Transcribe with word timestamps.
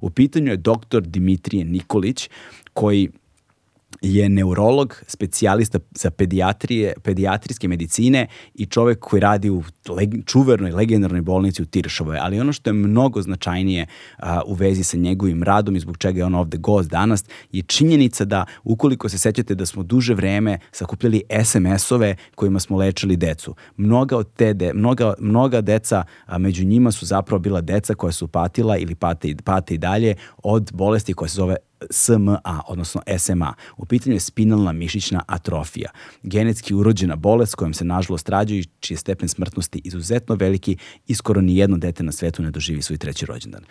U 0.00 0.10
pitanju 0.10 0.50
je 0.50 0.56
doktor 0.56 1.02
Dimitrije 1.02 1.64
Nikolić, 1.64 2.30
koji 2.72 3.08
je 4.00 4.28
neurolog, 4.28 5.02
specijalista 5.06 5.78
za 5.94 6.10
pedijatrije, 6.10 6.92
pedijatrijske 7.02 7.68
medicine 7.68 8.26
i 8.54 8.66
čovek 8.66 8.98
koji 8.98 9.20
radi 9.20 9.50
u 9.50 9.62
leg, 9.88 10.10
čuvernoj, 10.26 10.70
legendarnoj 10.70 11.20
bolnici 11.20 11.62
u 11.62 11.66
Tiršovoj. 11.66 12.18
Ali 12.20 12.40
ono 12.40 12.52
što 12.52 12.70
je 12.70 12.74
mnogo 12.74 13.22
značajnije 13.22 13.86
a, 14.18 14.42
u 14.46 14.54
vezi 14.54 14.84
sa 14.84 14.96
njegovim 14.96 15.42
radom 15.42 15.76
i 15.76 15.80
zbog 15.80 15.98
čega 15.98 16.18
je 16.18 16.24
on 16.24 16.34
ovde 16.34 16.56
gost 16.56 16.90
danas 16.90 17.24
je 17.52 17.62
činjenica 17.62 18.24
da 18.24 18.44
ukoliko 18.64 19.08
se 19.08 19.18
sećate 19.18 19.54
da 19.54 19.66
smo 19.66 19.82
duže 19.82 20.14
vreme 20.14 20.58
sakupljali 20.72 21.22
SMS-ove 21.44 22.16
kojima 22.34 22.60
smo 22.60 22.76
lečili 22.76 23.16
decu. 23.16 23.54
Mnoga 23.76 24.16
od 24.16 24.32
te 24.34 24.54
de, 24.54 24.72
mnoga, 24.74 25.14
mnoga 25.18 25.60
deca, 25.60 26.04
a, 26.26 26.38
među 26.38 26.64
njima 26.64 26.92
su 26.92 27.06
zapravo 27.06 27.38
bila 27.38 27.60
deca 27.60 27.94
koja 27.94 28.12
su 28.12 28.28
patila 28.28 28.76
ili 28.76 28.94
pate, 28.94 29.34
pate 29.44 29.74
i 29.74 29.78
dalje 29.78 30.14
od 30.42 30.70
bolesti 30.74 31.14
koja 31.14 31.28
se 31.28 31.34
zove 31.34 31.56
SMA, 31.90 32.40
odnosno 32.68 33.02
SMA. 33.18 33.54
U 33.76 33.84
pitanju 33.84 34.16
je 34.16 34.20
spinalna 34.20 34.72
mišićna 34.72 35.22
atrofija, 35.26 35.90
genetski 36.22 36.74
urođena 36.74 37.16
bolest 37.16 37.54
kojom 37.54 37.74
se 37.74 37.84
nažalost 37.84 38.28
rađaju 38.28 38.60
i 38.60 38.66
čiji 38.80 38.94
je 38.94 38.98
stepen 38.98 39.28
smrtnosti 39.28 39.80
izuzetno 39.84 40.34
veliki 40.34 40.76
i 41.06 41.14
skoro 41.14 41.40
ni 41.40 41.56
jedno 41.56 41.76
dete 41.76 42.02
na 42.02 42.12
svetu 42.12 42.42
ne 42.42 42.50
doživi 42.50 42.82
svoj 42.82 42.98
treći 42.98 43.26
rođendan 43.26 43.64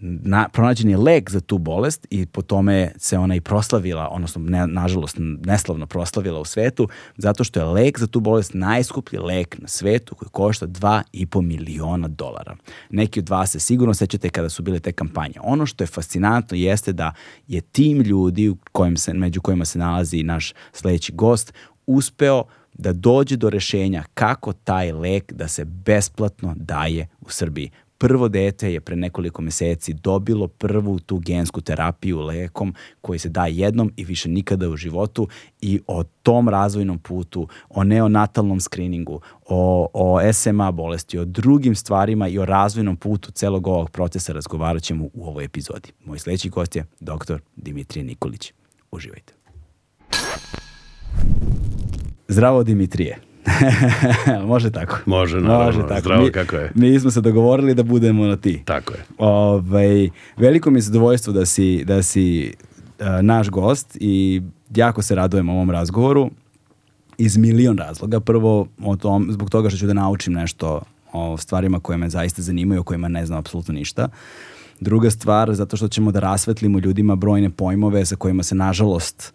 na, 0.00 0.48
pronađen 0.48 0.90
je 0.90 0.96
lek 0.96 1.30
za 1.30 1.40
tu 1.40 1.58
bolest 1.58 2.06
i 2.10 2.26
po 2.26 2.42
tome 2.42 2.92
se 2.96 3.18
ona 3.18 3.34
i 3.34 3.40
proslavila, 3.40 4.08
odnosno 4.08 4.42
ne, 4.42 4.66
nažalost 4.66 5.16
neslavno 5.46 5.86
proslavila 5.86 6.40
u 6.40 6.44
svetu, 6.44 6.88
zato 7.16 7.44
što 7.44 7.60
je 7.60 7.66
lek 7.66 7.98
za 7.98 8.06
tu 8.06 8.20
bolest 8.20 8.54
najskuplji 8.54 9.18
lek 9.18 9.58
na 9.58 9.68
svetu 9.68 10.14
koji 10.14 10.28
košta 10.28 10.66
2,5 10.66 11.40
miliona 11.40 12.08
dolara. 12.08 12.56
Neki 12.90 13.20
od 13.20 13.28
vas 13.28 13.50
se 13.50 13.60
sigurno 13.60 13.94
sećate 13.94 14.28
kada 14.28 14.48
su 14.48 14.62
bile 14.62 14.80
te 14.80 14.92
kampanje. 14.92 15.34
Ono 15.42 15.66
što 15.66 15.84
je 15.84 15.88
fascinantno 15.88 16.56
jeste 16.56 16.92
da 16.92 17.12
je 17.48 17.60
tim 17.60 18.00
ljudi 18.00 18.48
u 18.48 18.56
kojim 18.72 18.96
se, 18.96 19.14
među 19.14 19.40
kojima 19.40 19.64
se 19.64 19.78
nalazi 19.78 20.22
naš 20.22 20.52
sledeći 20.72 21.12
gost 21.12 21.52
uspeo 21.86 22.44
da 22.74 22.92
dođe 22.92 23.36
do 23.36 23.50
rešenja 23.50 24.04
kako 24.14 24.52
taj 24.52 24.92
lek 24.92 25.32
da 25.32 25.48
se 25.48 25.64
besplatno 25.64 26.54
daje 26.56 27.08
u 27.20 27.30
Srbiji 27.30 27.70
prvo 27.98 28.28
dete 28.28 28.72
je 28.72 28.80
pre 28.80 28.96
nekoliko 28.96 29.42
meseci 29.42 29.92
dobilo 29.92 30.48
prvu 30.48 30.98
tu 30.98 31.18
gensku 31.18 31.60
terapiju 31.60 32.20
lekom 32.20 32.74
koji 33.00 33.18
se 33.18 33.28
daje 33.28 33.56
jednom 33.56 33.92
i 33.96 34.04
više 34.04 34.28
nikada 34.28 34.68
u 34.68 34.76
životu 34.76 35.28
i 35.60 35.80
o 35.86 36.02
tom 36.22 36.48
razvojnom 36.48 36.98
putu, 36.98 37.48
o 37.68 37.84
neonatalnom 37.84 38.60
skriningu, 38.60 39.20
o, 39.48 39.88
o 39.92 40.32
SMA 40.32 40.70
bolesti, 40.70 41.18
o 41.18 41.24
drugim 41.24 41.74
stvarima 41.74 42.28
i 42.28 42.38
o 42.38 42.44
razvojnom 42.44 42.96
putu 42.96 43.30
celog 43.30 43.66
ovog 43.66 43.90
procesa 43.90 44.32
razgovarat 44.32 44.82
ćemo 44.82 45.04
u 45.04 45.26
ovoj 45.26 45.44
epizodi. 45.44 45.92
Moj 46.04 46.18
sledeći 46.18 46.48
gost 46.48 46.76
je 46.76 46.84
dr. 47.00 47.38
Dimitrije 47.56 48.04
Nikolić. 48.04 48.52
Uživajte. 48.90 49.32
Zdravo 52.28 52.62
Dimitrije. 52.62 53.33
Može 54.46 54.70
tako. 54.70 54.98
Može, 55.06 55.40
naravno. 55.40 55.64
Može 55.64 55.88
tako. 55.88 56.00
Zdravo 56.00 56.24
mi, 56.24 56.32
kako 56.32 56.56
je. 56.56 56.72
Mi 56.74 57.00
smo 57.00 57.10
se 57.10 57.20
dogovorili 57.20 57.74
da 57.74 57.82
budemo 57.82 58.26
na 58.26 58.36
ti. 58.36 58.62
Tako 58.64 58.92
je. 58.92 59.04
Ovaj, 59.18 60.08
veliko 60.36 60.70
mi 60.70 60.78
je 60.78 60.82
zadovoljstvo 60.82 61.32
da 61.32 61.46
si, 61.46 61.84
da 61.84 62.02
si 62.02 62.54
uh, 63.00 63.06
naš 63.22 63.50
gost 63.50 63.96
i 64.00 64.42
jako 64.74 65.02
se 65.02 65.14
radujem 65.14 65.48
ovom 65.48 65.70
razgovoru 65.70 66.30
iz 67.18 67.36
milion 67.36 67.78
razloga. 67.78 68.20
Prvo, 68.20 68.66
o 68.84 68.96
tom, 68.96 69.28
zbog 69.30 69.50
toga 69.50 69.70
što 69.70 69.78
ću 69.78 69.86
da 69.86 69.92
naučim 69.92 70.32
nešto 70.32 70.82
o 71.12 71.36
stvarima 71.36 71.80
koje 71.80 71.98
me 71.98 72.08
zaista 72.08 72.42
zanimaju, 72.42 72.80
o 72.80 72.84
kojima 72.84 73.08
ne 73.08 73.26
znam 73.26 73.38
apsolutno 73.38 73.74
ništa. 73.74 74.08
Druga 74.80 75.10
stvar, 75.10 75.54
zato 75.54 75.76
što 75.76 75.88
ćemo 75.88 76.12
da 76.12 76.20
rasvetlimo 76.20 76.78
ljudima 76.78 77.16
brojne 77.16 77.50
pojmove 77.50 78.04
sa 78.04 78.16
kojima 78.16 78.42
se 78.42 78.54
nažalost 78.54 79.34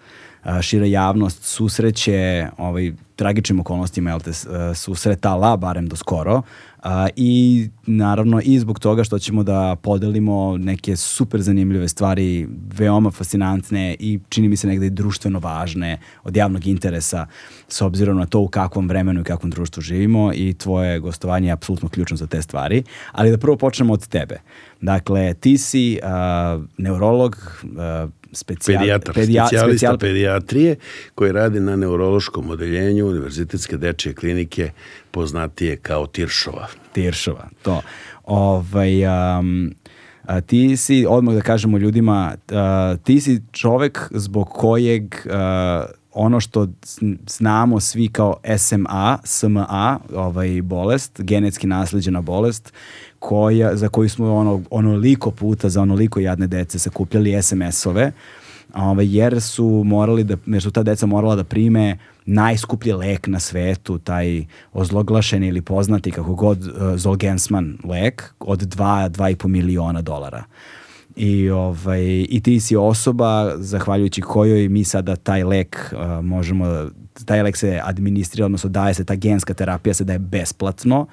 šira 0.62 0.86
javnost 0.86 1.44
susreće 1.44 2.48
ovaj, 2.58 2.94
tragičnim 3.16 3.60
okolnostima 3.60 4.10
jel 4.10 4.20
te, 4.20 4.32
susretala, 4.76 5.58
barem 5.58 5.88
do 5.88 5.96
skoro. 5.96 6.42
A, 6.84 7.08
I 7.16 7.70
naravno 7.86 8.42
i 8.44 8.60
zbog 8.60 8.80
toga 8.80 9.04
što 9.04 9.20
ćemo 9.20 9.44
da 9.44 9.76
podelimo 9.82 10.58
neke 10.58 10.96
super 10.96 11.42
zanimljive 11.42 11.88
stvari, 11.88 12.48
veoma 12.78 13.12
fascinantne 13.12 13.96
i 14.00 14.20
čini 14.30 14.48
mi 14.48 14.58
se 14.58 14.68
negde 14.68 14.86
i 14.86 14.90
društveno 14.90 15.40
važne 15.40 15.98
od 16.24 16.36
javnog 16.36 16.68
interesa 16.68 17.26
s 17.68 17.82
obzirom 17.82 18.18
na 18.18 18.26
to 18.26 18.40
u 18.40 18.48
kakvom 18.48 18.88
vremenu 18.88 19.22
i 19.22 19.24
kakvom 19.24 19.52
društvu 19.52 19.82
živimo 19.82 20.32
i 20.34 20.54
tvoje 20.54 21.00
gostovanje 21.00 21.48
je 21.48 21.52
apsolutno 21.52 21.90
ključno 21.90 22.18
za 22.18 22.28
te 22.28 22.42
stvari. 22.42 22.84
Ali 23.12 23.32
da 23.32 23.38
prvo 23.38 23.58
počnemo 23.58 23.94
od 23.94 24.08
tebe. 24.08 24.40
Dakle, 24.82 25.34
ti 25.34 25.58
si 25.58 26.00
uh, 26.04 26.64
neurolog, 26.78 27.64
uh, 27.64 28.10
specijal, 28.32 28.80
Pedijatar, 28.80 29.16
pedija, 29.16 29.46
specijalista 29.46 29.78
specijal... 29.78 29.98
pedijatrije 29.98 30.76
koji 31.16 31.32
radi 31.32 31.60
na 31.60 31.76
neurološkom 31.76 32.50
odeljenju 32.50 33.08
Univerzitetske 33.08 33.78
dečje 33.78 34.14
klinike 34.14 34.72
poznatije 35.12 35.78
kao 35.78 36.08
Tiršova. 36.08 36.68
Tiršova, 36.94 37.50
to. 37.62 37.82
Ovaj, 38.26 39.06
um, 39.06 39.72
a, 40.24 40.42
ti 40.42 40.78
si, 40.78 41.06
odmah 41.10 41.36
da 41.36 41.42
kažemo 41.42 41.78
ljudima, 41.78 42.36
a, 42.52 42.96
ti 43.04 43.22
si 43.22 43.42
čovek 43.52 44.12
zbog 44.12 44.50
kojeg 44.50 45.16
a, 45.30 45.86
ono 46.14 46.40
što 46.40 46.68
znamo 47.28 47.80
svi 47.80 48.08
kao 48.08 48.38
SMA, 48.58 49.18
SMA, 49.24 50.00
ovaj 50.16 50.62
bolest, 50.62 51.22
genetski 51.22 51.68
nasleđena 51.68 52.22
bolest, 52.22 52.74
koja, 53.20 53.76
za 53.76 53.90
koju 53.90 54.10
smo 54.10 54.36
ono, 54.36 54.62
onoliko 54.70 55.32
puta 55.32 55.70
za 55.70 55.82
onoliko 55.82 56.20
jadne 56.20 56.48
dece 56.48 56.80
sakupljali 56.80 57.42
SMS-ove, 57.42 58.12
ovaj, 58.74 59.18
jer 59.18 59.42
su 59.42 59.84
morali 59.86 60.24
da, 60.24 60.38
jer 60.46 60.62
su 60.62 60.72
ta 60.72 60.84
deca 60.84 61.06
morala 61.06 61.36
da 61.36 61.44
prime 61.44 61.98
najskuplji 62.26 62.94
lek 62.94 63.28
na 63.28 63.40
svetu, 63.40 63.98
taj 63.98 64.46
ozloglašeni 64.74 65.48
ili 65.48 65.62
poznati 65.62 66.12
kako 66.12 66.36
god 66.36 66.68
uh, 66.68 66.74
Zolgensman 66.96 67.78
lek 67.84 68.34
od 68.40 68.60
2 68.60 69.10
2,5 69.10 69.48
miliona 69.48 70.02
dolara. 70.02 70.44
I, 71.16 71.50
ovaj, 71.50 72.26
I 72.30 72.42
ti 72.44 72.60
si 72.60 72.76
osoba 72.76 73.54
zahvaljujući 73.58 74.22
kojoj 74.22 74.70
mi 74.70 74.84
sada 74.84 75.16
taj 75.16 75.44
lek 75.44 75.94
uh, 75.94 76.26
možemo, 76.26 76.90
taj 77.26 77.44
lek 77.44 77.58
se 77.58 77.82
administrira, 77.84 78.46
odnosno 78.46 78.70
daje 78.70 78.94
se, 78.94 79.06
ta 79.06 79.16
genska 79.16 79.54
terapija 79.54 79.94
se 79.94 80.04
daje 80.04 80.20
besplatno 80.20 81.08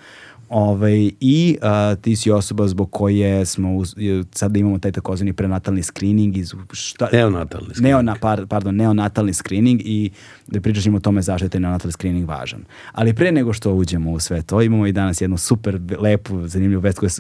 Ovaj, 0.49 1.11
I 1.21 1.59
uh, 1.63 2.03
ti 2.03 2.17
si 2.17 2.31
osoba 2.31 2.69
zbog 2.69 2.91
koje 2.91 3.47
smo, 3.47 3.77
uz, 3.77 3.95
sada 4.33 4.59
imamo 4.59 4.79
taj 4.79 4.93
takozvani 4.93 5.33
prenatalni 5.33 5.83
screening. 5.83 6.37
Iz, 6.37 6.55
šta, 6.73 7.09
neonatalni 7.13 7.69
screening. 7.75 7.93
Neona, 7.93 8.17
par, 8.21 8.47
pardon, 8.47 8.77
neonatalni 8.77 9.35
screening 9.35 9.81
i 9.85 10.11
da 10.47 10.61
pričat 10.61 10.83
ćemo 10.83 10.97
o 10.97 11.01
tome 11.01 11.23
zašto 11.23 11.45
je 11.45 11.49
taj 11.49 11.61
neonatalni 11.61 11.93
screening 11.93 12.29
važan. 12.29 12.65
Ali 12.93 13.15
pre 13.15 13.33
nego 13.33 13.53
što 13.53 13.73
uđemo 13.73 14.11
u 14.11 14.21
sve 14.21 14.43
to, 14.43 14.63
imamo 14.63 14.87
i 14.87 14.93
danas 14.93 15.21
jednu 15.21 15.37
super 15.37 15.81
lepu, 15.99 16.47
zanimljivu 16.47 16.81
vest 16.81 16.99
koja, 16.99 17.11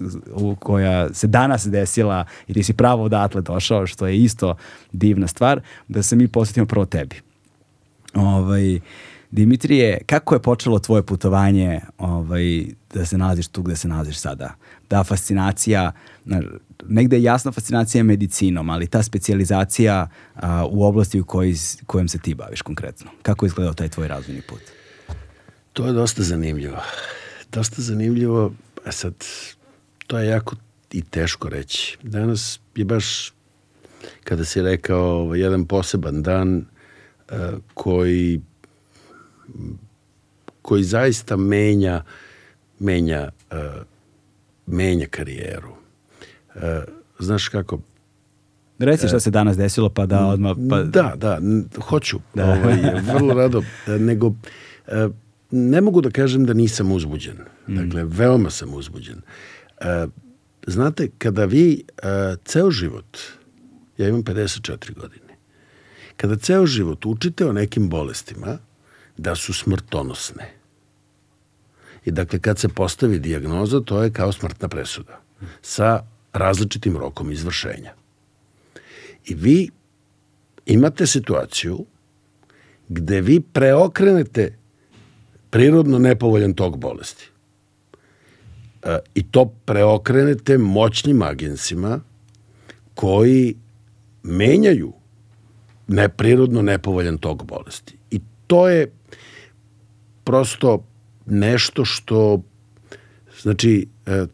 koja 0.58 1.14
se 1.14 1.26
danas 1.26 1.66
desila 1.66 2.24
i 2.48 2.54
ti 2.54 2.62
si 2.62 2.72
pravo 2.72 3.04
odatle 3.04 3.42
došao, 3.42 3.86
što 3.86 4.06
je 4.06 4.18
isto 4.18 4.54
divna 4.92 5.26
stvar, 5.26 5.60
da 5.88 6.02
se 6.02 6.16
mi 6.16 6.28
posvetimo 6.28 6.66
prvo 6.66 6.84
tebi. 6.84 7.16
Ovaj, 8.14 8.80
Dimitrije, 9.36 10.00
kako 10.06 10.34
je 10.34 10.42
počelo 10.42 10.78
tvoje 10.78 11.02
putovanje 11.02 11.80
ovaj, 11.98 12.64
da 12.94 13.06
se 13.06 13.18
nalaziš 13.18 13.48
tu 13.48 13.62
gde 13.62 13.76
se 13.76 13.88
nalaziš 13.88 14.16
sada? 14.16 14.54
Da 14.90 15.04
fascinacija, 15.04 15.92
negde 16.88 17.16
je 17.16 17.22
jasna 17.22 17.52
fascinacija 17.52 18.04
medicinom, 18.04 18.70
ali 18.70 18.86
ta 18.86 19.02
specializacija 19.02 20.08
a, 20.34 20.66
u 20.70 20.84
oblasti 20.84 21.20
u 21.20 21.24
koj, 21.24 21.54
kojom 21.86 22.08
se 22.08 22.18
ti 22.18 22.34
baviš 22.34 22.62
konkretno. 22.62 23.10
Kako 23.22 23.44
je 23.44 23.48
izgledao 23.48 23.74
taj 23.74 23.88
tvoj 23.88 24.08
razvojni 24.08 24.42
put? 24.42 24.60
To 25.72 25.86
je 25.86 25.92
dosta 25.92 26.22
zanimljivo. 26.22 26.78
Dosta 27.52 27.82
zanimljivo, 27.82 28.52
a 28.84 28.92
sad, 28.92 29.14
to 30.06 30.18
je 30.18 30.28
jako 30.28 30.56
i 30.92 31.02
teško 31.02 31.48
reći. 31.48 31.98
Danas 32.02 32.60
je 32.76 32.84
baš, 32.84 33.32
kada 34.24 34.44
si 34.44 34.62
rekao, 34.62 35.04
ovaj, 35.04 35.40
jedan 35.40 35.66
poseban 35.66 36.22
dan 36.22 36.64
koji 37.74 38.40
koji 40.62 40.84
zaista 40.84 41.36
menja 41.36 42.02
menja 42.78 43.30
uh, 43.50 43.58
menja 44.66 45.06
karijeru. 45.10 45.70
Uh, 46.54 46.62
znaš 47.18 47.48
kako 47.48 47.80
Reci 48.78 49.08
šta 49.08 49.20
se 49.20 49.30
danas 49.30 49.56
desilo 49.56 49.88
pa 49.88 50.06
da 50.06 50.26
odmah... 50.26 50.56
Pa... 50.70 50.82
Da, 50.82 51.14
da, 51.16 51.40
hoću. 51.80 52.18
Da. 52.34 52.44
Ovaj, 52.44 52.76
vrlo 53.12 53.34
rado. 53.34 53.62
Nego, 53.86 54.34
ne 55.50 55.80
mogu 55.80 56.00
da 56.00 56.10
kažem 56.10 56.44
da 56.46 56.52
nisam 56.52 56.92
uzbuđen. 56.92 57.36
Mm. 57.68 57.76
Dakle, 57.76 58.04
veoma 58.04 58.50
sam 58.50 58.74
uzbuđen. 58.74 59.20
Znate, 60.66 61.08
kada 61.18 61.44
vi 61.44 61.84
ceo 62.44 62.70
život, 62.70 63.18
ja 63.98 64.08
imam 64.08 64.22
54 64.22 64.94
godine, 64.94 65.36
kada 66.16 66.36
ceo 66.36 66.66
život 66.66 67.06
učite 67.06 67.46
o 67.46 67.52
nekim 67.52 67.88
bolestima, 67.88 68.58
da 69.16 69.34
su 69.34 69.52
smrtonosne. 69.52 70.52
I 72.04 72.10
dakle, 72.10 72.38
kad 72.38 72.58
se 72.58 72.68
postavi 72.68 73.18
dijagnoza, 73.18 73.80
to 73.80 74.02
je 74.02 74.12
kao 74.12 74.32
smrtna 74.32 74.68
presuda 74.68 75.20
sa 75.62 76.02
različitim 76.32 76.96
rokom 76.96 77.32
izvršenja. 77.32 77.92
I 79.26 79.34
vi 79.34 79.70
imate 80.66 81.06
situaciju 81.06 81.84
gde 82.88 83.20
vi 83.20 83.40
preokrenete 83.40 84.58
prirodno 85.50 85.98
nepovoljan 85.98 86.54
tok 86.54 86.76
bolesti. 86.76 87.30
E, 88.82 88.98
I 89.14 89.22
to 89.22 89.44
preokrenete 89.64 90.58
moćnim 90.58 91.22
agensima 91.22 92.00
koji 92.94 93.56
menjaju 94.22 94.92
neprirodno 95.86 96.62
nepovoljan 96.62 97.18
tok 97.18 97.44
bolesti. 97.44 97.96
I 98.10 98.20
to 98.46 98.68
je 98.68 98.90
prosto 100.26 100.84
nešto 101.26 101.84
što 101.84 102.42
znači 103.42 103.88
e, 104.06 104.26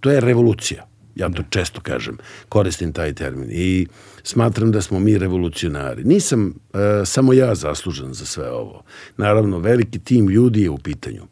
to 0.00 0.10
je 0.10 0.20
revolucija. 0.20 0.86
Ja 1.14 1.28
to 1.28 1.42
često 1.50 1.80
kažem, 1.80 2.18
koristim 2.48 2.92
taj 2.92 3.14
termin 3.14 3.48
i 3.52 3.86
smatram 4.22 4.72
da 4.72 4.82
smo 4.82 4.98
mi 4.98 5.18
revolucionari. 5.18 6.04
Nisam 6.04 6.48
e, 6.50 7.04
samo 7.04 7.32
ja 7.32 7.54
zaslužan 7.54 8.14
za 8.14 8.26
sve 8.26 8.50
ovo. 8.50 8.82
Naravno, 9.16 9.58
veliki 9.58 9.98
tim 9.98 10.28
ljudi 10.28 10.62
je 10.62 10.70
u 10.70 10.78
pitanju. 10.78 11.22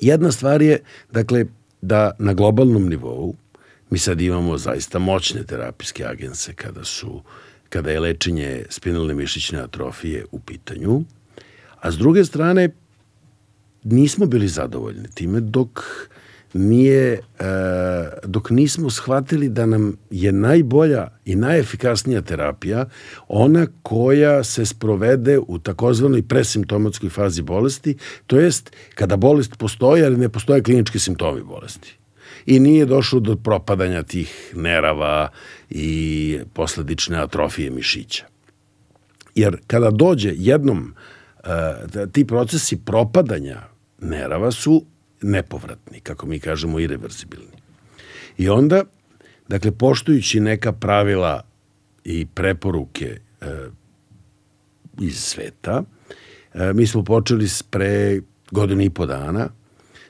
Jedna 0.00 0.32
stvar 0.32 0.62
je, 0.62 0.80
dakle, 1.12 1.44
da 1.82 2.10
na 2.18 2.34
globalnom 2.34 2.88
nivou 2.88 3.34
mi 3.90 3.98
sad 3.98 4.20
imamo 4.20 4.58
zaista 4.58 4.98
moćne 4.98 5.44
terapijske 5.44 6.04
agense 6.04 6.54
kada 6.54 6.84
su 6.84 7.22
kada 7.68 7.90
je 7.90 8.00
lečenje 8.00 8.64
spinalne 8.68 9.14
mišićne 9.14 9.58
atrofije 9.58 10.24
u 10.32 10.40
pitanju, 10.40 11.04
a 11.82 11.90
s 11.90 11.98
druge 11.98 12.24
strane 12.24 12.68
nismo 13.84 14.26
bili 14.26 14.48
zadovoljni 14.48 15.08
time 15.14 15.40
dok 15.40 15.80
nije, 16.54 17.12
e, 17.12 17.20
dok 18.24 18.50
nismo 18.50 18.90
shvatili 18.90 19.48
da 19.48 19.66
nam 19.66 19.96
je 20.10 20.32
najbolja 20.32 21.08
i 21.24 21.36
najefikasnija 21.36 22.22
terapija 22.22 22.86
ona 23.28 23.66
koja 23.82 24.44
se 24.44 24.66
sprovede 24.66 25.38
u 25.38 25.58
takozvanoj 25.58 26.22
presimptomatskoj 26.22 27.10
fazi 27.10 27.42
bolesti, 27.42 27.96
to 28.26 28.40
jest 28.40 28.70
kada 28.94 29.16
bolest 29.16 29.56
postoji, 29.58 30.04
ali 30.04 30.16
ne 30.16 30.28
postoje 30.28 30.62
klinički 30.62 30.98
simptomi 30.98 31.42
bolesti. 31.42 31.96
I 32.46 32.60
nije 32.60 32.86
došlo 32.86 33.20
do 33.20 33.36
propadanja 33.36 34.02
tih 34.02 34.52
nerava 34.56 35.28
i 35.70 36.38
posledične 36.52 37.18
atrofije 37.18 37.70
mišića. 37.70 38.24
Jer 39.34 39.56
kada 39.66 39.90
dođe 39.90 40.32
jednom 40.36 40.94
e, 41.44 42.06
ti 42.12 42.24
procesi 42.26 42.76
propadanja 42.84 43.62
nerava 44.00 44.50
su 44.50 44.84
nepovratni, 45.22 46.00
kako 46.00 46.26
mi 46.26 46.40
kažemo, 46.40 46.80
irreversibilni. 46.80 47.62
I 48.38 48.48
onda, 48.48 48.84
dakle, 49.48 49.70
poštujući 49.70 50.40
neka 50.40 50.72
pravila 50.72 51.42
i 52.04 52.26
preporuke 52.26 53.20
e, 53.40 53.46
iz 55.00 55.18
sveta, 55.18 55.82
e, 56.54 56.72
mi 56.72 56.86
smo 56.86 57.04
počeli 57.04 57.48
pre 57.70 58.20
godinu 58.50 58.82
i 58.82 58.90
po 58.90 59.06
dana 59.06 59.48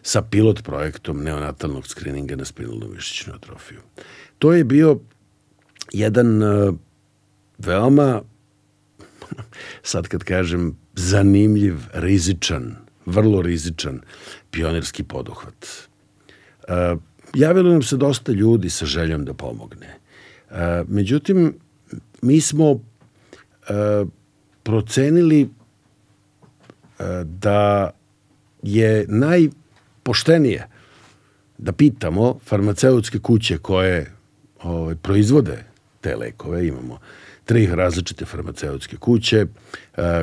sa 0.02 0.23
pilot 0.23 0.62
projektom 0.62 1.23
neonatalnog 1.23 1.87
skrininga 1.87 2.37
na 2.37 2.44
spinalnu 2.44 2.88
mišićnu 2.94 3.35
atrofiju. 3.35 3.81
To 4.38 4.52
je 4.52 4.64
bio 4.64 4.99
jedan 5.93 6.43
e, 6.43 6.73
veoma, 7.58 8.23
sad 9.82 10.08
kad 10.08 10.25
kažem, 10.25 10.81
zanimljiv, 10.94 11.77
rizičan, 11.93 12.77
vrlo 13.06 13.43
rizičan 13.43 14.00
pionirski 14.50 15.03
poduhvat. 15.03 15.67
E, 16.69 16.97
javilo 17.35 17.73
nam 17.73 17.83
se 17.83 17.97
dosta 17.97 18.33
ljudi 18.33 18.71
sa 18.71 18.87
željom 18.87 19.25
da 19.25 19.35
pomogne. 19.35 19.87
E, 20.50 20.85
međutim, 20.89 21.55
mi 22.23 22.41
smo 22.41 22.71
e, 22.73 22.75
procenili 24.62 25.43
e, 25.43 25.49
da 27.25 27.91
je 28.62 29.06
najpoštenije 29.09 30.69
da 31.59 31.73
pitamo 31.73 32.38
farmaceutske 32.45 33.19
kuće 33.19 33.59
koje 33.59 34.12
ovaj, 34.62 34.95
proizvode 34.95 35.65
te 36.00 36.17
lekove, 36.17 36.67
imamo 36.67 36.99
tri 37.52 37.66
različite 37.66 38.25
farmaceutske 38.25 38.96
kuće 38.96 39.37
e, 39.37 39.46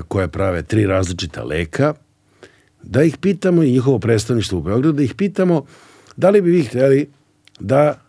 koje 0.07 0.27
prave 0.27 0.63
tri 0.63 0.85
različita 0.85 1.43
leka, 1.43 1.93
da 2.83 3.03
ih 3.03 3.17
pitamo 3.17 3.63
i 3.63 3.71
njihovo 3.71 3.99
predstavništvo 3.99 4.57
u 4.57 4.61
Beogradu, 4.61 4.91
da 4.91 5.03
ih 5.03 5.13
pitamo 5.13 5.65
da 6.17 6.29
li 6.29 6.41
bi 6.41 6.51
vi 6.51 6.63
hteli 6.63 7.09
da 7.59 8.01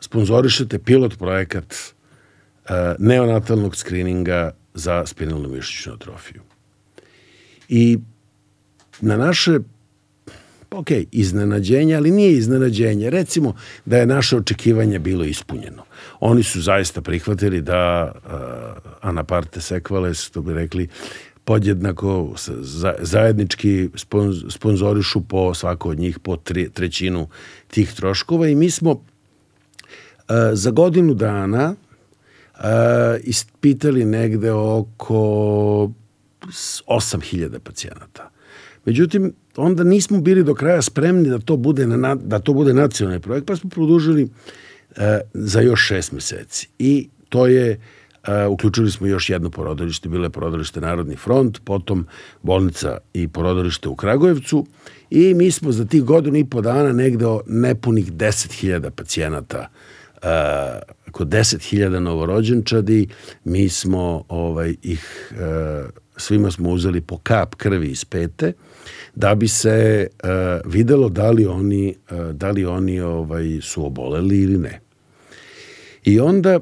sponzorišete 0.00 0.78
pilot 0.78 1.18
projekat 1.18 1.74
uh, 1.74 2.70
neonatalnog 2.98 3.76
skrininga 3.76 4.54
za 4.74 5.06
spinalnu 5.06 5.48
mišićnu 5.48 5.92
atrofiju. 5.92 6.42
I 7.68 7.98
na 9.00 9.16
naše 9.16 9.58
ok, 10.70 10.90
iznenađenje, 11.12 11.94
ali 11.94 12.10
nije 12.10 12.32
iznenađenje. 12.32 13.10
Recimo 13.10 13.56
da 13.84 13.98
je 13.98 14.06
naše 14.06 14.36
očekivanje 14.36 14.98
bilo 14.98 15.24
ispunjeno. 15.24 15.83
Oni 16.26 16.42
su 16.42 16.60
zaista 16.60 17.00
prihvatili 17.00 17.60
da 17.60 18.12
uh, 18.14 18.30
anaparte 19.00 19.60
sekvales, 19.60 20.30
to 20.30 20.42
bi 20.42 20.54
rekli, 20.54 20.88
podjednako 21.44 22.34
zajednički 22.98 23.90
sponzorišu 24.48 25.20
po 25.20 25.54
svako 25.54 25.90
od 25.90 25.98
njih 25.98 26.18
po 26.18 26.36
tre, 26.36 26.68
trećinu 26.68 27.28
tih 27.68 27.92
troškova 27.92 28.48
i 28.48 28.54
mi 28.54 28.70
smo 28.70 28.90
uh, 28.90 29.00
za 30.52 30.70
godinu 30.70 31.14
dana 31.14 31.74
uh, 31.74 32.64
ispitali 33.22 34.04
negde 34.04 34.52
oko 34.52 35.14
8000 36.86 37.58
pacijenata. 37.58 38.30
Međutim, 38.84 39.32
onda 39.56 39.84
nismo 39.84 40.20
bili 40.20 40.44
do 40.44 40.54
kraja 40.54 40.82
spremni 40.82 41.28
da 41.28 41.38
to 41.38 41.56
bude, 41.56 41.86
na, 41.86 42.14
da 42.14 42.38
to 42.38 42.52
bude 42.52 42.74
nacionalni 42.74 43.20
projekt, 43.20 43.46
pa 43.46 43.56
smo 43.56 43.70
produžili 43.70 44.22
uh, 44.22 44.30
za 45.34 45.60
još 45.60 45.86
šest 45.86 46.12
meseci. 46.12 46.68
I 46.78 47.08
to 47.28 47.46
je 47.46 47.80
Uh, 48.28 48.52
uključili 48.52 48.90
smo 48.90 49.06
još 49.06 49.30
jedno 49.30 49.50
porodilište, 49.50 50.08
bile 50.08 50.30
porodilište 50.30 50.80
Narodni 50.80 51.16
front, 51.16 51.60
potom 51.64 52.06
bolnica 52.42 52.98
i 53.14 53.28
porodilište 53.28 53.88
u 53.88 53.96
Kragujevcu 53.96 54.66
i 55.10 55.34
mi 55.34 55.50
smo 55.50 55.72
za 55.72 55.84
tih 55.84 56.02
godinu 56.02 56.36
i 56.36 56.44
po 56.44 56.60
dana 56.60 56.92
negde 56.92 57.24
nepunih 57.46 58.12
10.000 58.12 58.90
pacijenata 58.90 59.68
uh, 60.16 60.28
kod 61.10 61.28
10.000 61.28 61.98
novorođenčadi 61.98 63.08
mi 63.44 63.68
smo 63.68 64.24
ovaj, 64.28 64.74
ih 64.82 65.32
svima 66.16 66.50
smo 66.50 66.70
uzeli 66.70 67.00
po 67.00 67.18
kap 67.18 67.54
krvi 67.54 67.88
iz 67.88 68.04
pete 68.04 68.52
da 69.14 69.34
bi 69.34 69.48
se 69.48 70.06
videlo 70.64 71.08
da 71.08 71.30
li 71.30 71.46
oni, 71.46 71.94
da 72.32 72.50
li 72.50 72.64
oni 72.64 73.00
ovaj, 73.00 73.58
su 73.62 73.86
oboleli 73.86 74.42
ili 74.42 74.58
ne. 74.58 74.83
I 76.04 76.20
onda 76.20 76.60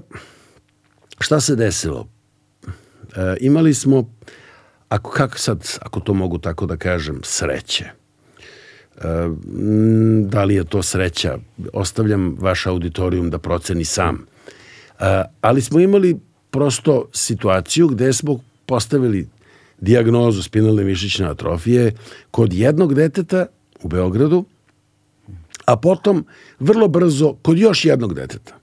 šta 1.20 1.40
se 1.40 1.56
desilo? 1.56 2.08
E, 2.66 3.36
imali 3.40 3.74
smo 3.74 4.10
ako, 4.88 5.10
kako 5.10 5.38
sad, 5.38 5.78
ako 5.80 6.00
to 6.00 6.14
mogu 6.14 6.38
tako 6.38 6.66
da 6.66 6.76
kažem, 6.76 7.20
sreće. 7.22 7.84
E, 7.84 9.00
da 10.24 10.44
li 10.44 10.54
je 10.54 10.64
to 10.64 10.82
sreća? 10.82 11.38
Ostavljam 11.72 12.36
vaš 12.40 12.66
auditorijum 12.66 13.30
da 13.30 13.38
proceni 13.38 13.84
sam. 13.84 14.26
E, 15.00 15.22
ali 15.40 15.60
smo 15.60 15.80
imali 15.80 16.16
prosto 16.50 17.08
situaciju 17.12 17.88
gde 17.88 18.12
smo 18.12 18.40
postavili 18.66 19.28
diagnozu 19.80 20.42
spinalne 20.42 20.84
mišićne 20.84 21.26
atrofije 21.26 21.92
kod 22.30 22.52
jednog 22.52 22.94
deteta 22.94 23.46
u 23.82 23.88
Beogradu, 23.88 24.44
a 25.64 25.76
potom 25.76 26.26
vrlo 26.60 26.88
brzo 26.88 27.34
kod 27.42 27.58
još 27.58 27.84
jednog 27.84 28.14
deteta. 28.14 28.61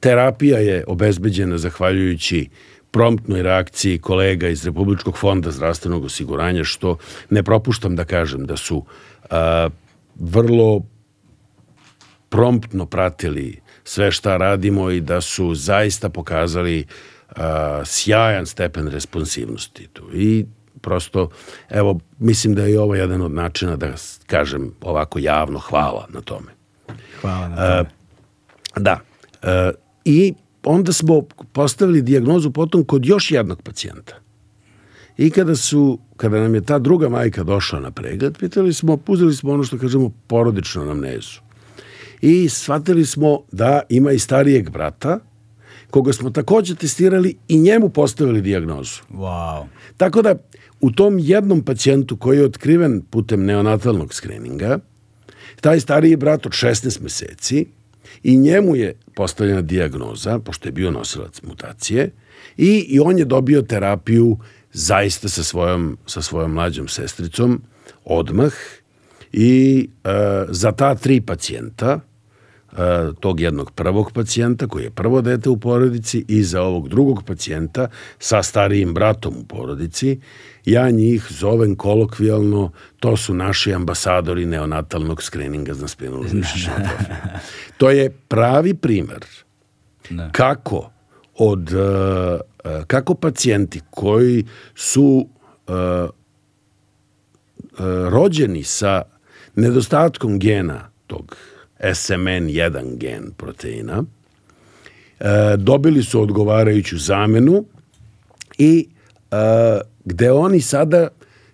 Terapija 0.00 0.58
je 0.58 0.84
obezbeđena 0.86 1.58
zahvaljujući 1.58 2.48
promptnoj 2.90 3.42
reakciji 3.42 3.98
kolega 3.98 4.48
iz 4.48 4.64
Republičkog 4.64 5.18
fonda 5.18 5.50
zdravstvenog 5.50 6.04
osiguranja, 6.04 6.64
što 6.64 6.96
ne 7.30 7.42
propuštam 7.42 7.96
da 7.96 8.04
kažem 8.04 8.46
da 8.46 8.56
su 8.56 8.84
a, 9.30 9.68
vrlo 10.14 10.82
promptno 12.28 12.86
pratili 12.86 13.60
sve 13.84 14.10
šta 14.10 14.36
radimo 14.36 14.90
i 14.90 15.00
da 15.00 15.20
su 15.20 15.54
zaista 15.54 16.08
pokazali 16.08 16.86
a, 17.36 17.82
sjajan 17.84 18.46
stepen 18.46 18.88
responsivnosti 18.88 19.88
tu. 19.92 20.08
I 20.14 20.46
prosto, 20.80 21.28
evo, 21.70 22.00
mislim 22.18 22.54
da 22.54 22.62
je 22.62 22.80
ovo 22.80 22.94
jedan 22.94 23.22
od 23.22 23.32
načina 23.32 23.76
da 23.76 23.92
kažem 24.26 24.72
ovako 24.80 25.18
javno 25.18 25.58
hvala 25.58 26.06
na 26.08 26.20
tome. 26.20 26.52
Hvala 27.20 27.48
na 27.48 27.56
tome. 27.56 27.68
A, 27.68 27.84
da. 28.76 29.00
I 30.04 30.34
onda 30.64 30.92
smo 30.92 31.22
postavili 31.52 32.02
dijagnozu 32.02 32.50
potom 32.50 32.84
kod 32.84 33.06
još 33.06 33.30
jednog 33.30 33.62
pacijenta. 33.62 34.14
I 35.18 35.30
kada 35.30 35.56
su, 35.56 35.98
kada 36.16 36.40
nam 36.40 36.54
je 36.54 36.60
ta 36.60 36.78
druga 36.78 37.08
majka 37.08 37.42
došla 37.42 37.80
na 37.80 37.90
pregled, 37.90 38.38
pitali 38.38 38.72
smo, 38.72 38.98
uzeli 39.06 39.34
smo 39.34 39.52
ono 39.52 39.64
što 39.64 39.78
kažemo 39.78 40.12
porodičnu 40.26 40.82
anamnezu. 40.82 41.40
I 42.20 42.48
shvatili 42.48 43.06
smo 43.06 43.40
da 43.52 43.80
ima 43.88 44.12
i 44.12 44.18
starijeg 44.18 44.70
brata, 44.70 45.18
koga 45.90 46.12
smo 46.12 46.30
takođe 46.30 46.74
testirali 46.74 47.36
i 47.48 47.58
njemu 47.58 47.88
postavili 47.88 48.40
dijagnozu. 48.40 49.00
Wow. 49.12 49.64
Tako 49.96 50.22
da, 50.22 50.34
u 50.80 50.90
tom 50.90 51.18
jednom 51.18 51.62
pacijentu 51.62 52.16
koji 52.16 52.38
je 52.38 52.44
otkriven 52.44 53.02
putem 53.10 53.44
neonatalnog 53.44 54.14
skrininga, 54.14 54.78
taj 55.60 55.80
stariji 55.80 56.16
brat 56.16 56.46
od 56.46 56.52
16 56.52 57.02
meseci 57.02 57.66
i 58.26 58.36
njemu 58.36 58.76
je 58.76 58.94
postavljena 59.14 59.60
dijagnoza, 59.60 60.38
pošto 60.38 60.68
je 60.68 60.72
bio 60.72 60.90
nosilac 60.90 61.42
mutacije, 61.42 62.10
i, 62.56 62.86
i 62.88 63.00
on 63.00 63.18
je 63.18 63.24
dobio 63.24 63.62
terapiju 63.62 64.38
zaista 64.72 65.28
sa 65.28 65.42
svojom, 65.42 65.98
sa 66.06 66.22
svojom 66.22 66.52
mlađom 66.52 66.88
sestricom 66.88 67.62
odmah. 68.04 68.52
I 69.32 69.88
e, 70.04 70.08
za 70.48 70.72
ta 70.72 70.94
tri 70.94 71.20
pacijenta, 71.20 72.00
tog 73.20 73.40
jednog 73.40 73.70
prvog 73.70 74.12
pacijenta 74.12 74.66
koji 74.66 74.84
je 74.84 74.90
prvo 74.90 75.20
dete 75.20 75.48
u 75.48 75.56
porodici 75.56 76.24
i 76.28 76.42
za 76.42 76.62
ovog 76.62 76.88
drugog 76.88 77.22
pacijenta 77.24 77.88
sa 78.18 78.42
starijim 78.42 78.94
bratom 78.94 79.34
u 79.36 79.44
porodici, 79.44 80.20
ja 80.64 80.90
njih 80.90 81.26
zovem 81.30 81.76
kolokvijalno, 81.76 82.70
to 83.00 83.16
su 83.16 83.34
naši 83.34 83.72
ambasadori 83.72 84.46
neonatalnog 84.46 85.22
skrininga 85.22 85.74
za 85.74 85.88
spinalnu 85.88 86.28
To 87.78 87.90
je 87.90 88.10
pravi 88.10 88.74
primer 88.74 89.24
ne. 90.10 90.30
kako 90.32 90.90
od 91.38 91.72
uh, 91.72 92.40
kako 92.86 93.14
pacijenti 93.14 93.80
koji 93.90 94.44
su 94.74 95.28
rođeni 98.08 98.62
sa 98.62 99.02
nedostatkom 99.54 100.38
gena 100.38 100.90
tog 101.06 101.36
SMN1 101.80 102.96
gen 102.96 103.30
proteina 103.36 103.98
uh, 103.98 105.26
dobili 105.58 106.02
su 106.02 106.22
odgovarajuću 106.22 106.98
zamenu 106.98 107.64
i 108.58 108.88
uh, 109.30 109.36
gde 110.04 110.32
oni 110.32 110.60
sada 110.60 111.08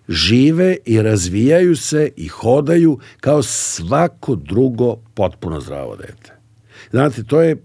žive 0.09 0.77
i 0.85 1.01
razvijaju 1.01 1.75
se 1.75 2.09
i 2.17 2.27
hodaju 2.27 2.99
kao 3.19 3.43
svako 3.43 4.35
drugo 4.35 4.95
potpuno 5.13 5.61
zdravo 5.61 5.95
dete. 5.95 6.33
Znate, 6.91 7.23
to 7.23 7.41
je, 7.41 7.57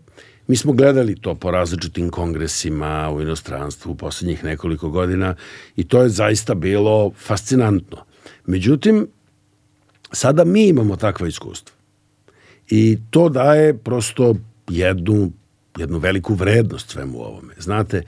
mi 0.46 0.56
smo 0.56 0.72
gledali 0.72 1.20
to 1.20 1.34
po 1.34 1.50
različitim 1.50 2.10
kongresima 2.10 3.10
u 3.10 3.20
inostranstvu 3.20 3.90
u 3.90 3.94
poslednjih 3.94 4.44
nekoliko 4.44 4.90
godina 4.90 5.34
i 5.76 5.84
to 5.84 6.02
je 6.02 6.08
zaista 6.08 6.54
bilo 6.54 7.12
fascinantno. 7.16 8.04
Međutim, 8.46 9.08
sada 10.12 10.44
mi 10.44 10.68
imamo 10.68 10.96
takva 10.96 11.28
iskustva. 11.28 11.77
I 12.70 12.98
to 13.10 13.28
daje 13.28 13.78
prosto 13.78 14.34
jednu, 14.68 15.32
jednu 15.78 15.98
veliku 15.98 16.34
vrednost 16.34 16.90
svemu 16.90 17.20
ovome. 17.20 17.54
Znate, 17.58 18.02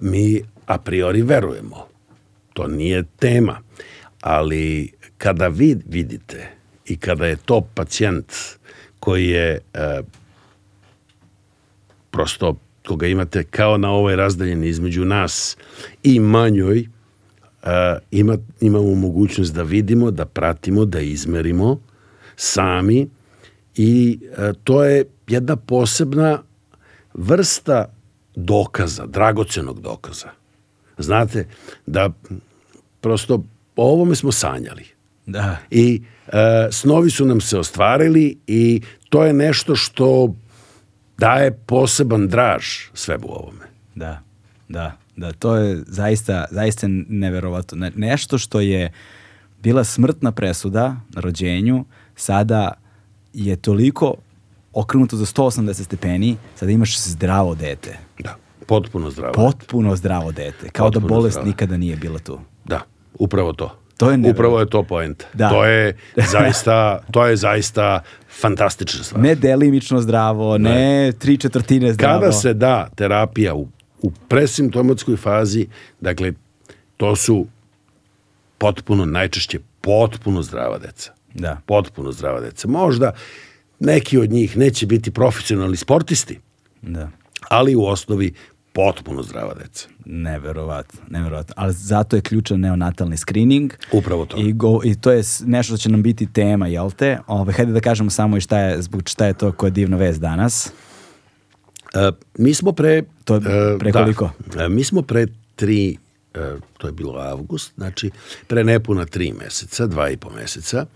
mi 0.00 0.42
a 0.66 0.78
priori 0.78 1.22
verujemo 1.22 1.86
to 2.52 2.66
nije 2.68 3.04
tema. 3.18 3.60
Ali 4.20 4.92
kada 5.18 5.48
vi 5.48 5.76
vidite 5.86 6.48
i 6.86 6.96
kada 6.96 7.26
je 7.26 7.36
to 7.36 7.60
pacijent 7.74 8.32
koji 9.00 9.26
je 9.26 9.58
prosto 12.10 12.56
koga 12.86 13.06
imate 13.06 13.44
kao 13.44 13.78
na 13.78 13.90
ovoj 13.90 14.16
razdaljeni 14.16 14.68
između 14.68 15.04
nas 15.04 15.56
i 16.02 16.20
manjoj, 16.20 16.86
ima, 18.10 18.38
imamo 18.60 18.94
mogućnost 18.94 19.54
da 19.54 19.62
vidimo, 19.62 20.10
da 20.10 20.24
pratimo, 20.24 20.84
da 20.84 21.00
izmerimo 21.00 21.80
sami 22.36 23.08
i 23.76 24.18
e, 24.38 24.52
to 24.64 24.84
je 24.84 25.04
jedna 25.28 25.56
posebna 25.56 26.42
vrsta 27.14 27.84
dokaza, 28.34 29.06
dragocenog 29.06 29.80
dokaza. 29.80 30.28
Znate, 30.98 31.48
da 31.86 32.10
prosto 33.00 33.44
o 33.76 33.92
ovome 33.92 34.14
smo 34.14 34.32
sanjali. 34.32 34.84
Da. 35.26 35.56
I 35.70 36.02
e, 36.28 36.68
snovi 36.70 37.10
su 37.10 37.24
nam 37.26 37.40
se 37.40 37.58
ostvarili 37.58 38.38
i 38.46 38.82
to 39.08 39.24
je 39.24 39.32
nešto 39.32 39.76
što 39.76 40.34
daje 41.18 41.52
poseban 41.66 42.28
draž 42.28 42.64
svebu 42.94 43.28
ovome. 43.30 43.64
Da, 43.94 44.22
da, 44.68 44.96
da, 45.16 45.32
to 45.32 45.56
je 45.56 45.82
zaista, 45.86 46.44
zaista 46.50 46.86
neverovatno. 47.08 47.78
Ne, 47.78 47.92
nešto 47.96 48.38
što 48.38 48.60
je 48.60 48.92
bila 49.62 49.84
smrtna 49.84 50.32
presuda 50.32 50.96
na 51.14 51.20
rođenju, 51.20 51.84
sada 52.16 52.72
je 53.36 53.56
toliko 53.56 54.14
okrenuto 54.72 55.16
za 55.16 55.24
180 55.24 55.84
stepeni, 55.84 56.36
sada 56.54 56.72
imaš 56.72 56.98
zdravo 56.98 57.54
dete. 57.54 57.98
Da, 58.18 58.36
potpuno 58.66 59.10
zdravo. 59.10 59.32
Potpuno 59.32 59.96
zdravo 59.96 60.32
dete. 60.32 60.68
Kao 60.68 60.90
da 60.90 60.92
potpuno 60.92 61.08
da 61.08 61.14
bolest 61.14 61.34
zdravo. 61.34 61.48
nikada 61.48 61.76
nije 61.76 61.96
bila 61.96 62.18
tu. 62.18 62.40
Da, 62.64 62.80
Upravo 63.18 63.52
to. 63.52 63.78
To 63.96 64.10
je 64.10 64.18
Upravo 64.30 64.60
je 64.60 64.66
to 64.66 64.82
point. 64.82 65.24
Da. 65.34 65.48
To 65.48 65.64
je 65.64 65.96
zaista, 66.32 67.00
to 67.10 67.26
je 67.26 67.36
zaista 67.36 68.00
fantastična 68.40 69.04
stvar. 69.04 69.22
Ne 69.22 69.34
delimično 69.34 70.00
zdravo, 70.00 70.58
ne, 70.58 70.70
ne 70.70 71.12
tri 71.12 71.36
četvrtine 71.36 71.92
zdravo. 71.92 72.20
Kada 72.20 72.32
se 72.32 72.54
da 72.54 72.88
terapija 72.94 73.54
u, 73.54 73.68
u 74.02 74.10
presimptomatskoj 74.28 75.16
fazi, 75.16 75.66
dakle, 76.00 76.32
to 76.96 77.16
su 77.16 77.46
potpuno, 78.58 79.04
najčešće 79.04 79.58
potpuno 79.80 80.42
zdrava 80.42 80.78
deca. 80.78 81.15
Da. 81.38 81.60
Potpuno 81.66 82.12
zdrava 82.12 82.40
deca. 82.40 82.68
Možda 82.68 83.12
neki 83.80 84.18
od 84.18 84.30
njih 84.30 84.56
neće 84.56 84.86
biti 84.86 85.10
profesionalni 85.10 85.76
sportisti, 85.76 86.40
da. 86.82 87.08
ali 87.48 87.74
u 87.74 87.84
osnovi 87.84 88.34
potpuno 88.72 89.22
zdrava 89.22 89.54
deca. 89.54 89.88
Neverovatno, 90.04 91.00
neverovatno. 91.08 91.54
Ali 91.56 91.72
zato 91.72 92.16
je 92.16 92.22
ključan 92.22 92.60
neonatalni 92.60 93.16
screening. 93.16 93.72
Upravo 93.92 94.26
to. 94.26 94.36
I, 94.36 94.52
go, 94.52 94.80
I 94.84 94.94
to 94.94 95.12
je 95.12 95.22
nešto 95.44 95.70
što 95.70 95.76
će 95.76 95.88
nam 95.88 96.02
biti 96.02 96.32
tema, 96.32 96.66
jel 96.66 96.90
te? 96.90 97.18
Ove, 97.26 97.52
hajde 97.52 97.72
da 97.72 97.80
kažemo 97.80 98.10
samo 98.10 98.36
i 98.36 98.40
šta 98.40 98.58
je, 98.58 98.82
zbog 98.82 99.02
šta 99.08 99.26
je 99.26 99.32
to 99.32 99.52
koja 99.52 99.70
divna 99.70 99.96
vest 99.96 100.20
danas. 100.20 100.72
Uh, 101.94 102.14
mi 102.38 102.54
smo 102.54 102.72
pre... 102.72 103.02
To 103.24 103.34
je 103.34 103.40
pre 103.78 103.88
uh, 103.88 103.92
koliko? 103.92 104.30
Da, 104.54 104.66
uh, 104.66 104.72
mi 104.72 104.84
smo 104.84 105.02
pre 105.02 105.26
tri, 105.56 105.96
uh, 106.34 106.62
to 106.78 106.86
je 106.86 106.92
bilo 106.92 107.18
avgust, 107.18 107.72
znači 107.76 108.10
pre 108.46 108.64
nepuna 108.64 109.04
tri 109.06 109.32
meseca, 109.32 109.86
dva 109.86 110.10
i 110.10 110.16
po 110.16 110.30
meseca, 110.30 110.86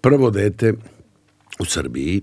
prvo 0.00 0.30
dete 0.30 0.72
u 1.58 1.64
Srbiji, 1.64 2.22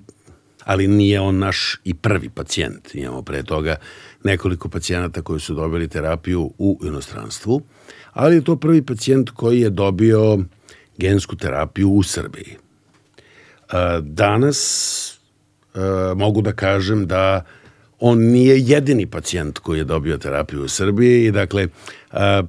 ali 0.63 0.87
nije 0.87 1.19
on 1.19 1.39
naš 1.39 1.81
i 1.83 1.93
prvi 1.93 2.29
pacijent. 2.29 2.95
Imamo 2.95 3.21
pre 3.21 3.43
toga 3.43 3.75
nekoliko 4.23 4.69
pacijenata 4.69 5.21
koji 5.21 5.39
su 5.39 5.53
dobili 5.53 5.87
terapiju 5.87 6.51
u 6.57 6.79
inostranstvu, 6.83 7.61
ali 8.11 8.35
je 8.35 8.43
to 8.43 8.55
prvi 8.55 8.81
pacijent 8.85 9.29
koji 9.29 9.61
je 9.61 9.69
dobio 9.69 10.39
gensku 10.97 11.35
terapiju 11.35 11.89
u 11.89 12.03
Srbiji. 12.03 12.57
Danas 14.01 15.19
mogu 16.15 16.41
da 16.41 16.51
kažem 16.51 17.07
da 17.07 17.45
on 17.99 18.19
nije 18.19 18.59
jedini 18.59 19.05
pacijent 19.05 19.59
koji 19.59 19.77
je 19.77 19.83
dobio 19.83 20.17
terapiju 20.17 20.63
u 20.63 20.67
Srbiji 20.67 21.25
i 21.25 21.31
dakle 21.31 21.67
a, 22.11 22.43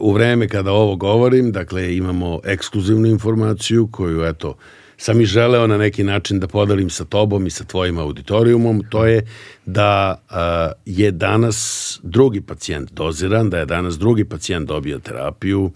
u 0.00 0.12
vreme 0.12 0.48
kada 0.48 0.72
ovo 0.72 0.96
govorim, 0.96 1.52
dakle 1.52 1.96
imamo 1.96 2.40
ekskluzivnu 2.44 3.08
informaciju 3.08 3.88
koju 3.92 4.24
eto 4.24 4.56
sam 4.96 5.20
i 5.20 5.24
želeo 5.24 5.66
na 5.66 5.78
neki 5.78 6.04
način 6.04 6.40
da 6.40 6.46
podelim 6.46 6.90
sa 6.90 7.04
tobom 7.04 7.46
i 7.46 7.50
sa 7.50 7.64
tvojim 7.64 7.98
auditorijumom, 7.98 8.82
to 8.90 9.06
je 9.06 9.26
da 9.66 10.22
a, 10.30 10.72
je 10.86 11.10
danas 11.10 12.00
drugi 12.02 12.40
pacijent 12.40 12.92
doziran, 12.92 13.50
da 13.50 13.58
je 13.58 13.66
danas 13.66 13.98
drugi 13.98 14.24
pacijent 14.24 14.68
dobio 14.68 14.98
terapiju, 14.98 15.70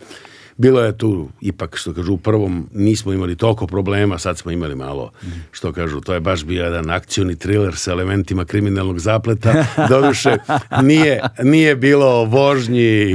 Bilo 0.61 0.81
je 0.81 0.99
tu, 0.99 1.29
ipak, 1.41 1.77
što 1.77 1.95
kažu, 1.95 2.13
u 2.13 2.17
prvom 2.17 2.69
nismo 2.75 3.13
imali 3.13 3.37
toliko 3.37 3.67
problema, 3.67 4.19
sad 4.19 4.39
smo 4.39 4.51
imali 4.51 4.75
malo, 4.75 5.11
što 5.51 5.73
kažu, 5.73 6.01
to 6.01 6.15
je 6.15 6.21
baš 6.21 6.45
bio 6.45 6.65
jedan 6.65 6.91
akcioni 6.91 7.37
thriller 7.37 7.77
sa 7.77 7.91
elementima 7.91 8.45
kriminalnog 8.45 8.99
zapleta. 8.99 9.65
Doduše, 9.89 10.37
nije, 10.83 11.21
nije 11.43 11.77
bilo 11.77 12.25
vožnji 12.25 13.05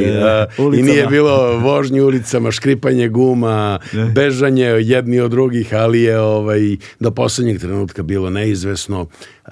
uh, 0.57 0.77
i 0.79 0.81
nije 0.81 1.07
bilo 1.07 1.57
vožnji 1.59 2.01
ulicama, 2.01 2.51
škripanje 2.51 3.09
guma, 3.09 3.79
ne. 3.93 4.05
bežanje 4.05 4.65
jedni 4.65 5.19
od 5.19 5.31
drugih, 5.31 5.73
ali 5.73 6.01
je 6.01 6.19
ovaj, 6.19 6.77
do 6.99 7.11
poslednjeg 7.11 7.59
trenutka 7.59 8.03
bilo 8.03 8.29
neizvesno, 8.29 9.01
uh, 9.01 9.51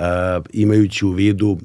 imajući 0.53 1.05
u 1.05 1.11
vidu 1.11 1.57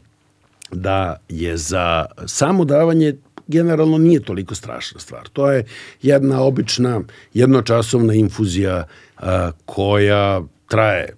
da 0.72 1.16
je 1.28 1.56
za 1.56 2.04
samo 2.26 2.64
davanje 2.64 3.14
generalno 3.48 3.98
nije 3.98 4.20
toliko 4.20 4.54
strašna 4.54 5.00
stvar. 5.00 5.28
To 5.28 5.50
je 5.52 5.64
jedna 6.02 6.42
obična 6.42 7.00
jednočasovna 7.34 8.14
infuzija 8.14 8.86
a, 9.16 9.50
koja 9.64 10.42
traje 10.68 11.16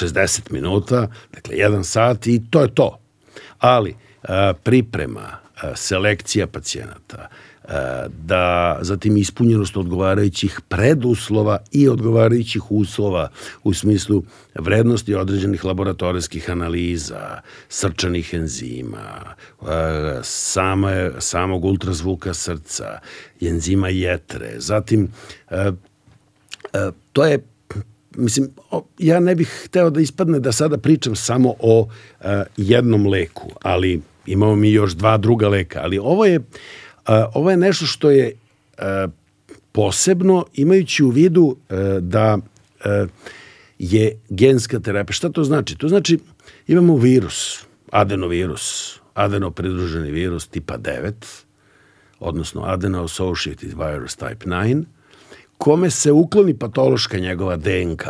60 0.00 0.52
minuta, 0.52 1.08
dakle 1.32 1.56
jedan 1.56 1.84
sat 1.84 2.26
i 2.26 2.42
to 2.50 2.62
je 2.62 2.74
to. 2.74 2.98
Ali 3.58 3.96
a, 4.22 4.52
priprema, 4.62 5.38
a, 5.62 5.76
selekcija 5.76 6.46
pacijenata, 6.46 7.28
da 8.08 8.78
zatim 8.80 9.16
ispunjenost 9.16 9.76
odgovarajućih 9.76 10.60
preduslova 10.68 11.58
i 11.72 11.88
odgovarajućih 11.88 12.70
uslova 12.70 13.28
u 13.64 13.74
smislu 13.74 14.22
vrednosti 14.54 15.14
određenih 15.14 15.64
laboratorijskih 15.64 16.50
analiza, 16.50 17.40
srčanih 17.68 18.34
enzima, 18.34 19.34
same, 20.22 21.10
samog 21.18 21.64
ultrazvuka 21.64 22.34
srca, 22.34 22.98
enzima 23.40 23.88
jetre. 23.88 24.54
Zatim, 24.58 25.08
to 27.12 27.24
je 27.24 27.38
mislim, 28.16 28.50
ja 28.98 29.20
ne 29.20 29.34
bih 29.34 29.62
hteo 29.64 29.90
da 29.90 30.00
ispadne 30.00 30.40
da 30.40 30.52
sada 30.52 30.78
pričam 30.78 31.16
samo 31.16 31.54
o 31.58 31.88
jednom 32.56 33.06
leku, 33.06 33.50
ali 33.62 34.00
imamo 34.26 34.56
mi 34.56 34.72
još 34.72 34.92
dva 34.92 35.16
druga 35.16 35.48
leka, 35.48 35.80
ali 35.82 35.98
ovo 35.98 36.24
je 36.24 36.40
ovo 37.34 37.50
je 37.50 37.56
nešto 37.56 37.86
što 37.86 38.10
je 38.10 38.32
posebno 39.72 40.46
imajući 40.54 41.04
u 41.04 41.08
vidu 41.08 41.56
da 42.00 42.38
je 43.78 44.20
genska 44.28 44.80
terapija. 44.80 45.14
Šta 45.14 45.28
to 45.28 45.44
znači? 45.44 45.76
To 45.76 45.88
znači 45.88 46.18
imamo 46.66 46.96
virus, 46.96 47.64
adenovirus, 47.92 48.96
adenopridruženi 49.14 50.10
virus 50.10 50.46
tipa 50.46 50.78
9, 50.78 51.12
odnosno 52.20 52.62
adeno-associated 52.62 53.90
virus 53.90 54.18
type 54.18 54.46
9, 54.46 54.84
kome 55.58 55.90
se 55.90 56.12
ukloni 56.12 56.58
patološka 56.58 57.18
njegova 57.18 57.56
DNK. 57.56 58.02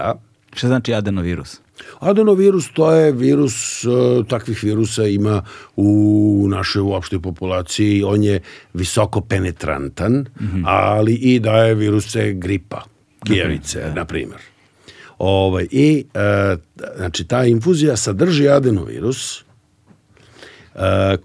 Šta 0.52 0.66
znači 0.66 0.94
adenovirus? 0.94 1.60
Adenovirus 2.00 2.70
to 2.72 2.92
je 2.92 3.12
virus, 3.12 3.84
e, 3.84 3.88
takvih 4.28 4.62
virusa 4.62 5.04
ima 5.04 5.42
u 5.76 6.46
našoj 6.48 6.82
uopštoj 6.82 7.20
populaciji, 7.20 8.02
on 8.02 8.22
je 8.22 8.40
visoko 8.74 9.20
penetrantan, 9.20 10.12
mm 10.12 10.26
-hmm. 10.40 10.62
ali 10.64 11.14
i 11.14 11.40
daje 11.40 11.74
viruse 11.74 12.32
gripa, 12.32 12.82
kijevice, 13.26 13.78
okay, 13.78 13.88
da. 13.88 13.94
na 13.94 14.04
primjer. 14.04 14.40
Ovaj, 15.18 15.66
I, 15.70 16.04
e, 16.14 16.56
znači, 16.96 17.24
ta 17.24 17.44
infuzija 17.44 17.96
sadrži 17.96 18.48
adenovirus, 18.48 19.40
e, 19.40 19.42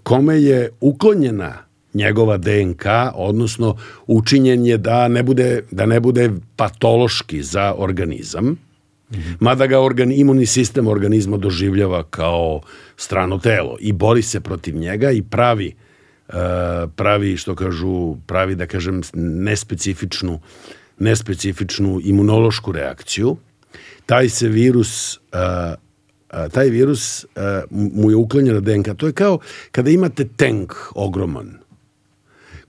kome 0.02 0.42
je 0.42 0.70
uklonjena 0.80 1.58
njegova 1.94 2.36
DNK, 2.36 2.84
odnosno 3.14 3.76
učinjen 4.06 4.66
je 4.66 4.78
da 4.78 5.08
ne 5.08 5.22
bude, 5.22 5.62
da 5.70 5.86
ne 5.86 6.00
bude 6.00 6.30
patološki 6.56 7.42
za 7.42 7.74
organizam, 7.78 8.56
Mada 9.40 9.66
ga 9.66 9.80
organ, 9.80 10.12
imunni 10.12 10.46
sistem 10.46 10.86
organizma 10.86 11.36
doživljava 11.36 12.02
kao 12.02 12.60
strano 12.96 13.38
telo 13.38 13.76
i 13.80 13.92
bori 13.92 14.22
se 14.22 14.40
protiv 14.40 14.76
njega 14.76 15.10
i 15.10 15.22
pravi 15.22 15.74
uh, 16.28 16.34
pravi, 16.96 17.36
što 17.36 17.54
kažu, 17.54 18.16
pravi, 18.26 18.54
da 18.54 18.66
kažem, 18.66 19.02
nespecifičnu, 19.14 20.40
nespecifičnu 20.98 22.00
imunološku 22.04 22.72
reakciju. 22.72 23.36
Taj 24.06 24.28
se 24.28 24.48
virus 24.48 25.16
uh, 25.16 25.74
taj 26.52 26.68
virus 26.68 27.26
mu 27.70 28.10
je 28.10 28.16
uklanjena 28.16 28.60
DNK. 28.60 28.96
To 28.96 29.06
je 29.06 29.12
kao 29.12 29.38
kada 29.70 29.90
imate 29.90 30.28
tank 30.36 30.74
ogroman 30.94 31.58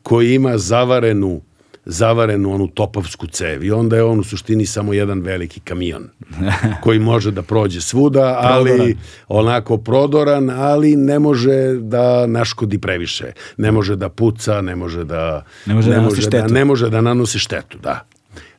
koji 0.03 0.33
ima 0.33 0.57
zavarenu 0.57 1.41
zavarenu 1.85 2.53
onu 2.53 2.67
topovsku 2.67 3.27
cev 3.27 3.63
i 3.63 3.71
onda 3.71 3.95
je 3.95 4.03
on 4.03 4.19
u 4.19 4.23
suštini 4.23 4.65
samo 4.65 4.93
jedan 4.93 5.21
veliki 5.21 5.59
kamion 5.59 6.09
koji 6.83 6.99
može 6.99 7.31
da 7.31 7.41
prođe 7.41 7.81
svuda, 7.81 8.37
ali 8.41 8.97
onako 9.27 9.77
prodoran, 9.77 10.49
ali 10.49 10.95
ne 10.95 11.19
može 11.19 11.73
da 11.73 12.27
naškodi 12.27 12.77
previše. 12.77 13.31
Ne 13.57 13.71
može 13.71 13.95
da 13.95 14.09
puca, 14.09 14.61
ne 14.61 14.75
može 14.75 15.03
da 15.03 15.45
ne 15.65 15.73
može, 15.73 15.89
ne 15.89 15.95
da, 15.95 16.01
može 16.01 16.29
da, 16.29 16.47
ne 16.47 16.65
može 16.65 16.89
da 16.89 17.01
nanosi 17.01 17.39
štetu, 17.39 17.77
da. 17.77 18.05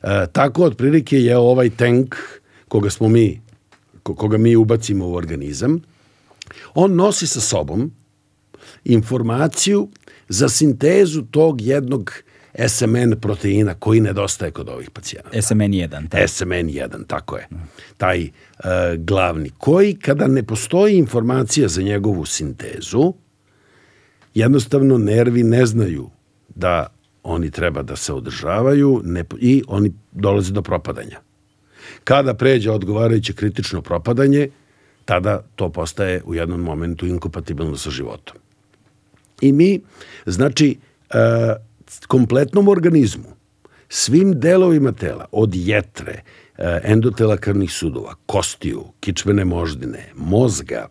E, 0.03 0.27
tako 0.31 0.63
otprilike 0.63 1.19
je 1.19 1.37
ovaj 1.37 1.69
tank 1.69 2.15
koga 2.67 2.89
smo 2.89 3.07
mi 3.07 3.41
koga 4.03 4.37
mi 4.37 4.55
ubacimo 4.55 5.07
u 5.07 5.15
organizam, 5.15 5.81
on 6.73 6.95
nosi 6.95 7.27
sa 7.27 7.41
sobom 7.41 7.91
informaciju 8.83 9.89
za 10.29 10.49
sintezu 10.49 11.21
tog 11.21 11.61
jednog 11.61 12.13
SMN 12.67 13.15
proteina 13.21 13.73
koji 13.73 13.99
nedostaje 13.99 14.51
kod 14.51 14.69
ovih 14.69 14.89
pacijenata. 14.89 15.37
SMN1. 15.37 16.09
Tak. 16.09 16.21
SMN1, 16.21 17.07
tako 17.07 17.37
je. 17.37 17.47
Taj 17.97 18.23
uh, 18.23 18.65
glavni, 18.97 19.49
koji 19.57 19.95
kada 19.95 20.27
ne 20.27 20.43
postoji 20.43 20.97
informacija 20.97 21.67
za 21.67 21.81
njegovu 21.81 22.25
sintezu, 22.25 23.13
jednostavno 24.33 24.97
nervi 24.97 25.43
ne 25.43 25.65
znaju 25.65 26.09
da 26.55 26.87
oni 27.23 27.51
treba 27.51 27.81
da 27.81 27.95
se 27.95 28.13
održavaju 28.13 29.01
ne, 29.03 29.23
i 29.39 29.63
oni 29.67 29.93
dolaze 30.11 30.53
do 30.53 30.61
propadanja. 30.61 31.19
Kada 32.03 32.33
pređe 32.33 32.71
odgovarajuće 32.71 33.33
kritično 33.33 33.81
propadanje, 33.81 34.49
tada 35.05 35.43
to 35.55 35.69
postaje 35.69 36.21
u 36.25 36.35
jednom 36.35 36.61
momentu 36.61 37.05
inkompatibilno 37.05 37.77
sa 37.77 37.89
životom. 37.89 38.37
I 39.41 39.51
mi, 39.51 39.81
znači, 40.25 40.77
uh, 41.13 41.19
kompletnom 42.07 42.67
organizmu, 42.67 43.35
svim 43.89 44.39
delovima 44.39 44.91
tela, 44.91 45.25
od 45.31 45.55
jetre, 45.55 46.21
eh, 46.57 46.81
endotela 46.83 47.37
krvnih 47.37 47.71
sudova, 47.71 48.15
kostiju, 48.25 48.83
kičmene 48.99 49.45
moždine, 49.45 50.11
mozga, 50.15 50.87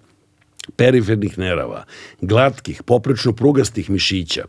perifernih 0.76 1.38
nerava, 1.38 1.84
glatkih, 2.20 2.82
poprečno 2.82 3.32
prugastih 3.32 3.90
mišića, 3.90 4.44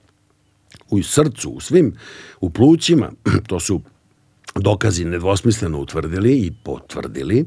u 0.90 1.04
srcu, 1.04 1.50
u 1.50 1.60
svim, 1.60 1.96
u 2.42 2.50
plućima, 2.50 3.12
to 3.50 3.60
su 3.60 3.82
dokazi 4.56 5.06
nedvosmisleno 5.06 5.80
utvrdili 5.80 6.38
i 6.38 6.52
potvrdili, 6.64 7.46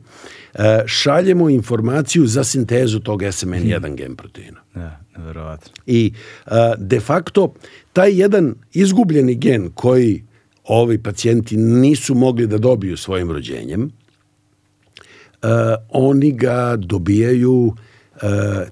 eh, 0.55 0.83
šaljemo 0.87 1.49
informaciju 1.49 2.27
za 2.27 2.45
sintezu 2.45 3.01
tog 3.01 3.23
SMN1 3.23 3.95
gen 3.95 4.17
proteina. 4.17 4.61
Da, 4.75 5.01
verovatno. 5.25 5.73
I 5.87 6.13
eh, 6.47 6.51
de 6.79 7.01
facto 7.01 7.55
taj 7.93 8.21
jedan 8.21 8.55
izgubljeni 8.73 9.35
gen 9.35 9.71
koji 9.75 10.23
ovi 10.69 11.03
pacijenti 11.03 11.57
nisu 11.57 12.15
mogli 12.15 12.47
da 12.47 12.59
dobiju 12.59 12.97
svojim 12.97 13.31
rođenjem, 13.31 13.83
uh, 13.83 15.49
oni 15.89 16.33
ga 16.33 16.77
dobijaju, 16.77 17.53
uh, 17.55 18.23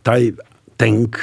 taj 0.02 0.32
tank, 0.76 1.16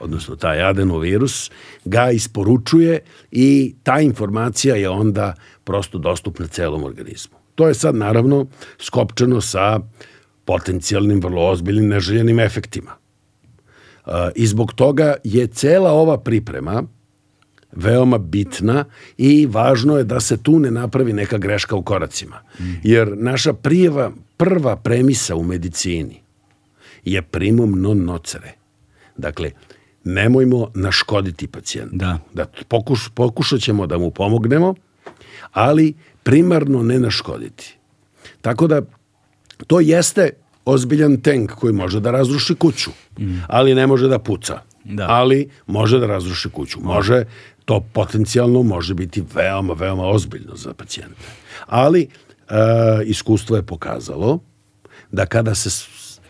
odnosno 0.00 0.36
taj 0.36 0.62
adenovirus, 0.62 1.50
ga 1.84 2.10
isporučuje 2.10 3.00
i 3.30 3.74
ta 3.82 4.00
informacija 4.00 4.76
je 4.76 4.88
onda 4.88 5.34
prosto 5.64 5.98
dostupna 5.98 6.46
celom 6.46 6.84
organizmu. 6.84 7.36
To 7.54 7.68
je 7.68 7.74
sad 7.74 7.94
naravno 7.94 8.46
skopčano 8.78 9.40
sa 9.40 9.80
potencijalnim, 10.44 11.20
vrlo 11.20 11.48
ozbiljnim, 11.50 11.88
neželjenim 11.88 12.40
efektima. 12.40 12.99
I 14.34 14.46
zbog 14.46 14.72
toga 14.72 15.14
je 15.24 15.46
cela 15.46 15.92
ova 15.92 16.18
priprema 16.18 16.82
veoma 17.72 18.18
bitna 18.18 18.84
i 19.18 19.46
važno 19.46 19.98
je 19.98 20.04
da 20.04 20.20
se 20.20 20.36
tu 20.42 20.58
ne 20.58 20.70
napravi 20.70 21.12
neka 21.12 21.38
greška 21.38 21.76
u 21.76 21.82
koracima. 21.82 22.40
Jer 22.82 23.16
naša 23.16 23.52
prijeva, 23.52 24.10
prva 24.36 24.76
premisa 24.76 25.36
u 25.36 25.42
medicini 25.42 26.20
je 27.04 27.22
primum 27.22 27.80
non 27.82 28.04
nocere. 28.04 28.52
Dakle, 29.16 29.50
nemojmo 30.04 30.70
naškoditi 30.74 31.46
pacijentu. 31.46 31.96
Da. 31.96 32.18
da 32.34 32.46
pokuš, 32.68 33.08
pokušat 33.14 33.60
ćemo 33.60 33.86
da 33.86 33.98
mu 33.98 34.10
pomognemo, 34.10 34.74
ali 35.52 35.94
primarno 36.22 36.82
ne 36.82 36.98
naškoditi. 36.98 37.76
Tako 38.40 38.66
da 38.66 38.82
to 39.66 39.80
jeste 39.80 40.30
ozbiljan 40.64 41.16
tank 41.16 41.50
koji 41.50 41.72
može 41.72 42.00
da 42.00 42.10
razruši 42.10 42.54
kuću, 42.54 42.90
mm. 43.18 43.38
ali 43.48 43.74
ne 43.74 43.86
može 43.86 44.08
da 44.08 44.18
puca. 44.18 44.60
Da. 44.84 45.06
Ali 45.08 45.48
može 45.66 45.98
da 45.98 46.06
razruši 46.06 46.50
kuću. 46.50 46.78
Može, 46.82 47.24
to 47.64 47.80
potencijalno 47.92 48.62
može 48.62 48.94
biti 48.94 49.24
veoma, 49.34 49.74
veoma 49.74 50.06
ozbiljno 50.06 50.56
za 50.56 50.74
pacijenta. 50.74 51.22
Ali 51.66 52.02
e, 52.02 52.54
iskustvo 53.04 53.56
je 53.56 53.62
pokazalo 53.62 54.38
da 55.12 55.26
kada 55.26 55.54
se 55.54 55.70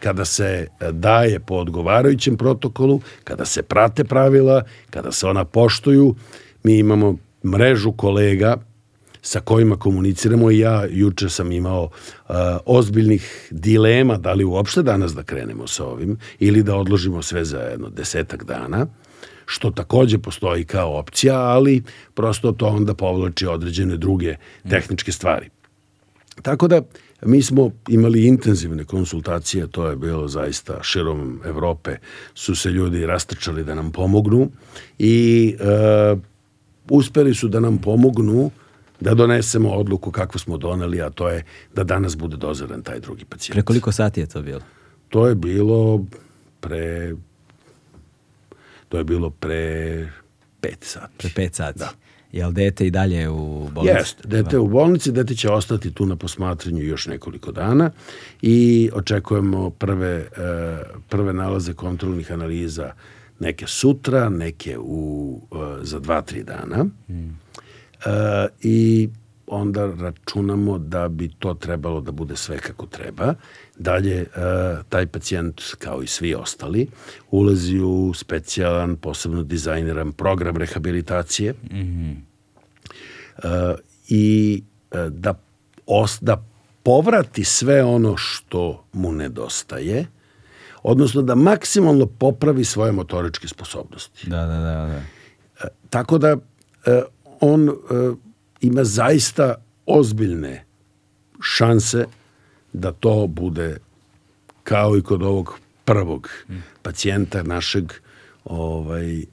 kada 0.01 0.25
se 0.25 0.67
daje 0.93 1.41
po 1.41 1.55
odgovarajućem 1.55 2.37
protokolu, 2.37 3.01
kada 3.25 3.45
se 3.45 3.63
prate 3.63 4.05
pravila, 4.05 4.63
kada 4.91 5.13
se 5.13 5.27
ona 5.27 5.45
poštuju, 5.45 6.15
mi 6.63 6.79
imamo 6.79 7.17
mrežu 7.45 7.93
kolega 7.93 8.57
sa 9.23 9.41
kojima 9.41 9.77
komuniciramo 9.77 10.51
i 10.51 10.59
ja 10.59 10.85
juče 10.91 11.29
sam 11.29 11.53
imao 11.53 11.83
uh, 11.83 12.35
ozbiljnih 12.67 13.49
dilema 13.51 14.17
da 14.17 14.33
li 14.33 14.45
uopšte 14.45 14.83
danas 14.83 15.15
da 15.15 15.23
krenemo 15.23 15.67
sa 15.67 15.85
ovim 15.85 16.19
ili 16.39 16.63
da 16.63 16.77
odložimo 16.77 17.23
sve 17.23 17.45
za 17.45 17.59
jedno 17.59 17.89
desetak 17.89 18.45
dana 18.45 18.87
što 19.47 19.71
takođe 19.71 20.19
postoji 20.19 20.65
kao 20.65 20.99
opcija, 20.99 21.39
ali 21.39 21.83
prosto 22.15 22.53
to 22.53 22.67
onda 22.67 22.95
povlači 22.95 23.47
određene 23.47 23.97
druge 23.97 24.37
tehničke 24.71 25.13
stvari. 25.13 25.49
Tako 26.43 26.69
da 26.69 26.83
mi 27.23 27.43
smo 27.43 27.71
imali 27.89 28.27
intenzivne 28.27 28.85
konsultacije, 28.85 29.67
to 29.67 29.89
je 29.89 29.97
bilo 29.97 30.29
zaista 30.29 30.83
širom 30.83 31.41
Evrope, 31.45 31.97
su 32.35 32.55
se 32.55 32.71
ljudi 32.71 33.07
rastrčali 33.07 33.65
da 33.65 33.75
nam 33.75 33.93
pomognu 33.93 34.51
i 34.99 35.57
e, 35.61 36.17
uspeli 36.91 37.35
su 37.35 37.49
da 37.49 37.61
nam 37.61 37.79
pomognu 37.79 38.51
da 39.01 39.15
donesemo 39.15 39.71
odluku 39.71 40.11
kakvu 40.11 40.39
smo 40.39 40.57
doneli, 40.57 41.03
a 41.03 41.11
to 41.11 41.29
je 41.29 41.45
da 41.75 41.85
danas 41.85 42.17
bude 42.17 42.37
dozoran 42.37 42.83
taj 42.83 43.01
drugi 43.01 43.25
pacijent. 43.25 43.55
Pre 43.55 43.63
koliko 43.63 43.93
sati 43.93 44.21
je 44.21 44.27
to 44.27 44.43
bilo? 44.43 44.61
To 45.09 45.27
je 45.27 45.35
bilo 45.35 46.07
pre 46.61 47.15
to 48.89 48.99
je 48.99 49.05
bilo 49.05 49.31
pre 49.31 50.09
pet 50.61 50.79
sati. 50.81 51.15
Pre 51.19 51.31
pet 51.35 51.55
sati. 51.55 51.79
Da. 51.79 51.91
Jel 52.33 52.53
dete 52.53 52.87
i 52.87 52.91
dalje 52.91 53.29
u 53.29 53.69
bolnici? 53.73 53.97
Jeste, 53.97 54.29
dete 54.29 54.59
u 54.59 54.69
bolnici, 54.69 55.13
dete 55.13 55.35
će 55.35 55.51
ostati 55.51 55.95
tu 55.95 56.07
na 56.07 56.17
posmatranju 56.17 56.83
još 56.83 57.07
nekoliko 57.07 57.53
dana 57.53 57.91
i 58.43 58.91
očekujemo 58.95 59.71
prve, 59.71 60.11
e, 60.11 60.29
prve 61.09 61.33
nalaze 61.33 61.75
kontrolnih 61.75 62.33
analiza 62.33 62.93
neke 63.39 63.67
sutra, 63.67 64.29
neke 64.29 64.79
u, 64.79 65.41
e, 65.53 65.85
za 65.85 65.99
dva, 65.99 66.23
tri 66.23 66.43
dana. 66.43 66.87
Hmm. 67.07 67.39
E, 68.07 68.49
I 68.63 69.09
onda 69.47 69.87
računamo 69.87 70.79
da 70.79 71.09
bi 71.09 71.29
to 71.39 71.55
trebalo 71.55 72.01
da 72.01 72.13
bude 72.13 72.37
sve 72.37 72.59
kako 72.59 72.87
treba. 72.87 73.35
Dalje, 73.79 74.21
e, 74.21 74.27
taj 74.89 75.07
pacijent, 75.07 75.61
kao 75.79 76.03
i 76.03 76.07
svi 76.07 76.35
ostali, 76.35 76.89
ulazi 77.31 77.79
u 77.79 78.13
specijalan, 78.15 78.97
posebno 78.97 79.43
dizajniran 79.43 80.13
program 80.13 80.57
rehabilitacije 80.57 81.53
mm 81.53 81.77
-hmm. 81.77 82.15
i 84.09 84.63
da, 85.11 85.35
os, 85.87 86.19
da 86.21 86.45
povrati 86.83 87.45
sve 87.45 87.85
ono 87.85 88.17
što 88.17 88.85
mu 88.93 89.13
nedostaje, 89.13 90.07
odnosno 90.83 91.23
da 91.23 91.35
maksimalno 91.35 92.07
popravi 92.07 92.65
svoje 92.65 92.93
motoričke 92.93 93.49
sposobnosti. 93.49 94.31
Da, 94.31 94.47
da, 94.47 94.59
da. 94.59 94.87
da. 94.87 95.03
Tako 95.91 96.19
da 96.19 96.37
on 97.41 97.77
ima 98.61 98.85
zaista 98.85 99.55
ozbiljne 99.87 100.65
šanse 101.43 102.07
da 102.73 102.93
to 102.93 103.27
bude 103.27 103.77
kao 104.65 104.97
i 104.97 105.03
kod 105.03 105.23
ovog 105.23 105.59
prvog 105.85 106.29
mm. 106.49 106.55
pacijenta 106.83 107.43
našeg 107.43 107.93
ovaj, 108.45 109.25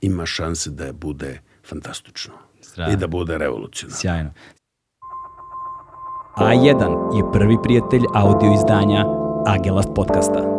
ima 0.00 0.26
šanse 0.26 0.70
da 0.70 0.84
je 0.84 0.92
bude 0.92 1.40
fantastično 1.68 2.34
Strano. 2.60 2.92
i 2.92 2.96
da 2.96 3.06
bude 3.06 3.38
revolucionarno. 3.38 3.96
Sjajno. 4.00 4.30
A1 6.36 7.16
je 7.16 7.32
prvi 7.32 7.56
prijatelj 7.62 8.02
audio 8.14 8.54
izdanja 8.54 9.04
Agelast 9.46 9.88
podcasta. 9.94 10.54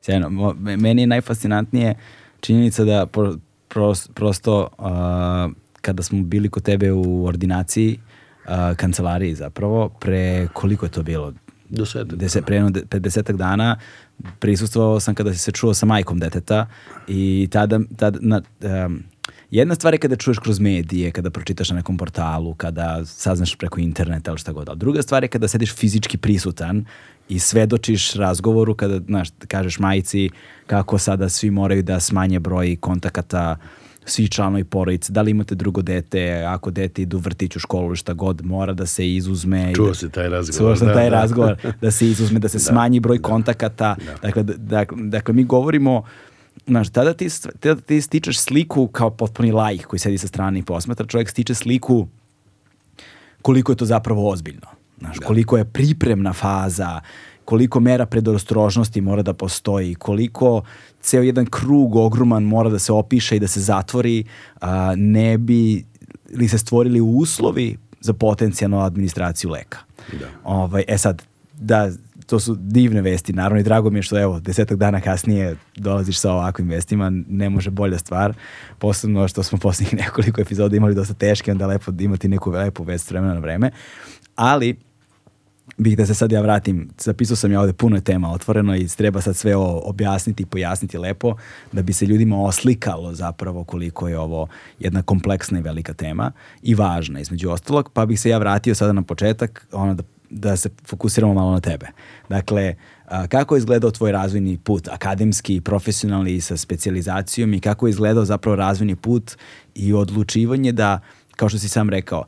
Sjajno. 0.00 0.54
Meni 0.58 1.02
je 1.02 1.06
najfascinantnije 1.06 1.94
činjenica 2.42 2.84
da 2.84 3.06
prosto 4.14 4.68
uh, 4.78 4.86
kada 5.80 6.02
smo 6.02 6.22
bili 6.22 6.48
kod 6.48 6.62
tebe 6.62 6.92
u 6.92 7.26
ordinaciji, 7.26 7.98
uh, 8.44 8.76
kancelariji 8.76 9.34
zapravo, 9.34 9.88
pre 9.88 10.48
koliko 10.52 10.86
je 10.86 10.90
to 10.90 11.02
bilo? 11.02 11.32
Desetak. 11.68 12.18
Deset, 12.18 12.44
pre, 12.46 12.60
pre 12.88 13.00
desetak 13.00 13.36
dana 13.36 13.78
prisustvovao 14.38 15.00
sam 15.00 15.14
kada 15.14 15.32
si 15.32 15.38
se 15.38 15.52
čuo 15.52 15.74
sa 15.74 15.86
majkom 15.86 16.18
deteta 16.18 16.66
i 17.08 17.48
tada, 17.50 17.80
tada 17.96 18.18
na, 18.22 18.42
um, 18.60 19.02
jedna 19.50 19.74
stvar 19.74 19.94
je 19.94 19.98
kada 19.98 20.16
čuješ 20.16 20.38
kroz 20.38 20.60
medije, 20.60 21.10
kada 21.10 21.30
pročitaš 21.30 21.70
na 21.70 21.76
nekom 21.76 21.96
portalu, 21.96 22.54
kada 22.54 23.04
saznaš 23.04 23.54
preko 23.56 23.80
interneta 23.80 24.30
ili 24.30 24.38
šta 24.38 24.52
god, 24.52 24.68
ali 24.68 24.78
druga 24.78 25.02
stvar 25.02 25.24
je 25.24 25.28
kada 25.28 25.48
sediš 25.48 25.74
fizički 25.74 26.18
prisutan 26.18 26.84
i 27.32 27.38
svedočiš 27.38 28.14
razgovoru 28.14 28.74
kada, 28.74 29.00
znaš, 29.06 29.28
kažeš 29.48 29.78
majici 29.78 30.30
kako 30.66 30.98
sada 30.98 31.28
svi 31.28 31.50
moraju 31.50 31.82
da 31.82 32.00
smanje 32.00 32.40
broj 32.40 32.76
kontakata 32.80 33.56
svi 34.04 34.28
članovi 34.28 34.64
porodice, 34.64 35.12
da 35.12 35.22
li 35.22 35.30
imate 35.30 35.54
drugo 35.54 35.82
dete, 35.82 36.44
ako 36.48 36.70
dete 36.70 37.02
ide 37.02 37.16
u 37.16 37.18
vrtić 37.18 37.56
u 37.56 37.58
školu 37.58 37.94
šta 37.94 38.12
god, 38.12 38.44
mora 38.44 38.72
da 38.72 38.86
se 38.86 39.14
izuzme. 39.14 39.74
Čuo 39.74 39.88
da, 39.88 39.94
se 39.94 40.08
taj 40.08 40.28
razgovor. 40.28 40.78
Čuo 40.78 40.86
da, 40.86 40.94
taj 40.94 41.10
da. 41.10 41.16
razgovor, 41.16 41.56
da 41.80 41.90
se 41.90 42.08
izuzme, 42.08 42.38
da 42.38 42.48
se 42.48 42.58
da, 42.62 42.64
smanji 42.64 43.00
broj 43.00 43.18
da, 43.18 43.22
kontakata. 43.22 43.96
Da. 44.06 44.28
Dakle, 44.28 44.42
dakle, 44.42 44.98
dakle, 45.00 45.34
mi 45.34 45.44
govorimo 45.44 46.02
Znaš, 46.66 46.90
tada 46.90 47.14
ti, 47.14 47.28
tada 47.60 47.80
ti 47.80 48.00
stičeš 48.00 48.38
sliku 48.38 48.86
kao 48.86 49.10
potpuni 49.10 49.52
lajk 49.52 49.86
koji 49.86 50.00
sedi 50.00 50.18
sa 50.18 50.26
strane 50.26 50.58
i 50.58 50.62
posmatra, 50.62 51.06
čovjek 51.06 51.30
stiče 51.30 51.54
sliku 51.54 52.06
koliko 53.42 53.72
je 53.72 53.76
to 53.76 53.84
zapravo 53.84 54.30
ozbiljno. 54.30 54.66
Znaš, 55.02 55.18
da. 55.18 55.26
koliko 55.26 55.56
je 55.56 55.64
pripremna 55.64 56.32
faza, 56.32 57.00
koliko 57.44 57.80
mera 57.80 58.06
predostrožnosti 58.06 59.00
mora 59.00 59.22
da 59.22 59.32
postoji, 59.32 59.94
koliko 59.94 60.62
ceo 61.00 61.22
jedan 61.22 61.46
krug 61.46 61.96
ogroman 61.96 62.42
mora 62.42 62.70
da 62.70 62.78
se 62.78 62.92
opiše 62.92 63.36
i 63.36 63.40
da 63.40 63.48
se 63.48 63.60
zatvori, 63.60 64.24
a, 64.60 64.94
ne 64.96 65.38
bi 65.38 65.84
li 66.34 66.48
se 66.48 66.58
stvorili 66.58 67.00
uslovi 67.00 67.76
za 68.00 68.12
potencijalnu 68.12 68.80
administraciju 68.80 69.50
leka. 69.50 69.78
Da. 70.12 70.26
Ovaj, 70.44 70.84
e 70.88 70.98
sad, 70.98 71.22
da, 71.54 71.90
to 72.26 72.40
su 72.40 72.56
divne 72.60 73.02
vesti, 73.02 73.32
naravno 73.32 73.60
i 73.60 73.62
drago 73.62 73.90
mi 73.90 73.98
je 73.98 74.02
što 74.02 74.20
evo, 74.20 74.40
desetak 74.40 74.78
dana 74.78 75.00
kasnije 75.00 75.56
dolaziš 75.76 76.18
sa 76.18 76.32
ovakvim 76.32 76.68
vestima, 76.68 77.10
ne 77.28 77.50
može 77.50 77.70
bolja 77.70 77.98
stvar, 77.98 78.34
posebno 78.78 79.28
što 79.28 79.42
smo 79.42 79.58
posljednjih 79.58 79.94
nekoliko 80.04 80.40
epizoda 80.40 80.76
imali 80.76 80.94
dosta 80.94 81.14
teške, 81.14 81.52
onda 81.52 81.66
lepo 81.66 81.92
imati 82.00 82.28
neku 82.28 82.50
lepu 82.50 82.82
vest 82.84 83.10
vremena 83.10 83.34
na 83.34 83.40
vreme, 83.40 83.70
ali 84.36 84.76
bih 85.76 85.96
da 85.96 86.06
se 86.06 86.14
sad 86.14 86.32
ja 86.32 86.40
vratim, 86.40 86.88
zapisao 86.98 87.36
sam 87.36 87.52
ja 87.52 87.60
ovde 87.60 87.72
puno 87.72 88.00
tema 88.00 88.32
otvoreno 88.32 88.76
i 88.76 88.88
treba 88.88 89.20
sad 89.20 89.36
sve 89.36 89.56
objasniti 89.56 90.42
i 90.42 90.46
pojasniti 90.46 90.98
lepo 90.98 91.36
da 91.72 91.82
bi 91.82 91.92
se 91.92 92.06
ljudima 92.06 92.42
oslikalo 92.42 93.14
zapravo 93.14 93.64
koliko 93.64 94.08
je 94.08 94.18
ovo 94.18 94.48
jedna 94.78 95.02
kompleksna 95.02 95.58
i 95.58 95.62
velika 95.62 95.94
tema 95.94 96.32
i 96.62 96.74
važna 96.74 97.20
između 97.20 97.50
ostalog, 97.50 97.90
pa 97.92 98.06
bih 98.06 98.20
se 98.20 98.30
ja 98.30 98.38
vratio 98.38 98.74
sada 98.74 98.92
na 98.92 99.02
početak 99.02 99.66
ono 99.72 99.94
da, 99.94 100.02
da 100.30 100.56
se 100.56 100.70
fokusiramo 100.86 101.34
malo 101.34 101.52
na 101.52 101.60
tebe. 101.60 101.86
Dakle, 102.28 102.74
kako 103.28 103.54
je 103.54 103.58
izgledao 103.58 103.90
tvoj 103.90 104.12
razvojni 104.12 104.58
put, 104.58 104.88
akademski, 104.88 105.60
profesionalni 105.60 106.40
sa 106.40 106.56
specijalizacijom 106.56 107.54
i 107.54 107.60
kako 107.60 107.86
je 107.86 107.90
izgledao 107.90 108.24
zapravo 108.24 108.56
razvojni 108.56 108.96
put 108.96 109.36
i 109.74 109.92
odlučivanje 109.92 110.72
da, 110.72 111.00
kao 111.36 111.48
što 111.48 111.58
si 111.58 111.68
sam 111.68 111.90
rekao, 111.90 112.24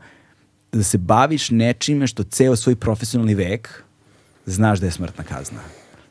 da 0.75 0.83
se 0.83 0.99
baviš 0.99 1.51
nečime 1.51 2.07
što 2.07 2.23
ceo 2.23 2.57
svoj 2.57 2.77
profesionalni 2.77 3.35
vek 3.35 3.83
znaš 4.47 4.79
da 4.79 4.87
je 4.87 4.93
smrtna 4.93 5.25
kazna. 5.25 5.61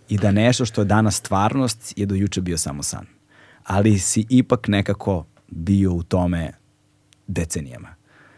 I 0.10 0.18
da 0.18 0.32
nešto 0.32 0.66
što 0.66 0.82
je 0.82 0.86
danas 0.86 1.16
stvarnost 1.16 1.94
je 1.98 2.06
do 2.06 2.16
juče 2.16 2.42
bio 2.42 2.58
samo 2.58 2.84
san. 2.84 3.06
Ali 3.64 4.00
si 4.00 4.26
ipak 4.30 4.68
nekako 4.68 5.26
bio 5.48 5.94
u 5.94 6.04
tome 6.04 6.52
decenijama. 7.28 7.96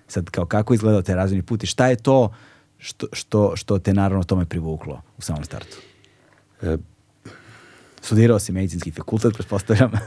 Sad, 0.08 0.30
kao 0.30 0.46
kako 0.46 0.74
izgledao 0.74 1.02
te 1.02 1.16
razvojni 1.16 1.44
put 1.44 1.64
i 1.64 1.68
šta 1.68 1.88
je 1.88 1.96
to 1.96 2.34
što, 2.78 3.08
što, 3.14 3.56
što 3.56 3.80
te 3.80 3.94
naravno 3.94 4.24
tome 4.24 4.46
privuklo 4.46 5.02
u 5.18 5.22
samom 5.22 5.44
startu? 5.44 5.78
E, 6.62 6.78
Studirao 8.02 8.40
si 8.40 8.52
medicinski 8.52 8.92
fakultet, 8.92 9.34
pretpostavljam. 9.34 9.92
e, 9.94 10.00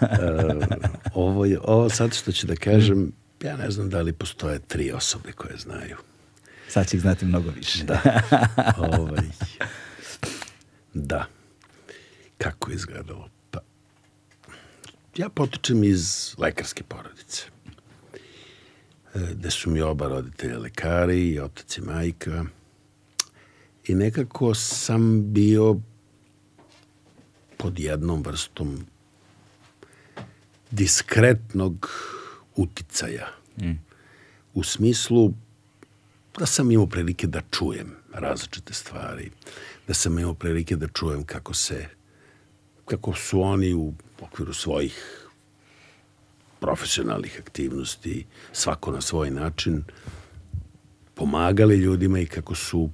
ovo, 1.14 1.44
je, 1.44 1.58
ovo 1.64 1.88
sad 1.88 2.14
što 2.14 2.32
ću 2.32 2.46
da 2.46 2.56
kažem, 2.56 3.12
ja 3.42 3.56
ne 3.56 3.70
znam 3.70 3.90
da 3.90 4.00
li 4.00 4.12
postoje 4.12 4.58
tri 4.58 4.92
osobe 4.92 5.32
koje 5.32 5.56
znaju. 5.56 5.96
Sad 6.68 6.88
će 6.88 6.96
ih 6.96 7.00
znati 7.00 7.24
mnogo 7.24 7.50
više. 7.50 7.84
Da. 7.84 8.20
ovaj, 8.92 9.28
da. 10.94 11.26
Kako 12.38 12.70
je 12.70 12.74
izgledalo? 12.74 13.28
Pa, 13.50 13.58
ja 15.16 15.28
potičem 15.28 15.84
iz 15.84 16.34
lekarske 16.38 16.82
porodice 16.82 17.42
e, 19.14 19.18
gde 19.34 19.50
su 19.50 19.70
mi 19.70 19.80
oba 19.80 20.08
roditelja 20.08 20.58
lekari, 20.58 21.28
i 21.28 21.40
otac 21.40 21.78
i 21.78 21.80
majka. 21.80 22.44
I 23.84 23.94
nekako 23.94 24.54
sam 24.54 25.32
bio 25.32 25.76
pod 27.56 27.78
jednom 27.78 28.22
vrstom 28.22 28.86
diskretnog 30.70 31.90
uticaja. 32.58 33.28
Mm. 33.56 33.78
U 34.54 34.62
smislu 34.64 35.32
da 36.38 36.46
sam 36.46 36.70
imao 36.70 36.86
prilike 36.86 37.26
da 37.26 37.40
čujem 37.50 37.94
različite 38.12 38.74
stvari, 38.74 39.30
da 39.86 39.94
sam 39.94 40.18
imao 40.18 40.34
prilike 40.34 40.76
da 40.76 40.88
čujem 40.88 41.24
kako 41.24 41.54
se 41.54 41.88
kako 42.88 43.14
su 43.14 43.40
oni 43.40 43.74
u 43.74 43.92
okviru 44.20 44.52
svojih 44.52 45.24
profesionalnih 46.60 47.40
aktivnosti, 47.40 48.26
svako 48.52 48.92
na 48.92 49.00
svoj 49.00 49.30
način, 49.30 49.84
pomagali 51.14 51.76
ljudima 51.76 52.18
i 52.18 52.26
kako 52.26 52.54
su 52.54 52.90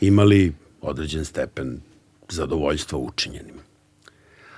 imali 0.00 0.54
određen 0.80 1.24
stepen 1.24 1.80
zadovoljstva 2.28 2.98
učinjenim. 2.98 3.56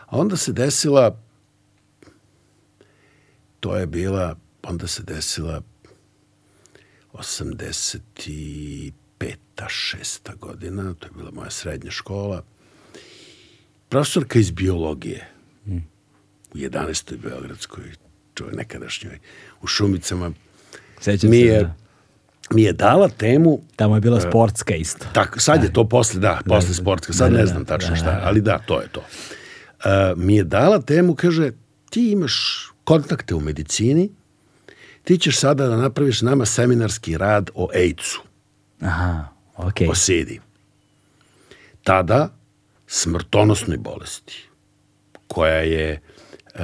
A 0.06 0.18
onda 0.18 0.36
se 0.36 0.52
desila, 0.52 1.20
to 3.60 3.76
je 3.76 3.86
bila, 3.86 4.36
onda 4.62 4.86
se 4.86 5.02
desila 5.02 5.62
85. 7.12 8.92
šesta 9.68 10.34
godina, 10.34 10.94
to 10.98 11.06
je 11.06 11.10
bila 11.16 11.30
moja 11.30 11.50
srednja 11.50 11.90
škola, 11.90 12.42
profesorka 13.88 14.38
iz 14.38 14.50
biologije 14.50 15.28
mm. 15.66 15.76
u 16.54 16.56
11. 16.56 17.16
Beogradskoj, 17.16 17.84
čove 18.34 18.52
nekadašnjoj, 18.52 19.18
u 19.62 19.66
Šumicama, 19.66 20.30
Sećam 21.00 21.30
mi 21.30 21.36
se, 21.40 21.46
je, 21.46 21.62
da. 21.62 21.74
mi 22.50 22.62
je 22.62 22.72
dala 22.72 23.08
temu 23.08 23.60
Tamo 23.76 23.94
je 23.94 24.00
bila 24.00 24.20
sportska 24.20 24.74
isto. 24.74 25.06
tako, 25.12 25.40
sad 25.40 25.64
je 25.64 25.72
to 25.72 25.88
posle, 25.88 26.20
da, 26.20 26.40
posle 26.46 26.74
sportska, 26.74 27.12
sad 27.12 27.30
Da, 27.30 27.36
da, 27.36 27.36
ne 27.38 27.42
da. 27.42 27.46
znam 27.46 27.64
tačno 27.64 27.90
Da, 27.90 27.96
šta, 27.96 28.04
da, 28.06 28.12
da. 28.16 28.22
ali 28.24 28.40
da, 28.40 28.58
to 28.58 28.80
je 28.80 28.88
to. 28.88 29.00
Uh, 29.00 29.04
mi 30.16 30.36
je 30.36 30.44
dala 30.44 30.80
temu, 30.80 31.14
kaže, 31.14 31.50
ti 31.90 32.10
imaš 32.10 32.68
kontakte 32.88 33.35
u 33.35 33.40
medicini, 33.40 34.11
ti 35.05 35.18
ćeš 35.18 35.38
sada 35.38 35.66
da 35.66 35.77
napraviš 35.77 36.22
nama 36.22 36.44
seminarski 36.46 37.18
rad 37.18 37.51
o 37.55 37.68
AIDS-u, 37.74 38.20
Aha, 38.81 39.29
okej. 39.57 39.88
o 39.88 39.94
SIDI. 39.94 40.40
Tada 41.83 42.35
smrtonosnoj 42.87 43.77
bolesti, 43.79 44.48
koja 45.27 45.57
je, 45.57 46.01
uh, 46.55 46.61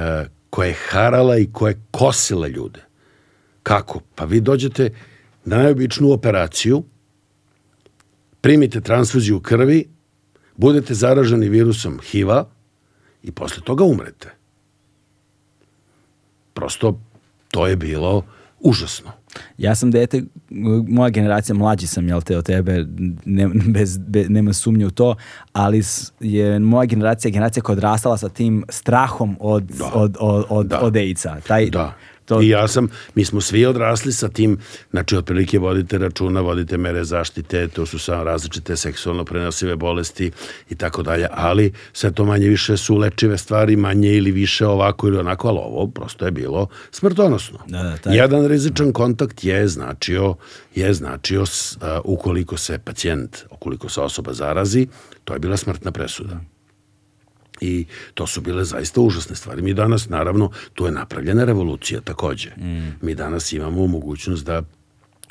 koja 0.49 0.67
je 0.67 0.77
harala 0.89 1.37
i 1.37 1.49
koja 1.53 1.69
je 1.69 1.81
kosila 1.91 2.47
ljude. 2.47 2.81
Kako? 3.63 4.01
Pa 4.15 4.25
vi 4.25 4.41
dođete 4.41 4.89
na 5.45 5.57
najobičnu 5.57 6.11
operaciju, 6.11 6.83
primite 8.41 8.81
transfuziju 8.81 9.39
krvi, 9.39 9.85
budete 10.55 10.93
zaraženi 10.93 11.49
virusom 11.49 11.99
HIV-a 11.99 12.45
i 13.23 13.31
posle 13.31 13.63
toga 13.63 13.83
umrete. 13.83 14.34
Prosto 16.55 16.99
to 17.51 17.67
je 17.67 17.75
bilo 17.75 18.23
užasno. 18.59 19.11
Ja 19.57 19.75
sam 19.75 19.91
dete, 19.91 20.23
moja 20.87 21.09
generacija, 21.09 21.55
mlađi 21.55 21.87
sam, 21.87 22.07
jel 22.07 22.21
te, 22.21 22.37
od 22.37 22.45
tebe, 22.45 22.85
ne, 23.25 23.47
bez, 23.67 23.97
be- 23.99 24.29
nema 24.29 24.53
sumnje 24.53 24.85
u 24.85 24.91
to, 24.91 25.15
ali 25.53 25.81
je 26.19 26.59
moja 26.59 26.85
generacija 26.85 27.31
generacija 27.31 27.63
koja 27.63 27.73
je 27.73 27.77
odrastala 27.77 28.17
sa 28.17 28.29
tim 28.29 28.63
strahom 28.69 29.37
od, 29.39 29.63
Da. 29.63 29.91
od, 29.93 30.17
od, 30.19 30.45
od, 30.49 30.67
Da. 30.67 30.79
od 30.79 30.95
AIDS-a. 30.95 31.39
Taj, 31.39 31.69
Da. 31.69 31.93
To, 32.25 32.41
I 32.41 32.49
ja 32.49 32.67
sam, 32.67 32.87
mi 33.15 33.25
smo 33.25 33.41
svi 33.41 33.65
odrasli 33.65 34.11
sa 34.11 34.29
tim, 34.29 34.57
znači 34.91 35.15
otprilike 35.17 35.59
vodite 35.59 35.97
računa, 35.97 36.41
vodite 36.41 36.77
mere 36.77 37.03
zaštite, 37.03 37.67
to 37.67 37.85
su 37.85 37.99
samo 37.99 38.23
različite 38.23 38.75
seksualno 38.75 39.25
prenosive 39.25 39.75
bolesti 39.75 40.31
i 40.69 40.75
tako 40.75 41.03
dalje, 41.03 41.27
ali 41.31 41.73
sve 41.93 42.11
to 42.11 42.25
manje 42.25 42.47
više 42.47 42.77
su 42.77 42.95
lečive 42.97 43.37
stvari, 43.37 43.75
manje 43.75 44.09
ili 44.09 44.31
više 44.31 44.67
ovako 44.67 45.07
ili 45.07 45.17
onako, 45.17 45.47
ali 45.47 45.59
ovo 45.59 45.87
prosto 45.87 46.25
je 46.25 46.31
bilo 46.31 46.67
smrtonosno. 46.91 47.59
Da, 47.67 47.83
da, 47.83 47.97
taj- 47.97 48.15
Jedan 48.15 48.45
rizičan 48.47 48.93
kontakt 48.93 49.43
je 49.43 49.67
značio, 49.67 50.35
je 50.75 50.93
značio 50.93 51.45
s, 51.45 51.77
a, 51.81 52.01
ukoliko 52.03 52.57
se 52.57 52.79
pacijent, 52.79 53.37
ukoliko 53.51 53.89
se 53.89 54.01
osoba 54.01 54.33
zarazi, 54.33 54.87
to 55.23 55.33
je 55.33 55.39
bila 55.39 55.57
smrtna 55.57 55.91
presuda. 55.91 56.39
I 57.61 57.85
to 58.13 58.27
su 58.27 58.41
bile 58.41 58.63
zaista 58.63 59.01
užasne 59.01 59.35
stvari. 59.35 59.61
Mi 59.61 59.73
danas, 59.73 60.09
naravno, 60.09 60.51
tu 60.73 60.85
je 60.85 60.91
napravljena 60.91 61.45
revolucija 61.45 62.01
takođe. 62.01 62.49
Mm. 62.57 62.97
Mi 63.01 63.15
danas 63.15 63.53
imamo 63.53 63.87
mogućnost 63.87 64.45
da 64.45 64.61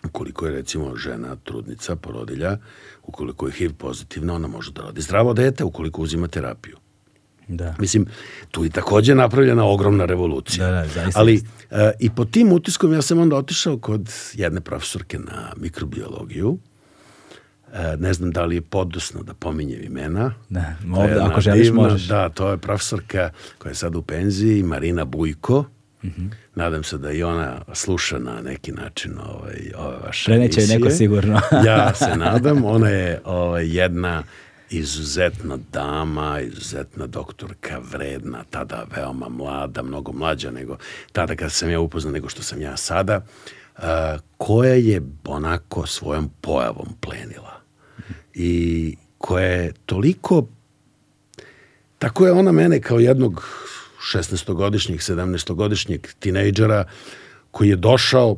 ukoliko 0.05 0.47
je 0.47 0.53
recimo 0.53 0.97
žena 0.97 1.37
trudnica, 1.37 1.97
porodilja, 1.97 2.59
ukoliko 3.03 3.47
je 3.47 3.53
HIV 3.53 3.73
pozitivna, 3.73 4.35
ona 4.35 4.49
može 4.49 4.73
da 4.73 4.83
rodi 4.83 5.01
zdravo 5.01 5.35
dete 5.35 5.65
ukoliko 5.65 6.03
uzima 6.03 6.29
terapiju. 6.29 6.77
da. 7.49 7.75
Mislim, 7.79 8.07
tu 8.51 8.65
je 8.65 8.71
takođe 8.71 9.15
napravljena 9.15 9.65
ogromna 9.65 10.05
revolucija. 10.05 10.67
Da, 10.67 10.73
da, 10.73 10.89
zaista 10.89 11.21
Ali 11.21 11.43
e, 11.71 11.93
i 12.01 12.11
pod 12.11 12.31
tim 12.31 12.53
utiskom 12.53 12.93
ja 12.93 13.03
sam 13.03 13.19
onda 13.19 13.37
otišao 13.37 13.79
kod 13.79 14.11
jedne 14.35 14.61
profesorke 14.61 15.19
na 15.19 15.53
mikrobiologiju. 15.57 16.59
E, 17.75 17.97
ne 17.97 18.13
znam 18.13 18.31
da 18.31 18.45
li 18.45 18.55
je 18.55 18.61
podosno 18.61 19.23
da 19.23 19.35
pominjem 19.35 19.85
imena. 19.85 20.35
Je 20.51 20.77
ovde, 20.95 21.21
ako 21.21 21.41
želiš, 21.41 21.67
divna- 21.67 21.83
možeš. 21.83 22.09
Da, 22.09 22.29
to 22.29 22.51
je 22.51 22.59
profesorka 22.59 23.31
koja 23.59 23.71
je 23.71 23.77
sad 23.77 23.97
u 23.97 24.03
penziji, 24.03 24.63
Marina 24.63 25.05
Bujko. 25.05 25.65
Mhm. 26.05 26.27
Nadam 26.55 26.83
se 26.85 26.99
da 26.99 27.13
i 27.13 27.23
ona 27.23 27.61
sluša 27.73 28.19
na 28.19 28.41
neki 28.43 28.73
način 28.73 29.13
ovaj, 29.19 29.73
ove 29.79 29.97
vaše 29.99 30.25
Preneće 30.25 30.61
joj 30.61 30.67
neko 30.67 30.77
emisije. 30.77 30.97
sigurno. 30.99 31.41
ja 31.67 31.95
se 31.95 32.17
nadam. 32.17 32.65
Ona 32.65 32.89
je 32.89 33.21
ovaj, 33.25 33.77
jedna 33.77 34.23
izuzetna 34.71 35.59
dama, 35.73 36.41
izuzetna 36.41 37.07
doktorka, 37.07 37.81
vredna, 37.93 38.45
tada 38.51 38.85
veoma 38.97 39.29
mlada, 39.29 39.83
mnogo 39.83 40.13
mlađa 40.13 40.51
nego 40.51 40.77
tada 41.13 41.37
kad 41.37 41.53
sam 41.53 41.71
ja 41.71 41.81
upoznao 41.81 42.13
nego 42.13 42.29
što 42.29 42.43
sam 42.43 42.61
ja 42.61 42.77
sada, 42.77 43.21
uh, 43.77 43.83
koja 44.37 44.75
je 44.75 45.03
onako 45.25 45.87
svojom 45.87 46.31
pojavom 46.41 46.89
plenila. 47.01 47.54
I 48.35 48.97
koja 49.19 49.47
je 49.47 49.73
toliko 49.87 50.47
tako 52.05 52.27
je 52.27 52.33
ona 52.33 52.53
mene 52.53 52.81
kao 52.81 52.99
jednog 52.99 53.49
16-godišnjeg, 54.13 54.99
17-godišnjeg 54.99 56.15
tinejdžera 56.19 56.85
koji 57.51 57.69
je 57.69 57.77
došao 57.77 58.37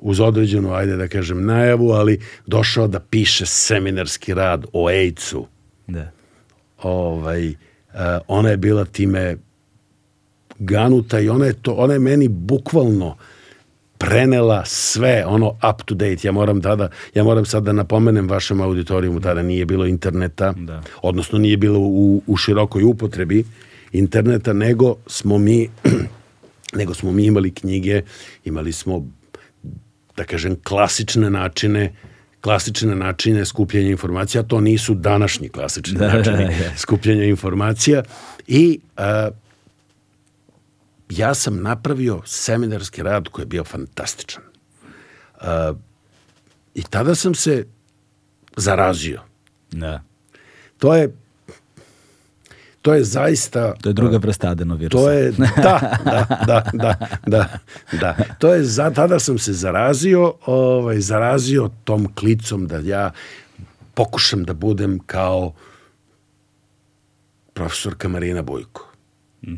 uz 0.00 0.20
određenu, 0.20 0.72
ajde 0.72 0.96
da 0.96 1.08
kažem, 1.08 1.46
najavu, 1.46 1.90
ali 1.90 2.20
došao 2.46 2.88
da 2.88 3.00
piše 3.00 3.46
seminarski 3.46 4.34
rad 4.34 4.66
o 4.72 4.88
AIDS-u. 4.88 5.46
Da. 5.86 6.10
Ovaj, 6.82 7.48
uh, 7.48 7.54
ona 8.28 8.50
je 8.50 8.56
bila 8.56 8.84
time 8.84 9.36
ganuta 10.58 11.20
i 11.20 11.28
ona 11.28 11.46
je, 11.46 11.52
to, 11.62 11.72
ona 11.72 11.92
je 11.92 11.98
meni 11.98 12.28
bukvalno 12.28 13.16
prenela 14.04 14.64
sve 14.64 15.24
ono 15.26 15.48
up 15.48 15.82
to 15.84 15.94
date. 15.94 16.16
Ja 16.22 16.32
moram 16.32 16.62
tada, 16.62 16.88
ja 17.14 17.24
moram 17.24 17.44
sad 17.44 17.62
da 17.62 17.72
napomenem 17.72 18.28
vašem 18.28 18.60
auditorijumu, 18.60 19.20
tada 19.20 19.42
nije 19.42 19.66
bilo 19.66 19.86
interneta, 19.86 20.52
Da. 20.56 20.82
odnosno 21.02 21.38
nije 21.38 21.56
bilo 21.56 21.78
u, 21.78 22.22
u 22.26 22.36
širokoj 22.36 22.82
upotrebi 22.82 23.44
interneta, 23.92 24.52
nego 24.52 24.96
smo 25.06 25.38
mi 25.38 25.68
nego 26.78 26.94
smo 26.94 27.12
mi 27.12 27.24
imali 27.24 27.50
knjige, 27.50 28.02
imali 28.44 28.72
smo 28.72 29.06
da 30.16 30.24
kažem 30.24 30.56
klasične 30.64 31.30
načine 31.30 31.92
klasične 32.40 32.94
načine 32.96 33.44
skupljanja 33.44 33.88
informacija, 33.88 34.42
to 34.42 34.60
nisu 34.60 34.94
današnji 34.94 35.48
klasični 35.48 35.98
Da, 35.98 36.06
da, 36.06 36.14
načini 36.14 36.44
da. 36.44 36.76
skupljanja 36.76 37.24
informacija 37.24 38.02
i 38.46 38.78
a, 38.96 39.28
ja 41.10 41.34
sam 41.34 41.62
napravio 41.62 42.22
seminarski 42.24 43.02
rad 43.02 43.28
koji 43.28 43.42
je 43.42 43.46
bio 43.46 43.64
fantastičan. 43.64 44.42
A, 45.40 45.72
I 46.74 46.82
tada 46.82 47.14
sam 47.14 47.34
se 47.34 47.66
zarazio. 48.56 49.20
Da. 49.70 50.02
To 50.78 50.94
je 50.94 51.16
to 52.84 52.94
je 52.94 53.04
zaista 53.04 53.74
To 53.80 53.88
je 53.88 53.92
druga 53.92 54.16
vrsta 54.16 54.48
adenovirusa. 54.50 55.04
to 55.04 55.10
je, 55.10 55.32
da, 55.66 55.96
da, 56.04 56.26
da, 56.46 56.64
da, 56.72 56.98
da, 57.26 57.58
da. 58.00 58.16
To 58.38 58.54
je, 58.54 58.64
za, 58.64 58.90
tada 58.90 59.18
sam 59.18 59.38
se 59.38 59.52
zarazio, 59.52 60.34
ovaj, 60.46 61.00
zarazio 61.00 61.70
tom 61.84 62.14
klicom 62.14 62.66
da 62.66 62.78
ja 62.78 63.10
pokušam 63.94 64.44
da 64.44 64.54
budem 64.54 64.98
kao 65.06 65.52
profesorka 67.52 68.08
Marina 68.08 68.42
Bojko. 68.42 68.93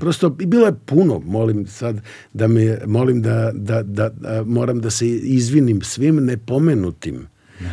Prosto, 0.00 0.36
i 0.40 0.46
bilo 0.46 0.66
je 0.66 0.74
puno, 0.86 1.18
molim 1.18 1.66
sad 1.66 2.00
da 2.32 2.48
me, 2.48 2.78
molim 2.86 3.22
da, 3.22 3.50
da, 3.54 3.82
da, 3.82 4.08
da 4.08 4.44
moram 4.44 4.80
da 4.80 4.90
se 4.90 5.08
izvinim 5.08 5.82
svim 5.82 6.16
nepomenutim 6.16 7.26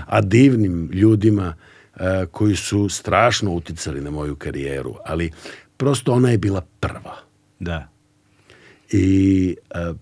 a 0.05 0.21
divnim 0.21 0.89
ljudima 0.93 1.55
a, 1.95 2.25
koji 2.31 2.55
su 2.55 2.89
strašno 2.89 3.51
uticali 3.51 4.01
na 4.01 4.11
moju 4.11 4.35
karijeru, 4.35 4.95
ali 5.05 5.31
prosto 5.77 6.13
ona 6.13 6.29
je 6.29 6.37
bila 6.37 6.61
prva. 6.79 7.17
Da. 7.59 7.89
I 8.91 9.55
a, 9.69 9.93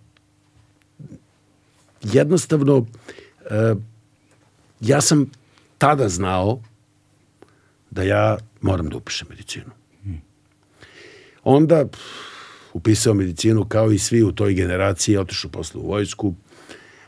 jednostavno 2.04 2.86
a, 3.50 3.76
ja 4.80 5.02
sam 5.02 5.32
tada 5.78 6.10
znao 6.10 6.62
da 7.91 8.04
ja 8.04 8.38
moram 8.62 8.89
da 8.89 8.97
upišem 8.97 9.28
medicinu. 9.30 9.71
Onda 11.44 11.86
pff, 11.86 12.02
upisao 12.74 13.14
medicinu 13.14 13.66
kao 13.66 13.92
i 13.92 14.00
svi 14.00 14.24
u 14.24 14.32
toj 14.32 14.54
generaciji, 14.54 15.18
otišao 15.18 15.52
posle 15.52 15.82
u 15.82 15.88
vojsku, 15.88 16.36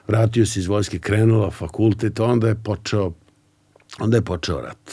vratio 0.07 0.45
se 0.45 0.59
iz 0.59 0.67
vojske, 0.67 0.99
krenula 0.99 1.51
fakultet, 1.51 2.19
onda 2.19 2.47
je 2.47 2.55
počeo 2.63 3.13
onda 3.99 4.17
je 4.17 4.21
počeo 4.21 4.61
rat. 4.61 4.91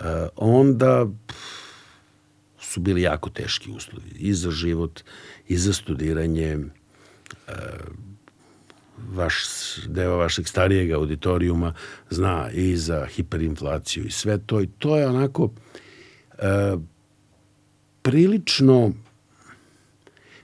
Uh, 0.00 0.04
onda 0.36 1.06
pff, 1.26 1.38
su 2.60 2.80
bili 2.80 3.02
jako 3.02 3.30
teški 3.30 3.70
uslovi 3.70 4.10
i 4.16 4.34
za 4.34 4.50
život 4.50 5.00
i 5.48 5.56
za 5.56 5.72
studiranje 5.72 6.56
uh, 6.56 7.54
vaš 9.12 9.34
deo 9.86 10.16
vašeg 10.16 10.48
starijeg 10.48 10.90
auditorijuma 10.90 11.74
zna 12.10 12.50
i 12.50 12.76
za 12.76 13.06
hiperinflaciju 13.06 14.04
i 14.04 14.10
sve 14.10 14.38
to 14.38 14.60
i 14.60 14.66
to 14.66 14.96
je 14.96 15.08
onako 15.08 15.44
uh, 15.44 16.80
prilično 18.02 18.92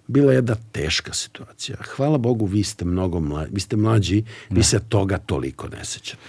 bila 0.06 0.32
jedna 0.32 0.56
teška 0.72 1.12
situacija. 1.12 1.76
Hvala 1.96 2.18
Bogu, 2.18 2.46
vi 2.46 2.62
ste 2.62 2.84
mnogo 2.84 3.20
mlađi, 3.20 3.50
vi 3.52 3.60
ste 3.60 3.76
mlađi, 3.76 4.24
vi 4.50 4.62
se 4.62 4.80
toga 4.88 5.18
toliko 5.18 5.68
ne 5.68 5.84
sećate. 5.84 6.22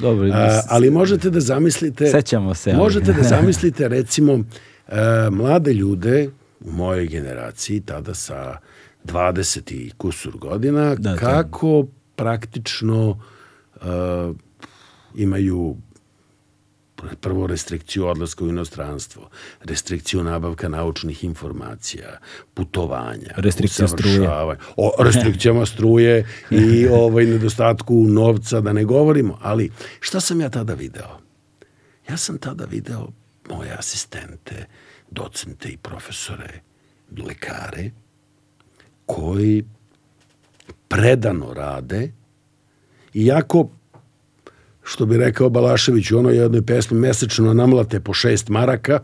Dobro, 0.00 0.28
A, 0.32 0.62
ali 0.68 0.90
možete 0.90 1.30
da 1.30 1.40
zamislite... 1.40 2.10
Sećamo 2.10 2.54
se. 2.54 2.70
Ali. 2.70 2.78
Možete 2.78 3.12
da 3.12 3.22
zamislite, 3.36 3.88
recimo, 3.88 4.44
a, 4.88 5.28
mlade 5.32 5.72
ljude 5.72 6.30
u 6.60 6.72
mojoj 6.72 7.06
generaciji, 7.06 7.80
tada 7.80 8.14
sa 8.14 8.58
20 9.04 9.72
i 9.72 9.90
kusur 9.96 10.36
godina, 10.38 10.94
Da, 10.94 11.14
to- 11.14 11.20
kako 11.20 11.86
praktično 12.16 13.20
a, 13.80 14.32
imaju 15.14 15.76
prvo 17.20 17.46
restrikciju 17.46 18.06
odlaska 18.06 18.44
u 18.44 18.48
inostranstvo, 18.48 19.28
restrikciju 19.60 20.24
nabavka 20.24 20.68
naučnih 20.68 21.24
informacija, 21.24 22.18
putovanja, 22.54 23.34
Restrikciju 23.36 23.88
struje. 23.88 24.28
O 24.76 24.92
restrikcijama 24.98 25.66
struje 25.66 26.26
i 26.50 26.86
ovaj 27.04 27.24
nedostatku 27.24 27.94
novca, 27.94 28.60
da 28.60 28.72
ne 28.72 28.84
govorimo. 28.84 29.38
Ali 29.42 29.70
šta 30.00 30.20
sam 30.20 30.40
ja 30.40 30.48
tada 30.48 30.74
video? 30.74 31.18
Ja 32.10 32.16
sam 32.16 32.38
tada 32.38 32.64
video 32.64 33.08
moje 33.50 33.72
asistente, 33.78 34.66
docente 35.10 35.68
i 35.68 35.76
profesore, 35.76 36.60
lekare, 37.26 37.90
koji 39.06 39.64
predano 40.88 41.54
rade, 41.54 42.12
iako 43.14 43.68
što 44.82 45.06
bi 45.06 45.16
rekao 45.16 45.50
Balašević 45.50 46.10
u 46.10 46.18
onoj 46.18 46.36
jednoj 46.36 46.62
pesmi, 46.66 46.98
mesečno 46.98 47.54
namlate 47.54 48.00
po 48.00 48.14
šest 48.14 48.48
maraka, 48.48 49.00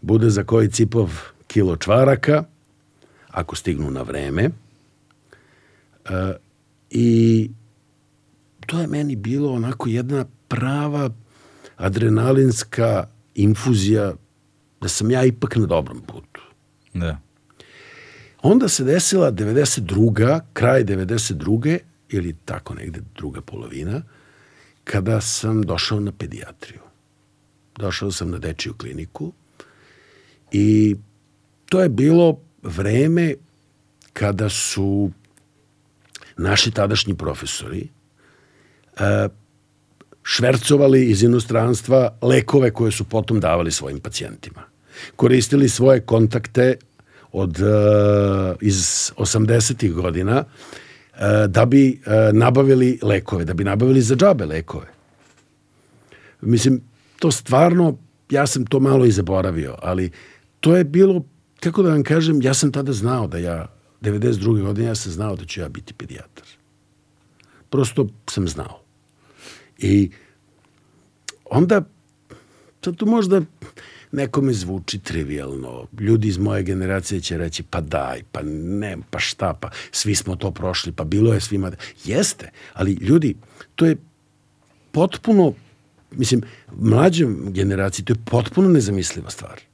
bude 0.00 0.30
za 0.30 0.44
koji 0.44 0.70
cipov 0.70 1.10
kilo 1.46 1.76
čvaraka, 1.76 2.44
ako 3.30 3.56
stignu 3.56 3.90
na 3.90 4.02
vreme. 4.02 4.42
E, 4.44 4.50
I 6.90 7.50
to 8.66 8.80
je 8.80 8.86
meni 8.86 9.16
bilo 9.16 9.52
onako 9.52 9.88
jedna 9.88 10.24
prava 10.48 11.10
adrenalinska 11.76 13.08
infuzija 13.34 14.14
da 14.80 14.88
sam 14.88 15.10
ja 15.10 15.24
ipak 15.24 15.56
na 15.56 15.66
dobrom 15.66 16.00
putu. 16.00 16.40
Da. 16.94 17.18
Onda 18.42 18.68
se 18.68 18.84
desila 18.84 19.32
92. 19.32 20.40
kraj 20.52 20.84
92. 20.84 21.78
ili 22.08 22.36
tako 22.44 22.74
negde 22.74 23.00
druga 23.14 23.40
polovina, 23.40 24.02
kada 24.92 25.20
sam 25.20 25.62
došao 25.62 26.00
na 26.00 26.12
pedijatriju. 26.12 26.80
Došao 27.78 28.12
sam 28.12 28.30
na 28.30 28.38
dečiju 28.38 28.74
kliniku 28.74 29.32
i 30.52 30.96
to 31.66 31.80
je 31.80 31.88
bilo 31.88 32.40
vreme 32.62 33.34
kada 34.12 34.48
su 34.48 35.10
naši 36.36 36.70
tadašnji 36.70 37.14
profesori 37.14 37.88
e, 38.98 39.28
švercovali 40.22 41.10
iz 41.10 41.22
inostranstva 41.22 42.18
lekove 42.22 42.70
koje 42.70 42.92
su 42.92 43.04
potom 43.04 43.40
davali 43.40 43.72
svojim 43.72 44.00
pacijentima. 44.00 44.62
Koristili 45.16 45.68
svoje 45.68 46.00
kontakte 46.00 46.76
od 47.32 47.60
e, 47.60 47.64
iz 48.60 49.12
80. 49.16 49.92
godina 49.92 50.44
da 51.48 51.64
bi 51.64 52.00
e, 52.06 52.32
nabavili 52.32 52.98
lekove, 53.02 53.44
da 53.44 53.54
bi 53.54 53.64
nabavili 53.64 54.02
za 54.02 54.16
džabe 54.16 54.44
lekove. 54.44 54.86
Mislim, 56.40 56.80
to 57.18 57.30
stvarno, 57.30 57.98
ja 58.30 58.46
sam 58.46 58.66
to 58.66 58.80
malo 58.80 59.04
i 59.04 59.10
zaboravio, 59.10 59.76
ali 59.82 60.10
to 60.60 60.76
je 60.76 60.84
bilo, 60.84 61.24
kako 61.60 61.82
da 61.82 61.90
vam 61.90 62.02
kažem, 62.02 62.42
ja 62.42 62.54
sam 62.54 62.72
tada 62.72 62.92
znao 62.92 63.26
da 63.26 63.38
ja, 63.38 63.66
92. 64.00 64.62
godine, 64.62 64.88
ja 64.88 64.94
sam 64.94 65.12
znao 65.12 65.36
da 65.36 65.44
ću 65.44 65.60
ja 65.60 65.68
biti 65.68 65.94
pedijatar. 65.94 66.46
Prosto 67.70 68.06
sam 68.30 68.48
znao. 68.48 68.80
I 69.78 70.10
onda, 71.44 71.82
sad 72.84 72.96
to 72.96 73.06
možda 73.06 73.42
nekome 74.12 74.52
zvuči 74.52 74.98
trivialno. 74.98 75.86
Ljudi 76.00 76.28
iz 76.28 76.38
moje 76.38 76.62
generacije 76.62 77.20
će 77.20 77.38
reći, 77.38 77.62
pa 77.62 77.80
daj, 77.80 78.22
pa 78.32 78.40
ne, 78.44 78.96
pa 79.10 79.18
šta, 79.18 79.54
pa 79.60 79.70
svi 79.90 80.14
smo 80.14 80.36
to 80.36 80.50
prošli, 80.50 80.92
pa 80.92 81.04
bilo 81.04 81.34
je 81.34 81.40
svima. 81.40 81.72
Jeste, 82.04 82.50
ali 82.72 82.92
ljudi, 82.92 83.36
to 83.74 83.86
je 83.86 83.96
potpuno, 84.92 85.54
mislim, 86.10 86.42
mlađem 86.76 87.52
generaciji, 87.52 88.04
to 88.04 88.12
je 88.12 88.24
potpuno 88.24 88.68
nezamisliva 88.68 89.30
stvar. 89.30 89.71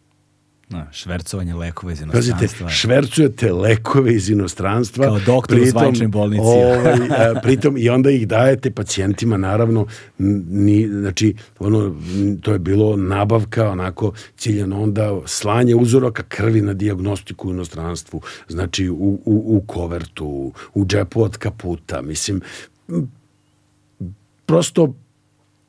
Da, 0.71 0.89
švercovanje 0.93 1.55
lekova 1.55 1.93
iz 1.93 1.99
Pazite, 2.13 2.37
inostranstva. 2.39 2.69
švercujete 2.69 3.53
lekove 3.53 4.15
iz 4.15 4.31
inostranstva. 4.31 5.07
Kao 5.07 5.19
doktor 5.27 5.61
u 5.61 5.67
zvaničnoj 5.67 6.09
bolnici. 6.09 6.43
Ovaj, 6.45 6.93
a, 6.93 7.41
pritom 7.43 7.77
i 7.79 7.89
onda 7.89 8.11
ih 8.11 8.29
dajete 8.29 8.71
pacijentima, 8.71 9.37
naravno, 9.37 9.87
ni, 10.19 10.89
znači, 10.89 11.35
ono, 11.59 11.95
to 12.41 12.53
je 12.53 12.59
bilo 12.59 12.97
nabavka, 12.97 13.71
onako, 13.71 14.13
ciljano 14.37 14.83
onda 14.83 15.21
slanje 15.27 15.75
uzoraka 15.75 16.23
krvi 16.23 16.61
na 16.61 16.75
diagnostiku 16.75 17.49
u 17.49 17.51
inostranstvu, 17.51 18.21
znači 18.49 18.89
u, 18.89 18.95
u, 19.25 19.57
u 19.57 19.63
kovertu, 19.67 20.53
u 20.75 20.87
džepu 20.87 21.23
od 21.23 21.37
kaputa, 21.37 22.03
mislim, 22.03 22.41
prosto 24.47 24.95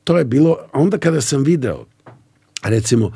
to 0.04 0.18
je 0.18 0.26
bilo, 0.26 0.58
a 0.72 0.80
onda 0.80 0.98
kada 0.98 1.22
sam 1.22 1.44
video 1.44 1.86
recimo, 2.64 3.12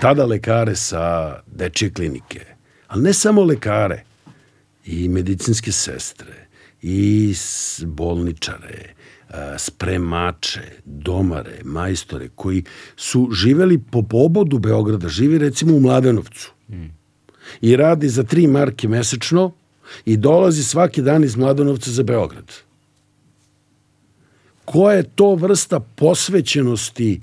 tada 0.00 0.24
lekare 0.24 0.76
sa 0.76 1.36
dečje 1.46 1.90
klinike, 1.90 2.44
ali 2.88 3.02
ne 3.02 3.12
samo 3.12 3.44
lekare, 3.44 4.04
i 4.84 5.08
medicinske 5.08 5.72
sestre, 5.72 6.46
i 6.82 7.34
bolničare, 7.86 8.94
spremače, 9.58 10.62
domare, 10.84 11.60
majstore, 11.64 12.28
koji 12.34 12.64
su 12.96 13.28
živeli 13.32 13.78
po 13.90 14.02
pobodu 14.02 14.58
Beograda, 14.58 15.08
živi 15.08 15.38
recimo 15.38 15.76
u 15.76 15.80
Mladenovcu. 15.80 16.52
I 17.60 17.76
radi 17.76 18.08
za 18.08 18.22
tri 18.22 18.46
marke 18.46 18.88
mesečno 18.88 19.52
i 20.04 20.16
dolazi 20.16 20.62
svaki 20.62 21.02
dan 21.02 21.24
iz 21.24 21.36
Mladenovca 21.36 21.90
za 21.90 22.02
Beograd 22.02 22.52
koja 24.64 24.96
je 24.96 25.02
to 25.14 25.34
vrsta 25.34 25.80
posvećenosti 25.80 27.20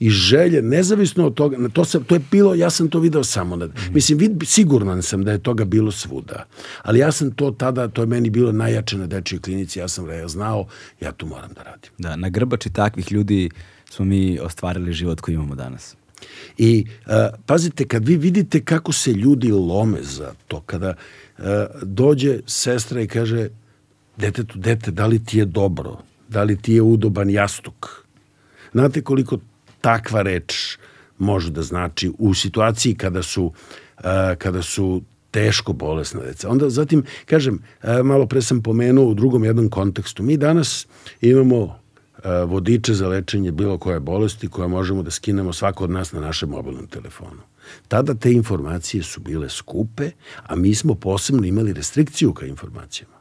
i 0.00 0.10
želje, 0.10 0.62
nezavisno 0.62 1.26
od 1.26 1.34
toga, 1.34 1.68
to, 1.72 1.84
sam, 1.84 2.04
to 2.04 2.14
je 2.14 2.20
bilo, 2.30 2.54
ja 2.54 2.70
sam 2.70 2.88
to 2.88 2.98
video 2.98 3.24
samo, 3.24 3.56
na, 3.56 3.68
mislim, 3.92 4.18
vid, 4.18 4.42
siguran 4.44 5.02
sam 5.02 5.24
da 5.24 5.32
je 5.32 5.38
toga 5.38 5.64
bilo 5.64 5.92
svuda, 5.92 6.44
ali 6.82 6.98
ja 6.98 7.12
sam 7.12 7.30
to 7.30 7.50
tada, 7.50 7.88
to 7.88 8.02
je 8.02 8.06
meni 8.06 8.30
bilo 8.30 8.52
najjače 8.52 8.98
na 8.98 9.06
dečjoj 9.06 9.40
klinici, 9.40 9.78
ja 9.78 9.88
sam 9.88 10.10
ja 10.10 10.28
znao, 10.28 10.66
ja 11.00 11.12
tu 11.12 11.26
moram 11.26 11.52
da 11.52 11.62
radim. 11.62 11.90
Da, 11.98 12.16
na 12.16 12.28
grbači 12.28 12.70
takvih 12.70 13.12
ljudi 13.12 13.50
smo 13.90 14.04
mi 14.04 14.38
ostvarili 14.42 14.92
život 14.92 15.20
koji 15.20 15.34
imamo 15.34 15.54
danas. 15.54 15.96
I 16.58 16.86
uh, 17.06 17.12
pazite, 17.46 17.84
kad 17.84 18.08
vi 18.08 18.16
vidite 18.16 18.64
kako 18.64 18.92
se 18.92 19.12
ljudi 19.12 19.52
lome 19.52 20.02
za 20.02 20.32
to, 20.48 20.60
kada 20.60 20.94
uh, 21.38 21.44
dođe 21.82 22.40
sestra 22.46 23.00
i 23.00 23.06
kaže 23.06 23.48
detetu, 24.16 24.58
dete, 24.58 24.90
da 24.90 25.06
li 25.06 25.24
ti 25.24 25.38
je 25.38 25.44
dobro? 25.44 25.98
Da 26.28 26.42
li 26.42 26.56
ti 26.56 26.72
je 26.72 26.82
udoban 26.82 27.30
jastuk? 27.30 28.06
Znate 28.72 29.02
koliko 29.02 29.38
takva 29.80 30.22
reč 30.22 30.78
može 31.18 31.50
da 31.50 31.62
znači 31.62 32.12
u 32.18 32.34
situaciji 32.34 32.94
kada 32.94 33.22
su, 33.22 33.44
uh, 33.44 34.04
kada 34.38 34.62
su 34.62 35.02
teško 35.30 35.72
bolesna 35.72 36.20
deca. 36.20 36.48
Onda 36.48 36.70
zatim, 36.70 37.04
kažem, 37.26 37.54
uh, 37.82 37.88
malo 38.04 38.26
pre 38.26 38.42
sam 38.42 38.62
pomenuo 38.62 39.04
u 39.04 39.14
drugom 39.14 39.44
jednom 39.44 39.68
kontekstu, 39.68 40.22
mi 40.22 40.36
danas 40.36 40.86
imamo 41.20 41.80
vodiče 42.46 42.94
za 42.94 43.08
lečenje 43.08 43.52
bilo 43.52 43.78
koje 43.78 44.00
bolesti 44.00 44.48
koje 44.48 44.68
možemo 44.68 45.02
da 45.02 45.10
skinemo 45.10 45.52
svako 45.52 45.84
od 45.84 45.90
nas 45.90 46.12
na 46.12 46.20
našem 46.20 46.48
mobilnom 46.48 46.86
telefonu. 46.86 47.40
Tada 47.88 48.14
te 48.14 48.32
informacije 48.32 49.02
su 49.02 49.20
bile 49.20 49.48
skupe, 49.48 50.10
a 50.42 50.56
mi 50.56 50.74
smo 50.74 50.94
posebno 50.94 51.46
imali 51.46 51.72
restrikciju 51.72 52.32
ka 52.32 52.46
informacijama 52.46 53.19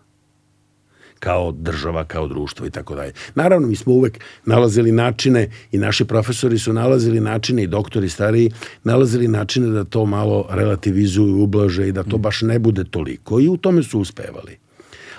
kao 1.19 1.51
država, 1.51 2.03
kao 2.03 2.27
društvo 2.27 2.65
i 2.65 2.71
tako 2.71 2.95
dalje. 2.95 3.13
Naravno, 3.35 3.67
mi 3.67 3.75
smo 3.75 3.93
uvek 3.93 4.19
nalazili 4.45 4.91
načine 4.91 5.49
i 5.71 5.77
naši 5.77 6.05
profesori 6.05 6.59
su 6.59 6.73
nalazili 6.73 7.19
načine 7.19 7.63
i 7.63 7.67
doktori 7.67 8.09
stariji 8.09 8.51
nalazili 8.83 9.27
načine 9.27 9.67
da 9.67 9.83
to 9.83 10.05
malo 10.05 10.47
relativizuju, 10.49 11.43
ublaže 11.43 11.87
i 11.87 11.91
da 11.91 12.03
to 12.03 12.17
baš 12.17 12.41
ne 12.41 12.59
bude 12.59 12.83
toliko 12.83 13.39
i 13.39 13.47
u 13.47 13.57
tome 13.57 13.83
su 13.83 13.99
uspevali. 13.99 14.57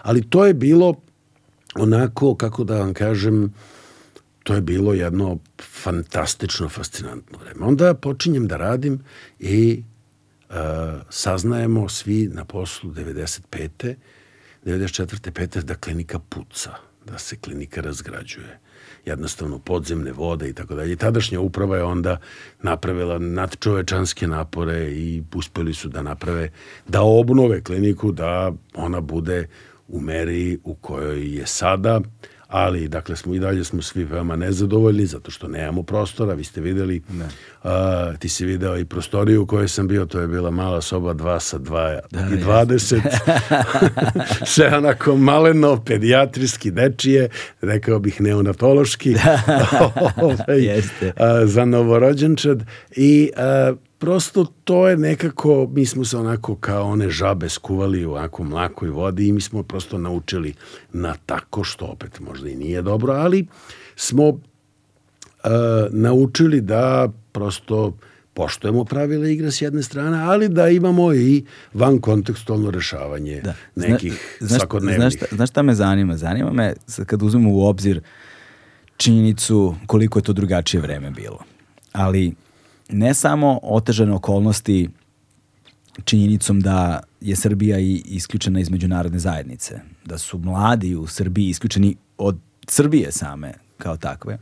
Ali 0.03 0.31
to 0.31 0.47
je 0.47 0.55
bilo 0.55 0.95
onako, 1.75 2.35
kako 2.35 2.65
da 2.65 2.79
vam 2.79 2.95
kažem, 2.95 3.55
to 4.43 4.55
je 4.55 4.61
bilo 4.61 4.95
jedno 4.95 5.39
fantastično, 5.83 6.69
fascinantno 6.69 7.39
vreme. 7.39 7.67
Onda 7.67 7.95
počinjem 7.95 8.49
da 8.49 8.57
radim 8.57 9.01
i 9.39 9.83
uh, 10.49 10.57
saznajemo 11.11 11.89
svi 11.89 12.29
na 12.33 12.45
poslu 12.45 12.91
95. 12.91 13.95
94. 14.65 15.31
5. 15.31 15.63
da 15.63 15.75
klinika 15.75 16.19
puca, 16.19 16.71
da 17.07 17.19
se 17.19 17.37
klinika 17.37 17.81
razgrađuje 17.81 18.59
jednostavno 19.05 19.59
podzemne 19.59 20.13
vode 20.13 20.49
i 20.49 20.53
tako 20.53 20.75
dalje. 20.75 20.97
Tadašnja 20.97 21.41
uprava 21.41 21.77
je 21.77 21.83
onda 21.83 22.19
napravila 22.63 23.19
nadčovečanske 23.19 24.27
napore 24.27 24.91
i 24.93 25.23
uspeli 25.35 25.75
su 25.75 25.89
da 25.89 26.03
naprave, 26.03 26.51
da 26.89 27.03
obnove 27.03 27.63
kliniku, 27.63 28.13
da 28.13 28.53
ona 28.75 29.01
bude 29.01 29.49
u 29.89 30.01
meri 30.01 30.59
u 30.65 30.75
kojoj 30.75 31.37
je 31.37 31.47
sada, 31.47 32.01
ali 32.51 32.89
dakle 32.89 33.17
smo 33.17 33.35
i 33.35 33.39
dalje 33.39 33.65
smo 33.65 33.83
svi 33.83 34.05
veoma 34.05 34.37
nezadovoljni 34.37 35.07
zato 35.07 35.31
što 35.31 35.49
nemamo 35.49 35.83
prostora, 35.83 36.35
vi 36.35 36.45
ste 36.45 36.61
videli. 36.61 37.03
Ne. 37.11 37.25
a, 37.63 38.13
ti 38.19 38.29
si 38.29 38.45
video 38.45 38.79
i 38.79 38.85
prostoriju 38.85 39.43
u 39.43 39.47
kojoj 39.47 39.69
sam 39.69 39.89
bio, 39.89 40.07
to 40.07 40.21
je 40.21 40.29
bila 40.29 40.51
mala 40.51 40.81
soba 40.81 41.15
2 41.15 41.41
sa 41.41 41.59
2 41.59 41.99
da, 42.11 42.21
i 42.21 42.39
20 42.45 43.01
sve 44.55 44.77
onako 44.77 45.17
maleno 45.17 45.85
pedijatrijski 45.85 46.71
dečije 46.71 47.29
rekao 47.61 47.99
bih 47.99 48.21
neonatološki. 48.21 49.15
Ovaj, 50.23 50.65
Jeste. 50.65 51.13
A, 51.17 51.47
za 51.47 51.65
novorođenčad. 51.65 52.65
I 52.97 53.31
a, 53.37 53.73
prosto 54.01 54.45
to 54.65 54.89
je 54.89 54.97
nekako, 54.97 55.69
mi 55.73 55.87
smo 55.87 56.05
se 56.05 56.17
onako 56.17 56.57
kao 56.57 56.85
one 56.85 57.11
žabe 57.11 57.49
skuvali 57.49 58.07
u 58.07 58.13
onako 58.13 58.45
mlakoj 58.45 58.89
vodi 58.89 59.29
i 59.29 59.33
mi 59.33 59.41
smo 59.41 59.63
prosto 59.63 59.99
naučili 59.99 60.55
na 60.93 61.15
tako 61.27 61.65
što 61.65 61.87
opet 61.87 62.21
možda 62.21 62.49
i 62.49 62.57
nije 62.57 62.83
dobro, 62.83 63.13
ali 63.13 63.47
smo 63.97 64.29
uh, 64.29 64.41
naučili 65.91 66.61
da 66.61 67.09
prosto 67.33 67.97
poštujemo 68.35 68.85
pravila 68.85 69.29
igre 69.29 69.51
s 69.51 69.63
jedne 69.63 69.83
strane, 69.83 70.19
ali 70.23 70.49
da 70.49 70.69
imamo 70.69 71.15
i 71.15 71.45
van 71.75 71.99
kontekstualno 71.99 72.71
rešavanje 72.71 73.41
da. 73.45 73.55
nekih 73.77 74.39
Zna, 74.41 74.59
svakodnevnih. 74.59 75.01
Znaš 75.01 75.15
šta, 75.15 75.37
znaš 75.37 75.51
šta 75.51 75.63
me 75.63 75.75
zanima? 75.75 76.17
Zanima 76.17 76.53
me 76.53 76.75
kad 77.07 77.23
uzmemo 77.23 77.51
u 77.51 77.67
obzir 77.67 78.01
činjenicu 78.97 79.75
koliko 79.87 80.19
je 80.19 80.23
to 80.23 80.33
drugačije 80.33 80.81
vreme 80.81 81.11
bilo. 81.11 81.39
Ali 81.93 82.35
ne 82.93 83.15
samo 83.15 83.61
otežane 83.63 84.13
okolnosti 84.13 84.89
činjenicom 86.05 86.61
da 86.61 87.01
je 87.21 87.37
Srbija 87.37 87.79
i 87.79 88.03
isključena 88.05 88.61
iz 88.61 88.71
međunarodne 88.71 89.19
zajednice, 89.19 89.81
da 90.05 90.19
su 90.19 90.39
mladi 90.39 90.95
u 90.95 91.07
Srbiji 91.07 91.49
isključeni 91.49 91.97
od 92.19 92.39
Srbije 92.69 93.13
same 93.13 93.53
kao 93.79 93.97
takve, 93.97 94.39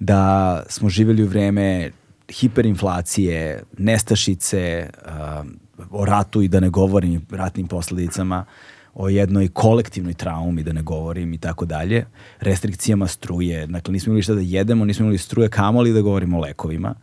da 0.00 0.62
smo 0.68 0.88
živjeli 0.88 1.22
u 1.22 1.26
vreme 1.26 1.90
hiperinflacije, 2.28 3.62
nestašice, 3.78 4.90
uh, 5.04 5.46
o 5.90 6.04
ratu 6.04 6.42
i 6.42 6.48
da 6.48 6.60
ne 6.60 6.70
govorim 6.70 7.26
ratnim 7.30 7.66
posledicama, 7.66 8.44
o 8.94 9.08
jednoj 9.08 9.48
kolektivnoj 9.48 10.14
traumi, 10.14 10.62
da 10.62 10.72
ne 10.72 10.82
govorim 10.82 11.34
i 11.34 11.38
tako 11.38 11.64
dalje, 11.64 12.06
restrikcijama 12.40 13.06
struje, 13.06 13.66
dakle 13.66 13.92
nismo 13.92 14.10
imali 14.10 14.22
šta 14.22 14.34
da 14.34 14.40
jedemo, 14.40 14.84
nismo 14.84 15.04
imali 15.04 15.18
struje 15.18 15.48
kamoli 15.48 15.92
da 15.92 16.00
govorimo 16.00 16.38
o 16.38 16.40
lekovima 16.40 16.94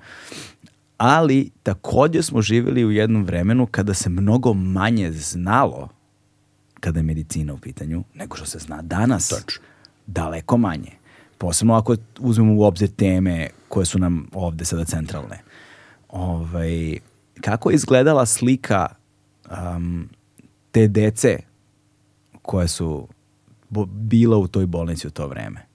ali 0.97 1.49
takođe 1.63 2.23
smo 2.23 2.41
živjeli 2.41 2.85
u 2.85 2.91
jednom 2.91 3.23
vremenu 3.23 3.65
kada 3.65 3.93
se 3.93 4.09
mnogo 4.09 4.53
manje 4.53 5.11
znalo 5.11 5.89
kada 6.79 6.99
je 6.99 7.03
medicina 7.03 7.53
u 7.53 7.57
pitanju 7.57 8.03
nego 8.13 8.35
što 8.35 8.45
se 8.45 8.59
zna 8.59 8.81
danas. 8.81 9.27
Tačno. 9.27 9.63
Daleko 10.07 10.57
manje. 10.57 10.91
Posebno 11.37 11.73
ako 11.73 11.95
uzmemo 12.19 12.55
u 12.55 12.63
obzir 12.63 12.89
teme 12.89 13.49
koje 13.67 13.85
su 13.85 13.99
nam 13.99 14.27
ovde 14.33 14.65
sada 14.65 14.85
centralne. 14.85 15.41
Ovaj, 16.09 16.99
kako 17.41 17.69
je 17.69 17.75
izgledala 17.75 18.25
slika 18.25 18.87
um, 19.75 20.09
te 20.71 20.87
dece 20.87 21.39
koje 22.41 22.67
su 22.67 23.07
bila 23.87 24.37
u 24.37 24.47
toj 24.47 24.65
bolnici 24.65 25.07
u 25.07 25.11
to 25.11 25.27
vreme? 25.27 25.65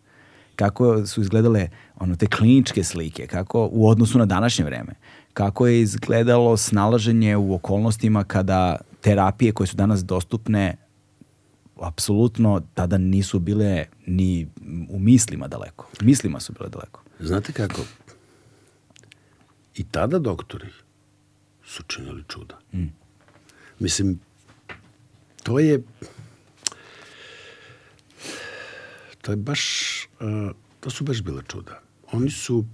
Kako 0.56 1.06
su 1.06 1.20
izgledale 1.20 1.68
ono, 1.96 2.16
te 2.16 2.26
kliničke 2.26 2.84
slike, 2.84 3.26
kako 3.26 3.68
u 3.72 3.88
odnosu 3.88 4.18
na 4.18 4.26
današnje 4.26 4.64
vreme, 4.64 4.92
kako 5.34 5.66
je 5.66 5.80
izgledalo 5.80 6.56
snalaženje 6.56 7.36
u 7.36 7.54
okolnostima 7.54 8.24
kada 8.24 8.76
terapije 9.00 9.52
koje 9.52 9.66
su 9.66 9.76
danas 9.76 10.04
dostupne 10.04 10.76
apsolutno 11.80 12.62
tada 12.74 12.98
nisu 12.98 13.38
bile 13.38 13.84
ni 14.06 14.48
u 14.88 14.98
mislima 14.98 15.48
daleko. 15.48 15.88
Mislima 16.00 16.40
su 16.40 16.52
bile 16.52 16.68
daleko. 16.68 17.02
Znate 17.20 17.52
kako? 17.52 17.82
I 19.74 19.84
tada 19.84 20.18
doktori 20.18 20.68
su 21.64 21.82
činili 21.82 22.24
čuda. 22.28 22.58
Mm. 22.72 22.86
Mislim, 23.78 24.20
to 25.42 25.58
je 25.58 25.82
to 29.22 29.32
je 29.32 29.36
baš 29.36 29.62
uh, 30.20 30.56
to 30.80 30.90
su 30.90 31.04
baš 31.04 31.22
bile 31.22 31.42
čuda 31.48 31.80
oni 32.12 32.30
su 32.30 32.64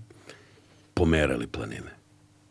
pomerali 0.95 1.47
planine. 1.47 1.96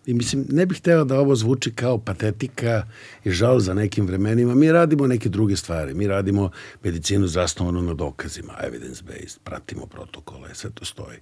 I 0.06 0.14
mislim, 0.14 0.45
ne 0.49 0.66
bih 0.66 0.78
hteo 0.78 1.03
da 1.03 1.20
ovo 1.20 1.36
zvuči 1.36 1.72
kao 1.72 1.97
patetika 1.97 2.84
i 3.24 3.32
žal 3.32 3.60
za 3.60 3.74
nekim 3.74 4.08
vremenima. 4.08 4.56
Mi 4.56 4.72
radimo 4.72 5.08
neke 5.08 5.30
druge 5.30 5.56
stvari. 5.56 5.93
Mi 5.93 6.08
radimo 6.08 6.51
medicinu 6.84 7.28
zasnovanu 7.28 7.82
na 7.82 7.93
dokazima, 7.93 8.53
evidence-based, 8.64 9.39
pratimo 9.43 9.86
protokole, 9.86 10.49
sve 10.53 10.70
to 10.70 10.86
stoji. 10.86 11.18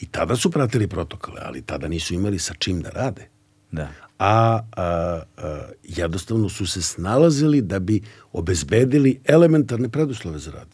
I 0.00 0.06
tada 0.06 0.36
su 0.36 0.50
pratili 0.50 0.86
protokole, 0.86 1.40
ali 1.44 1.62
tada 1.62 1.88
nisu 1.88 2.14
imali 2.14 2.38
sa 2.38 2.54
čim 2.54 2.80
da 2.80 2.90
rade. 2.90 3.28
Da. 3.72 3.88
A, 4.18 4.60
a, 4.76 5.22
a 5.36 5.68
jednostavno 5.82 6.48
su 6.48 6.66
se 6.66 6.82
snalazili 6.82 7.62
da 7.62 7.78
bi 7.78 8.02
obezbedili 8.32 9.20
elementarne 9.24 9.88
preduslove 9.88 10.38
za 10.38 10.50
rad. 10.50 10.68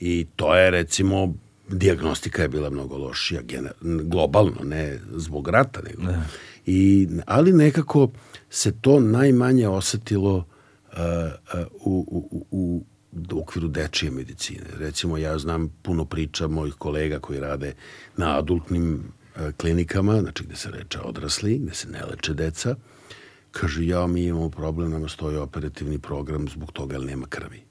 I 0.00 0.26
to 0.36 0.56
je 0.56 0.70
recimo 0.70 1.34
diagnostika 1.68 2.42
je 2.42 2.48
bila 2.48 2.70
mnogo 2.70 2.96
lošija 2.96 3.42
globalno, 4.02 4.64
ne 4.64 5.00
zbog 5.16 5.48
rata, 5.48 5.80
nego. 5.82 6.02
Da. 6.02 6.22
I, 6.66 7.08
ali 7.26 7.52
nekako 7.52 8.10
se 8.50 8.72
to 8.80 9.00
najmanje 9.00 9.68
osetilo 9.68 10.36
uh, 10.36 10.44
uh, 11.54 11.66
u, 11.80 12.06
u, 12.10 12.46
u, 12.50 12.84
u 13.30 13.40
okviru 13.40 13.68
dečije 13.68 14.10
medicine. 14.10 14.66
Recimo, 14.78 15.18
ja 15.18 15.38
znam 15.38 15.68
puno 15.82 16.04
priča 16.04 16.48
mojih 16.48 16.74
kolega 16.74 17.18
koji 17.18 17.40
rade 17.40 17.74
na 18.16 18.38
adultnim 18.38 18.94
uh, 19.36 19.42
klinikama, 19.56 20.20
znači 20.20 20.44
gde 20.44 20.56
se 20.56 20.70
reče 20.70 21.00
odrasli, 21.00 21.58
gde 21.58 21.74
se 21.74 21.88
ne 21.88 22.04
leče 22.04 22.34
deca, 22.34 22.76
kaže, 23.50 23.86
ja, 23.86 24.06
mi 24.06 24.24
imamo 24.24 24.50
problem, 24.50 24.90
nama 24.90 25.08
stoji 25.08 25.36
operativni 25.36 25.98
program 25.98 26.48
zbog 26.48 26.72
toga, 26.72 26.94
jer 26.94 27.04
nema 27.04 27.26
krvi. 27.26 27.62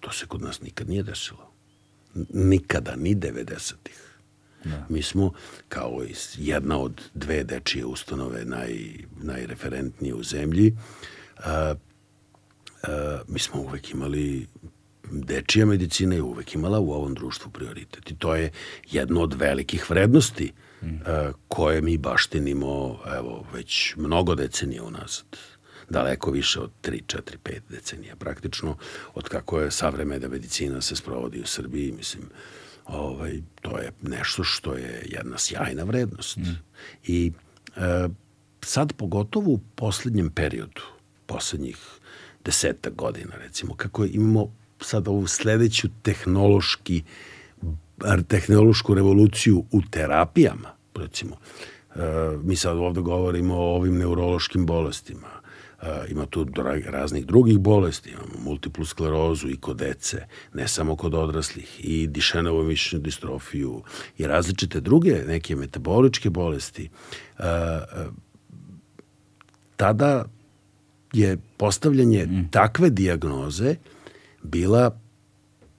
To 0.00 0.12
se 0.12 0.26
kod 0.26 0.42
nas 0.42 0.62
nikad 0.62 0.88
nije 0.88 1.02
desilo 1.02 1.49
nikada, 2.32 2.96
ni 2.96 3.14
90-ih. 3.14 4.10
Da. 4.64 4.86
Mi 4.88 5.02
smo 5.02 5.32
kao 5.68 6.02
jedna 6.36 6.78
od 6.78 7.02
dve 7.14 7.44
dečije 7.44 7.84
ustanove 7.84 8.44
naj, 8.44 8.74
najreferentnije 9.22 10.14
u 10.14 10.22
zemlji. 10.22 10.76
A, 11.44 11.74
a, 12.82 13.20
mi 13.28 13.38
smo 13.38 13.60
uvek 13.60 13.90
imali 13.90 14.46
dečija 15.12 15.66
medicina 15.66 16.14
je 16.14 16.22
uvek 16.22 16.54
imala 16.54 16.78
u 16.78 16.92
ovom 16.92 17.14
društvu 17.14 17.50
prioritet. 17.50 18.10
I 18.10 18.16
to 18.16 18.34
je 18.34 18.50
jedno 18.90 19.22
od 19.22 19.34
velikih 19.34 19.90
vrednosti 19.90 20.52
mm. 20.82 20.86
a, 21.06 21.32
koje 21.48 21.80
mi 21.80 21.98
baštinimo 21.98 22.98
evo, 23.16 23.46
već 23.54 23.94
mnogo 23.96 24.34
decenija 24.34 24.84
unazad 24.84 25.36
daleko 25.90 26.30
više 26.30 26.60
od 26.60 26.70
3, 26.82 27.02
4, 27.06 27.20
5 27.44 27.60
decenija 27.68 28.16
praktično, 28.16 28.76
od 29.14 29.28
kako 29.28 29.60
je 29.60 29.70
savremena 29.70 30.28
medicina 30.28 30.80
se 30.80 30.96
sprovodi 30.96 31.40
u 31.40 31.46
Srbiji, 31.46 31.92
mislim, 31.92 32.22
ovaj, 32.86 33.40
to 33.60 33.78
je 33.78 33.92
nešto 34.02 34.44
što 34.44 34.74
je 34.74 35.06
jedna 35.06 35.38
sjajna 35.38 35.84
vrednost. 35.84 36.36
Mm. 36.36 36.58
I 37.06 37.32
e, 37.76 38.08
sad 38.62 38.92
pogotovo 38.92 39.50
u 39.50 39.60
poslednjem 39.74 40.30
periodu, 40.30 40.82
poslednjih 41.26 41.76
deseta 42.44 42.90
godina 42.90 43.36
recimo, 43.36 43.74
kako 43.74 44.04
imamo 44.04 44.52
sad 44.80 45.08
ovu 45.08 45.26
sledeću 45.26 45.88
tehnološki 46.02 47.02
tehnološku 48.28 48.94
revoluciju 48.94 49.64
u 49.70 49.82
terapijama, 49.90 50.70
recimo. 50.94 51.36
E, 51.94 52.00
mi 52.42 52.56
sad 52.56 52.76
ovde 52.76 53.00
govorimo 53.00 53.54
o 53.54 53.74
ovim 53.76 53.98
neurološkim 53.98 54.66
bolestima. 54.66 55.39
E, 55.82 55.86
ima 56.08 56.26
tu 56.26 56.46
raznih 56.86 57.26
drugih 57.26 57.58
bolesti, 57.58 58.10
imamo 58.10 58.44
multiplu 58.44 58.84
sklerozu 58.84 59.48
i 59.48 59.56
kod 59.56 59.76
dece, 59.76 60.26
ne 60.54 60.68
samo 60.68 60.96
kod 60.96 61.14
odraslih, 61.14 61.80
i 61.84 62.06
dišenovo 62.06 62.62
mišićnu 62.62 62.98
distrofiju 62.98 63.82
i 64.18 64.26
različite 64.26 64.80
druge 64.80 65.22
neke 65.26 65.56
metaboličke 65.56 66.30
bolesti. 66.30 66.90
E, 67.38 67.44
tada 69.76 70.24
je 71.12 71.38
postavljanje 71.56 72.26
mm. 72.26 72.48
takve 72.50 72.90
diagnoze 72.90 73.74
bila 74.42 75.00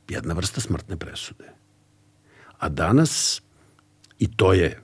jedna 0.09 0.33
vrsta 0.33 0.61
smrtne 0.61 0.97
presude. 0.97 1.51
A 2.57 2.69
danas, 2.69 3.41
i 4.19 4.35
to 4.35 4.53
je 4.53 4.81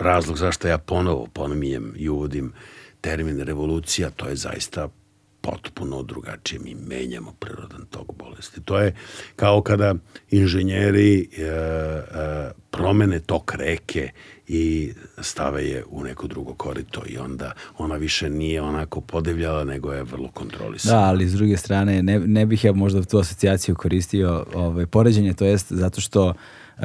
razlog 0.00 0.38
zašto 0.38 0.68
ja 0.68 0.78
ponovo 0.78 1.26
pominjem 1.32 1.92
i 1.96 2.08
uvodim 2.08 2.52
termin 3.04 3.40
revolucija, 3.40 4.10
to 4.10 4.28
je 4.28 4.36
zaista 4.36 4.88
potpuno 5.40 6.02
drugačije. 6.02 6.60
Mi 6.64 6.74
menjamo 6.74 7.32
prirodan 7.40 7.86
tok 7.90 8.06
bolesti. 8.18 8.60
To 8.60 8.78
je 8.78 8.94
kao 9.36 9.62
kada 9.62 9.94
inženjeri 10.30 11.20
e, 11.20 11.42
e, 11.42 12.50
promene 12.70 13.20
tok 13.20 13.54
reke 13.54 14.10
i 14.48 14.92
stave 15.18 15.66
je 15.68 15.84
u 15.90 16.04
neko 16.04 16.26
drugo 16.26 16.54
korito 16.54 17.02
i 17.06 17.18
onda 17.18 17.52
ona 17.78 17.96
više 17.96 18.30
nije 18.30 18.62
onako 18.62 19.00
podevljala, 19.00 19.64
nego 19.64 19.92
je 19.92 20.02
vrlo 20.02 20.28
kontrolisana. 20.30 21.00
Da, 21.00 21.06
ali 21.06 21.28
s 21.28 21.32
druge 21.32 21.56
strane 21.56 22.02
ne, 22.02 22.18
ne 22.18 22.46
bih 22.46 22.64
ja 22.64 22.72
možda 22.72 23.02
tu 23.02 23.18
asocijaciju 23.18 23.74
koristio 23.74 24.46
ovaj, 24.54 24.86
poređenje, 24.86 25.32
to 25.32 25.44
jest 25.44 25.72
zato 25.72 26.00
što 26.00 26.26
uh, 26.28 26.84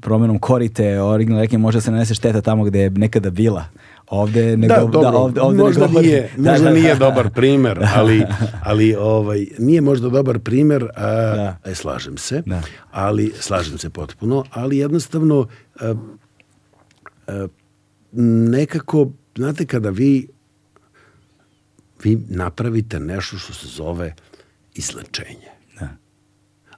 promenom 0.00 0.38
korite 0.38 1.02
originalne 1.02 1.42
reke 1.42 1.58
može 1.58 1.76
da 1.76 1.82
se 1.82 1.90
nanese 1.90 2.14
šteta 2.14 2.40
tamo 2.40 2.64
gde 2.64 2.80
je 2.80 2.90
nekada 2.90 3.30
bila. 3.30 3.64
Ovde 4.10 4.56
nego, 4.56 4.74
da, 4.74 4.80
dobro, 4.80 5.00
da, 5.00 5.16
ovde, 5.16 5.40
ovde 5.40 5.62
možda, 5.62 5.86
nego, 5.86 6.00
nije, 6.00 6.30
da, 6.36 6.50
možda 6.50 6.64
da, 6.64 6.74
nije 6.74 6.94
dobar 6.94 7.30
primer, 7.30 7.78
ali, 7.96 8.24
ali 8.62 8.94
ovaj, 8.94 9.46
nije 9.58 9.80
možda 9.80 10.08
dobar 10.08 10.38
primer, 10.38 10.84
a, 10.94 11.06
da. 11.34 11.58
a, 11.64 11.70
e, 11.70 11.74
slažem 11.74 12.16
se, 12.18 12.42
da. 12.46 12.62
ali 12.90 13.32
slažem 13.40 13.78
se 13.78 13.90
potpuno, 13.90 14.44
ali 14.50 14.78
jednostavno 14.78 15.46
a, 15.80 15.94
a, 17.26 17.46
nekako, 18.12 19.10
znate, 19.36 19.66
kada 19.66 19.90
vi 19.90 20.28
vi 22.02 22.18
napravite 22.28 23.00
nešto 23.00 23.38
što 23.38 23.52
se 23.52 23.66
zove 23.66 24.14
izlečenje. 24.74 25.50
Da. 25.80 25.88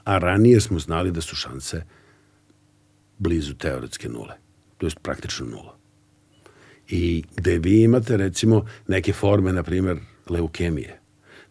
A 0.05 0.19
ranije 0.19 0.61
smo 0.61 0.79
znali 0.79 1.13
da 1.13 1.21
su 1.21 1.37
šanse 1.37 1.83
blizu 3.19 3.55
teoretske 3.55 4.09
nule. 4.09 4.35
To 4.79 4.87
je 4.87 4.93
praktično 5.03 5.47
nula 5.47 5.80
i 6.91 7.23
gde 7.37 7.59
vi 7.59 7.83
imate 7.83 8.17
recimo 8.17 8.67
neke 8.89 9.13
forme, 9.13 9.53
na 9.53 9.63
primjer, 9.63 9.99
leukemije, 10.29 11.01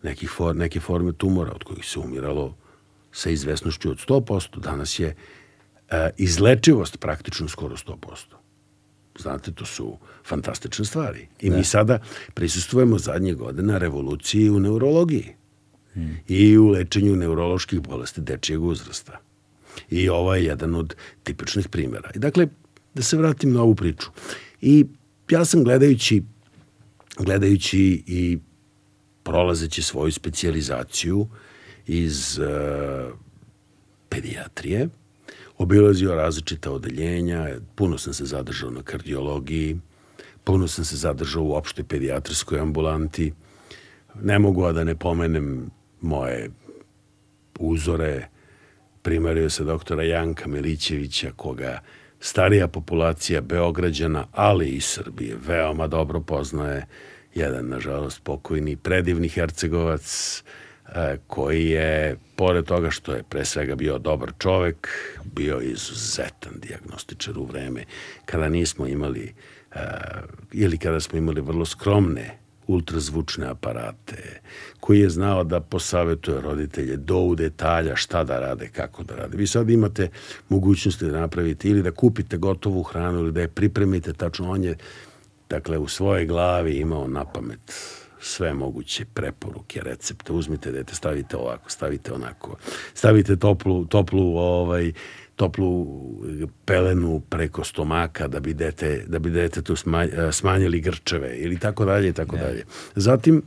neki 0.03 0.27
for, 0.27 0.55
neke 0.55 0.79
forme 0.79 1.13
tumora 1.13 1.51
od 1.51 1.63
kojih 1.63 1.85
se 1.85 1.99
umiralo 1.99 2.55
sa 3.11 3.29
izvesnošću 3.29 3.89
od 3.91 3.97
100%, 4.07 4.59
danas 4.59 4.99
je 4.99 5.15
e, 5.89 6.09
izlečivost 6.17 6.99
praktično 6.99 7.47
skoro 7.47 7.75
100%. 7.77 7.95
Znate, 9.19 9.51
to 9.51 9.65
su 9.65 9.97
fantastične 10.25 10.85
stvari. 10.85 11.27
I 11.39 11.49
da. 11.49 11.57
mi 11.57 11.63
sada 11.63 11.99
prisustujemo 12.33 12.97
zadnje 12.97 13.33
godine 13.33 13.79
revoluciji 13.79 14.49
u 14.49 14.59
neurologiji 14.59 15.35
hmm. 15.93 16.19
i 16.27 16.57
u 16.57 16.67
lečenju 16.67 17.15
neuroloških 17.15 17.79
bolesti 17.79 18.21
dečijeg 18.21 18.63
uzrasta. 18.63 19.19
I 19.89 20.09
ovo 20.09 20.35
je 20.35 20.45
jedan 20.45 20.75
od 20.75 20.95
tipičnih 21.23 21.67
primjera. 21.67 22.11
I 22.15 22.19
dakle, 22.19 22.47
da 22.93 23.03
se 23.03 23.17
vratim 23.17 23.53
na 23.53 23.61
ovu 23.61 23.75
priču. 23.75 24.09
I 24.61 24.85
ja 25.29 25.45
sam 25.45 25.63
gledajući, 25.63 26.23
gledajući 27.17 28.03
i 28.07 28.39
prolazeći 29.23 29.81
svoju 29.81 30.11
specijalizaciju 30.11 31.27
iz 31.87 32.39
uh, 32.39 32.45
pedijatrije, 34.09 34.89
obilazio 35.57 36.15
različita 36.15 36.71
odeljenja, 36.71 37.47
puno 37.75 37.97
sam 37.97 38.13
se 38.13 38.25
zadržao 38.25 38.71
na 38.71 38.81
kardiologiji, 38.81 39.79
puno 40.43 40.67
sam 40.67 40.85
se 40.85 40.95
zadržao 40.95 41.43
u 41.43 41.53
opštoj 41.53 41.83
pedijatrijskoj 41.83 42.59
ambulanti. 42.59 43.33
Ne 44.21 44.39
mogu 44.39 44.63
a 44.63 44.71
da 44.71 44.83
ne 44.83 44.95
pomenem 44.95 45.71
moje 46.01 46.49
uzore, 47.59 48.27
primario 49.01 49.49
se 49.49 49.63
doktora 49.63 50.03
Janka 50.03 50.47
Milićevića, 50.47 51.31
koga 51.35 51.79
starija 52.19 52.67
populacija 52.67 53.41
Beograđana, 53.41 54.25
ali 54.31 54.67
i 54.67 54.81
Srbije, 54.81 55.35
veoma 55.47 55.87
dobro 55.87 56.21
poznaje 56.21 56.85
jedan, 57.35 57.67
nažalost, 57.67 58.23
pokojni 58.23 58.75
predivni 58.75 59.29
Hercegovac, 59.29 60.43
e, 60.87 61.17
koji 61.27 61.65
je, 61.65 62.17
pored 62.35 62.65
toga 62.65 62.91
što 62.91 63.13
je 63.13 63.23
pre 63.23 63.45
svega 63.45 63.75
bio 63.75 63.97
dobar 63.97 64.31
čovek, 64.39 64.87
bio 65.23 65.59
izuzetan 65.61 66.53
diagnostičar 66.55 67.37
u 67.37 67.45
vreme 67.45 67.83
kada 68.25 68.49
nismo 68.49 68.87
imali 68.87 69.33
e, 69.71 69.79
ili 70.51 70.77
kada 70.77 70.99
smo 70.99 71.17
imali 71.17 71.41
vrlo 71.41 71.65
skromne 71.65 72.39
ultrazvučne 72.67 73.47
aparate, 73.47 74.41
koji 74.79 74.99
je 74.99 75.09
znao 75.09 75.43
da 75.43 75.59
posavetuje 75.59 76.41
roditelje 76.41 76.97
do 76.97 77.17
u 77.17 77.35
detalja 77.35 77.95
šta 77.95 78.23
da 78.23 78.39
rade, 78.39 78.67
kako 78.67 79.03
da 79.03 79.15
rade. 79.15 79.37
Vi 79.37 79.47
sad 79.47 79.69
imate 79.69 80.09
mogućnosti 80.49 81.05
da 81.05 81.19
napravite 81.19 81.69
ili 81.69 81.83
da 81.83 81.91
kupite 81.91 82.37
gotovu 82.37 82.83
hranu 82.83 83.19
ili 83.19 83.31
da 83.31 83.41
je 83.41 83.47
pripremite 83.47 84.13
tačno. 84.13 84.51
On 84.51 84.63
je, 84.63 84.75
dakle, 85.49 85.77
u 85.77 85.87
svojoj 85.87 86.25
glavi 86.25 86.77
imao 86.77 87.07
na 87.07 87.25
pamet 87.25 87.59
sve 88.21 88.53
moguće 88.53 89.05
preporuke, 89.13 89.81
recepte. 89.81 90.33
Uzmite 90.33 90.71
dete, 90.71 90.95
stavite 90.95 91.37
ovako, 91.37 91.69
stavite 91.69 92.13
onako. 92.13 92.57
Stavite 92.93 93.35
toplu, 93.35 93.85
toplu 93.85 94.37
ovaj, 94.37 94.91
toplu 95.35 95.87
pelenu 96.65 97.21
preko 97.29 97.63
stomaka 97.63 98.27
da 98.27 98.39
bi 98.39 98.53
dete, 98.53 99.03
da 99.07 99.19
bi 99.19 99.29
dete 99.29 99.61
tu 99.61 99.75
smanjili 100.31 100.81
grčeve 100.81 101.37
ili 101.37 101.59
tako 101.59 101.85
dalje 101.85 102.09
i 102.09 102.13
tako 102.13 102.37
dalje. 102.37 102.65
Zatim, 102.95 103.41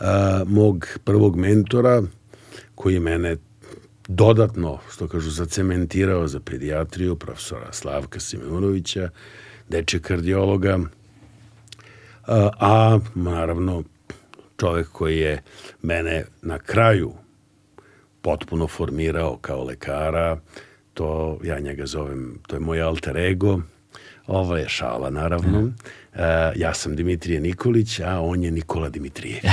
a, 0.00 0.42
mog 0.46 0.86
prvog 1.04 1.36
mentora 1.36 2.02
koji 2.74 2.94
je 2.94 3.00
mene 3.00 3.36
dodatno, 4.08 4.78
što 4.90 5.08
kažu, 5.08 5.30
zacementirao 5.30 6.28
za 6.28 6.40
pedijatriju, 6.40 7.16
profesora 7.16 7.72
Slavka 7.72 8.20
Simeonovića, 8.20 9.10
deče 9.68 10.00
kardiologa, 10.00 10.78
a, 12.26 12.50
a 12.60 12.98
naravno 13.14 13.82
čovek 14.56 14.88
koji 14.92 15.18
je 15.18 15.42
mene 15.82 16.24
na 16.42 16.58
kraju 16.58 17.12
potpuno 18.22 18.66
formirao 18.66 19.38
kao 19.40 19.64
lekara, 19.64 20.38
to 20.94 21.38
ja 21.44 21.60
njega 21.60 21.86
zovem, 21.86 22.38
to 22.46 22.56
je 22.56 22.60
moj 22.60 22.82
alter 22.82 23.16
ego, 23.16 23.60
ovo 24.26 24.56
je 24.56 24.68
šala 24.68 25.10
naravno, 25.10 25.60
mm. 25.60 25.74
Uh, 26.16 26.22
ja 26.56 26.74
sam 26.74 26.96
Dimitrije 26.96 27.40
Nikolić, 27.40 28.00
a 28.00 28.20
on 28.20 28.42
je 28.42 28.50
Nikola 28.50 28.88
Dimitrijević. 28.88 29.44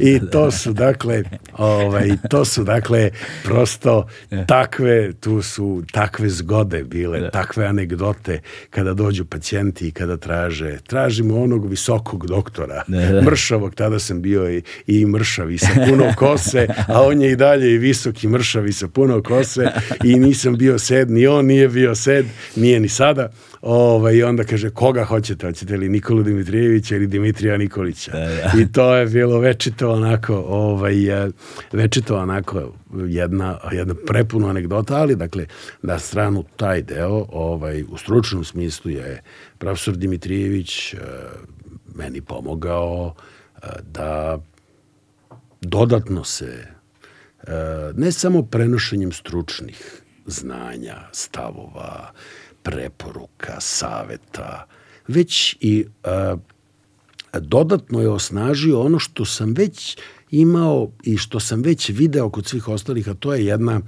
I 0.00 0.20
to 0.32 0.50
su 0.50 0.72
dakle, 0.72 1.22
ovaj, 1.56 2.10
to 2.30 2.44
su 2.44 2.64
dakle 2.64 3.10
prosto 3.44 4.08
takve, 4.46 5.12
tu 5.12 5.42
su 5.42 5.82
takve 5.92 6.28
zgode 6.28 6.84
bile, 6.84 7.20
da. 7.20 7.30
takve 7.30 7.66
anegdote 7.66 8.40
kada 8.70 8.94
dođu 8.94 9.24
pacijenti 9.24 9.88
i 9.88 9.90
kada 9.90 10.16
traže, 10.16 10.78
tražimo 10.86 11.42
onog 11.42 11.70
visokog 11.70 12.26
doktora, 12.26 12.82
da, 12.86 13.12
da. 13.12 13.22
mršavog, 13.22 13.74
tada 13.74 13.98
sam 13.98 14.22
bio 14.22 14.50
i, 14.50 14.62
i 14.86 15.06
mršav 15.06 15.50
i 15.50 15.58
sa 15.58 15.70
puno 15.88 16.12
kose, 16.16 16.66
a 16.88 17.02
on 17.02 17.22
je 17.22 17.32
i 17.32 17.36
dalje 17.36 17.74
i 17.74 17.78
visoki 17.78 18.28
mršav 18.28 18.66
i 18.66 18.72
sa 18.72 18.88
puno 18.88 19.22
kose 19.22 19.66
i 20.04 20.18
nisam 20.18 20.56
bio 20.56 20.78
sed, 20.78 21.10
ni 21.10 21.26
on 21.26 21.46
nije 21.46 21.68
bio 21.68 21.94
sed, 21.94 22.26
nije 22.56 22.80
ni 22.80 22.88
sada. 22.88 23.28
Ovaj, 23.62 24.14
I 24.14 24.22
onda 24.22 24.44
kaže, 24.44 24.70
koga 24.70 25.04
hoćete? 25.04 25.45
Hoćete 25.46 25.76
li 25.76 25.88
Nikolu 25.88 26.22
Dimitrijevića 26.22 26.96
ili 26.96 27.06
Dimitrija 27.06 27.56
Nikolića? 27.56 28.12
Da, 28.12 28.18
da. 28.18 28.52
I 28.60 28.72
to 28.72 28.94
je 28.94 29.06
bilo 29.06 29.38
večito 29.38 29.90
onako, 29.90 30.34
ovaj, 30.48 31.24
e, 31.26 31.30
večito 31.72 32.18
onako 32.18 32.74
jedna, 33.08 33.58
jedna 33.72 33.94
prepuno 34.06 34.48
anegdota, 34.48 34.96
ali 34.96 35.16
dakle, 35.16 35.46
na 35.82 35.98
stranu 35.98 36.44
taj 36.56 36.82
deo, 36.82 37.26
ovaj, 37.28 37.84
u 37.88 37.96
stručnom 37.96 38.44
smislu 38.44 38.90
je 38.90 39.22
profesor 39.58 39.96
Dimitrijević 39.96 40.94
uh, 40.94 41.00
meni 41.94 42.20
pomogao 42.20 43.04
uh, 43.06 43.62
da 43.82 44.38
dodatno 45.60 46.24
se 46.24 46.66
ne 47.94 48.12
samo 48.12 48.42
prenošenjem 48.42 49.12
stručnih 49.12 50.02
znanja, 50.26 50.96
stavova, 51.12 52.12
preporuka, 52.62 53.60
saveta, 53.60 54.66
već 55.08 55.56
i 55.60 55.84
a, 56.04 56.36
dodatno 57.40 58.00
je 58.00 58.08
osnažio 58.08 58.80
ono 58.80 58.98
što 58.98 59.24
sam 59.24 59.54
već 59.54 59.98
imao 60.30 60.90
i 61.02 61.16
što 61.16 61.40
sam 61.40 61.62
već 61.62 61.88
video 61.88 62.30
kod 62.30 62.46
svih 62.46 62.68
ostalih, 62.68 63.08
a 63.08 63.14
to 63.14 63.34
je 63.34 63.46
jedna 63.46 63.80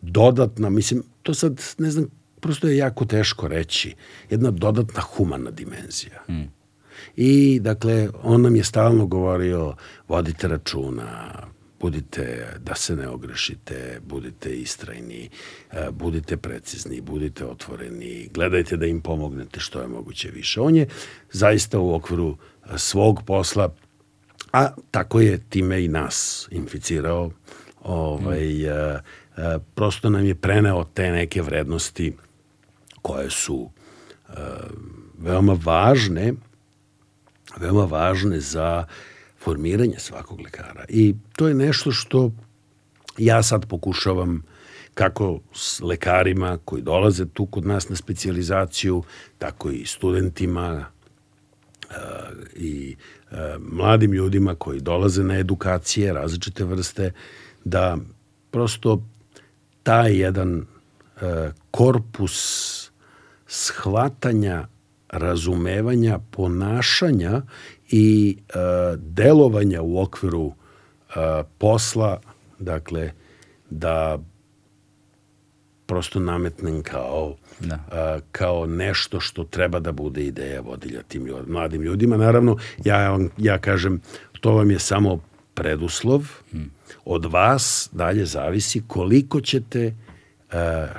dodatna, 0.00 0.70
mislim, 0.70 1.02
to 1.22 1.34
sad 1.34 1.60
ne 1.78 1.90
znam, 1.90 2.06
prosto 2.40 2.68
je 2.68 2.76
jako 2.76 3.04
teško 3.04 3.48
reći, 3.48 3.94
jedna 4.30 4.50
dodatna 4.50 5.00
humana 5.00 5.50
dimenzija. 5.50 6.22
Mm. 6.28 6.58
I, 7.16 7.60
dakle, 7.60 8.08
on 8.22 8.42
nam 8.42 8.56
je 8.56 8.64
stalno 8.64 9.06
govorio, 9.06 9.74
vodite 10.08 10.48
računa, 10.48 11.32
budite, 11.80 12.46
da 12.58 12.74
se 12.74 12.96
ne 12.96 13.08
ogrešite, 13.08 14.00
budite 14.06 14.56
istrajni, 14.56 15.30
e, 15.72 15.90
budite 15.90 16.36
precizni, 16.36 17.00
budite 17.00 17.46
otvoreni, 17.46 18.28
gledajte 18.34 18.76
da 18.76 18.86
im 18.86 19.00
pomognete 19.00 19.60
što 19.60 19.80
je 19.80 19.88
moguće 19.88 20.30
više. 20.30 20.60
On 20.60 20.76
je 20.76 20.88
zaista 21.32 21.78
u 21.78 21.94
okviru 21.94 22.36
e, 22.36 22.78
svog 22.78 23.22
posla, 23.26 23.74
a 24.52 24.68
tako 24.90 25.20
je 25.20 25.38
time 25.48 25.84
i 25.84 25.88
nas 25.88 26.48
inficirao, 26.50 27.30
ovaj, 27.82 28.46
mm. 28.46 29.00
prosto 29.74 30.10
nam 30.10 30.24
je 30.26 30.34
preneo 30.34 30.84
te 30.94 31.10
neke 31.10 31.42
vrednosti 31.42 32.12
koje 33.02 33.30
su 33.30 33.70
veoma 35.18 35.58
važne, 35.64 36.32
veoma 37.60 37.84
važne 37.84 38.40
za 38.40 38.84
uh, 38.86 38.94
formiranje 39.48 39.98
svakog 39.98 40.40
lekara. 40.40 40.84
I 40.88 41.14
to 41.36 41.48
je 41.48 41.54
nešto 41.54 41.92
što 41.92 42.30
ja 43.18 43.42
sad 43.42 43.66
pokušavam 43.66 44.42
kako 44.94 45.40
s 45.54 45.80
lekarima 45.80 46.58
koji 46.64 46.82
dolaze 46.82 47.26
tu 47.26 47.46
kod 47.46 47.66
nas 47.66 47.88
na 47.88 47.96
specijalizaciju, 47.96 49.02
tako 49.38 49.70
i 49.70 49.86
studentima 49.86 50.84
uh, 50.84 51.96
i 52.56 52.96
uh, 53.30 53.38
mladim 53.58 54.12
ljudima 54.12 54.54
koji 54.54 54.80
dolaze 54.80 55.24
na 55.24 55.38
edukacije 55.38 56.12
različite 56.12 56.64
vrste, 56.64 57.12
da 57.64 57.96
prosto 58.50 59.02
taj 59.82 60.20
jedan 60.20 60.58
uh, 60.58 60.62
korpus 61.70 62.90
shvatanja, 63.46 64.66
razumevanja, 65.08 66.18
ponašanja 66.30 67.42
i 67.88 68.36
uh, 68.38 69.00
delovanja 69.00 69.82
u 69.82 70.00
okviru 70.02 70.42
uh, 70.42 70.54
posla, 71.58 72.20
dakle, 72.58 73.12
da 73.70 74.18
prosto 75.86 76.20
nametnem 76.20 76.82
kao, 76.82 77.36
da. 77.60 77.74
uh, 77.74 78.22
kao 78.32 78.66
nešto 78.66 79.20
što 79.20 79.44
treba 79.44 79.80
da 79.80 79.92
bude 79.92 80.24
ideja 80.24 80.60
vodilja 80.60 81.02
tim 81.02 81.26
ljud, 81.26 81.48
mladim 81.48 81.82
ljudima. 81.82 82.16
Naravno, 82.16 82.56
ja, 82.84 83.18
ja 83.38 83.58
kažem, 83.58 84.00
to 84.40 84.52
vam 84.52 84.70
je 84.70 84.78
samo 84.78 85.20
preduslov. 85.54 86.24
Hmm. 86.50 86.70
Od 87.04 87.24
vas 87.24 87.88
dalje 87.92 88.26
zavisi 88.26 88.82
koliko 88.88 89.40
ćete 89.40 89.94
E, 90.07 90.07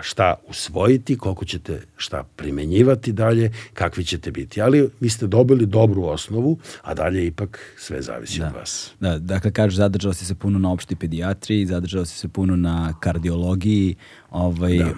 šta 0.02 0.36
usvojiti, 0.48 1.18
koliko 1.18 1.46
ćete 1.46 1.82
šta 1.98 2.24
primenjivati 2.36 3.12
dalje, 3.12 3.52
kakvi 3.74 4.04
ćete 4.04 4.32
biti. 4.32 4.62
Ali 4.62 4.90
vi 5.00 5.10
ste 5.10 5.28
dobili 5.28 5.66
dobru 5.66 6.04
osnovu, 6.04 6.58
a 6.82 6.94
dalje 6.94 7.26
ipak 7.26 7.76
sve 7.78 8.02
zavisi 8.02 8.40
da. 8.40 8.48
od 8.48 8.54
vas. 8.54 8.92
Da, 9.00 9.20
dakle, 9.20 9.52
kažeš, 9.52 9.76
zadržao 9.76 10.14
si 10.14 10.26
se 10.26 10.36
puno 10.36 10.60
na 10.60 10.72
opšti 10.72 10.96
pedijatriji, 10.96 11.66
zadržao 11.66 12.06
si 12.06 12.18
se 12.18 12.28
puno 12.28 12.56
na 12.56 12.94
kardiologiji. 13.00 13.96
Ovaj, 14.32 14.78
da. 14.78 14.94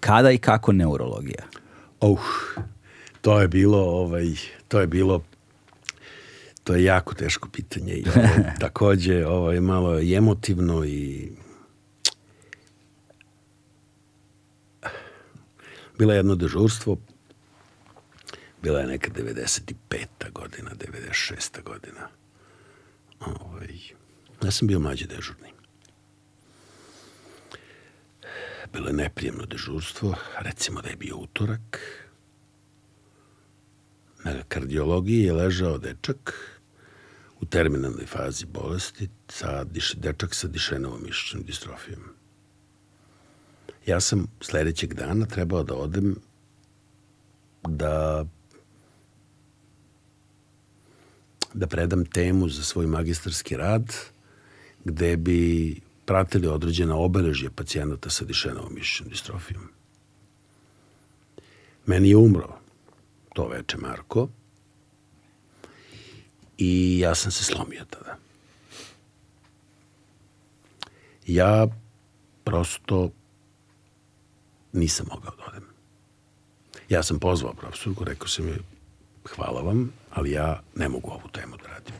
Kada 0.00 0.30
i 0.30 0.38
kako 0.38 0.72
neurologija? 0.72 1.44
Oh, 2.00 2.20
to 3.20 3.40
je 3.40 3.48
bilo, 3.48 3.78
ovaj, 3.78 4.26
to 4.68 4.80
je 4.80 4.86
bilo 4.86 5.22
to 6.64 6.74
je 6.74 6.84
jako 6.84 7.14
teško 7.14 7.48
pitanje 7.48 7.92
i 7.92 8.04
ovo, 8.16 8.28
takođe 8.60 9.26
ovaj, 9.26 9.60
malo 9.60 10.00
emotivno 10.00 10.84
i 10.84 11.28
Bila 16.02 16.14
je 16.14 16.18
jedno 16.18 16.34
dežurstvo, 16.34 16.96
bila 18.62 18.80
je 18.80 18.86
neka 18.86 19.10
95. 19.10 20.06
godina, 20.32 20.70
96. 20.74 21.62
godina. 21.62 22.08
Ovaj, 23.20 23.78
ja 24.42 24.50
sam 24.50 24.68
bio 24.68 24.80
mlađi 24.80 25.06
dežurni. 25.06 25.52
Bilo 28.72 28.86
je 28.86 28.92
neprijemno 28.92 29.46
dežurstvo, 29.46 30.14
recimo 30.38 30.80
da 30.80 30.88
je 30.88 30.96
bio 30.96 31.16
utorak. 31.16 31.78
Na 34.24 34.42
kardiologiji 34.48 35.22
je 35.22 35.32
ležao 35.32 35.78
dečak 35.78 36.34
u 37.40 37.46
terminalnoj 37.46 38.06
fazi 38.06 38.46
bolesti, 38.46 39.08
sa, 39.28 39.64
dečak 39.94 40.34
sa 40.34 40.48
dišenovom 40.48 41.02
mišićnom 41.02 41.42
distrofijom 41.42 42.11
ja 43.86 44.00
sam 44.00 44.26
sledećeg 44.40 44.94
dana 44.94 45.26
trebao 45.26 45.62
da 45.62 45.74
odem 45.74 46.16
da 47.62 48.24
da 51.54 51.66
predam 51.66 52.04
temu 52.04 52.48
za 52.48 52.62
svoj 52.62 52.86
magistarski 52.86 53.56
rad 53.56 53.94
gde 54.84 55.16
bi 55.16 55.80
pratili 56.04 56.46
određena 56.46 56.96
obeležja 56.96 57.50
pacijenata 57.50 58.10
sa 58.10 58.24
dišenovom 58.24 58.74
mišićnom 58.74 59.08
distrofijom. 59.08 59.62
Meni 61.86 62.08
je 62.08 62.16
umro 62.16 62.58
to 63.34 63.48
veče 63.48 63.76
Marko 63.76 64.28
i 66.58 66.98
ja 66.98 67.14
sam 67.14 67.32
se 67.32 67.44
slomio 67.44 67.84
tada. 67.90 68.16
Ja 71.26 71.66
prosto 72.44 73.10
nisam 74.72 75.06
mogao 75.10 75.32
da 75.36 75.44
odem. 75.48 75.64
Ja 76.88 77.02
sam 77.02 77.18
pozvao 77.18 77.54
profesorku, 77.54 78.04
rekao 78.04 78.28
sam 78.28 78.48
joj, 78.48 78.58
hvala 79.34 79.60
vam, 79.60 79.92
ali 80.10 80.30
ja 80.30 80.62
ne 80.74 80.88
mogu 80.88 81.10
ovu 81.10 81.28
temu 81.32 81.56
da 81.56 81.68
radim. 81.68 81.94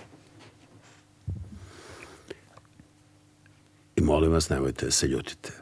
I 3.96 4.00
molim 4.00 4.32
vas, 4.32 4.48
nemojte 4.48 4.90
se 4.90 5.06
ljutite. 5.06 5.52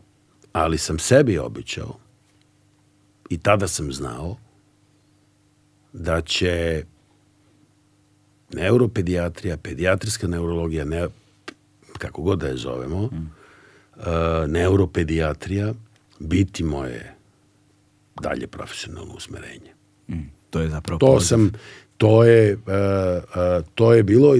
Ali 0.52 0.78
sam 0.78 0.98
sebi 0.98 1.38
običao 1.38 1.96
i 3.28 3.38
tada 3.38 3.68
sam 3.68 3.92
znao 3.92 4.36
da 5.92 6.20
će 6.20 6.84
neuropedijatrija, 8.52 9.56
pedijatrijska 9.56 10.26
neurologija, 10.26 10.84
ne, 10.84 11.08
kako 11.98 12.22
god 12.22 12.38
da 12.38 12.46
je 12.46 12.56
zovemo, 12.56 13.02
mm. 13.02 13.30
uh, 13.96 14.04
neuropedijatrija, 14.48 15.74
biti 16.20 16.64
moje 16.64 17.14
dalje 18.22 18.46
profesionalno 18.46 19.14
usmerenje. 19.14 19.74
Mm, 20.08 20.30
to 20.50 20.60
je 20.60 20.68
zapravo 20.68 20.98
to 20.98 21.06
poziv. 21.06 21.26
sam 21.28 21.52
to 21.96 22.24
je 22.24 22.52
uh, 22.52 22.60
uh, 22.62 23.66
to 23.74 23.92
je 23.92 24.02
bilo 24.02 24.30
uh, 24.30 24.36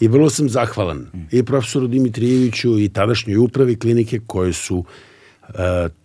i 0.00 0.08
vrlo 0.08 0.30
sam 0.30 0.48
zahvalan 0.48 0.98
mm. 0.98 1.26
i 1.30 1.42
profesoru 1.42 1.86
Dimitrijeviću 1.86 2.78
i 2.78 2.88
tadašnjoj 2.88 3.36
upravi 3.36 3.76
klinike 3.76 4.20
koje 4.26 4.52
su 4.52 4.76
uh, 4.78 5.54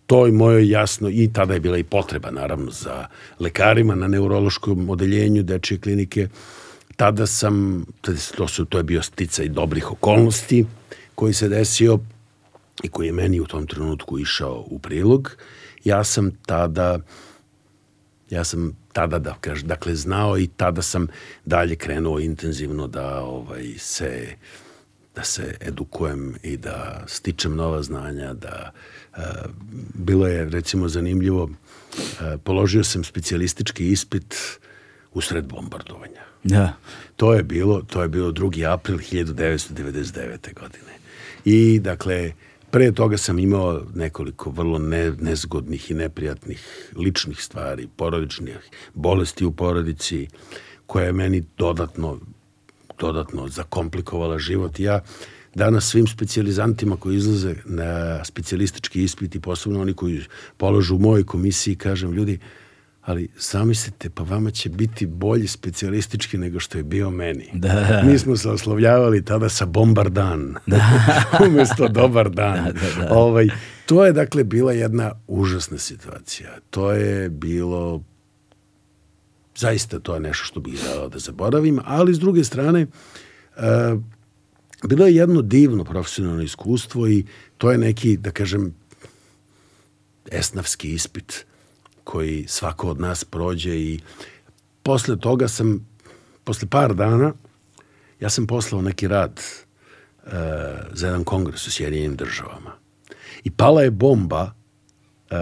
toj 0.05 0.31
mojoj 0.31 0.69
jasno 0.69 1.09
i 1.09 1.29
tada 1.33 1.53
je 1.53 1.59
bila 1.59 1.77
i 1.77 1.83
potreba 1.83 2.31
naravno 2.31 2.71
za 2.71 3.07
lekarima 3.39 3.95
na 3.95 4.07
neurološkom 4.07 4.89
odeljenju 4.89 5.43
dečije 5.43 5.79
klinike 5.79 6.27
tada 6.95 7.27
sam 7.27 7.85
to 8.35 8.47
su 8.47 8.65
to 8.65 8.77
je 8.77 8.83
bio 8.83 9.01
sticaj 9.01 9.47
dobrih 9.47 9.91
okolnosti 9.91 10.65
koji 11.15 11.33
se 11.33 11.49
desio 11.49 11.99
i 12.83 12.87
koji 12.87 13.07
je 13.07 13.13
meni 13.13 13.39
u 13.39 13.45
tom 13.45 13.67
trenutku 13.67 14.19
išao 14.19 14.65
u 14.67 14.79
prilog, 14.79 15.37
ja 15.83 16.03
sam 16.03 16.31
tada 16.45 16.99
ja 18.29 18.43
sam 18.43 18.77
tada 18.93 19.19
da 19.19 19.35
kažem, 19.41 19.67
dakle 19.67 19.95
znao 19.95 20.37
i 20.37 20.47
tada 20.47 20.81
sam 20.81 21.07
dalje 21.45 21.75
krenuo 21.75 22.19
intenzivno 22.19 22.87
da 22.87 23.19
ovaj 23.19 23.73
se 23.77 24.35
da 25.15 25.23
se 25.23 25.57
edukujem 25.61 26.35
i 26.43 26.57
da 26.57 27.03
stičem 27.07 27.55
nova 27.55 27.83
znanja, 27.83 28.33
da 28.33 28.71
uh, 29.17 29.23
bilo 29.93 30.27
je 30.27 30.45
recimo 30.45 30.87
zanimljivo, 30.87 31.43
uh, 31.43 31.49
položio 32.43 32.83
sam 32.83 33.03
specijalistički 33.03 33.91
ispit 33.91 34.35
usred 35.13 35.45
bombardovanja. 35.45 36.21
Da. 36.43 36.73
To 37.15 37.33
je 37.33 37.43
bilo, 37.43 37.81
to 37.81 38.01
je 38.01 38.09
bilo 38.09 38.31
2. 38.31 38.73
april 38.73 38.97
1999. 38.97 40.53
godine. 40.53 40.93
I 41.45 41.79
dakle, 41.79 42.31
Pre 42.75 42.91
toga 42.91 43.17
sam 43.17 43.39
imao 43.39 43.81
nekoliko 43.93 44.49
vrlo 44.49 44.79
ne, 44.79 45.11
nezgodnih 45.19 45.91
i 45.91 45.93
neprijatnih 45.93 46.91
ličnih 46.97 47.41
stvari, 47.41 47.87
porodičnih 47.95 48.57
bolesti 48.93 49.45
u 49.45 49.51
porodici, 49.51 50.27
koja 50.85 51.05
je 51.05 51.13
meni 51.13 51.43
dodatno, 51.57 52.19
dodatno 52.99 53.47
zakomplikovala 53.47 54.39
život. 54.39 54.79
Ja 54.79 54.99
danas 55.53 55.89
svim 55.89 56.07
specijalizantima 56.07 56.97
koji 56.97 57.15
izlaze 57.15 57.55
na 57.65 58.23
specijalistički 58.25 59.03
ispit 59.03 59.35
i 59.35 59.39
posebno 59.39 59.81
oni 59.81 59.93
koji 59.93 60.21
položu 60.57 60.95
u 60.95 60.99
mojoj 60.99 61.23
komisiji, 61.23 61.75
kažem, 61.75 62.11
ljudi, 62.11 62.39
ali 63.05 63.29
zamislite, 63.39 64.09
pa 64.09 64.23
vama 64.23 64.51
će 64.51 64.69
biti 64.69 65.05
bolji 65.05 65.47
specijalistički 65.47 66.37
nego 66.37 66.59
što 66.59 66.77
je 66.77 66.83
bio 66.83 67.09
meni. 67.09 67.49
Da. 67.53 68.01
Mi 68.05 68.19
smo 68.19 68.37
se 68.37 68.49
oslovljavali 68.49 69.25
tada 69.25 69.49
sa 69.49 69.65
bombar 69.65 70.09
dan, 70.09 70.55
da. 70.65 70.85
umesto 71.47 71.87
dobar 71.87 72.29
dan. 72.29 72.63
Da, 72.63 72.71
da, 72.71 73.07
da. 73.07 73.13
Ovaj, 73.13 73.47
to 73.85 74.05
je 74.05 74.13
dakle 74.13 74.43
bila 74.43 74.71
jedna 74.71 75.11
užasna 75.27 75.77
situacija. 75.77 76.49
To 76.69 76.91
je 76.91 77.29
bilo 77.29 78.03
zaista 79.55 79.99
to 79.99 80.13
je 80.13 80.19
nešto 80.19 80.45
što 80.45 80.59
bih 80.59 80.75
želao 80.75 81.09
da 81.09 81.19
zaboravim, 81.19 81.79
ali 81.85 82.13
s 82.13 82.19
druge 82.19 82.43
strane 82.43 82.87
uh, 83.55 84.01
bilo 84.87 85.05
je 85.05 85.15
jedno 85.15 85.41
divno 85.41 85.83
profesionalno 85.83 86.41
iskustvo 86.41 87.07
i 87.07 87.25
to 87.57 87.71
je 87.71 87.77
neki, 87.77 88.17
da 88.17 88.31
kažem, 88.31 88.75
esnavski 90.31 90.93
ispit 90.93 91.45
koji 92.05 92.45
svako 92.47 92.89
od 92.89 92.99
nas 92.99 93.23
prođe 93.23 93.75
i 93.75 93.99
posle 94.83 95.19
toga 95.19 95.47
sam, 95.47 95.87
posle 96.43 96.69
par 96.69 96.93
dana, 96.93 97.33
ja 98.19 98.29
sam 98.29 98.47
poslao 98.47 98.81
neki 98.81 99.07
rad 99.07 99.41
uh, 100.25 100.31
za 100.93 101.07
jedan 101.07 101.23
kongres 101.23 101.67
u 101.67 101.71
Sjedinim 101.71 102.15
državama. 102.15 102.71
I 103.43 103.51
pala 103.51 103.81
je 103.81 103.91
bomba 103.91 104.43
uh, 104.43 105.37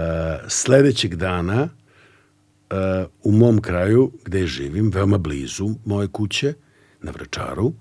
sledećeg 0.47 1.15
dana 1.15 1.63
uh, 1.63 3.07
u 3.23 3.31
mom 3.31 3.61
kraju 3.61 4.11
gde 4.25 4.47
živim, 4.47 4.91
veoma 4.93 5.17
blizu 5.17 5.69
moje 5.85 6.07
kuće, 6.07 6.53
na 7.01 7.11
Vračaru. 7.11 7.73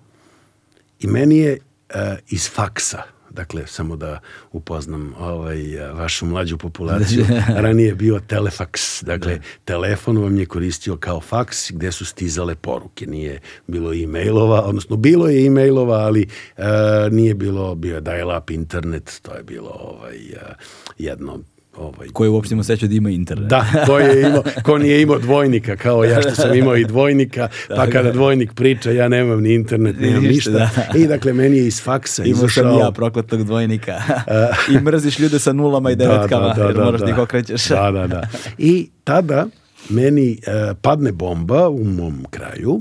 I 0.98 1.06
meni 1.06 1.38
je 1.38 1.58
uh, 1.58 2.18
iz 2.28 2.50
faksa, 2.50 3.02
dakle, 3.34 3.66
samo 3.66 3.96
da 3.96 4.20
upoznam 4.52 5.14
ovaj, 5.18 5.62
vašu 5.94 6.26
mlađu 6.26 6.58
populaciju, 6.58 7.26
ranije 7.64 7.94
bio 7.94 8.20
telefaks, 8.26 9.02
dakle, 9.02 9.34
da. 9.34 9.42
telefon 9.64 10.18
vam 10.18 10.38
je 10.38 10.46
koristio 10.46 10.96
kao 10.96 11.20
faks 11.20 11.72
gde 11.72 11.92
su 11.92 12.04
stizale 12.04 12.54
poruke, 12.54 13.06
nije 13.06 13.40
bilo 13.66 13.94
e-mailova, 13.94 14.62
odnosno 14.62 14.96
bilo 14.96 15.28
je 15.28 15.46
e-mailova, 15.46 15.98
ali 15.98 16.28
uh, 16.56 16.64
nije 17.10 17.34
bilo, 17.34 17.74
bio 17.74 17.94
je 17.94 18.00
dial-up 18.00 18.50
internet, 18.50 19.18
to 19.22 19.34
je 19.34 19.42
bilo 19.42 19.70
ovaj, 19.70 20.16
uh, 20.16 20.54
jedno 20.98 21.40
Ovaj, 21.76 22.08
koji 22.12 22.30
uopšte 22.30 22.54
ima 22.54 22.64
seću 22.64 22.86
da 22.86 22.94
ima 22.94 23.10
internet. 23.10 23.48
Da, 23.48 23.66
ko, 23.86 23.98
je 23.98 24.28
imao, 24.28 24.42
ko 24.62 24.78
nije 24.78 25.02
imao 25.02 25.18
dvojnika, 25.18 25.76
kao 25.76 26.04
ja 26.04 26.22
što 26.22 26.34
sam 26.34 26.54
imao 26.54 26.76
i 26.76 26.84
dvojnika, 26.84 27.48
pa 27.76 27.86
kada 27.86 28.12
dvojnik 28.12 28.54
priča, 28.54 28.90
ja 28.90 29.08
nemam 29.08 29.40
ni 29.40 29.54
internet, 29.54 29.96
nemam 30.00 30.22
ništa. 30.22 30.50
Da. 30.50 30.70
I 30.94 31.06
dakle, 31.06 31.32
meni 31.32 31.56
je 31.56 31.66
iz 31.66 31.82
faksa 31.82 32.24
Imao 32.24 32.38
izašao... 32.38 32.62
Imao 32.62 32.74
sam 32.74 32.86
ja 32.86 32.92
prokletog 32.92 33.44
dvojnika. 33.44 34.02
I 34.74 34.80
mrziš 34.80 35.18
ljude 35.18 35.38
sa 35.38 35.52
nulama 35.52 35.90
i 35.90 35.96
da, 35.96 36.04
devetkama, 36.04 36.48
da, 36.48 36.54
da, 36.54 36.62
da, 36.62 36.68
jer 36.68 36.76
moraš 36.76 37.00
da, 37.00 37.06
da 37.06 37.12
ih 37.12 37.18
okrećeš. 37.18 37.68
Da, 37.68 37.90
da, 37.90 38.06
da. 38.06 38.28
I 38.58 38.90
tada 39.04 39.46
meni 39.88 40.38
uh, 40.46 40.76
padne 40.82 41.12
bomba 41.12 41.68
u 41.68 41.84
mom 41.84 42.26
kraju, 42.30 42.80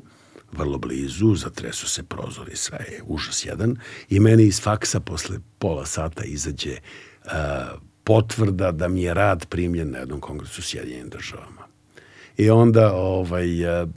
vrlo 0.51 0.77
blizu, 0.77 1.35
zatresu 1.35 1.89
se 1.89 2.03
prozori, 2.03 2.55
sve 2.55 2.77
je 2.77 3.01
užas 3.07 3.45
jedan, 3.45 3.75
i 4.09 4.19
meni 4.19 4.43
iz 4.43 4.61
faksa 4.61 4.99
posle 4.99 5.37
pola 5.59 5.85
sata 5.85 6.23
izađe 6.23 6.75
uh, 7.25 7.31
potvrda 8.03 8.71
da 8.71 8.87
mi 8.87 9.01
je 9.01 9.13
rad 9.13 9.45
primljen 9.45 9.91
na 9.91 9.97
jednom 9.97 10.19
kongresu 10.19 10.61
s 10.61 10.73
Jedinjenim 10.73 11.09
državama. 11.09 11.61
I 12.37 12.49
onda, 12.49 12.93
ovaj, 12.93 13.81
eh, 13.81 13.87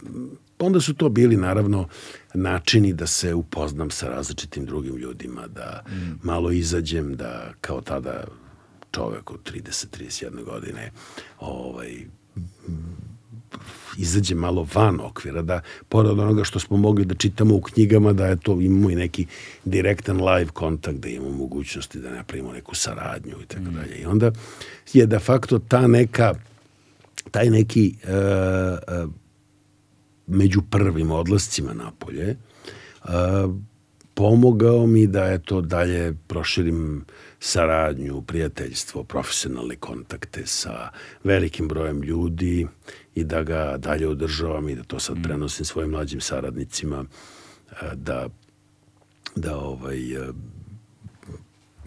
onda 0.58 0.80
su 0.80 0.94
to 0.94 1.08
bili 1.08 1.36
naravno 1.36 1.88
načini 2.34 2.92
da 2.92 3.06
se 3.06 3.34
upoznam 3.34 3.90
sa 3.90 4.08
različitim 4.08 4.66
drugim 4.66 4.96
ljudima, 4.96 5.46
da 5.46 5.82
mm. 5.88 5.92
malo 6.22 6.50
izađem, 6.50 7.16
da 7.16 7.52
kao 7.60 7.80
tada 7.80 8.24
čovek 8.92 9.30
od 9.30 9.52
30-31 9.52 10.44
godine 10.44 10.90
ovaj, 11.40 12.06
izađe 13.98 14.34
malo 14.34 14.66
van 14.74 15.00
okvira, 15.00 15.42
da 15.42 15.60
pored 15.88 16.10
onoga 16.10 16.44
što 16.44 16.58
smo 16.58 16.76
mogli 16.76 17.04
da 17.04 17.14
čitamo 17.14 17.54
u 17.54 17.60
knjigama, 17.60 18.12
da 18.12 18.26
je 18.26 18.36
to 18.36 18.60
imamo 18.60 18.90
i 18.90 18.94
neki 18.94 19.26
direktan 19.64 20.24
live 20.24 20.50
kontakt, 20.50 20.98
da 20.98 21.08
imamo 21.08 21.36
mogućnosti 21.36 21.98
da 22.00 22.10
napravimo 22.10 22.52
neku 22.52 22.74
saradnju 22.74 23.36
i 23.42 23.46
tako 23.46 23.70
mm. 23.70 23.74
dalje. 23.74 23.96
I 23.96 24.06
onda 24.06 24.30
je 24.92 25.06
de 25.06 25.18
facto 25.18 25.58
ta 25.58 25.86
neka 25.86 26.34
taj 27.30 27.50
neki 27.50 27.94
uh, 28.04 29.04
uh, 29.04 29.10
među 30.26 30.62
prvim 30.70 31.10
odlascima 31.10 31.72
napolje 31.72 32.36
uh, 33.04 33.10
pomogao 34.14 34.86
mi 34.86 35.06
da 35.06 35.24
eto 35.24 35.60
dalje 35.60 36.14
proširim 36.26 37.04
saradnju, 37.40 38.22
prijateljstvo, 38.22 39.04
profesionalne 39.04 39.76
kontakte 39.76 40.46
sa 40.46 40.90
velikim 41.24 41.68
brojem 41.68 42.02
ljudi 42.02 42.66
i 43.14 43.24
da 43.24 43.42
ga 43.42 43.76
dalje 43.78 44.08
održavam 44.08 44.68
i 44.68 44.74
da 44.74 44.82
to 44.82 44.98
sad 44.98 45.18
mm. 45.18 45.22
prenosim 45.22 45.64
svojim 45.64 45.90
mlađim 45.90 46.20
saradnicima 46.20 47.04
e, 47.70 47.74
da 47.94 48.28
da 49.36 49.58
ovaj 49.58 50.12
e, 50.12 50.32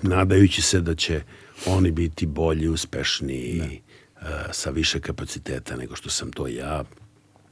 nadajući 0.01 0.61
se 0.61 0.81
da 0.81 0.95
će 0.95 1.21
oni 1.65 1.91
biti 1.91 2.25
bolji, 2.25 2.67
uspešniji 2.67 3.59
ne. 3.59 3.79
sa 4.51 4.69
više 4.69 4.99
kapaciteta 4.99 5.75
nego 5.75 5.95
što 5.95 6.09
sam 6.09 6.31
to 6.31 6.47
ja 6.47 6.83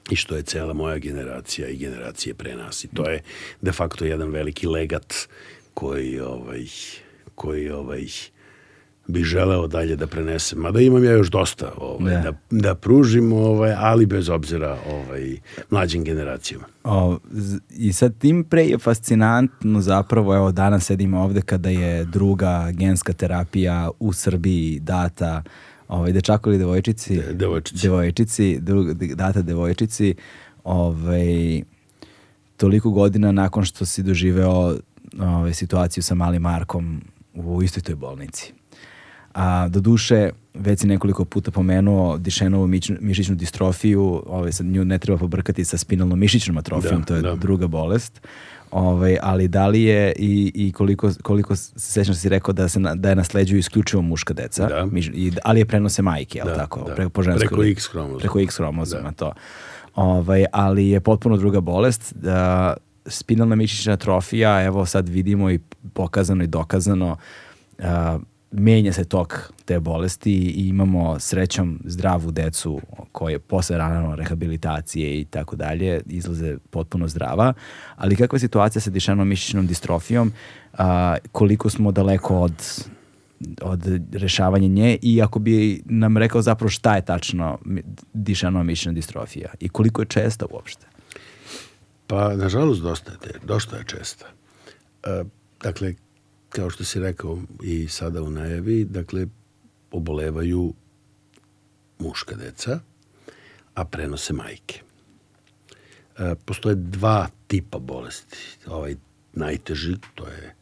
i 0.09 0.15
što 0.15 0.36
je 0.36 0.43
cela 0.43 0.73
moja 0.73 0.97
generacija 0.97 1.67
i 1.67 1.78
generacije 1.78 2.34
pre 2.34 2.55
nas 2.55 2.84
i 2.84 2.88
to 2.88 3.09
je 3.09 3.21
de 3.61 3.71
facto 3.71 4.05
jedan 4.05 4.32
veliki 4.32 4.67
legat 4.67 5.13
koji 5.73 6.19
ovaj 6.19 6.65
koji 7.36 7.69
ovaj 7.69 8.05
bi 9.08 9.24
želeo 9.24 9.68
dalje 9.68 9.95
da 9.95 10.08
prenesem. 10.08 10.60
Mada 10.60 10.80
imam 10.82 11.03
ja 11.03 11.12
još 11.12 11.30
dosta 11.30 11.72
ovaj, 11.78 12.14
da. 12.14 12.22
da, 12.22 12.34
da 12.49 12.76
pružim, 12.76 13.34
ovaj, 13.34 13.74
ali 13.78 14.06
bez 14.06 14.30
obzira 14.30 14.78
ovaj, 14.91 15.38
mlađim 15.70 16.03
generacijama. 16.03 16.66
O, 16.84 17.18
I 17.70 17.93
sad 17.93 18.18
tim 18.18 18.43
pre 18.43 18.64
je 18.64 18.78
fascinantno 18.78 19.82
zapravo, 19.82 20.36
evo 20.36 20.51
danas 20.51 20.86
sedimo 20.86 21.22
ovde 21.22 21.41
kada 21.41 21.70
je 21.70 22.06
druga 22.06 22.72
genska 22.72 23.14
terapija 23.14 23.89
u 23.99 24.14
Srbiji 24.14 24.80
data 24.80 25.43
ovaj, 25.88 26.12
dečaku 26.12 26.49
ili 26.49 26.58
devojčici? 26.58 27.16
De, 27.16 27.34
devojčici. 27.34 27.88
Devojčici, 27.88 28.60
drug, 28.60 28.93
data 28.93 29.41
devojčici, 29.41 30.16
ovaj, 30.64 31.62
toliko 32.58 32.89
godina 32.89 33.32
nakon 33.32 33.66
što 33.66 33.86
si 33.86 34.03
doživeo 34.03 34.76
ovaj, 35.20 35.53
situaciju 35.53 36.03
sa 36.03 36.16
malim 36.16 36.41
Markom 36.41 37.01
u 37.34 37.64
istoj 37.64 37.84
toj 37.84 37.95
bolnici. 37.95 38.53
A, 39.36 39.68
do 39.68 39.80
duše, 39.82 40.30
već 40.54 40.80
si 40.80 40.88
nekoliko 40.88 41.26
puta 41.26 41.52
pomenuo 41.52 42.18
dišenovu 42.18 42.68
mišićnu 43.00 43.36
distrofiju, 43.36 44.24
ovaj, 44.28 44.52
sad 44.52 44.66
nju 44.66 44.86
ne 44.86 44.98
treba 45.00 45.18
pobrkati 45.18 45.66
sa 45.66 45.78
spinalnom 45.78 46.20
mišićnom 46.20 46.58
atrofijom, 46.58 47.00
da, 47.00 47.06
to 47.06 47.16
je 47.16 47.22
da. 47.22 47.36
druga 47.36 47.68
bolest. 47.68 48.22
Ovaj, 48.72 49.18
ali 49.22 49.48
da 49.48 49.68
li 49.68 49.84
je 49.84 50.14
i, 50.18 50.52
i 50.56 50.72
koliko, 50.72 51.12
koliko 51.24 51.56
se 51.56 51.72
sećam 51.80 52.14
da 52.14 52.20
si 52.20 52.30
rekao 52.30 52.54
da, 52.54 52.70
se, 52.70 52.80
da 52.96 53.10
je 53.10 53.16
nasleđuju 53.16 53.60
isključivo 53.60 54.02
muška 54.02 54.34
deca, 54.34 54.68
da. 54.68 54.86
miš, 54.86 55.08
i, 55.08 55.32
ali 55.44 55.60
je 55.60 55.66
prenose 55.66 56.02
majke, 56.02 56.42
da, 56.46 56.56
tako? 56.56 56.84
Da. 56.88 56.96
Preko, 56.96 57.10
po 57.10 57.22
preko 57.22 57.64
X 57.64 57.88
hromozoma. 57.88 58.20
Preko 58.20 58.40
X 58.40 58.58
hromozoma, 58.58 59.10
da. 59.10 59.12
to. 59.12 59.34
Ovaj, 59.96 60.46
ali 60.52 60.90
je 60.90 61.00
potpuno 61.00 61.38
druga 61.38 61.62
bolest. 61.62 62.14
Da, 62.16 62.74
spinalna 63.06 63.56
mišićna 63.56 63.94
atrofija, 63.94 64.64
evo 64.64 64.86
sad 64.86 65.10
vidimo 65.10 65.52
i 65.52 65.60
pokazano 65.94 66.44
i 66.44 66.48
dokazano, 66.48 67.18
uh, 67.80 67.86
menja 68.58 68.93
se 68.93 69.06
tok 69.06 69.51
te 69.66 69.80
bolesti 69.80 70.34
i 70.34 70.68
imamo 70.68 71.20
srećom 71.20 71.80
zdravu 71.86 72.32
decu 72.32 72.82
koje 73.12 73.39
posle 73.39 73.78
rano 73.78 74.16
rehabilitacije 74.16 75.20
i 75.20 75.26
tako 75.26 75.56
dalje 75.56 76.01
izlaze 76.06 76.58
potpuno 76.70 77.08
zdrava, 77.08 77.53
ali 77.95 78.16
kakva 78.16 78.36
je 78.36 78.39
situacija 78.39 78.82
sa 78.82 78.89
dišanom 78.89 79.28
mišićnom 79.28 79.68
distrofijom, 79.68 80.32
a, 80.74 81.18
koliko 81.32 81.70
smo 81.70 81.91
daleko 81.91 82.39
od 82.39 82.86
od 83.62 83.84
rešavanja 84.14 84.68
nje 84.68 84.97
i 85.01 85.22
ako 85.22 85.39
bi 85.39 85.82
nam 85.86 86.18
rekao 86.18 86.41
zapravo 86.41 86.70
šta 86.70 86.95
je 86.95 87.06
tačno 87.06 87.60
dišano 88.14 88.64
mišićna 88.64 88.91
distrofija 88.91 89.49
i 89.60 89.70
koliko 89.70 90.01
je 90.01 90.06
česta 90.06 90.45
uopšte? 90.51 90.86
Pa, 92.08 92.36
nažalost, 92.36 92.82
dosta 92.82 93.12
je, 93.12 93.39
dosta 93.43 93.78
je 93.78 93.84
česta. 93.84 94.26
E, 95.03 95.24
dakle, 95.64 95.93
kao 96.56 96.70
što 96.70 96.84
si 96.84 96.99
rekao 96.99 97.41
i 97.64 97.88
sada 97.88 98.22
u 98.22 98.30
najavi, 98.30 98.86
dakle, 98.86 99.28
obolevaju 99.91 100.74
muška 101.99 102.36
deca, 102.36 102.80
a 103.74 103.86
prenose 103.86 104.34
majke. 104.34 104.82
E, 106.18 106.36
postoje 106.45 106.76
dva 106.76 107.28
tipa 107.47 107.80
bolesti. 107.80 108.38
Ovaj 108.68 108.95
najteži, 109.34 109.95
to 110.16 110.28
je 110.28 110.56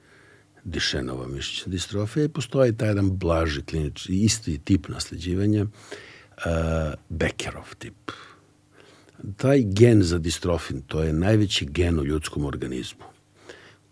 dišenova 0.63 1.27
mišićna 1.27 1.71
distrofija 1.71 2.25
i 2.25 2.29
postoji 2.29 2.77
taj 2.77 2.87
jedan 2.87 3.17
blaži 3.17 3.61
klinični, 3.61 4.15
isti 4.15 4.57
tip 4.57 4.87
nasleđivanja, 4.87 5.63
uh, 5.63 6.93
Beckerov 7.09 7.75
tip. 7.77 8.11
Taj 9.37 9.63
gen 9.63 10.03
za 10.03 10.17
distrofin, 10.17 10.81
to 10.81 11.03
je 11.03 11.13
najveći 11.13 11.65
gen 11.65 11.99
u 11.99 12.05
ljudskom 12.05 12.45
organizmu 12.45 13.12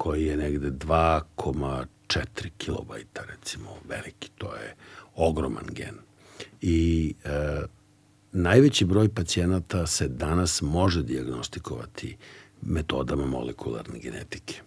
koji 0.02 0.26
je 0.26 0.38
negde 0.38 0.72
2,4 0.72 2.49
kilobajta, 2.58 3.22
recimo, 3.28 3.70
veliki. 3.89 4.30
To 4.38 4.56
je 4.56 4.76
ogroman 5.16 5.66
gen. 5.72 5.95
I 6.62 7.14
e, 7.24 7.30
najveći 8.32 8.86
broj 8.86 9.10
pacijenata 9.10 9.88
se 9.88 10.08
danas 10.08 10.62
može 10.62 11.04
diagnostikovati 11.04 12.18
metodama 12.62 13.26
molekularne 13.26 13.99
genetike. 13.99 14.62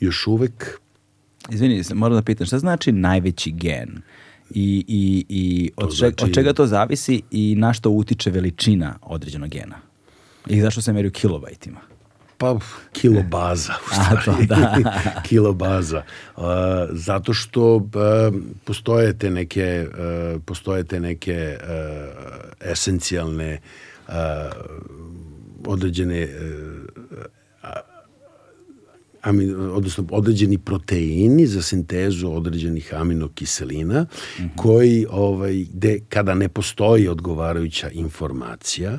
Još 0.00 0.26
uvek... 0.26 0.80
Izvini, 1.50 1.82
moram 1.94 2.16
da 2.16 2.22
pitam, 2.22 2.46
šta 2.46 2.58
znači 2.58 2.92
najveći 2.92 3.50
gen? 3.50 4.02
I, 4.50 4.84
i, 4.88 5.26
i 5.28 5.70
od, 5.76 5.88
To 5.88 5.96
čega, 5.96 6.08
znači- 6.08 6.24
od 6.24 6.34
čega 6.34 6.52
to 6.52 6.66
zavisi 6.66 7.22
i 7.30 7.54
na 7.58 7.72
što 7.72 7.90
utiče 7.90 8.30
veličina 8.30 8.98
određenog 9.02 9.50
gena? 9.50 9.76
I 10.48 10.60
zašto 10.60 10.82
se 10.82 10.92
meri 10.92 11.08
u 11.08 11.12
kilobajtima? 11.12 11.95
Pa 12.38 12.58
kilobaza 12.92 13.72
u 13.72 13.88
A, 13.90 14.20
stvari. 14.20 14.46
to 14.46 14.54
da. 14.54 14.76
kilobaza. 15.28 16.02
Uh, 16.36 16.44
zato 16.90 17.34
što 17.34 17.76
uh, 17.76 17.82
postoje 18.64 19.18
te 19.18 19.30
neke, 19.30 19.88
uh, 19.88 20.42
postoje 20.44 20.84
te 20.84 21.00
neke 21.00 21.58
uh, 21.60 22.70
esencijalne 22.70 23.60
uh, 24.08 24.14
određene 25.66 26.24
uh, 26.24 26.86
ami, 29.22 29.54
odnosno 29.54 30.04
određeni 30.10 30.58
proteini 30.58 31.46
za 31.46 31.62
sintezu 31.62 32.32
određenih 32.32 32.94
aminokiselina 32.94 34.06
koji 34.56 35.06
ovaj 35.10 35.64
gde 35.72 36.00
kada 36.08 36.34
ne 36.34 36.48
postoji 36.48 37.08
odgovarajuća 37.08 37.90
informacija 37.90 38.98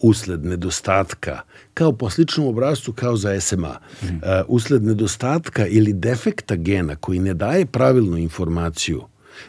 usled 0.00 0.44
nedostatka 0.44 1.40
kao 1.74 1.92
po 1.92 2.10
sličnom 2.10 2.46
obrazcu 2.46 2.92
kao 2.92 3.16
za 3.16 3.40
SMA 3.40 3.78
uh, 4.02 4.08
usled 4.48 4.84
nedostatka 4.84 5.66
ili 5.66 5.92
defekta 5.92 6.56
gena 6.56 6.96
koji 6.96 7.18
ne 7.18 7.34
daje 7.34 7.66
pravilnu 7.66 8.16
informaciju 8.16 9.02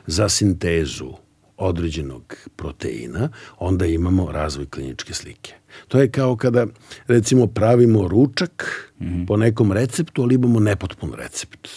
za 0.08 0.30
sintezu 0.30 1.14
određenog 1.58 2.36
proteina, 2.56 3.30
onda 3.58 3.86
imamo 3.86 4.32
razvoj 4.32 4.66
kliničke 4.66 5.14
slike. 5.14 5.54
To 5.88 6.02
je 6.02 6.12
kao 6.12 6.36
kada, 6.36 6.66
recimo, 7.08 7.48
pravimo 7.48 8.08
ručak 8.08 8.86
po 9.28 9.38
nekom 9.38 9.72
receptu, 9.72 10.22
ali 10.22 10.36
imamo 10.36 10.60
nepotpun 10.60 11.14
recept. 11.14 11.68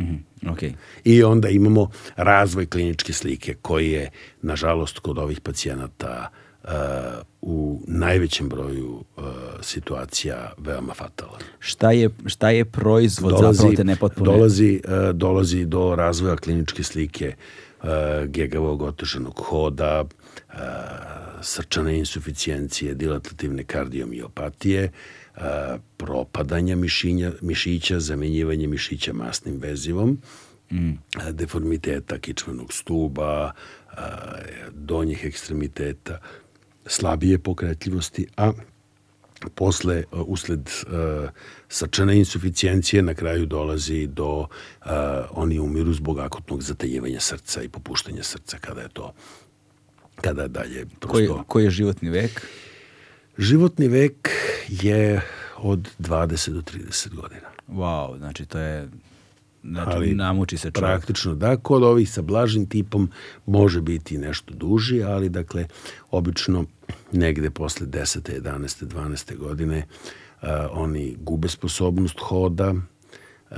Mhm, 0.00 0.14
ok. 0.50 0.58
I 1.04 1.22
onda 1.22 1.48
imamo 1.48 1.90
razvoj 2.16 2.66
kliničke 2.66 3.12
slike 3.12 3.54
koji 3.62 3.90
je, 3.90 4.10
nažalost, 4.42 4.98
kod 4.98 5.18
ovih 5.18 5.40
pacijenata 5.40 6.30
uh, 6.30 6.47
u 7.42 7.80
najvećem 7.86 8.48
broju 8.48 9.04
uh, 9.16 9.24
situacija 9.60 10.52
veoma 10.58 10.94
fatalan. 10.94 11.40
Šta 11.58 11.90
je, 11.92 12.10
šta 12.26 12.50
je 12.50 12.64
proizvod 12.64 13.34
zapravo 13.40 13.74
te 13.76 13.84
nepotpune? 13.84 14.30
dolazi, 14.30 14.80
uh, 14.84 15.16
dolazi 15.16 15.64
do 15.64 15.94
razvoja 15.94 16.36
kliničke 16.36 16.82
slike 16.82 17.34
uh, 17.82 17.88
gegavog 18.26 18.82
otežanog 18.82 19.34
hoda, 19.46 20.04
uh, 20.04 20.54
srčane 21.42 21.98
insuficijencije, 21.98 22.94
dilatativne 22.94 23.64
kardiomiopatije, 23.64 24.90
uh, 25.36 25.42
propadanja 25.96 26.76
mišinja, 26.76 27.32
mišića, 27.40 28.00
zamenjivanje 28.00 28.66
mišića 28.66 29.12
masnim 29.12 29.58
vezivom, 29.60 30.18
mm. 30.72 30.92
deformiteta 31.30 32.18
kičmenog 32.18 32.72
stuba, 32.72 33.44
uh, 33.44 33.98
donjih 34.72 35.24
ekstremiteta, 35.24 36.18
slabije 36.88 37.38
pokretljivosti, 37.38 38.26
a 38.36 38.52
posle, 39.54 40.04
uh, 40.12 40.20
usled 40.26 40.60
uh, 40.60 41.30
srčane 41.68 42.18
insuficijencije, 42.18 43.02
na 43.02 43.14
kraju 43.14 43.46
dolazi 43.46 44.06
do, 44.06 44.38
uh, 44.38 44.90
oni 45.30 45.58
umiru 45.58 45.92
zbog 45.92 46.18
akutnog 46.18 46.62
zatajivanja 46.62 47.20
srca 47.20 47.62
i 47.62 47.68
popuštanja 47.68 48.22
srca 48.22 48.58
kada 48.58 48.80
je 48.80 48.88
to 48.88 49.14
kada 50.20 50.42
je 50.42 50.48
dalje 50.48 50.86
prosto... 51.00 51.08
Koji, 51.08 51.28
koji 51.46 51.64
je 51.64 51.70
životni 51.70 52.10
vek? 52.10 52.46
Životni 53.38 53.88
vek 53.88 54.30
je 54.68 55.22
od 55.56 55.88
20 55.98 56.50
do 56.50 56.60
30 56.60 57.14
godina. 57.14 57.48
Wow, 57.68 58.18
znači 58.18 58.46
to 58.46 58.58
je... 58.58 58.88
Znači, 59.70 59.90
Ali 59.94 60.14
namuči 60.14 60.56
se 60.56 60.70
čovjek. 60.70 60.90
Praktično 60.90 61.34
da, 61.34 61.56
kod 61.56 61.82
ovih 61.82 62.10
sa 62.10 62.22
blažim 62.22 62.66
tipom 62.66 63.10
može 63.46 63.80
biti 63.80 64.18
nešto 64.18 64.54
duži, 64.54 65.02
ali 65.02 65.28
dakle, 65.28 65.66
obično 66.10 66.64
negde 67.12 67.50
posle 67.50 67.86
10. 67.86 68.40
11. 68.40 68.84
12. 68.86 69.36
godine 69.36 69.86
uh, 70.42 70.48
oni 70.70 71.16
gube 71.20 71.48
sposobnost 71.48 72.18
hoda, 72.20 72.74
uh, 73.50 73.56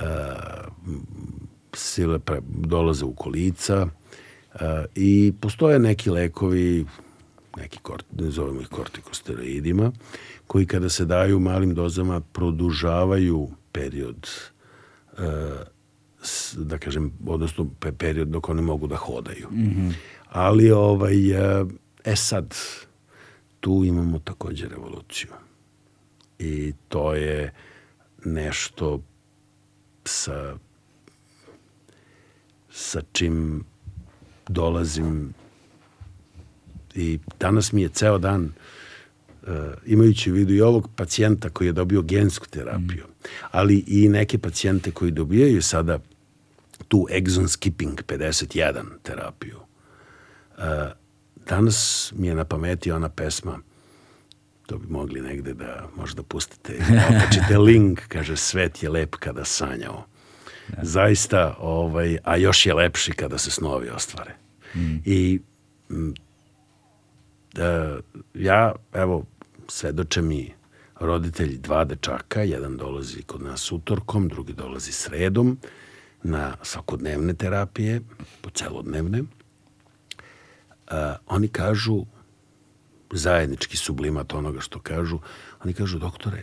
sile 1.75 2.19
pre, 2.19 2.41
dolaze 2.49 3.05
u 3.05 3.13
kolica 3.13 3.83
uh, 3.87 4.61
i 4.95 5.33
postoje 5.41 5.79
neki 5.79 6.11
lekovi, 6.11 6.87
neki 7.57 7.79
kort, 7.83 8.07
zovemo 8.19 8.61
ih 8.61 8.69
kortikosteroidima, 8.69 9.93
koji 10.47 10.67
kada 10.67 10.89
se 10.89 11.05
daju 11.05 11.41
malim 11.41 11.75
dozama 11.75 12.21
produžavaju 12.21 13.49
period 13.73 14.29
uh, 15.13 15.25
da 16.57 16.79
kažem, 16.79 17.13
odnosno 17.27 17.67
pe- 17.81 17.93
period 17.93 18.29
dok 18.29 18.49
oni 18.49 18.63
mogu 18.63 18.87
da 18.87 18.97
hodaju. 18.97 19.49
Ali, 20.29 20.71
ovaj, 20.71 21.31
e, 21.31 21.65
e 22.05 22.17
sad, 22.17 22.55
tu 23.61 23.85
imamo 23.85 24.19
takođe 24.19 24.69
revoluciju. 24.69 25.29
I 26.39 26.73
to 26.89 27.15
je 27.15 27.53
nešto 28.25 29.03
sa 30.05 30.57
sa 32.73 33.01
čim 33.13 33.65
dolazim 34.49 35.35
i 36.95 37.19
danas 37.41 37.73
mi 37.73 37.83
je 37.83 37.89
ceo 37.89 38.19
dan 38.19 38.53
uh, 39.43 39.49
imajući 39.87 40.31
u 40.31 40.35
vidu 40.35 40.55
i 40.55 40.61
ovog 40.61 40.89
pacijenta 40.97 41.51
koji 41.51 41.69
je 41.69 41.73
dobio 41.73 42.03
gensku 42.03 42.47
terapiju, 42.47 43.05
ali 43.51 43.85
i 43.87 44.09
neke 44.09 44.39
pacijente 44.39 44.91
koji 44.91 45.11
dobijaju 45.11 45.63
sada 45.63 45.99
tu 46.91 47.07
exon 47.11 47.49
skipping 47.49 48.03
51 48.03 48.99
terapiju. 49.03 49.59
Uh, 50.59 50.65
danas 51.47 52.13
mi 52.17 52.27
je 52.27 52.35
na 52.35 52.45
pameti 52.45 52.93
ona 52.93 53.09
pesma 53.09 53.61
to 54.71 54.79
bi 54.79 54.87
mogli 54.87 55.21
negde 55.21 55.55
da 55.55 55.89
možda 55.97 56.23
pustite 56.23 56.75
okačite 57.11 57.59
link, 57.59 58.01
kaže 58.09 58.37
svet 58.37 58.83
je 58.83 58.89
lep 58.89 59.17
kada 59.17 59.45
sanjao. 59.45 60.05
Zaista, 60.83 61.57
ovaj, 61.61 62.19
a 62.25 62.37
još 62.37 62.67
je 62.67 62.75
lepši 62.75 63.13
kada 63.13 63.39
se 63.39 63.51
snovi 63.51 63.89
ostvare. 63.89 64.35
I 65.05 65.41
mm, 65.91 66.11
da, 67.55 67.99
ja, 68.35 68.75
evo, 68.93 69.25
svedoče 69.69 70.23
mi 70.23 70.55
roditelji 71.01 71.59
dva 71.59 71.85
dečaka, 71.85 72.43
jedan 72.43 72.77
dolazi 72.77 73.23
kod 73.23 73.43
nas 73.43 73.73
utorkom, 73.73 74.29
drugi 74.29 74.53
dolazi 74.53 74.93
sredom 74.93 75.59
na 76.23 76.57
svakodnevne 76.63 77.35
terapije, 77.35 78.01
po 78.41 78.51
celodnevne. 78.51 79.21
Uh, 79.21 79.27
oni 81.27 81.49
kažu, 81.49 82.05
zajednički 83.13 83.77
sublimat 83.77 84.35
onoga 84.35 84.61
što 84.61 84.79
kažu, 84.81 85.19
oni 85.65 85.75
kažu, 85.75 85.99
doktore, 85.99 86.43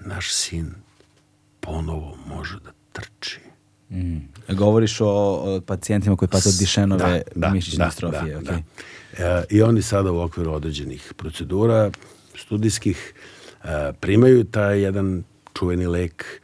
naš 0.00 0.32
sin 0.34 0.74
ponovo 1.60 2.16
može 2.26 2.58
da 2.64 2.70
trči. 2.92 3.40
Mm. 3.90 4.18
Govoriš 4.48 5.00
o, 5.00 5.06
o 5.06 5.60
pacijentima 5.66 6.16
koji 6.16 6.28
pate 6.28 6.48
od 6.48 6.54
dišenove 6.58 7.22
mišićne 7.52 7.84
distrofije. 7.84 8.34
da, 8.34 8.38
ok. 8.38 8.44
da. 8.44 8.60
E, 9.24 9.44
I 9.50 9.62
oni 9.62 9.82
sada 9.82 10.12
u 10.12 10.20
okviru 10.20 10.52
određenih 10.52 11.12
procedura 11.16 11.90
studijskih 12.34 13.14
e, 13.64 13.92
primaju 14.00 14.44
taj 14.44 14.80
jedan 14.80 15.22
čuveni 15.58 15.86
lek 15.86 16.40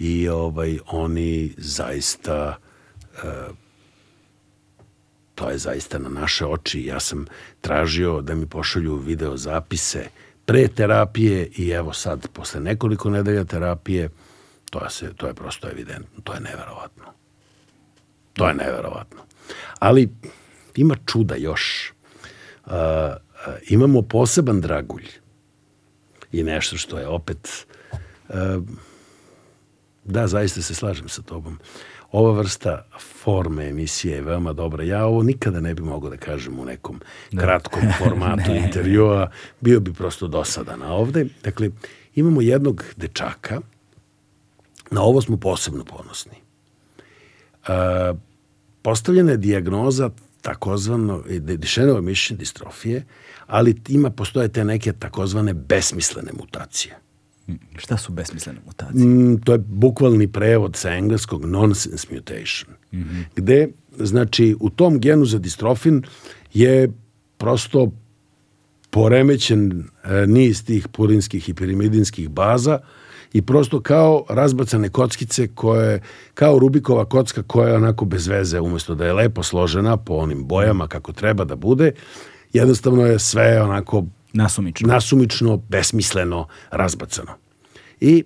i 0.00 0.28
ovaj 0.28 0.78
oni 0.86 1.54
zaista 1.56 2.56
e, 3.14 3.28
to 5.34 5.50
je 5.50 5.58
zaista 5.58 5.98
na 5.98 6.08
naše 6.08 6.46
oči. 6.46 6.84
Ja 6.84 7.00
sam 7.00 7.26
tražio 7.60 8.20
da 8.20 8.34
mi 8.34 8.46
pošalju 8.46 8.96
video 8.96 9.36
zapise 9.36 10.08
pre 10.44 10.68
terapije 10.68 11.48
i 11.56 11.70
evo 11.70 11.92
sad, 11.92 12.28
posle 12.32 12.60
nekoliko 12.60 13.10
nedelja 13.10 13.44
terapije, 13.44 14.08
to 14.70 14.90
se, 14.90 15.12
to 15.16 15.26
je 15.26 15.34
prosto 15.34 15.68
evidentno, 15.68 16.20
to 16.24 16.34
je 16.34 16.40
neverovatno. 16.40 17.04
To 18.32 18.48
je 18.48 18.54
neverovatno. 18.54 19.20
Ali 19.78 20.08
ima 20.76 20.96
čuda 21.06 21.34
još. 21.34 21.92
Uh, 22.66 22.72
uh, 22.72 23.54
imamo 23.68 24.02
poseban 24.02 24.60
dragulj 24.60 25.06
i 26.32 26.42
nešto 26.42 26.76
što 26.76 26.98
je 26.98 27.08
opet 27.08 27.66
uh, 28.28 28.36
da, 30.10 30.26
zaista 30.26 30.62
se 30.62 30.74
slažem 30.74 31.08
sa 31.08 31.22
tobom. 31.22 31.58
Ova 32.12 32.32
vrsta 32.32 32.84
forme 33.22 33.68
emisije 33.68 34.14
je 34.14 34.22
veoma 34.22 34.52
dobra. 34.52 34.84
Ja 34.84 35.06
ovo 35.06 35.22
nikada 35.22 35.60
ne 35.60 35.74
bi 35.74 35.82
mogao 35.82 36.10
da 36.10 36.16
kažem 36.16 36.58
u 36.58 36.64
nekom 36.64 37.00
kratkom 37.36 37.82
formatu 37.98 38.54
intervjua. 38.54 39.30
Bio 39.60 39.80
bi 39.80 39.92
prosto 39.92 40.28
dosadan. 40.28 40.82
A 40.82 40.92
ovde, 40.92 41.26
dakle, 41.44 41.70
imamo 42.14 42.40
jednog 42.40 42.84
dečaka, 42.96 43.60
na 44.90 45.02
ovo 45.02 45.22
smo 45.22 45.36
posebno 45.36 45.84
ponosni. 45.84 46.36
Uh, 47.68 48.18
postavljena 48.82 49.30
je 49.30 49.36
dijagnoza 49.36 50.10
takozvano 50.42 51.22
dišenova 51.40 52.00
mišićne 52.00 52.36
distrofije, 52.36 53.04
ali 53.46 53.76
ima, 53.88 54.10
postoje 54.10 54.48
te 54.48 54.64
neke 54.64 54.92
takozvane 54.92 55.54
besmislene 55.54 56.32
mutacije. 56.40 56.98
Šta 57.76 57.96
su 57.96 58.12
besmislene 58.12 58.60
mutacije? 58.66 59.06
Mm, 59.06 59.38
to 59.44 59.52
je 59.52 59.58
bukvalni 59.58 60.28
prevod 60.28 60.76
sa 60.76 60.90
engleskog 60.90 61.44
nonsense 61.44 62.06
mutation, 62.10 62.74
gde 63.36 63.68
znači, 63.98 64.56
u 64.60 64.70
tom 64.70 64.98
genu 64.98 65.24
za 65.24 65.38
distrofin 65.38 66.02
je 66.54 66.92
prosto 67.36 67.92
poremećen 68.90 69.84
e, 70.04 70.26
niz 70.26 70.64
tih 70.64 70.88
purinskih 70.88 71.48
i 71.48 71.54
pirimidinskih 71.54 72.28
baza 72.28 72.78
i 73.32 73.42
prosto 73.42 73.80
kao 73.80 74.24
razbacane 74.28 74.88
kockice 74.88 75.48
koje, 75.54 76.00
kao 76.34 76.58
Rubikova 76.58 77.04
kocka 77.04 77.42
koja 77.42 77.68
je 77.68 77.76
onako 77.76 78.04
bez 78.04 78.26
veze, 78.26 78.60
umesto 78.60 78.94
da 78.94 79.06
je 79.06 79.12
lepo 79.12 79.42
složena 79.42 79.96
po 79.96 80.14
onim 80.14 80.44
bojama 80.44 80.86
kako 80.86 81.12
treba 81.12 81.44
da 81.44 81.56
bude, 81.56 81.92
jednostavno 82.52 83.06
je 83.06 83.18
sve 83.18 83.62
onako 83.62 84.04
Nasumično. 84.32 84.88
nasumično, 84.88 85.56
besmisleno, 85.58 86.46
razbacano. 86.70 87.32
I 88.00 88.24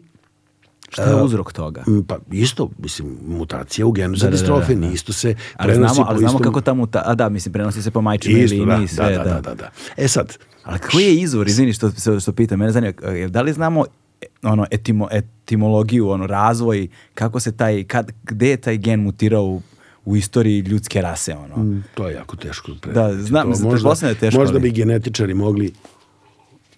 Šta 0.88 1.02
je 1.02 1.14
uzrok 1.16 1.52
toga? 1.52 1.84
pa 2.08 2.18
isto, 2.32 2.70
mislim, 2.78 3.16
mutacija 3.28 3.86
u 3.86 3.92
genu 3.92 4.16
za 4.16 4.20
Da, 4.20 4.24
da, 4.24 4.30
da, 4.30 4.36
distrofin, 4.36 4.80
da. 4.80 4.86
isto 4.86 5.12
se 5.12 5.34
Ali 5.56 5.68
prenosi 5.68 5.94
znamo, 5.94 6.06
po 6.06 6.10
ali 6.10 6.18
znamo 6.20 6.38
kako 6.38 6.60
ta 6.60 6.74
muta... 6.74 7.02
A 7.06 7.14
da, 7.14 7.28
mislim, 7.28 7.52
prenosi 7.52 7.82
se 7.82 7.90
po 7.90 8.00
majčinoj 8.00 8.40
liniji, 8.42 8.66
da, 8.66 8.86
sve, 8.88 9.10
da, 9.12 9.24
da, 9.24 9.40
da, 9.40 9.54
da. 9.54 9.70
E 9.96 10.08
sad, 10.08 10.36
Ali 10.64 10.78
koji 10.80 11.04
je 11.04 11.14
izvor, 11.14 11.48
izvini 11.48 11.72
što, 11.72 11.90
što, 12.20 12.32
pitam, 12.32 12.58
mene 12.58 12.72
zanima, 12.72 12.92
e, 13.04 13.28
da 13.28 13.42
li 13.42 13.52
znamo 13.52 13.84
e, 14.20 14.26
ono, 14.42 14.66
etimo, 14.70 15.08
etimologiju, 15.12 16.08
ono, 16.08 16.26
razvoj, 16.26 16.88
kako 17.14 17.40
se 17.40 17.52
taj, 17.52 17.84
kad, 17.84 18.12
gde 18.24 18.48
je 18.48 18.56
taj 18.56 18.76
gen 18.76 19.00
mutirao 19.00 19.44
u, 19.44 19.62
u 20.04 20.16
istoriji 20.16 20.60
ljudske 20.60 21.02
rase, 21.02 21.34
ono? 21.34 21.54
m, 21.56 21.84
to 21.94 22.08
je 22.08 22.14
jako 22.14 22.36
teško. 22.36 22.70
predvideti. 22.82 23.16
Da, 23.16 23.22
znam, 23.22 23.42
To 23.44 23.48
možda, 23.60 23.94
da 23.96 24.08
je 24.08 24.14
teško, 24.14 24.40
Možda 24.40 24.54
ali- 24.54 24.62
bi 24.62 24.70
genetičari 24.72 25.34
mogli 25.34 25.72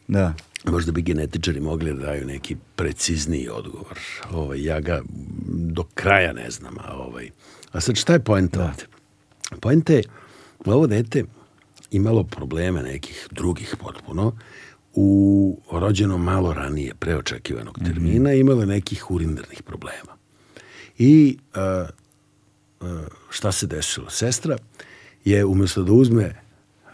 Da. 0.08 0.34
možda 0.64 0.92
bi 0.92 1.02
genetičari 1.02 1.60
mogli 1.60 1.94
da 1.94 2.06
daju 2.06 2.26
neki 2.26 2.56
precizniji 2.76 3.48
odgovor. 3.48 3.98
Ovaj, 4.32 4.64
ja 4.64 4.80
ga 4.80 5.02
do 5.46 5.84
kraja 5.94 6.32
ne 6.32 6.50
znam. 6.50 6.78
A, 6.78 6.96
ovaj. 6.96 7.30
a 7.72 7.80
sad 7.80 7.96
šta 7.96 8.12
je 8.12 8.24
poenta 8.24 8.64
ovde? 8.64 8.84
Poenta 9.60 9.92
je 9.92 10.02
da 10.64 10.74
ovo 10.74 10.86
dete 10.86 11.24
imalo 11.90 12.24
probleme 12.24 12.82
nekih 12.82 13.28
drugih 13.30 13.76
potpuno 13.80 14.32
u 14.94 15.58
rođeno 15.72 16.18
malo 16.18 16.54
ranije, 16.54 16.94
preočekivanog 16.94 17.78
termina, 17.84 18.32
imalo 18.32 18.60
je 18.60 18.66
nekih 18.66 19.10
urinarnih 19.10 19.62
problema. 19.62 20.16
I 20.98 21.38
a, 21.54 21.86
a, 22.80 23.04
šta 23.30 23.52
se 23.52 23.66
desilo? 23.66 24.10
Sestra 24.10 24.56
je 25.24 25.44
umjesto 25.44 25.82
da 25.82 25.92
uzme 25.92 26.45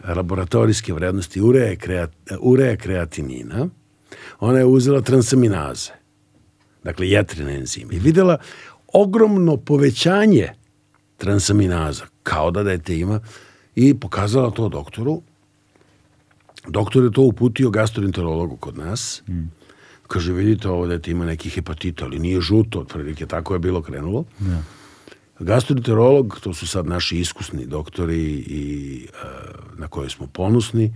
laboratorijske 0.07 0.93
vrednosti 0.93 1.41
ureja, 1.41 1.75
kreat, 1.75 2.11
ureja 2.39 2.75
kreatinina, 2.75 3.67
ona 4.39 4.57
je 4.57 4.65
uzela 4.65 5.01
transaminaze, 5.01 5.91
dakle 6.83 7.09
jetrine 7.09 7.55
enzime, 7.55 7.95
i 7.95 7.99
videla 7.99 8.37
ogromno 8.93 9.57
povećanje 9.57 10.49
transaminaza, 11.17 12.05
kao 12.23 12.51
da 12.51 12.63
dete 12.63 12.97
ima, 12.99 13.19
i 13.75 13.93
pokazala 13.99 14.51
to 14.51 14.69
doktoru. 14.69 15.21
Doktor 16.67 17.03
je 17.03 17.11
to 17.11 17.21
uputio 17.21 17.69
gastroenterologu 17.69 18.57
kod 18.57 18.77
nas. 18.77 19.23
Kaže, 20.07 20.33
vidite, 20.33 20.69
ovo 20.69 20.87
dete 20.87 21.11
ima 21.11 21.25
neki 21.25 21.49
hepatita, 21.49 22.05
ali 22.05 22.19
nije 22.19 22.41
žuto, 22.41 22.79
otprilike 22.79 23.25
tako 23.25 23.53
je 23.53 23.59
bilo 23.59 23.81
krenulo. 23.81 24.23
Gastroenterolog, 25.43 26.39
to 26.43 26.53
su 26.53 26.67
sad 26.67 26.87
naši 26.87 27.19
iskusni 27.19 27.65
doktori 27.65 28.23
i 28.47 29.05
e, 29.05 29.27
na 29.77 29.87
koje 29.87 30.09
smo 30.09 30.27
ponosni, 30.27 30.93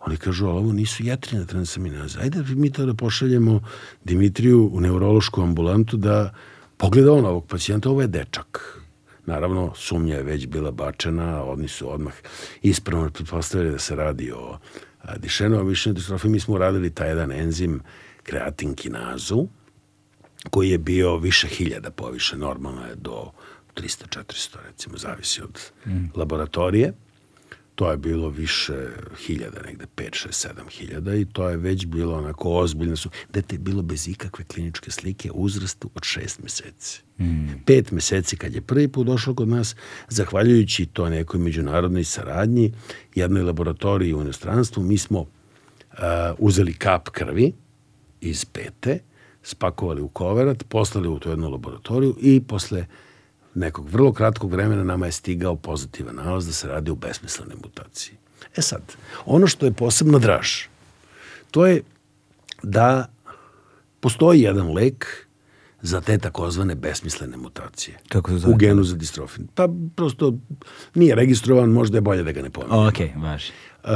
oni 0.00 0.16
kažu, 0.16 0.46
ali 0.46 0.58
ovo 0.58 0.72
nisu 0.72 1.04
jetrine 1.04 1.46
transaminaze. 1.46 2.20
Ajde 2.20 2.42
mi 2.48 2.72
to 2.72 2.86
da 2.86 2.94
pošaljemo 2.94 3.60
Dimitriju 4.04 4.70
u 4.72 4.80
neurološku 4.80 5.42
ambulantu 5.42 5.96
da 5.96 6.34
pogleda 6.76 7.12
on 7.12 7.24
ovog 7.24 7.46
pacijenta, 7.46 7.90
ovo 7.90 8.00
je 8.00 8.06
dečak. 8.06 8.80
Naravno, 9.26 9.72
sumnja 9.76 10.16
je 10.16 10.22
već 10.22 10.46
bila 10.46 10.70
bačena, 10.70 11.44
oni 11.44 11.68
su 11.68 11.92
odmah 11.92 12.14
ispravno 12.62 13.10
pretpostavili 13.10 13.70
da 13.70 13.78
se 13.78 13.96
radi 13.96 14.32
o 14.32 14.58
a, 15.02 15.16
dišenovom 15.18 15.68
mišljenju 15.68 15.94
distrofiji. 15.94 16.30
Mi 16.30 16.40
smo 16.40 16.54
uradili 16.54 16.90
taj 16.90 17.08
jedan 17.08 17.32
enzim 17.32 17.80
kreatinkinazu, 18.22 19.46
koji 20.50 20.70
je 20.70 20.78
bio 20.78 21.16
više 21.16 21.48
hiljada 21.48 21.90
poviše, 21.90 22.36
normalno 22.36 22.86
je 22.86 22.94
do 22.94 23.30
300-400, 23.74 24.56
recimo, 24.66 24.98
zavisi 24.98 25.42
od 25.42 25.60
laboratorije. 26.14 26.92
To 27.74 27.90
je 27.90 27.96
bilo 27.96 28.28
više 28.28 28.88
hiljada, 29.26 29.62
negde 29.66 29.86
5, 29.96 30.26
6, 30.28 30.48
7 30.48 30.70
hiljada 30.70 31.14
i 31.14 31.24
to 31.24 31.48
je 31.48 31.56
već 31.56 31.86
bilo 31.86 32.18
onako 32.18 32.50
ozbiljno. 32.50 32.96
Su, 32.96 33.10
dete 33.32 33.54
je 33.54 33.58
bilo 33.58 33.82
bez 33.82 34.08
ikakve 34.08 34.44
kliničke 34.44 34.90
slike 34.90 35.30
u 35.30 35.42
uzrastu 35.42 35.90
od 35.94 36.04
šest 36.04 36.42
meseci. 36.42 37.02
Pet 37.66 37.90
meseci 37.90 38.36
kad 38.36 38.54
je 38.54 38.60
prvi 38.60 38.88
put 38.88 39.06
došlo 39.06 39.34
kod 39.34 39.48
nas, 39.48 39.76
zahvaljujući 40.08 40.86
to 40.86 41.08
nekoj 41.08 41.40
međunarodnoj 41.40 42.04
saradnji, 42.04 42.72
jednoj 43.14 43.42
laboratoriji 43.42 44.14
u 44.14 44.20
inostranstvu, 44.20 44.82
mi 44.82 44.98
smo 44.98 45.20
uh, 45.20 45.28
uzeli 46.38 46.74
kap 46.74 47.08
krvi 47.08 47.52
iz 48.20 48.44
pete, 48.44 48.98
spakovali 49.42 50.02
u 50.02 50.08
koverat, 50.08 50.64
poslali 50.68 51.08
u 51.08 51.18
tu 51.18 51.30
jednu 51.30 51.50
laboratoriju 51.50 52.16
i 52.20 52.40
posle 52.40 52.86
nekog 53.54 53.88
vrlo 53.88 54.12
kratkog 54.12 54.52
vremena 54.52 54.84
nama 54.84 55.06
je 55.06 55.12
stigao 55.12 55.56
pozitivan 55.56 56.16
nalaz 56.16 56.46
da 56.46 56.52
se 56.52 56.68
radi 56.68 56.90
o 56.90 56.94
besmislenoj 56.94 57.56
mutaciji. 57.62 58.16
E 58.56 58.62
sad, 58.62 58.82
ono 59.26 59.46
što 59.46 59.66
je 59.66 59.72
posebno 59.72 60.18
draž, 60.18 60.48
to 61.50 61.66
je 61.66 61.82
da 62.62 63.08
postoji 64.00 64.40
jedan 64.40 64.72
lek 64.72 65.26
za 65.82 66.00
te 66.00 66.18
takozvane 66.18 66.74
besmislene 66.74 67.36
mutacije. 67.36 67.98
Kako 68.08 68.30
se 68.30 68.38
zove? 68.38 68.54
U 68.54 68.56
genu 68.56 68.84
za 68.84 68.96
distrofin. 68.96 69.46
Pa 69.54 69.68
prosto 69.96 70.34
nije 70.94 71.14
registrovan, 71.14 71.70
možda 71.70 71.96
je 71.96 72.00
bolje 72.00 72.22
da 72.22 72.32
ga 72.32 72.42
ne 72.42 72.50
pomenem. 72.50 72.86
Ok, 72.86 72.98
važi. 73.16 73.52
Uh, 73.84 73.90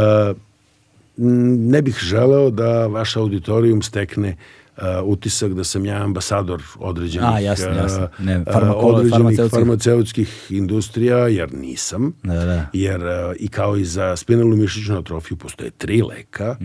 ne 1.17 1.83
bih 1.83 1.99
želeo 2.01 2.51
da 2.51 2.87
vaš 2.87 3.17
auditorijum 3.17 3.83
stekne 3.83 4.37
uh, 4.79 4.85
utisak 5.05 5.53
da 5.53 5.65
sam 5.65 5.85
ja 5.85 5.97
ambasador 5.97 6.63
određenih, 6.79 7.29
A, 7.29 7.39
jasno, 7.41 7.69
jasno. 7.69 8.09
Ne, 8.19 8.39
uh, 8.39 8.45
farmakolo- 8.45 8.95
određenih 8.95 9.13
farmaceutskih- 9.15 9.51
farmaceutskih 9.51 10.47
industrija, 10.51 11.19
jer 11.19 11.55
nisam. 11.55 12.13
Da, 12.23 12.35
da. 12.37 12.67
Jer 12.73 13.01
uh, 13.01 13.09
i 13.39 13.49
kao 13.49 13.77
i 13.77 13.85
za 13.85 14.17
spinalnu 14.17 14.57
mišićnu 14.57 14.99
atrofiju 14.99 15.37
postoje 15.37 15.71
tri 15.71 16.03
leka. 16.03 16.57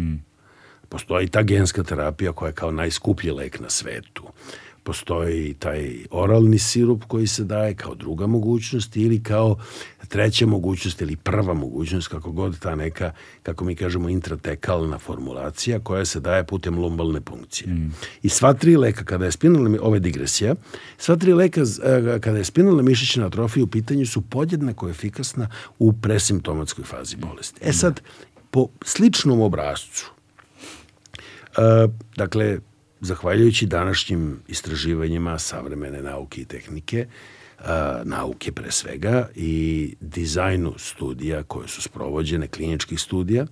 Postoji 0.90 1.28
ta 1.28 1.44
genska 1.44 1.84
terapija 1.84 2.32
koja 2.32 2.50
je 2.50 2.54
kao 2.54 2.72
najskuplji 2.72 3.32
lek 3.32 3.60
na 3.60 3.70
svetu. 3.70 4.24
Postoji 4.84 5.54
taj 5.54 6.06
oralni 6.12 6.60
sirup 6.60 7.04
koji 7.08 7.28
se 7.28 7.44
daje 7.44 7.74
kao 7.74 7.96
druga 7.96 8.28
mogućnost 8.28 8.98
ili 8.98 9.24
kao 9.24 9.58
treća 10.08 10.46
mogućnost 10.46 11.02
ili 11.02 11.16
prva 11.16 11.54
mogućnost, 11.54 12.08
kako 12.08 12.32
god 12.32 12.60
ta 12.60 12.76
neka, 12.76 13.12
kako 13.44 13.66
mi 13.66 13.76
kažemo, 13.76 14.10
intratekalna 14.10 15.00
formulacija 15.00 15.80
koja 15.80 16.06
se 16.06 16.20
daje 16.20 16.44
putem 16.44 16.80
lumbalne 16.80 17.22
punkcije. 17.22 17.76
I 18.24 18.30
sva 18.30 18.54
tri 18.54 18.78
leka, 18.78 19.04
kada 19.06 19.26
je 19.26 19.32
spinalna, 19.32 19.78
je 19.94 20.00
digresija, 20.00 20.56
sva 20.98 21.16
tri 21.16 21.34
leka, 21.34 21.62
e, 21.62 22.20
kada 22.20 22.38
je 22.38 22.44
spinalna 22.44 22.82
mišićna 22.82 23.26
atrofija 23.26 23.64
u 23.64 23.68
pitanju 23.68 24.06
su 24.06 24.22
podjednako 24.22 24.90
efikasna 24.90 25.50
u 25.80 25.94
presimptomatskoj 25.94 26.86
fazi 26.86 27.16
bolesti. 27.16 27.60
E 27.64 27.74
sad, 27.74 28.02
po 28.52 28.68
sličnom 28.86 29.42
obrazcu, 29.42 30.14
E, 31.58 31.88
dakle, 32.16 32.60
zahvaljujući 33.04 33.66
današnjim 33.66 34.40
istraživanjima 34.48 35.40
savremene 35.40 36.02
nauke 36.02 36.42
i 36.42 36.46
tehnike, 36.46 36.98
e, 36.98 37.64
nauke 38.04 38.52
pre 38.52 38.72
svega 38.72 39.30
i 39.36 39.96
dizajnu 40.02 40.74
studija 40.78 41.44
koje 41.44 41.68
su 41.68 41.82
sprovođene, 41.82 42.48
kliničkih 42.48 43.00
studija, 43.00 43.46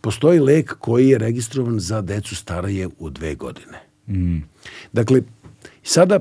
postoji 0.00 0.40
lek 0.40 0.74
koji 0.78 1.08
je 1.08 1.18
registrovan 1.18 1.80
za 1.80 2.00
decu 2.00 2.36
staraje 2.36 2.88
u 2.98 3.10
dve 3.10 3.34
godine. 3.34 3.80
Dakle, 4.92 5.22
sada 5.82 6.20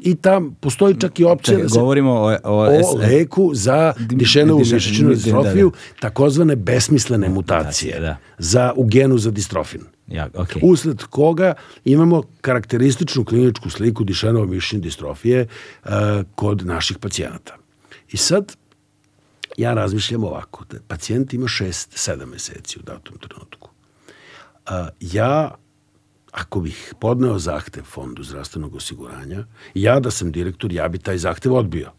i 0.00 0.14
tam 0.14 0.54
postoji 0.60 1.00
čak 1.00 1.20
i 1.20 1.24
opcija 1.24 1.58
da 1.58 1.68
se 1.68 1.78
govorimo 1.78 2.12
o... 2.12 2.36
O, 2.44 2.64
o 2.64 2.96
leku 2.98 3.50
za 3.54 3.92
dišenovu 3.98 4.60
diše- 4.60 4.74
mišićnu 4.74 5.04
da, 5.04 5.08
da. 5.08 5.14
distrofiju, 5.14 5.72
takozvane 6.00 6.56
besmislene 6.56 7.28
mutacije, 7.28 8.00
da. 8.00 8.16
za, 8.38 8.72
u 8.76 8.84
genu 8.84 9.18
za 9.18 9.30
distrofin. 9.30 9.80
Ja, 10.06 10.28
ok. 10.34 10.48
Usled 10.62 11.02
koga 11.02 11.54
imamo 11.84 12.22
karakterističnu 12.40 13.24
kliničku 13.24 13.70
sliku 13.70 14.04
dišenove 14.04 14.46
mišićne 14.46 14.78
distrofije 14.78 15.46
uh, 15.84 15.90
kod 16.34 16.66
naših 16.66 16.98
pacijenata. 16.98 17.56
I 18.12 18.16
sad, 18.16 18.56
ja 19.56 19.74
razmišljam 19.74 20.24
ovako, 20.24 20.64
da 20.70 20.78
pacijent 20.88 21.34
ima 21.34 21.46
6-7 21.46 22.26
meseci 22.26 22.78
u 22.78 22.82
datom 22.82 23.18
trenutku. 23.18 23.70
A, 24.66 24.88
ja, 25.00 25.54
ako 26.34 26.60
bih 26.60 26.94
podneo 27.00 27.38
zahtev 27.38 27.82
Fondu 27.82 28.22
zdravstvenog 28.22 28.74
osiguranja, 28.74 29.44
ja 29.74 30.00
da 30.00 30.10
sam 30.10 30.32
direktor, 30.32 30.72
ja 30.72 30.88
bi 30.88 30.98
taj 30.98 31.18
zahtev 31.18 31.54
odbio. 31.54 31.90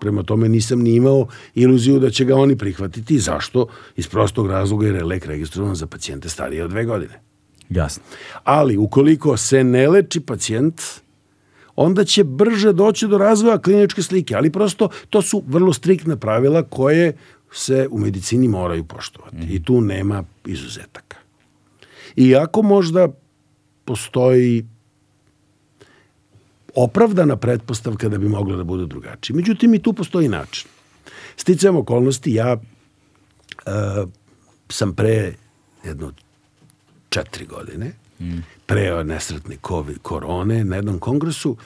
Prema 0.00 0.22
tome 0.22 0.48
nisam 0.48 0.80
ni 0.80 0.94
imao 0.94 1.26
iluziju 1.54 1.98
da 1.98 2.10
će 2.10 2.24
ga 2.24 2.36
oni 2.36 2.58
prihvatiti. 2.58 3.18
Zašto? 3.18 3.66
Iz 3.96 4.08
prostog 4.08 4.46
razloga 4.46 4.86
jer 4.86 4.94
je 4.94 5.04
lek 5.04 5.26
registrovan 5.26 5.74
za 5.74 5.86
pacijente 5.86 6.28
starije 6.28 6.64
od 6.64 6.70
dve 6.70 6.84
godine. 6.84 7.20
Jasno. 7.70 8.02
Ali 8.44 8.76
ukoliko 8.76 9.36
se 9.36 9.64
ne 9.64 9.88
leči 9.88 10.20
pacijent, 10.20 10.82
onda 11.76 12.04
će 12.04 12.24
brže 12.24 12.72
doći 12.72 13.08
do 13.08 13.18
razvoja 13.18 13.58
kliničke 13.58 14.02
slike, 14.02 14.34
ali 14.34 14.52
prosto 14.52 14.88
to 15.10 15.22
su 15.22 15.42
vrlo 15.46 15.72
striktna 15.72 16.16
pravila 16.16 16.62
koje 16.62 17.16
se 17.52 17.88
u 17.90 17.98
medicini 17.98 18.48
moraju 18.48 18.84
poštovati 18.84 19.36
mm. 19.36 19.48
i 19.50 19.62
tu 19.64 19.80
nema 19.80 20.24
izuzetaka. 20.46 21.16
Iako 22.16 22.62
možda 22.62 23.08
postoji 23.86 24.66
opravdana 26.74 27.36
pretpostavka 27.36 28.08
da 28.08 28.18
bi 28.18 28.28
moglo 28.28 28.56
da 28.56 28.64
bude 28.64 28.86
drugačije. 28.86 29.36
Međutim, 29.36 29.74
i 29.74 29.82
tu 29.82 29.92
postoji 29.92 30.28
način. 30.28 30.68
Sticajem 31.36 31.76
okolnosti, 31.76 32.34
ja 32.34 32.52
uh, 32.56 34.08
sam 34.68 34.94
pre 34.94 35.34
jedno 35.84 36.12
četiri 37.08 37.46
godine, 37.46 37.92
mm. 38.20 38.38
pre 38.66 39.04
nesretne 39.04 39.56
COVID, 39.68 39.98
korone, 40.02 40.64
na 40.64 40.76
jednom 40.76 40.98
kongresu, 40.98 41.56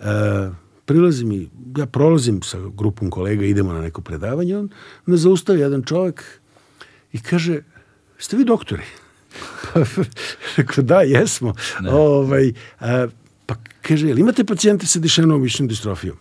uh, 0.00 0.06
prilazim 0.84 1.32
i, 1.32 1.48
ja 1.76 1.86
prolazim 1.86 2.42
sa 2.42 2.58
grupom 2.74 3.10
kolega, 3.10 3.44
idemo 3.44 3.72
na 3.72 3.80
neko 3.80 4.00
predavanje, 4.00 4.58
on 4.58 4.68
me 5.06 5.16
zaustavi 5.16 5.60
jedan 5.60 5.82
čovek 5.82 6.24
i 7.12 7.22
kaže, 7.22 7.62
ste 8.18 8.36
vi 8.36 8.44
doktori? 8.44 8.82
Rekao, 10.56 10.84
da, 10.84 11.00
jesmo. 11.00 11.54
Ne. 11.80 11.90
Ovaj, 11.90 12.52
a, 12.80 13.06
pa 13.46 13.54
kaže, 13.82 14.08
jel 14.08 14.18
imate 14.18 14.44
pacijente 14.44 14.86
sa 14.86 14.98
dišenovom 14.98 15.42
mišnim 15.42 15.68
distrofijom? 15.68 16.16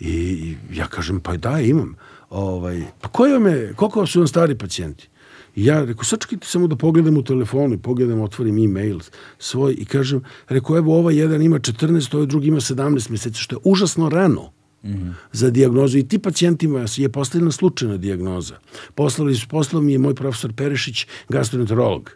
I, 0.00 0.10
I 0.10 0.56
ja 0.74 0.86
kažem, 0.86 1.20
pa 1.20 1.36
da, 1.36 1.60
imam. 1.60 1.94
Ovaj, 2.30 2.82
pa 3.00 3.08
koji 3.08 3.32
vam 3.32 3.46
je, 3.46 3.72
koliko 3.76 4.06
su 4.06 4.20
vam 4.20 4.28
stari 4.28 4.58
pacijenti? 4.58 5.08
I 5.56 5.64
ja 5.64 5.84
rekao, 5.84 6.04
sačekajte 6.04 6.46
samo 6.46 6.66
da 6.66 6.76
pogledam 6.76 7.16
u 7.16 7.22
telefonu 7.22 7.74
i 7.74 7.78
pogledam, 7.78 8.20
otvorim 8.20 8.58
e-mail 8.58 9.00
svoj 9.38 9.74
i 9.78 9.84
kažem, 9.84 10.22
rekao, 10.48 10.76
evo 10.76 10.98
ovaj 10.98 11.16
jedan 11.16 11.42
ima 11.42 11.58
14, 11.58 12.14
ovaj 12.14 12.26
drugi 12.26 12.48
ima 12.48 12.60
17 12.60 13.10
meseci, 13.10 13.40
što 13.40 13.56
je 13.56 13.60
užasno 13.64 14.08
rano 14.08 14.52
mm 14.82 14.90
-hmm. 14.90 15.12
za 15.32 15.50
dijagnozu. 15.50 15.98
I 15.98 16.08
ti 16.08 16.18
pacijentima 16.18 16.84
je 16.96 17.08
postavljena 17.08 17.52
slučajna 17.52 17.96
dijagnoza. 17.96 18.58
Poslali 18.94 19.34
su, 19.34 19.48
poslao 19.48 19.82
mi 19.82 19.92
je 19.92 19.98
moj 19.98 20.14
profesor 20.14 20.52
Perešić, 20.52 21.06
gastroenterolog. 21.28 22.10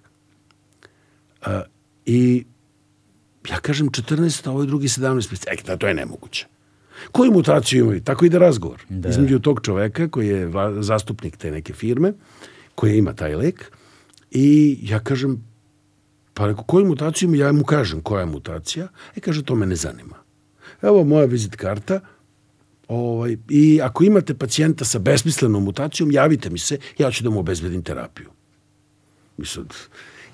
Uh, 1.46 1.52
I 2.06 2.44
ja 3.50 3.58
kažem 3.60 3.88
14, 3.88 4.48
a 4.48 4.50
ovaj 4.50 4.66
drugi 4.66 4.88
17 4.88 5.14
meseci. 5.14 5.46
E, 5.50 5.56
da, 5.66 5.76
to 5.76 5.88
je 5.88 5.94
nemoguće. 5.94 6.46
Koju 7.12 7.32
mutaciju 7.32 7.84
imaju? 7.84 8.00
Tako 8.00 8.24
ide 8.24 8.38
razgovor. 8.38 8.82
Da. 8.88 9.08
Između 9.08 9.38
tog 9.38 9.60
čoveka 9.62 10.08
koji 10.08 10.28
je 10.28 10.50
zastupnik 10.80 11.36
te 11.36 11.50
neke 11.50 11.72
firme 11.72 12.12
koja 12.74 12.94
ima 12.94 13.12
taj 13.12 13.34
lek 13.34 13.72
i 14.30 14.78
ja 14.82 14.98
kažem, 14.98 15.44
pa 16.34 16.46
reko, 16.46 16.62
koju 16.64 16.86
mutaciju 16.86 17.28
ima? 17.28 17.44
Ja 17.44 17.52
mu 17.52 17.64
kažem 17.64 18.00
koja 18.00 18.20
je 18.20 18.26
mutacija. 18.26 18.88
E, 19.16 19.20
kaže, 19.20 19.44
to 19.44 19.54
me 19.54 19.66
ne 19.66 19.76
zanima. 19.76 20.16
Evo 20.82 21.04
moja 21.04 21.24
vizit 21.24 21.56
karta, 21.56 22.00
ovaj, 22.92 23.36
i 23.48 23.80
ako 23.82 24.04
imate 24.04 24.34
pacijenta 24.34 24.84
sa 24.84 24.98
besmislenom 24.98 25.64
mutacijom, 25.64 26.12
javite 26.12 26.50
mi 26.50 26.58
se, 26.58 26.78
ja 26.98 27.10
ću 27.10 27.24
da 27.24 27.30
mu 27.30 27.40
obezbedim 27.40 27.82
terapiju. 27.82 28.30
Mislim, 29.36 29.66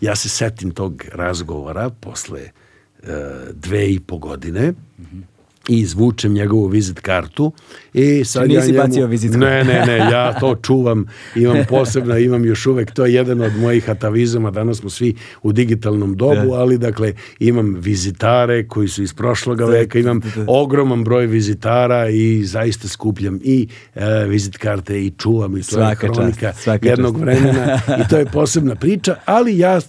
ja 0.01 0.17
se 0.17 0.29
setim 0.29 0.71
tog 0.71 1.05
razgovora 1.13 1.91
posle 1.91 2.43
uh, 2.43 3.09
dve 3.53 3.93
i 3.93 4.01
po 4.01 4.19
godine, 4.19 4.71
mm 4.71 5.03
-hmm 5.03 5.38
i 5.69 5.79
izvučem 5.79 6.33
njegovu 6.33 6.66
vizit 6.66 7.01
kartu 7.01 7.53
i 7.95 8.25
sad 8.25 8.43
Či 8.43 8.49
nisi 8.49 8.69
ja 8.69 8.73
njemu, 8.73 8.89
bacio 8.89 9.07
vizit 9.07 9.33
kartu? 9.33 9.47
Ne, 9.47 9.64
ne, 9.64 9.87
ne, 9.87 9.97
ja 9.97 10.41
to 10.41 10.55
čuvam, 10.55 11.07
imam 11.35 11.57
posebno, 11.71 12.19
imam 12.19 12.45
još 12.45 12.66
uvek, 12.66 12.91
to 12.91 13.07
je 13.07 13.14
jedan 13.14 13.41
od 13.41 13.57
mojih 13.57 13.91
atavizama, 13.91 14.51
danas 14.51 14.79
smo 14.79 14.91
svi 14.91 15.14
u 15.43 15.53
digitalnom 15.53 16.16
dobu, 16.16 16.51
da. 16.51 16.55
ali 16.55 16.79
dakle 16.79 17.12
imam 17.39 17.75
vizitare 17.79 18.69
koji 18.69 18.89
su 18.89 19.03
iz 19.03 19.14
prošloga 19.14 19.66
da, 19.66 19.71
veka, 19.71 19.99
imam 19.99 20.21
da. 20.21 20.45
ogroman 20.47 21.05
broj 21.05 21.27
vizitara 21.27 22.09
i 22.09 22.45
zaista 22.45 22.89
skupljam 22.89 23.41
i 23.45 23.69
e, 23.95 24.25
vizit 24.29 24.57
karte 24.57 25.05
i 25.05 25.11
čuvam 25.11 25.57
i 25.57 25.62
to 25.62 25.71
svaka 25.71 26.07
je 26.07 26.12
hronika 26.12 26.53
čast, 26.53 26.85
jednog 26.85 27.14
čast. 27.14 27.25
vremena 27.25 27.81
i 28.01 28.09
to 28.11 28.16
je 28.16 28.27
posebna 28.27 28.75
priča, 28.75 29.16
ali 29.25 29.59
ja 29.59 29.81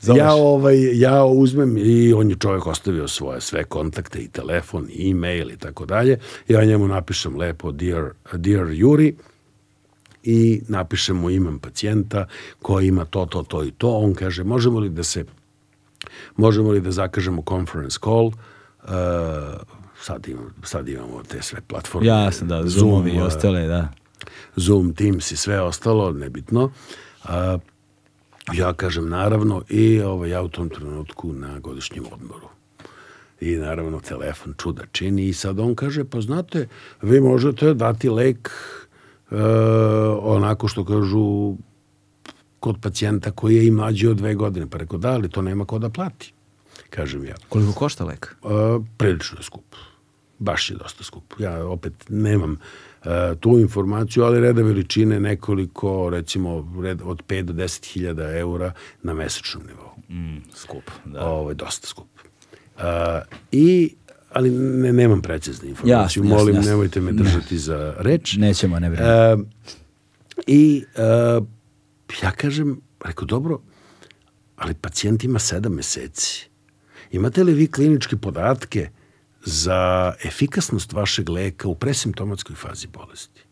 Zoveš. 0.00 0.18
Ja, 0.18 0.34
ovaj, 0.34 0.98
ja 0.98 1.24
uzmem 1.24 1.76
i 1.78 2.12
on 2.12 2.30
je 2.30 2.36
čovjek 2.36 2.66
ostavio 2.66 3.08
svoje 3.08 3.40
sve 3.40 3.64
kontakte 3.64 4.18
i 4.18 4.28
telefon 4.28 4.86
i 4.90 5.10
e-mail 5.10 5.50
i 5.50 5.56
tako 5.56 5.86
dalje. 5.86 6.18
Ja 6.48 6.64
njemu 6.64 6.88
napišem 6.88 7.36
lepo 7.36 7.72
Dear, 7.72 8.10
Dear 8.32 8.66
Juri 8.70 9.14
i 10.22 10.62
napišem 10.68 11.16
mu 11.16 11.30
imam 11.30 11.58
pacijenta 11.58 12.26
koji 12.62 12.86
ima 12.86 13.04
to, 13.04 13.26
to, 13.26 13.42
to 13.42 13.64
i 13.64 13.70
to. 13.70 13.90
On 13.90 14.14
kaže 14.14 14.44
možemo 14.44 14.78
li 14.78 14.88
da 14.88 15.02
se 15.02 15.24
možemo 16.36 16.70
li 16.70 16.80
da 16.80 16.90
zakažemo 16.90 17.42
conference 17.48 17.98
call 18.04 18.26
uh, 18.26 18.32
sad, 20.02 20.28
imam, 20.28 20.54
sad 20.62 20.88
imamo 20.88 21.22
te 21.22 21.42
sve 21.42 21.60
platforme. 21.60 22.08
Jasno, 22.08 22.46
da, 22.46 22.66
Zoomovi 22.66 23.10
i 23.10 23.20
ostale, 23.20 23.66
da. 23.66 23.88
Zoom, 24.56 24.94
Teams 24.94 25.32
i 25.32 25.36
sve 25.36 25.60
ostalo, 25.60 26.12
nebitno. 26.12 26.64
Uh, 27.24 27.30
Ja 28.52 28.72
kažem 28.72 29.08
naravno 29.08 29.62
i 29.68 30.00
ovaj, 30.00 30.30
ja 30.30 30.42
u 30.42 30.48
tom 30.48 30.68
trenutku 30.68 31.32
na 31.32 31.58
godišnjem 31.58 32.04
odmoru. 32.12 32.48
I 33.40 33.56
naravno 33.56 34.00
telefon 34.00 34.54
čuda 34.58 34.82
čini 34.92 35.28
i 35.28 35.32
sad 35.32 35.60
on 35.60 35.74
kaže 35.74 36.04
pa 36.04 36.20
znate 36.20 36.68
vi 37.02 37.20
možete 37.20 37.74
dati 37.74 38.08
lek 38.08 38.50
e, 39.30 39.36
onako 40.20 40.68
što 40.68 40.84
kažu 40.84 41.54
kod 42.60 42.76
pacijenta 42.82 43.30
koji 43.30 43.56
je 43.56 43.66
i 43.66 43.70
mlađi 43.70 44.06
od 44.06 44.16
dve 44.16 44.34
godine. 44.34 44.66
Pa 44.70 44.78
rekao 44.78 44.98
da, 44.98 45.08
ali 45.08 45.30
to 45.30 45.42
nema 45.42 45.64
ko 45.64 45.78
da 45.78 45.90
plati. 45.90 46.32
Kažem 46.90 47.24
ja. 47.24 47.34
Koliko 47.48 47.72
košta 47.72 48.04
lek? 48.04 48.36
E, 48.44 48.48
prilično 48.96 49.38
je 49.38 49.42
skup. 49.42 49.74
Baš 50.38 50.70
je 50.70 50.76
dosta 50.76 51.04
skup. 51.04 51.34
Ja 51.38 51.66
opet 51.66 51.92
nemam 52.08 52.58
tu 53.40 53.58
informaciju, 53.58 54.24
ali 54.24 54.40
reda 54.40 54.62
veličine 54.62 55.20
nekoliko, 55.20 56.10
recimo, 56.10 56.72
red 56.82 57.00
od 57.04 57.22
5 57.28 57.42
do 57.42 57.52
10 57.52 57.92
hiljada 57.92 58.38
eura 58.38 58.72
na 59.02 59.14
mesečnom 59.14 59.62
nivou. 59.66 59.90
Mm, 60.08 60.42
skup, 60.54 60.90
da. 61.04 61.26
Ovo 61.26 61.50
je 61.50 61.54
dosta 61.54 61.86
skup. 61.86 62.08
Uh, 62.76 62.82
I 63.52 63.94
ali 64.32 64.50
ne, 64.50 64.92
nemam 64.92 65.22
precizne 65.22 65.68
informacije. 65.68 66.22
Jasno, 66.22 66.36
Molim, 66.36 66.54
jasno, 66.54 66.70
nemojte 66.70 67.00
me 67.00 67.12
držati 67.12 67.54
ne. 67.54 67.60
za 67.60 67.94
reč. 67.98 68.36
Nećemo, 68.36 68.78
ne 68.78 68.90
vreme. 68.90 69.34
Uh, 69.34 69.40
I 70.46 70.84
uh, 71.38 71.46
ja 72.22 72.30
kažem, 72.30 72.80
rekao, 73.04 73.24
dobro, 73.24 73.60
ali 74.56 74.74
pacijent 74.74 75.24
ima 75.24 75.38
sedam 75.38 75.72
meseci. 75.72 76.48
Imate 77.10 77.44
li 77.44 77.54
vi 77.54 77.66
kliničke 77.66 78.16
podatke 78.16 78.88
za 79.44 80.12
efikasnost 80.24 80.92
vašeg 80.92 81.28
leka 81.28 81.68
u 81.68 81.74
presimptomatskoj 81.74 82.56
fazi 82.56 82.86
bolesti. 82.86 83.42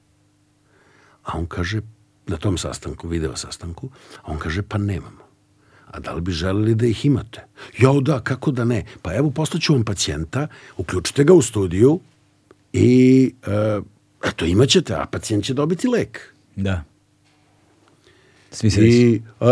A 1.25 1.39
on 1.39 1.47
kaže, 1.47 1.81
na 2.27 2.37
tom 2.37 2.59
sastanku, 2.59 3.09
video 3.09 3.37
sastanku, 3.37 3.91
a 4.23 4.33
on 4.33 4.39
kaže, 4.39 4.63
pa 4.63 4.79
nemamo. 4.79 5.27
A 5.87 6.01
da 6.01 6.13
li 6.13 6.21
bi 6.21 6.33
želeli 6.33 6.75
da 6.75 6.87
ih 6.87 7.05
imate? 7.07 7.45
Jo, 7.79 8.01
da, 8.01 8.21
kako 8.21 8.51
da 8.51 8.65
ne? 8.65 8.85
Pa 9.03 9.15
evo, 9.15 9.31
postaću 9.31 9.73
vam 9.73 9.85
pacijenta, 9.85 10.49
uključite 10.77 11.25
ga 11.25 11.35
u 11.35 11.43
studiju 11.43 12.01
i 12.73 13.33
e, 13.47 13.81
eto, 14.29 14.45
imaćete, 14.45 14.95
a 14.95 15.07
pacijent 15.07 15.45
će 15.45 15.55
dobiti 15.55 15.89
lek. 15.89 16.35
Da. 16.57 16.85
Svi 18.51 18.71
srećni. 18.71 19.01
I, 19.01 19.23
uh, 19.41 19.49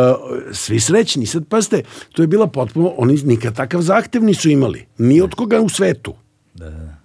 svi 0.53 0.81
srećni. 0.81 1.27
Sad, 1.27 1.49
pazite, 1.49 1.83
to 2.13 2.23
je 2.23 2.27
bila 2.27 2.47
potpuno, 2.47 2.95
oni 2.97 3.15
nikad 3.25 3.57
takav 3.57 3.83
zahtev 3.83 4.25
nisu 4.25 4.51
imali. 4.51 4.87
Ni 4.99 5.21
od 5.21 5.35
koga 5.35 5.61
u 5.61 5.69
svetu. 5.69 6.15
Da, 6.55 6.71
da. 6.71 7.05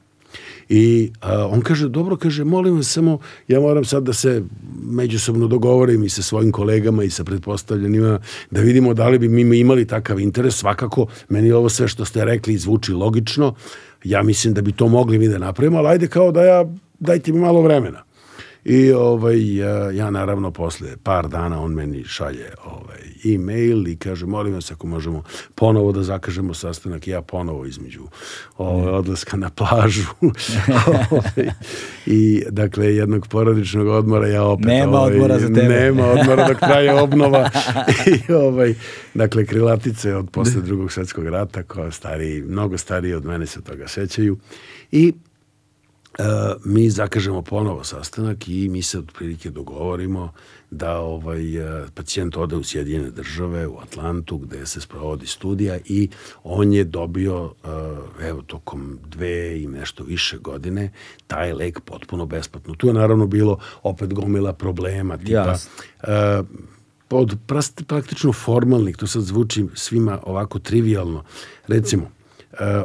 I 0.70 1.12
a, 1.22 1.48
on 1.48 1.62
kaže, 1.62 1.90
dobro, 1.90 2.18
kaže, 2.18 2.44
molim 2.44 2.76
vas 2.76 2.88
samo, 2.88 3.20
ja 3.48 3.60
moram 3.60 3.86
sad 3.86 4.04
da 4.04 4.14
se 4.14 4.44
međusobno 4.84 5.48
dogovorim 5.48 6.04
i 6.04 6.10
sa 6.10 6.22
svojim 6.22 6.52
kolegama 6.52 7.04
i 7.04 7.10
sa 7.10 7.24
pretpostavljenima, 7.24 8.20
da 8.52 8.62
vidimo 8.62 8.94
da 8.94 9.08
li 9.08 9.20
bi 9.20 9.28
mi 9.28 9.60
imali 9.60 9.88
takav 9.88 10.20
interes. 10.20 10.56
Svakako, 10.56 11.08
meni 11.30 11.52
ovo 11.52 11.70
sve 11.70 11.88
što 11.88 12.06
ste 12.06 12.26
rekli 12.26 12.58
zvuči 12.58 12.94
logično. 12.94 13.54
Ja 14.04 14.24
mislim 14.24 14.54
da 14.54 14.62
bi 14.62 14.72
to 14.72 14.88
mogli 14.88 15.18
mi 15.18 15.28
da 15.28 15.38
napravimo, 15.38 15.78
ali 15.78 15.88
ajde 15.88 16.08
kao 16.08 16.32
da 16.32 16.44
ja, 16.44 16.66
dajte 17.00 17.32
mi 17.32 17.40
malo 17.40 17.62
vremena. 17.62 18.04
I 18.70 18.92
ovaj, 18.92 19.56
ja, 19.56 19.92
ja 19.92 20.12
naravno 20.12 20.52
posle 20.52 20.98
par 21.04 21.28
dana 21.28 21.62
on 21.62 21.74
meni 21.74 22.04
šalje 22.04 22.52
ovaj, 22.66 23.00
e-mail 23.34 23.88
i 23.88 23.96
kaže 23.96 24.26
molim 24.26 24.54
vas 24.54 24.72
ako 24.72 24.88
možemo 24.88 25.24
ponovo 25.56 25.92
da 25.92 26.04
zakažemo 26.04 26.54
sastanak 26.54 27.08
ja 27.08 27.22
ponovo 27.22 27.66
između 27.66 28.02
ovaj, 28.58 28.94
odlaska 28.94 29.38
na 29.38 29.50
plažu. 29.50 30.04
Ovaj, 30.88 31.50
i 32.06 32.44
dakle 32.50 32.96
jednog 32.96 33.28
porodičnog 33.28 33.88
odmora 33.88 34.28
ja 34.28 34.44
opet 34.44 34.66
nema 34.66 35.00
ovaj, 35.00 35.14
odmora 35.14 35.40
za 35.40 35.48
tebe. 35.48 35.68
nema 35.68 36.06
odmora 36.06 36.48
dok 36.48 36.60
traje 36.60 37.02
obnova. 37.02 37.50
I 38.30 38.34
ovaj 38.34 38.74
dakle 39.14 39.46
krilatice 39.46 40.16
od 40.16 40.30
posle 40.32 40.62
drugog 40.62 40.92
svetskog 40.92 41.28
rata 41.28 41.64
koja 41.64 41.92
stari 41.92 42.44
mnogo 42.48 42.78
stariji 42.78 43.14
od 43.14 43.26
mene 43.26 43.46
se 43.46 43.62
toga 43.62 43.88
sećaju. 43.88 44.38
I 44.92 45.14
mi 46.64 46.90
zakažemo 46.90 47.42
ponovo 47.42 47.84
sastanak 47.84 48.48
i 48.48 48.70
mi 48.70 48.82
se 48.82 49.00
otprilike 49.00 49.50
dogovorimo 49.50 50.32
da 50.72 50.98
ovaj 51.00 51.60
uh, 51.60 51.90
pacijent 51.96 52.38
ode 52.38 52.56
u 52.56 52.64
Sjedinjene 52.64 53.12
države, 53.12 53.68
u 53.68 53.80
Atlantu, 53.80 54.38
gde 54.38 54.66
se 54.66 54.82
sprovodi 54.82 55.28
studija 55.28 55.80
i 55.86 56.10
on 56.44 56.74
je 56.74 56.84
dobio, 56.84 57.44
uh, 57.44 58.26
evo, 58.26 58.42
tokom 58.42 59.00
dve 59.08 59.62
i 59.62 59.68
nešto 59.68 60.04
više 60.04 60.38
godine, 60.38 60.92
taj 61.28 61.54
lek 61.54 61.80
potpuno 61.80 62.26
besplatno. 62.26 62.76
Tu 62.76 62.88
je 62.88 62.94
naravno 62.94 63.28
bilo 63.28 63.58
opet 63.84 64.14
gomila 64.14 64.54
problema, 64.54 65.18
tipa... 65.18 65.56
Uh, 66.04 66.46
od 67.12 67.38
praktično 67.88 68.34
formalnih, 68.34 68.98
to 68.98 69.08
sad 69.08 69.22
zvuči 69.22 69.66
svima 69.74 70.20
ovako 70.24 70.60
trivialno, 70.60 71.24
recimo, 71.68 72.12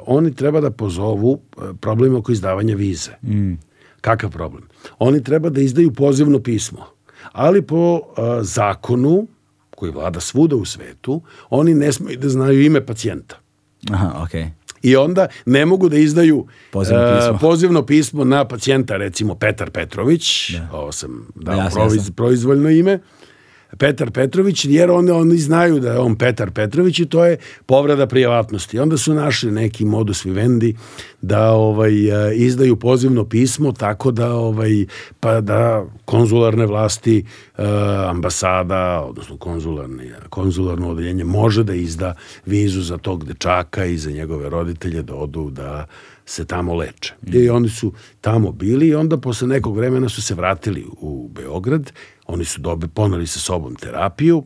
oni 0.06 0.34
treba 0.34 0.60
da 0.60 0.70
pozovu 0.70 1.32
uh, 1.32 1.64
problem 1.80 2.14
oko 2.14 2.32
izdavanja 2.32 2.74
vize. 2.76 3.10
Mm. 3.22 3.52
Kakav 4.00 4.30
problem? 4.30 4.62
Oni 4.98 5.24
treba 5.24 5.48
da 5.48 5.60
izdaju 5.60 5.92
pozivno 5.92 6.38
pismo, 6.38 6.86
ali 7.32 7.62
po 7.62 7.94
uh, 7.94 8.24
zakonu 8.42 9.26
koji 9.76 9.92
vlada 9.92 10.20
svuda 10.20 10.56
u 10.56 10.64
svetu, 10.64 11.22
oni 11.50 11.74
ne 11.74 11.92
smiju 11.92 12.18
da 12.18 12.28
znaju 12.28 12.62
ime 12.64 12.86
pacijenta. 12.86 13.36
Aha, 13.92 14.22
okej. 14.22 14.42
Okay. 14.42 14.48
I 14.82 14.96
onda 14.96 15.26
ne 15.46 15.66
mogu 15.66 15.88
da 15.88 15.96
izdaju 15.96 16.46
pozivno 16.70 17.16
pismo, 17.16 17.32
uh, 17.32 17.40
pozivno 17.40 17.86
pismo 17.86 18.24
na 18.24 18.44
pacijenta, 18.44 18.96
recimo 18.96 19.34
Petar 19.34 19.70
Petrović, 19.70 20.50
da. 20.50 20.68
ovo 20.72 20.92
sam 20.92 21.28
dao 21.34 21.56
ja, 21.56 21.70
proiz, 21.72 22.10
proizvoljno 22.10 22.70
ime, 22.70 22.98
Petar 23.78 24.10
Petrović, 24.10 24.64
jer 24.64 24.90
oni, 24.90 25.10
oni 25.10 25.38
znaju 25.38 25.80
da 25.80 25.92
je 25.92 25.98
on 25.98 26.16
Petar 26.16 26.50
Petrović 26.50 26.98
i 26.98 27.06
to 27.06 27.24
je 27.24 27.36
povreda 27.66 28.06
privatnosti. 28.06 28.78
Onda 28.78 28.96
su 28.96 29.14
našli 29.14 29.50
neki 29.50 29.84
modus 29.84 30.24
vivendi 30.24 30.76
da 31.22 31.50
ovaj 31.50 31.92
izdaju 32.34 32.76
pozivno 32.76 33.24
pismo 33.24 33.72
tako 33.72 34.10
da 34.10 34.32
ovaj 34.32 34.86
pa 35.20 35.40
da 35.40 35.84
konzularne 36.04 36.66
vlasti 36.66 37.24
ambasada 38.08 39.04
odnosno 39.08 39.36
konzularni 39.36 40.10
konzularno 40.28 40.90
odeljenje 40.90 41.24
može 41.24 41.64
da 41.64 41.74
izda 41.74 42.14
vizu 42.46 42.82
za 42.82 42.98
tog 42.98 43.24
dečaka 43.24 43.84
i 43.84 43.98
za 43.98 44.10
njegove 44.10 44.48
roditelje 44.48 45.02
da 45.02 45.14
odu 45.14 45.50
da 45.50 45.86
se 46.26 46.44
tamo 46.44 46.74
leče. 46.74 47.14
Mm. 47.22 47.36
I 47.36 47.48
oni 47.48 47.68
su 47.68 47.92
tamo 48.20 48.52
bili 48.52 48.88
i 48.88 48.94
onda 48.94 49.16
posle 49.16 49.48
nekog 49.48 49.76
vremena 49.76 50.08
su 50.08 50.22
se 50.22 50.34
vratili 50.34 50.86
u 51.00 51.28
Beograd 51.28 51.92
Oni 52.26 52.44
su 52.44 52.60
dobi, 52.60 52.88
poneli 52.88 53.26
sa 53.26 53.38
sobom 53.38 53.74
terapiju 53.74 54.44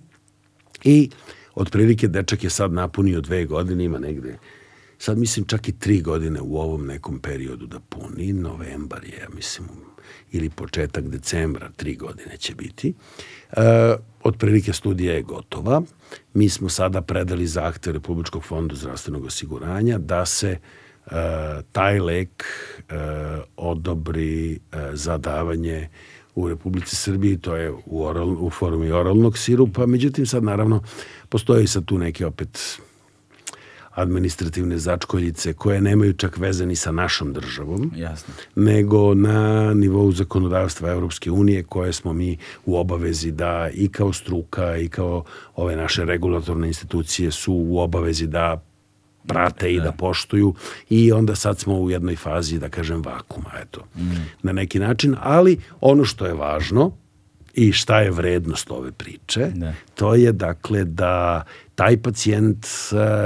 i 0.84 1.10
otprilike 1.55 2.09
dečak 2.09 2.44
je 2.44 2.50
sad 2.50 2.72
napunio 2.72 3.20
dve 3.20 3.44
godine, 3.44 3.84
ima 3.84 3.98
negde 3.98 4.38
sad 4.98 5.18
mislim 5.18 5.46
čak 5.46 5.68
i 5.68 5.78
tri 5.78 6.00
godine 6.00 6.40
u 6.40 6.56
ovom 6.56 6.86
nekom 6.86 7.18
periodu 7.18 7.66
da 7.66 7.80
puni, 7.80 8.32
novembar 8.32 9.05
je, 9.05 9.18
ja 9.20 9.28
mislim, 9.34 9.68
ili 10.32 10.50
početak 10.50 11.09
decembra, 11.09 11.70
tri 11.76 11.96
godine 11.96 12.36
će 12.36 12.55
biti. 12.55 12.94
E, 13.52 13.62
otprilike 14.22 14.72
studija 14.72 15.14
je 15.14 15.22
gotova. 15.22 15.82
Mi 16.34 16.48
smo 16.48 16.68
sada 16.68 17.02
predali 17.02 17.46
zahtev 17.46 17.92
Republičkog 17.92 18.44
fonda 18.44 18.74
zdravstvenog 18.74 19.24
osiguranja 19.24 19.98
da 19.98 20.26
se 20.26 20.50
e, 20.50 20.59
taj 21.72 22.00
lek 22.00 22.44
e, 22.78 22.94
odobri 23.56 24.52
e, 24.52 24.59
za 24.92 25.18
davanje 25.18 25.88
u 26.39 26.48
Republici 26.48 26.97
Srbiji, 26.97 27.39
to 27.39 27.56
je 27.56 27.73
u, 27.86 28.05
oral, 28.05 28.47
u 28.47 28.51
formi 28.51 28.90
oralnog 28.90 29.39
sirupa, 29.39 29.86
međutim 29.86 30.27
sad 30.27 30.44
naravno 30.44 30.82
postoje 31.28 31.66
sad 31.66 31.85
tu 31.85 31.98
neke 31.98 32.27
opet 32.27 32.78
administrativne 33.94 34.78
začkoljice 34.78 35.52
koje 35.52 35.81
nemaju 35.81 36.12
čak 36.12 36.39
veze 36.39 36.66
ni 36.66 36.77
sa 36.77 36.93
našom 36.93 37.32
državom, 37.32 37.90
Jasno. 37.97 38.35
nego 38.55 39.15
na 39.15 39.74
nivou 39.74 40.12
zakonodavstva 40.12 40.90
Evropske 40.90 41.31
unije 41.31 41.62
koje 41.62 41.93
smo 41.93 42.12
mi 42.12 42.36
u 42.66 42.77
obavezi 42.77 43.31
da 43.32 43.70
i 43.74 43.89
kao 43.89 44.12
struka 44.12 44.77
i 44.77 44.89
kao 44.89 45.24
ove 45.56 45.77
naše 45.77 46.05
regulatorne 46.05 46.69
institucije 46.69 47.31
su 47.31 47.55
u 47.55 47.78
obavezi 47.78 48.27
da 48.27 48.68
prate 49.28 49.72
i 49.72 49.76
da. 49.76 49.84
da 49.84 49.92
poštuju 49.92 50.55
i 50.90 51.12
onda 51.12 51.34
sad 51.34 51.59
smo 51.59 51.80
u 51.80 51.90
jednoj 51.90 52.16
fazi, 52.16 52.59
da 52.59 52.68
kažem, 52.68 53.02
vakuma, 53.02 53.50
eto, 53.62 53.84
mm. 53.96 54.10
na 54.42 54.52
neki 54.52 54.78
način, 54.78 55.16
ali 55.20 55.59
ono 55.80 56.05
što 56.05 56.26
je 56.26 56.34
važno 56.34 56.92
i 57.55 57.72
šta 57.72 58.00
je 58.00 58.10
vrednost 58.10 58.70
ove 58.70 58.92
priče, 58.92 59.50
da. 59.55 59.72
to 59.94 60.14
je 60.14 60.32
dakle 60.32 60.84
da 60.84 61.44
taj 61.74 61.96
pacijent 62.02 62.66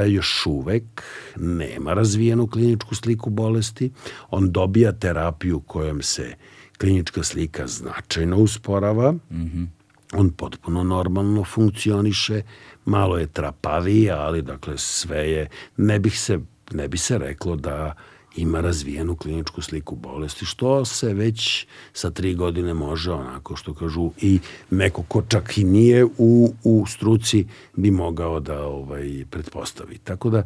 još 0.08 0.46
uvek 0.46 1.02
nema 1.36 1.94
razvijenu 1.94 2.46
kliničku 2.46 2.94
sliku 2.94 3.30
bolesti, 3.30 3.92
on 4.30 4.50
dobija 4.50 4.92
terapiju 4.92 5.60
kojom 5.60 6.02
se 6.02 6.34
klinička 6.78 7.22
slika 7.22 7.66
značajno 7.66 8.36
usporava, 8.36 9.12
mm 9.12 9.20
-hmm. 9.30 9.66
On 10.12 10.30
potpuno 10.30 10.84
normalno 10.84 11.44
funkcioniše, 11.44 12.42
malo 12.84 13.18
je 13.18 13.26
trapaviji, 13.26 14.10
ali 14.10 14.42
dakle 14.42 14.78
sve 14.78 15.30
je, 15.30 15.48
ne 15.76 15.98
bih 15.98 16.20
se, 16.20 16.38
ne 16.70 16.88
bi 16.88 16.98
se 16.98 17.18
reklo 17.18 17.56
da 17.56 17.94
ima 18.36 18.60
razvijenu 18.60 19.16
kliničku 19.16 19.62
sliku 19.62 19.96
bolesti, 19.96 20.44
što 20.44 20.84
se 20.84 21.14
već 21.14 21.66
sa 21.92 22.10
tri 22.10 22.34
godine 22.34 22.74
može, 22.74 23.12
onako 23.12 23.56
što 23.56 23.74
kažu, 23.74 24.10
i 24.20 24.38
neko 24.70 25.02
ko 25.02 25.22
čak 25.28 25.58
i 25.58 25.64
nije 25.64 26.04
u, 26.18 26.54
u 26.64 26.86
struci 26.86 27.46
bi 27.76 27.90
mogao 27.90 28.40
da 28.40 28.62
ovaj, 28.62 29.24
pretpostavi. 29.30 29.98
Tako 29.98 30.30
da, 30.30 30.42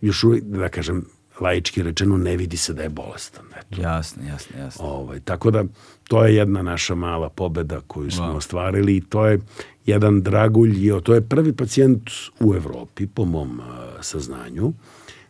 još 0.00 0.24
uvijek, 0.24 0.44
da 0.44 0.68
kažem, 0.68 1.04
laički 1.40 1.82
rečeno 1.82 2.16
ne 2.16 2.36
vidi 2.36 2.56
se 2.56 2.72
da 2.72 2.82
je 2.82 2.88
bolestan. 2.88 3.44
Eto. 3.56 3.80
Jasno, 3.82 4.22
jasno, 4.28 4.58
jasno. 4.58 4.84
Ovaj, 4.84 5.20
tako 5.20 5.50
da 5.50 5.64
to 6.08 6.24
je 6.24 6.36
jedna 6.36 6.62
naša 6.62 6.94
mala 6.94 7.28
pobeda 7.28 7.80
koju 7.86 8.10
smo 8.10 8.26
wow. 8.26 8.36
ostvarili 8.36 8.96
i 8.96 9.00
to 9.00 9.26
je 9.26 9.40
jedan 9.86 10.22
dragulj, 10.22 10.86
i 10.86 10.92
to 11.02 11.14
je 11.14 11.20
prvi 11.20 11.52
pacijent 11.52 12.10
u 12.40 12.54
Evropi, 12.54 13.06
po 13.06 13.24
mom 13.24 13.60
uh, 13.60 13.64
saznanju, 14.00 14.72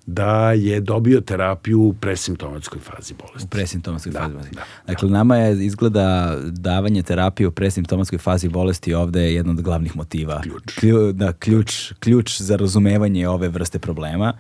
da 0.07 0.53
je 0.53 0.81
dobio 0.81 1.21
terapiju 1.21 1.81
u 1.81 1.93
presimptomatskoj 1.93 2.81
fazi 2.81 3.15
bolesti. 3.15 3.45
U 3.45 3.49
presimptomatskoj 3.49 4.13
da, 4.13 4.19
fazi 4.19 4.33
bolesti. 4.33 4.55
Da, 4.55 4.63
dakle, 4.87 5.09
da. 5.09 5.13
nama 5.13 5.37
je 5.37 5.67
izgleda 5.67 6.37
davanje 6.47 7.03
terapije 7.03 7.49
u 7.49 7.53
presimptomatskoj 7.53 8.19
fazi 8.19 8.49
bolesti 8.49 8.95
ovde 8.95 9.23
je 9.23 9.35
jedan 9.35 9.51
od 9.51 9.63
glavnih 9.63 9.97
motiva. 9.97 10.41
Ključ. 10.43 10.79
Klju, 10.81 11.13
da, 11.13 11.33
ključ, 11.33 11.93
ključ 12.01 12.41
za 12.41 12.57
razumevanje 12.57 13.29
ove 13.29 13.49
vrste 13.49 13.79
problema 13.79 14.33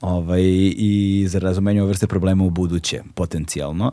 ovaj, 0.00 0.42
i 0.76 1.24
za 1.28 1.38
razumenje 1.38 1.82
ove 1.82 1.88
vrste 1.88 2.06
problema 2.06 2.44
u 2.44 2.50
buduće, 2.50 3.02
potencijalno, 3.14 3.92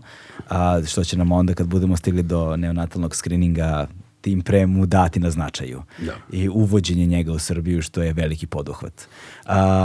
a, 0.50 0.82
što 0.86 1.04
će 1.04 1.18
nam 1.18 1.32
onda 1.32 1.54
kad 1.54 1.68
budemo 1.68 1.98
stigli 1.98 2.24
do 2.24 2.58
neonatalnog 2.58 3.16
skrininga 3.16 3.88
tim 4.22 4.42
pre 4.42 4.66
mu 4.66 4.86
dati 4.86 5.20
na 5.20 5.32
značaju 5.32 5.82
da. 6.00 6.14
i 6.32 6.50
uvođenje 6.50 7.06
njega 7.06 7.32
u 7.32 7.40
Srbiju 7.40 7.82
što 7.82 8.04
je 8.04 8.14
veliki 8.14 8.48
poduhvat. 8.48 9.08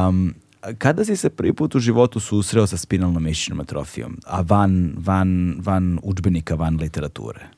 Um, 0.08 0.34
kada 0.78 1.04
si 1.04 1.16
se 1.16 1.30
prvi 1.30 1.52
put 1.52 1.74
u 1.74 1.78
životu 1.78 2.20
susreo 2.20 2.66
sa 2.66 2.76
spinalnom 2.76 3.22
mišićnom 3.22 3.60
atrofijom, 3.60 4.18
a 4.26 4.40
van, 4.40 4.94
van, 4.98 5.56
van 5.58 5.98
učbenika, 6.02 6.54
van 6.54 6.76
literature? 6.76 7.48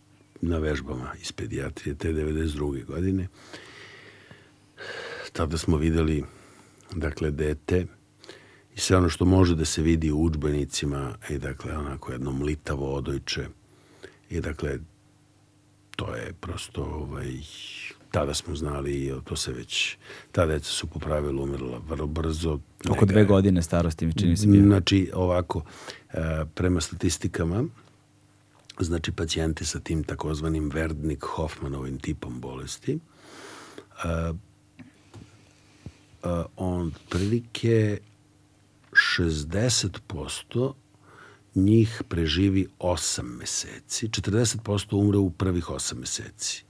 Na 0.40 0.58
vežbama 0.58 1.12
iz 1.22 1.32
pedijatrije 1.32 1.94
te 1.94 2.12
92. 2.12 2.84
godine. 2.86 3.28
Tada 5.32 5.58
smo 5.58 5.76
videli, 5.76 6.24
dakle, 6.94 7.30
dete 7.30 7.86
i 8.76 8.80
sve 8.80 8.96
ono 8.96 9.08
što 9.08 9.24
može 9.24 9.54
da 9.54 9.64
se 9.64 9.82
vidi 9.82 10.10
u 10.10 10.22
učbenicima 10.22 11.14
i 11.30 11.38
dakle 11.38 11.76
onako 11.76 12.12
jedno 12.12 12.32
mlitavo 12.32 12.94
odojče 12.94 13.46
i 14.30 14.40
dakle 14.40 14.78
to 15.96 16.14
je 16.14 16.32
prosto 16.40 16.82
ovaj, 16.82 17.32
tada 18.10 18.34
smo 18.34 18.56
znali 18.56 18.92
i 18.92 19.12
to 19.24 19.36
se 19.36 19.52
već 19.52 19.96
ta 20.32 20.46
deca 20.46 20.70
su 20.70 20.86
po 20.86 20.98
pravilu 20.98 21.42
umirala 21.42 21.80
vrlo 21.88 22.06
brzo. 22.06 22.58
Oko 22.90 23.06
dve 23.06 23.24
godine 23.24 23.62
starosti 23.62 24.06
mi 24.06 24.12
čini 24.12 24.36
se 24.36 24.46
bio. 24.46 24.62
Znači 24.62 25.10
ovako 25.14 25.62
e, 26.12 26.44
prema 26.54 26.80
statistikama 26.80 27.64
znači 28.80 29.12
pacijenti 29.12 29.64
sa 29.64 29.80
tim 29.80 30.04
takozvanim 30.04 30.70
Verdnik-Hoffmanovim 30.70 32.00
tipom 32.00 32.40
bolesti 32.40 32.98
uh, 34.04 34.36
uh, 36.24 36.44
on 36.56 36.92
prilike 37.10 37.98
60% 38.92 40.74
njih 41.54 42.02
preživi 42.08 42.66
8 42.78 43.22
meseci, 43.22 44.08
40% 44.08 44.96
umre 44.96 45.18
u 45.18 45.30
prvih 45.30 45.64
8 45.64 45.94
meseci. 45.94 46.64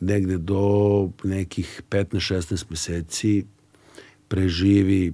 Negde 0.00 0.38
do 0.38 1.10
nekih 1.24 1.82
15-16 1.90 2.64
meseci 2.70 3.46
preživi 4.28 5.12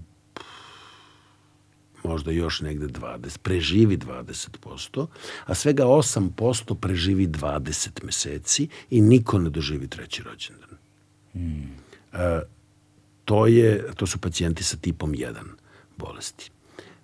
možda 2.04 2.30
još 2.30 2.60
negde 2.60 2.86
20, 2.86 3.38
preživi 3.38 3.98
20%, 3.98 5.06
a 5.44 5.54
svega 5.54 5.84
8% 5.84 6.80
preživi 6.80 7.26
20 7.28 8.04
meseci 8.04 8.68
i 8.90 9.00
niko 9.00 9.38
ne 9.38 9.50
doživi 9.50 9.88
treći 9.88 10.22
rođendan. 10.22 10.70
Mm. 11.34 11.76
E, 12.12 12.40
to, 13.24 13.46
je, 13.46 13.84
to 13.96 14.06
su 14.06 14.18
pacijenti 14.18 14.64
sa 14.64 14.76
tipom 14.76 15.12
1 15.12 15.34
bolesti. 15.98 16.50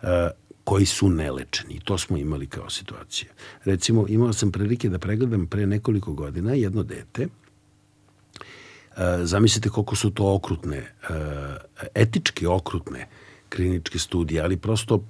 E, 0.03 0.31
koji 0.65 0.87
su 0.87 1.09
nelečeni. 1.09 1.81
To 1.85 1.99
smo 1.99 2.17
imali 2.17 2.47
kao 2.47 2.71
situacije. 2.71 3.31
Recimo, 3.65 4.07
imao 4.09 4.33
sam 4.33 4.53
prilike 4.53 4.89
da 4.89 4.99
pregledam 4.99 5.47
pre 5.47 5.67
nekoliko 5.67 6.13
godina 6.13 6.53
jedno 6.55 6.83
dete, 6.83 7.29
zamislite 9.23 9.69
koliko 9.69 9.97
su 9.97 10.11
to 10.11 10.35
okrutne, 10.35 10.93
etički 11.95 12.47
okrutne 12.47 13.09
kliničke 13.49 13.99
studije, 13.99 14.43
ali 14.43 14.57
prosto 14.57 15.05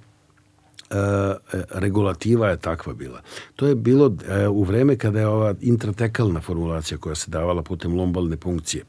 regulativa 1.69 2.49
je 2.49 2.57
takva 2.57 2.93
bila. 2.93 3.21
To 3.55 3.67
je 3.67 3.75
bilo 3.75 4.15
u 4.51 4.63
vreme 4.63 4.97
kada 4.97 5.19
je 5.19 5.27
ova 5.27 5.53
intratekalna 5.61 6.41
formulacija 6.41 6.97
koja 6.97 7.15
se 7.15 7.31
davala 7.31 7.61
putem 7.61 7.95
lombalne 7.95 8.37
punkcije. 8.37 8.83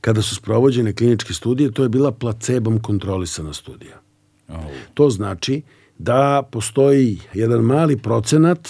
Kada 0.00 0.22
su 0.22 0.34
sprovođene 0.34 0.92
kliničke 0.92 1.34
studije, 1.34 1.70
to 1.70 1.82
je 1.82 1.88
bila 1.88 2.12
placebom 2.12 2.80
kontrolisana 2.82 3.52
studija. 3.52 4.00
Oh. 4.48 4.56
To 4.94 5.10
znači 5.10 5.62
da 5.98 6.42
postoji 6.52 7.20
jedan 7.34 7.60
mali 7.60 7.96
procenat 7.96 8.68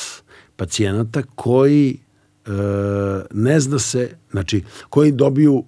pacijenata 0.56 1.22
koji 1.34 1.98
e, 2.46 2.50
ne 3.30 3.60
zna 3.60 3.78
se, 3.78 4.16
znači 4.30 4.64
koji 4.88 5.12
dobiju 5.12 5.64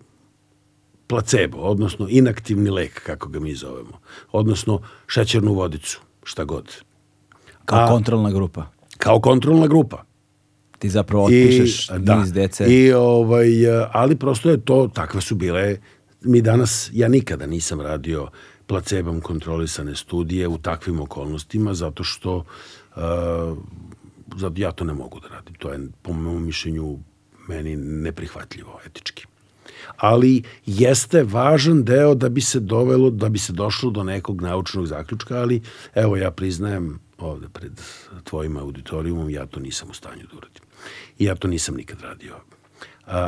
placebo, 1.07 1.59
odnosno 1.59 2.07
inaktivni 2.09 2.71
lek, 2.71 3.03
kako 3.07 3.29
ga 3.29 3.41
mi 3.41 3.55
zovemo, 3.55 4.01
odnosno 4.33 4.81
šećernu 5.07 5.55
vodicu, 5.55 6.01
šta 6.25 6.45
god. 6.45 6.77
Kao 7.65 7.85
A, 7.85 7.89
kontrolna 7.89 8.31
grupa. 8.31 8.67
Kao 8.99 9.21
kontrolna 9.21 9.67
grupa. 9.67 10.05
Ti 10.79 10.89
zapravo 10.89 11.25
otpišeš 11.25 11.89
I, 11.89 11.99
da, 11.99 12.21
niz 12.21 12.33
dece. 12.33 12.67
I, 12.69 12.93
ovaj, 12.93 13.49
ali 13.93 14.17
prosto 14.17 14.51
je 14.51 14.61
to, 14.61 14.89
takve 14.95 15.21
su 15.21 15.35
bile, 15.35 15.77
mi 16.21 16.43
danas, 16.43 16.91
ja 16.93 17.09
nikada 17.09 17.47
nisam 17.47 17.81
radio 17.81 18.29
placebom 18.67 19.21
kontrolisane 19.21 19.97
studije 19.97 20.49
u 20.49 20.59
takvim 20.59 21.01
okolnostima, 21.01 21.75
zato 21.75 22.05
što 22.05 22.37
uh, 22.37 23.03
zato 24.37 24.55
ja 24.61 24.73
to 24.73 24.85
ne 24.85 24.95
mogu 24.95 25.21
da 25.21 25.29
radim. 25.29 25.55
To 25.55 25.73
je, 25.73 25.89
po 26.03 26.13
mojom 26.13 26.45
mišljenju, 26.47 26.99
meni 27.49 27.77
neprihvatljivo 27.77 28.81
etički. 28.87 29.27
Ali 29.97 30.43
jeste 30.67 31.23
važan 31.23 31.85
deo 31.85 32.15
da 32.15 32.29
bi 32.29 32.41
se 32.41 32.61
dovelo, 32.61 33.11
da 33.11 33.29
bi 33.29 33.39
se 33.39 33.53
došlo 33.53 33.91
do 33.91 34.05
nekog 34.05 34.43
naučnog 34.43 34.87
zaključka, 34.87 35.37
ali 35.41 35.63
evo 35.95 36.17
ja 36.17 36.31
priznajem 36.31 36.99
ovde 37.19 37.49
pred 37.49 37.73
tvojim 38.25 38.57
auditorijumom, 38.57 39.31
ja 39.31 39.47
to 39.47 39.61
nisam 39.61 39.91
u 39.91 39.95
stanju 39.95 40.23
da 40.31 40.37
uradim. 40.37 40.63
I 41.19 41.25
ja 41.25 41.35
to 41.35 41.49
nisam 41.49 41.75
nikad 41.75 42.01
radio. 42.01 42.35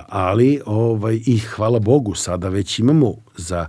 Ali 0.09 0.61
ovaj, 0.67 1.21
i 1.27 1.39
hvala 1.39 1.79
Bogu 1.79 2.15
sada 2.15 2.49
već 2.49 2.79
imamo 2.79 3.15
za 3.37 3.67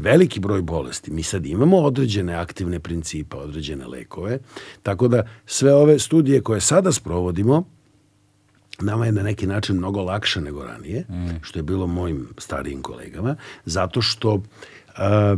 veliki 0.00 0.40
broj 0.40 0.62
bolesti. 0.62 1.10
Mi 1.10 1.22
sad 1.22 1.46
imamo 1.46 1.78
određene 1.78 2.34
aktivne 2.34 2.80
principe, 2.80 3.36
određene 3.36 3.86
lekove, 3.86 4.38
tako 4.82 5.08
da 5.08 5.26
sve 5.46 5.74
ove 5.74 5.98
studije 5.98 6.42
koje 6.42 6.60
sada 6.60 6.92
sprovodimo, 6.92 7.64
nama 8.80 9.06
je 9.06 9.12
na 9.12 9.22
neki 9.22 9.46
način 9.46 9.76
mnogo 9.76 10.02
lakše 10.02 10.40
nego 10.40 10.64
ranije, 10.64 11.04
mm. 11.08 11.42
što 11.42 11.58
je 11.58 11.62
bilo 11.62 11.86
mojim 11.86 12.28
starijim 12.38 12.82
kolegama, 12.82 13.36
zato 13.64 14.02
što 14.02 14.42
a, 14.96 15.36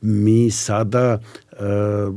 mi 0.00 0.50
sada 0.50 1.20
a, 1.52 2.12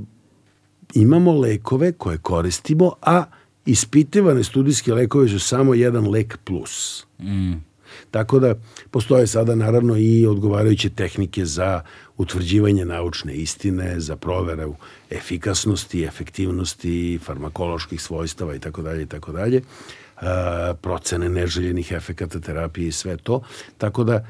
imamo 0.94 1.40
lekove 1.40 1.92
koje 1.92 2.18
koristimo, 2.18 2.94
a 3.02 3.24
ispitivane 3.68 4.44
studijske 4.44 4.94
lekove 4.94 5.30
su 5.30 5.40
samo 5.40 5.74
jedan 5.74 6.10
lek 6.10 6.38
plus. 6.44 7.06
Mm. 7.20 7.54
Tako 8.12 8.40
da 8.40 8.56
postoje 8.92 9.28
sada 9.28 9.56
naravno 9.56 9.98
i 9.98 10.26
odgovarajuće 10.26 10.90
tehnike 10.90 11.46
za 11.46 11.82
utvrđivanje 12.18 12.86
naučne 12.86 13.34
istine, 13.34 14.00
za 14.00 14.16
proveru 14.16 14.76
efikasnosti, 15.10 16.04
efektivnosti, 16.04 17.20
farmakoloških 17.24 18.02
svojstava 18.02 18.56
i 18.56 18.60
tako 18.60 18.82
dalje 18.82 19.04
i 19.04 19.06
tako 19.06 19.32
dalje 19.32 19.62
procene 20.82 21.30
neželjenih 21.30 21.92
efekata 21.92 22.40
terapije 22.40 22.88
i 22.88 22.92
sve 22.92 23.18
to. 23.18 23.42
Tako 23.78 24.04
da, 24.04 24.26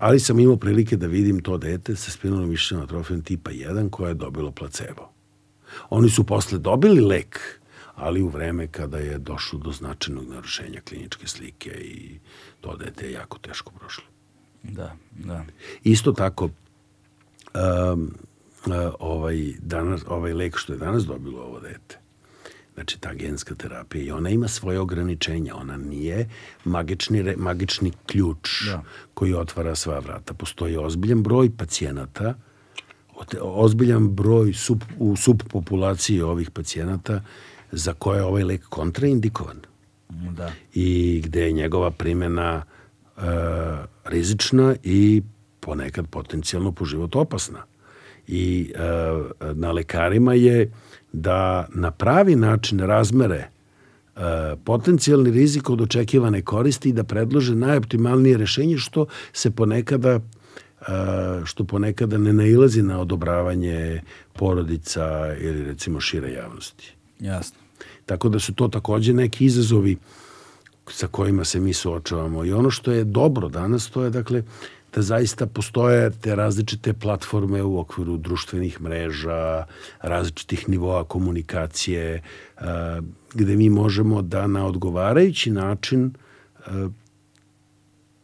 ali 0.00 0.20
sam 0.20 0.38
imao 0.38 0.56
prilike 0.56 0.96
da 0.96 1.06
vidim 1.06 1.42
to 1.42 1.58
dete 1.58 1.96
sa 1.96 2.10
spinalnom 2.10 2.48
mišićnom 2.48 2.82
atrofijom 2.82 3.22
tipa 3.22 3.50
1 3.50 3.90
koje 3.90 4.10
je 4.10 4.14
dobilo 4.14 4.50
placebo. 4.50 5.08
Oni 5.90 6.10
su 6.10 6.24
posle 6.24 6.58
dobili 6.58 7.00
lek, 7.00 7.60
ali 7.94 8.22
u 8.22 8.28
vreme 8.28 8.66
kada 8.66 8.98
je 8.98 9.18
došlo 9.18 9.58
do 9.58 9.72
značajnog 9.72 10.28
narušenja 10.28 10.80
kliničke 10.80 11.26
slike 11.26 11.70
i 11.70 12.18
to 12.60 12.76
dete 12.76 13.06
je 13.06 13.12
jako 13.12 13.38
teško 13.38 13.72
prošlo. 13.72 14.04
Da, 14.62 14.96
da. 15.10 15.44
Isto 15.84 16.12
tako, 16.12 16.50
um, 17.54 18.14
ovaj, 18.98 19.52
danas, 19.58 20.02
ovaj 20.06 20.32
lek 20.32 20.56
što 20.56 20.72
je 20.72 20.78
danas 20.78 21.04
dobilo 21.04 21.42
ovo 21.42 21.60
dete, 21.60 21.98
znači 22.74 23.00
ta 23.00 23.14
genska 23.14 23.54
terapija 23.54 24.04
i 24.04 24.10
ona 24.10 24.30
ima 24.30 24.48
svoje 24.48 24.80
ograničenja, 24.80 25.56
ona 25.56 25.76
nije 25.76 26.28
magični, 26.64 27.34
magični 27.36 27.92
ključ 28.06 28.64
da. 28.66 28.82
koji 29.14 29.34
otvara 29.34 29.74
sva 29.74 29.98
vrata. 29.98 30.34
Postoji 30.34 30.76
ozbiljan 30.76 31.22
broj 31.22 31.50
pacijenata, 31.56 32.34
ozbiljan 33.40 34.08
broj 34.08 34.52
sub, 34.52 34.82
u 34.98 35.16
subpopulaciji 35.16 36.20
ovih 36.20 36.50
pacijenata 36.50 37.22
za 37.72 37.92
koje 37.92 38.18
je 38.18 38.24
ovaj 38.24 38.44
lek 38.44 38.62
kontraindikovan. 38.68 39.56
Da. 40.08 40.50
I 40.74 41.20
gde 41.24 41.42
je 41.42 41.52
njegova 41.52 41.90
primjena 41.90 42.62
e, 42.62 43.20
rizična 44.04 44.74
i 44.82 45.22
ponekad 45.60 46.06
potencijalno 46.06 46.72
po 46.72 46.84
život 46.84 47.16
opasna. 47.16 47.64
I 48.26 48.72
e, 48.74 48.78
na 49.54 49.72
lekarima 49.72 50.34
je 50.34 50.72
da 51.12 51.68
na 51.74 51.90
pravi 51.90 52.36
način 52.36 52.78
razmere 52.78 53.36
e, 53.36 53.48
potencijalni 54.64 55.30
rizik 55.30 55.70
od 55.70 55.80
očekivane 55.80 56.42
koristi 56.42 56.88
i 56.88 56.92
da 56.92 57.04
predlože 57.04 57.54
najoptimalnije 57.54 58.36
rešenje 58.36 58.78
što 58.78 59.06
se 59.32 59.50
ponekada 59.50 60.10
e, 60.10 60.20
što 61.44 61.64
ponekada 61.64 62.18
ne 62.18 62.32
nailazi 62.32 62.82
na 62.82 63.00
odobravanje 63.00 64.02
porodica 64.32 65.34
ili 65.40 65.64
recimo 65.64 66.00
šire 66.00 66.32
javnosti. 66.32 66.94
Jasno. 67.20 67.61
Tako 68.06 68.28
da 68.28 68.38
su 68.38 68.54
to 68.54 68.68
takođe 68.68 69.12
neki 69.12 69.44
izazovi 69.44 69.96
sa 70.90 71.06
kojima 71.06 71.44
se 71.44 71.60
mi 71.60 71.72
suočavamo. 71.72 72.44
I 72.44 72.52
ono 72.52 72.70
što 72.70 72.92
je 72.92 73.04
dobro 73.04 73.48
danas, 73.48 73.90
to 73.90 74.04
je 74.04 74.10
dakle 74.10 74.42
da 74.94 75.02
zaista 75.02 75.46
postoje 75.46 76.10
te 76.10 76.34
različite 76.34 76.92
platforme 76.92 77.62
u 77.62 77.78
okviru 77.78 78.16
društvenih 78.16 78.80
mreža, 78.80 79.64
različitih 80.00 80.68
nivoa 80.68 81.04
komunikacije, 81.04 82.22
gde 83.34 83.56
mi 83.56 83.70
možemo 83.70 84.22
da 84.22 84.46
na 84.46 84.66
odgovarajući 84.66 85.50
način 85.50 86.12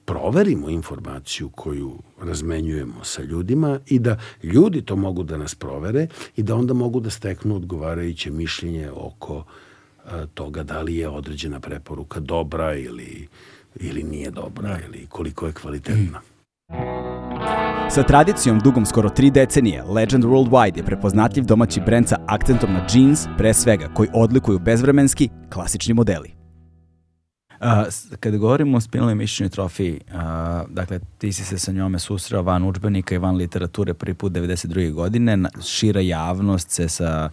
proverimo 0.05 0.71
informaciju 0.71 1.49
koju 1.49 1.99
razmenjujemo 2.21 3.05
sa 3.05 3.23
ljudima 3.23 3.81
i 3.87 3.99
da 3.99 4.19
ljudi 4.43 4.83
to 4.83 4.97
mogu 4.97 5.23
da 5.23 5.37
nas 5.37 5.55
provere 5.55 6.07
i 6.37 6.43
da 6.43 6.55
onda 6.55 6.75
mogu 6.75 7.01
da 7.01 7.11
steknu 7.11 7.57
odgovarajuće 7.57 8.31
mišljenje 8.31 8.91
oko 8.91 9.45
toga 10.35 10.63
da 10.63 10.83
li 10.83 10.97
je 10.97 11.09
određena 11.09 11.61
preporuka 11.61 12.21
dobra 12.21 12.75
ili, 12.75 13.29
ili 13.81 14.03
nije 14.03 14.31
dobra 14.31 14.69
da. 14.69 14.79
ili 14.87 15.07
koliko 15.07 15.47
je 15.47 15.53
kvalitetna. 15.53 16.21
Sa 17.91 18.03
tradicijom 18.03 18.59
dugom 18.59 18.87
skoro 18.87 19.09
tri 19.09 19.31
decenije, 19.31 19.83
Legend 19.83 20.25
Worldwide 20.25 20.77
je 20.77 20.85
prepoznatljiv 20.85 21.45
domaći 21.45 21.81
brend 21.81 22.09
sa 22.09 22.17
akcentom 22.27 22.73
na 22.73 22.87
jeans, 22.95 23.27
pre 23.39 23.55
svega, 23.55 23.89
koji 23.95 24.09
odlikuju 24.15 24.59
bezvremenski, 24.59 25.29
klasični 25.53 25.95
modeli. 25.95 26.31
Uh, 27.61 27.67
kada 28.21 28.37
govorimo 28.37 28.77
o 28.77 28.81
spinalnoj 28.81 29.15
mišićnoj 29.15 29.49
trofiji, 29.49 30.01
uh, 30.07 30.21
dakle, 30.69 31.01
ti 31.19 31.33
si 31.33 31.45
se 31.45 31.59
sa 31.59 31.73
njome 31.73 31.99
susreo 31.99 32.43
van 32.43 32.65
učbenika 32.65 33.15
i 33.15 33.19
van 33.19 33.37
literature 33.37 33.95
prvi 33.95 34.15
put 34.15 34.33
92. 34.33 34.93
godine, 34.93 35.39
šira 35.63 36.01
javnost 36.01 36.71
se 36.71 36.89
sa 36.89 37.31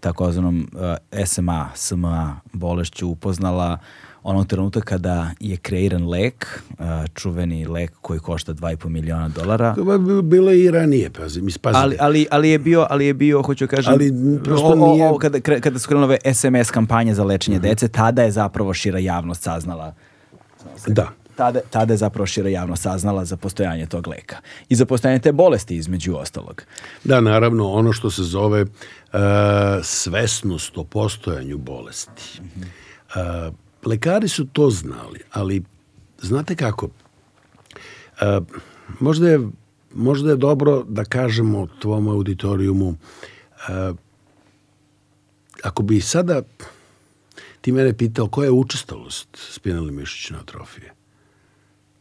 takozvanom 0.00 0.68
uh, 0.72 1.26
SMA, 1.26 1.68
SMA 1.74 2.40
bolešću 2.52 3.08
upoznala 3.08 3.78
onog 4.22 4.46
trenutka 4.46 4.80
kada 4.80 5.30
je 5.40 5.56
kreiran 5.56 6.08
lek, 6.08 6.62
uh, 6.70 6.86
čuveni 7.14 7.66
lek 7.66 7.92
koji 8.00 8.20
košta 8.20 8.54
2,5 8.54 8.88
miliona 8.88 9.28
dolara. 9.28 9.76
Bilo 10.22 10.50
je 10.50 10.64
i 10.64 10.70
ranije, 10.70 11.10
pazi, 11.10 11.42
mi 11.42 11.50
spazite. 11.50 11.80
Ali, 11.82 11.96
ali, 12.00 12.26
ali 12.30 12.48
je 12.48 12.58
bio, 12.58 12.86
ali 12.90 13.06
je 13.06 13.14
bio, 13.14 13.42
hoću 13.42 13.66
kažem, 13.66 13.92
ali 13.92 14.12
prosto 14.44 14.74
nije... 14.74 15.08
o, 15.08 15.14
o, 15.14 15.18
kada, 15.18 15.40
kada 15.40 15.78
su 15.78 15.88
krenule 15.88 16.18
SMS 16.34 16.70
kampanje 16.70 17.14
za 17.14 17.24
lečenje 17.24 17.58
mm 17.58 17.60
-hmm. 17.60 17.68
dece, 17.68 17.88
tada 17.88 18.22
je 18.22 18.30
zapravo 18.30 18.74
šira 18.74 18.98
javnost 18.98 19.42
saznala. 19.42 19.94
Da 20.86 21.19
tada, 21.40 21.60
tada 21.70 21.92
je 21.92 21.96
zapravo 21.96 22.26
šira 22.26 22.48
javnost 22.48 22.82
saznala 22.82 23.24
za 23.24 23.36
postojanje 23.36 23.86
tog 23.86 24.06
leka 24.06 24.36
i 24.68 24.76
za 24.76 24.86
postojanje 24.86 25.20
te 25.20 25.32
bolesti 25.32 25.76
između 25.76 26.16
ostalog. 26.16 26.62
Da, 27.04 27.20
naravno, 27.20 27.70
ono 27.72 27.92
što 27.92 28.10
se 28.10 28.22
zove 28.22 28.62
uh, 28.62 28.68
svesnost 29.82 30.78
o 30.78 30.84
postojanju 30.84 31.58
bolesti. 31.58 32.40
Mm 32.40 32.44
-hmm. 32.44 33.48
uh, 33.48 33.54
lekari 33.86 34.28
su 34.28 34.46
to 34.52 34.70
znali, 34.70 35.20
ali 35.32 35.62
znate 36.22 36.56
kako, 36.56 36.86
uh, 36.86 38.46
možda, 39.00 39.28
je, 39.28 39.40
možda 39.94 40.30
je 40.30 40.36
dobro 40.36 40.82
da 40.88 41.04
kažemo 41.04 41.66
tvom 41.80 42.08
auditorijumu 42.08 42.88
uh, 42.88 43.96
ako 45.62 45.82
bi 45.82 46.00
sada 46.00 46.42
ti 47.60 47.72
mene 47.72 47.96
pitao 47.96 48.28
koja 48.28 48.44
je 48.44 48.50
učestalost 48.50 49.28
spinalne 49.32 49.92
mišićne 49.92 50.38
atrofije, 50.38 50.92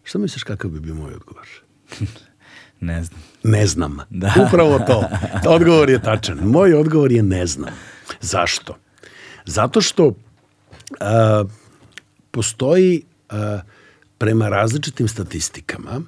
šta 0.10 0.18
misliš 0.18 0.44
kakav 0.44 0.72
bi 0.72 0.80
bio 0.80 0.96
moj 0.96 1.14
odgovor? 1.14 1.48
ne 2.80 3.04
znam. 3.04 3.22
Ne 3.44 3.68
znam. 3.68 3.98
Da. 4.10 4.34
Upravo 4.48 4.80
to. 4.80 5.10
Odgovor 5.56 5.90
je 5.90 6.02
tačan. 6.02 6.38
Moj 6.38 6.74
odgovor 6.74 7.12
je 7.12 7.24
ne 7.24 7.46
znam. 7.46 7.74
Zašto? 8.22 8.78
Zato 9.46 9.82
što 9.82 10.14
a, 11.00 11.44
postoji 12.32 13.04
a, 13.30 13.60
prema 14.18 14.50
različitim 14.50 15.08
statistikama 15.08 16.02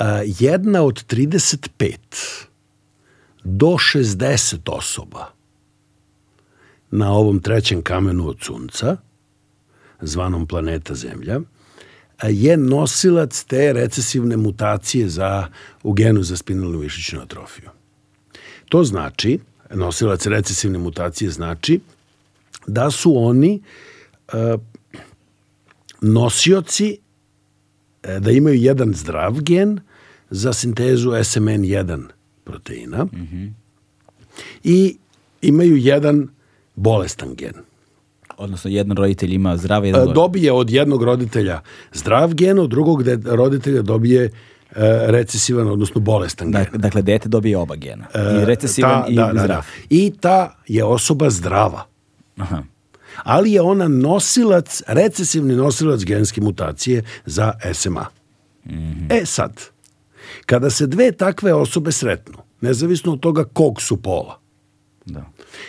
a, 0.00 0.20
jedna 0.24 0.82
od 0.82 1.06
35 1.06 1.96
do 3.44 3.66
60 3.66 4.56
osoba 4.66 5.26
na 6.90 7.12
ovom 7.12 7.40
trećem 7.40 7.82
kamenu 7.82 8.28
od 8.28 8.36
sunca, 8.40 8.96
zvanom 10.00 10.46
planeta 10.46 10.94
Zemlja, 10.94 11.40
je 12.22 12.56
nosilac 12.56 13.44
te 13.44 13.72
recesivne 13.72 14.36
mutacije 14.36 15.08
za, 15.08 15.46
u 15.82 15.92
genu 15.92 16.22
za 16.22 16.36
spinalnu 16.36 16.78
mišićnu 16.78 17.20
atrofiju. 17.20 17.70
To 18.68 18.84
znači, 18.84 19.38
nosilac 19.74 20.26
recesivne 20.26 20.78
mutacije 20.78 21.30
znači 21.30 21.80
da 22.66 22.90
su 22.90 23.12
oni 23.16 23.62
uh, 24.32 24.60
nosioci 26.00 26.98
uh, 28.04 28.18
da 28.18 28.30
imaju 28.30 28.56
jedan 28.56 28.94
zdrav 28.94 29.40
gen 29.40 29.80
za 30.30 30.52
sintezu 30.52 31.10
SMN1 31.10 32.02
proteina 32.44 33.04
mm 33.04 33.10
-hmm. 33.12 33.52
i 34.64 34.96
imaju 35.42 35.76
jedan 35.76 36.28
bolestan 36.74 37.34
gen. 37.34 37.67
Odnosno, 38.38 38.70
jedan 38.70 38.96
roditelj 38.96 39.34
ima 39.34 39.56
zdrav, 39.56 39.84
jedan 39.84 40.00
bolestan. 40.00 40.14
Dobije 40.14 40.52
od 40.52 40.70
jednog 40.70 41.02
roditelja 41.02 41.60
zdrav 41.92 42.34
gen, 42.34 42.58
od 42.58 42.70
drugog 42.70 43.02
roditelja 43.24 43.82
dobije 43.82 44.24
e, 44.24 44.30
recesivan, 45.06 45.68
odnosno 45.68 46.00
bolestan 46.00 46.52
gen. 46.52 46.66
Dakle, 46.72 47.02
dete 47.02 47.28
dobije 47.28 47.56
oba 47.58 47.76
gena. 47.76 48.06
I 48.14 48.44
recesivan 48.44 49.02
ta, 49.02 49.08
i 49.08 49.16
da, 49.16 49.30
zdrav. 49.32 49.46
Da, 49.46 49.46
da. 49.46 49.62
I 49.90 50.12
ta 50.20 50.56
je 50.66 50.84
osoba 50.84 51.30
zdrava. 51.30 51.84
Aha. 52.36 52.62
Ali 53.22 53.52
je 53.52 53.60
ona 53.60 53.88
nosilac, 53.88 54.82
recesivni 54.86 55.56
nosilac 55.56 56.04
genske 56.04 56.40
mutacije 56.40 57.02
za 57.26 57.52
SMA. 57.72 58.06
Mm 58.64 58.72
-hmm. 58.72 59.22
E 59.22 59.26
sad, 59.26 59.60
kada 60.46 60.70
se 60.70 60.86
dve 60.86 61.12
takve 61.12 61.54
osobe 61.54 61.92
sretnu, 61.92 62.38
nezavisno 62.60 63.12
od 63.12 63.20
toga 63.20 63.44
kog 63.44 63.82
su 63.82 63.96
pola, 64.02 64.38
Da. 65.06 65.24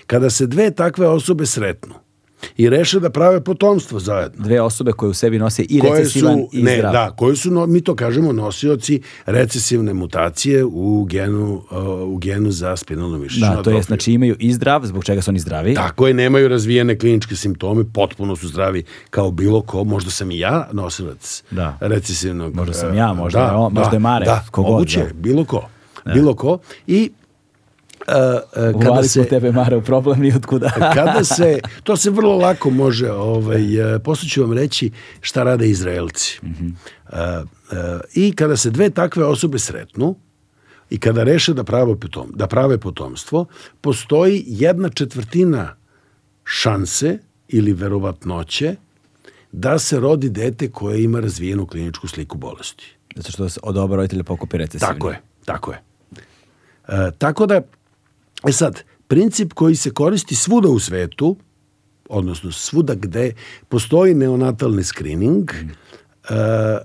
kada 0.07 0.29
se 0.29 0.47
dve 0.47 0.71
takve 0.71 1.07
osobe 1.07 1.45
sretnu 1.45 1.95
i 2.57 2.69
reše 2.69 2.99
da 2.99 3.09
prave 3.09 3.43
potomstvo 3.43 3.99
zajedno. 3.99 4.43
Dve 4.43 4.61
osobe 4.61 4.91
koje 4.91 5.09
u 5.09 5.13
sebi 5.13 5.39
nose 5.39 5.63
i 5.63 5.79
koje 5.79 5.99
recesivan 5.99 6.37
su, 6.37 6.49
i 6.51 6.63
ne, 6.63 6.75
zdrav. 6.77 6.93
Da, 6.93 7.11
koji 7.17 7.35
su, 7.35 7.51
no, 7.51 7.65
mi 7.65 7.81
to 7.81 7.95
kažemo, 7.95 8.31
nosioci 8.31 9.01
recesivne 9.25 9.93
mutacije 9.93 10.65
u 10.65 11.05
genu, 11.09 11.61
uh, 11.71 11.77
u 12.13 12.17
genu 12.17 12.51
za 12.51 12.75
spinalnu 12.77 13.17
mišićnu 13.17 13.47
Da, 13.55 13.63
to 13.63 13.69
je, 13.69 13.81
znači 13.81 14.13
imaju 14.13 14.35
i 14.39 14.53
zdrav, 14.53 14.85
zbog 14.85 15.03
čega 15.05 15.21
su 15.21 15.31
oni 15.31 15.39
zdravi. 15.39 15.73
Tako 15.73 16.07
je, 16.07 16.13
nemaju 16.13 16.47
razvijene 16.47 16.97
kliničke 16.97 17.35
simptome, 17.35 17.83
potpuno 17.93 18.35
su 18.35 18.47
zdravi 18.47 18.83
kao 19.09 19.31
bilo 19.31 19.61
ko, 19.61 19.83
možda 19.83 20.11
sam 20.11 20.31
i 20.31 20.39
ja 20.39 20.69
nosilac 20.71 21.43
Da. 21.51 21.77
recesivnog. 21.81 22.55
Možda 22.55 22.73
sam 22.73 22.93
e, 22.93 22.97
ja, 22.97 23.13
možda 23.13 23.39
je 23.39 23.51
on, 23.51 23.73
možda 23.73 23.95
je 23.95 23.99
Mare, 23.99 24.25
Da, 24.25 24.45
kogod, 24.51 24.71
moguće, 24.71 24.99
da. 24.99 25.13
bilo 25.13 25.45
ko. 25.45 25.67
Bilo 26.13 26.33
ko. 26.35 26.57
I 26.87 27.11
uh, 28.07 28.81
kada 28.81 29.03
se... 29.03 29.25
tebe, 29.25 29.51
Mare, 29.51 29.77
u 29.77 29.81
problem 29.81 30.19
ni 30.19 30.33
otkuda. 30.35 30.69
kada 30.95 31.23
se, 31.23 31.59
to 31.83 31.97
se 31.97 32.09
vrlo 32.09 32.37
lako 32.37 32.69
može, 32.69 33.11
ovaj, 33.11 33.95
e, 33.95 33.99
posle 33.99 34.29
ću 34.29 34.41
vam 34.41 34.53
reći 34.53 34.91
šta 35.21 35.43
rade 35.43 35.69
Izraelci. 35.69 36.39
Mm 36.43 36.47
-hmm. 36.47 36.71
uh, 37.41 37.47
uh, 37.71 38.01
I 38.13 38.35
kada 38.35 38.57
se 38.57 38.69
dve 38.69 38.89
takve 38.89 39.25
osobe 39.25 39.59
sretnu, 39.59 40.15
i 40.89 40.99
kada 40.99 41.23
reše 41.23 41.53
da 41.53 41.63
prave, 41.63 41.95
potom, 41.99 42.31
da 42.35 42.47
prave 42.47 42.77
potomstvo, 42.77 43.45
postoji 43.81 44.43
jedna 44.47 44.89
četvrtina 44.89 45.75
šanse 46.43 47.17
ili 47.47 47.73
verovatnoće 47.73 48.75
da 49.51 49.79
se 49.79 49.99
rodi 49.99 50.29
dete 50.29 50.71
koje 50.71 51.03
ima 51.03 51.19
razvijenu 51.19 51.65
kliničku 51.65 52.07
sliku 52.07 52.37
bolesti. 52.37 52.95
Zato 53.15 53.31
što 53.31 53.49
se 53.49 53.59
od 53.63 53.77
oba 53.77 53.95
roditelja 53.95 54.23
pokupi 54.23 54.57
recesivni. 54.57 54.93
Tako 54.93 55.09
je, 55.09 55.21
tako 55.45 55.71
je. 55.71 55.81
E, 56.87 57.11
tako 57.17 57.45
da, 57.45 57.61
e 58.47 58.51
sad, 58.51 58.83
princip 59.07 59.53
koji 59.53 59.75
se 59.75 59.91
koristi 59.91 60.35
svuda 60.35 60.69
u 60.69 60.79
svetu, 60.79 61.37
odnosno 62.09 62.51
svuda 62.51 62.95
gde 62.95 63.33
postoji 63.69 64.13
neonatalni 64.13 64.83
screening 64.83 65.51
mm. 65.51 65.69
e, 66.33 66.77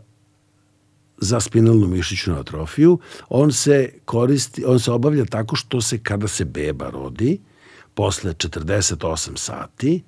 za 1.19 1.41
spinalnu 1.41 1.87
mišićnu 1.87 2.39
atrofiju, 2.39 2.99
on 3.29 3.53
se 3.53 3.93
koristi, 4.05 4.65
on 4.65 4.81
se 4.81 4.93
obavlja 4.93 5.25
tako 5.25 5.57
što 5.57 5.81
se 5.81 5.99
kada 5.99 6.29
se 6.29 6.45
beba 6.45 6.91
rodi, 6.91 7.41
posle 7.95 8.33
48 8.33 9.37
sati, 9.37 10.03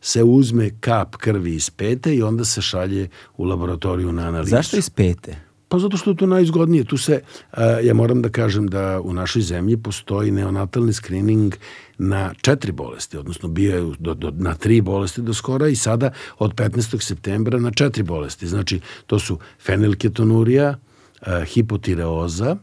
se 0.00 0.22
uzme 0.22 0.70
kap 0.80 1.16
krvi 1.16 1.54
iz 1.54 1.70
pete 1.70 2.14
i 2.14 2.22
onda 2.22 2.44
se 2.44 2.62
šalje 2.62 3.08
u 3.36 3.44
laboratoriju 3.44 4.12
na 4.12 4.28
analizu. 4.28 4.50
Zašto 4.50 4.76
iz 4.76 4.90
pete? 4.90 5.49
Pa 5.70 5.78
zato 5.78 5.96
što 5.96 6.10
je 6.10 6.16
to 6.16 6.26
najizgodnije. 6.26 6.84
Tu 6.84 6.96
se, 6.96 7.20
uh, 7.22 7.58
ja 7.82 7.94
moram 7.94 8.22
da 8.22 8.28
kažem 8.28 8.66
da 8.66 9.00
u 9.00 9.12
našoj 9.14 9.42
zemlji 9.42 9.76
postoji 9.76 10.30
neonatalni 10.30 10.92
screening 10.92 11.54
na 11.98 12.34
četiri 12.42 12.72
bolesti, 12.72 13.18
odnosno 13.18 13.48
bio 13.48 13.76
je 13.76 13.94
do, 13.98 14.14
do, 14.14 14.32
na 14.36 14.54
tri 14.54 14.80
bolesti 14.80 15.22
do 15.22 15.34
skora 15.34 15.68
i 15.68 15.76
sada 15.76 16.10
od 16.38 16.54
15. 16.54 17.02
septembra 17.02 17.58
na 17.58 17.70
četiri 17.70 18.02
bolesti. 18.02 18.46
Znači, 18.46 18.80
to 19.06 19.18
su 19.18 19.38
fenilketonurija, 19.66 20.74
uh, 21.20 21.44
hipotireoza, 21.44 22.56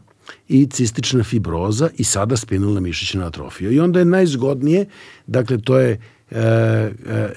i 0.48 0.66
cistična 0.66 1.24
fibroza 1.24 1.88
i 1.96 2.04
sada 2.04 2.36
spinalna 2.36 2.80
mišićna 2.80 3.26
atrofija. 3.26 3.70
I 3.70 3.80
onda 3.80 3.98
je 3.98 4.04
najzgodnije, 4.04 4.86
dakle, 5.26 5.58
to 5.58 5.78
je 5.78 6.00
uh, 6.30 6.36
uh, 6.36 7.30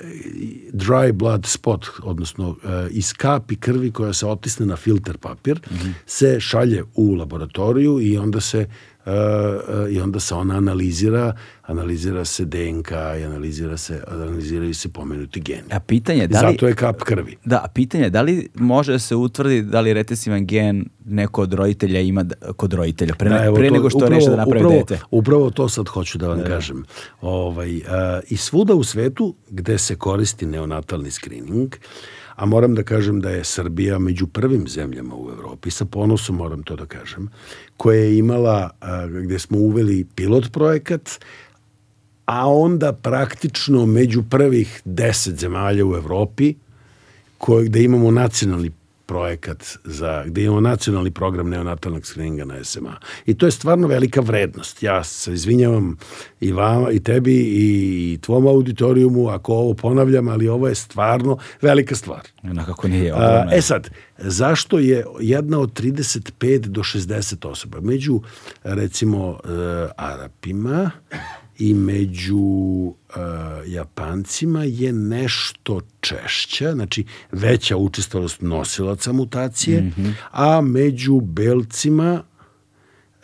dry 0.74 1.12
blood 1.12 1.46
spot, 1.46 1.86
odnosno 2.04 2.50
uh, 2.50 2.58
iz 2.90 3.14
kapi 3.14 3.56
krvi 3.56 3.92
koja 3.92 4.14
se 4.14 4.26
otisne 4.26 4.66
na 4.66 4.76
filter 4.76 5.18
papir, 5.18 5.60
mm 5.72 5.76
-hmm. 5.76 5.94
se 6.06 6.40
šalje 6.40 6.84
u 6.96 7.14
laboratoriju 7.14 8.02
i 8.02 8.18
onda 8.18 8.42
se 8.42 8.68
uh, 9.06 9.12
i 9.92 10.00
onda 10.00 10.20
se 10.20 10.36
ona 10.36 10.56
analizira, 10.56 11.34
analizira 11.64 12.26
se 12.26 12.46
DNK 12.46 12.92
i 12.92 13.24
analizira 13.24 13.78
se, 13.78 14.04
analiziraju 14.08 14.74
se 14.74 14.90
pomenuti 14.90 15.42
geni. 15.42 15.64
A 15.72 15.80
pitanje 15.82 16.22
je 16.22 16.28
da 16.28 16.42
li... 16.42 16.48
Zato 16.48 16.68
je 16.68 16.76
kap 16.76 16.98
krvi. 16.98 17.38
Da, 17.46 17.58
a 17.58 17.68
pitanje 17.68 18.04
je 18.04 18.10
da 18.10 18.22
li 18.22 18.50
može 18.56 18.92
da 18.92 19.00
se 19.00 19.16
utvrdi 19.16 19.62
da 19.62 19.82
li 19.82 19.94
recesivan 19.94 20.46
gen 20.46 20.86
neko 21.06 21.42
od 21.42 21.54
roditelja 21.54 22.00
ima 22.02 22.24
da- 22.24 22.54
kod 22.54 22.74
roditelja, 22.74 23.16
pre, 23.16 23.30
Da, 23.30 23.44
evo 23.46 23.56
pre 23.56 23.68
to- 23.68 23.74
nego 23.74 23.90
što 23.90 23.98
upravo- 23.98 24.12
reše 24.12 24.30
da 24.30 24.36
napravi 24.36 24.60
upravo, 24.60 24.74
dete. 24.80 25.00
Upravo 25.12 25.50
to 25.50 25.70
sad 25.70 25.88
hoću 25.88 26.18
da 26.18 26.28
vam 26.28 26.44
kažem. 26.44 26.84
Ovaj, 27.22 27.82
a, 27.88 28.20
I 28.30 28.38
svuda 28.38 28.74
u 28.74 28.84
svetu 28.84 29.36
gde 29.50 29.78
se 29.78 29.96
koristi 29.96 30.46
neonatalni 30.46 31.12
screening, 31.12 31.76
a 32.42 32.46
moram 32.46 32.76
da 32.76 32.84
kažem 32.84 33.20
da 33.22 33.30
je 33.30 33.44
Srbija 33.44 34.00
među 34.00 34.28
prvim 34.28 34.68
zemljama 34.68 35.16
u 35.16 35.30
Evropi, 35.30 35.72
sa 35.72 35.86
ponosom 35.86 36.36
moram 36.36 36.64
to 36.64 36.76
da 36.76 36.86
kažem, 36.86 37.30
koja 37.78 38.00
je 38.00 38.18
imala, 38.18 38.70
gde 39.24 39.40
smo 39.40 39.58
uveli 39.58 40.06
pilot 40.16 40.52
projekat, 40.52 41.10
a 42.26 42.50
onda 42.50 42.94
praktično 42.94 43.86
među 43.86 44.24
prvih 44.30 44.82
deset 44.86 45.40
zemalja 45.40 45.86
u 45.86 45.96
Evropi 45.96 46.56
koje, 47.38 47.66
gde 47.66 47.84
imamo 47.84 48.12
nacionalni 48.12 48.72
projekat 49.12 49.78
za, 49.84 50.24
gde 50.26 50.44
imamo 50.44 50.62
nacionalni 50.62 51.12
program 51.12 51.50
neonatalnog 51.50 52.06
screeninga 52.06 52.46
na 52.46 52.64
SMA. 52.64 52.96
I 53.26 53.34
to 53.34 53.46
je 53.46 53.52
stvarno 53.52 53.88
velika 53.88 54.22
vrednost. 54.22 54.84
Ja 54.84 55.04
se 55.04 55.34
izvinjavam 55.34 55.98
i 56.40 56.52
vama, 56.52 56.92
i 56.92 57.00
tebi, 57.00 57.36
i 57.36 58.20
tvom 58.22 58.48
auditorijumu, 58.48 59.30
ako 59.30 59.54
ovo 59.54 59.74
ponavljam, 59.74 60.28
ali 60.28 60.48
ovo 60.48 60.68
je 60.68 60.76
stvarno 60.76 61.38
velika 61.62 61.96
stvar. 61.96 62.22
Onako 62.44 62.88
nije. 62.88 63.12
A, 63.12 63.48
e 63.54 63.62
sad, 63.62 63.90
zašto 64.18 64.80
je 64.80 65.06
jedna 65.20 65.60
od 65.60 65.82
35 65.82 66.60
do 66.60 66.82
60 66.82 67.48
osoba? 67.48 67.82
Među, 67.82 68.22
recimo, 68.64 69.30
uh, 69.30 69.38
Arapima 69.98 70.92
i 71.62 71.74
među 71.74 72.38
uh, 72.38 72.96
Japancima 73.66 74.64
je 74.64 74.94
nešto 74.94 75.82
češća, 76.00 76.74
znači 76.74 77.06
veća 77.32 77.78
učestalost 77.78 78.42
nosilaca 78.42 79.12
mutacije, 79.12 79.82
mm 79.82 79.94
-hmm. 79.98 80.14
a 80.32 80.62
među 80.62 81.20
belcima 81.22 82.24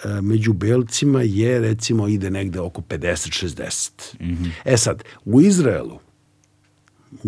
e, 0.03 0.22
među 0.22 0.53
belcima 0.53 1.22
je 1.22 1.59
recimo 1.59 2.07
ide 2.07 2.30
negde 2.30 2.59
oko 2.59 2.81
50-60. 2.81 3.91
Mm 4.19 4.26
-hmm. 4.26 4.49
E 4.65 4.77
sad, 4.77 5.03
u 5.26 5.41
Izraelu, 5.41 5.99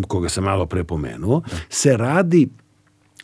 koga 0.08 0.30
sam 0.30 0.44
malo 0.44 0.66
pre 0.66 0.84
pomenuo, 0.84 1.42
se 1.70 1.98
radi 1.98 2.50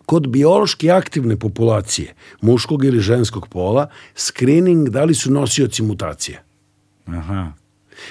kod 0.05 0.27
biološki 0.27 0.91
aktivne 0.91 1.37
populacije, 1.37 2.13
muškog 2.41 2.85
ili 2.85 2.99
ženskog 2.99 3.47
pola, 3.47 3.89
screening 4.15 4.89
da 4.89 5.03
li 5.03 5.13
su 5.13 5.31
nosioci 5.31 5.83
mutacije. 5.83 6.43
Aha. 7.05 7.64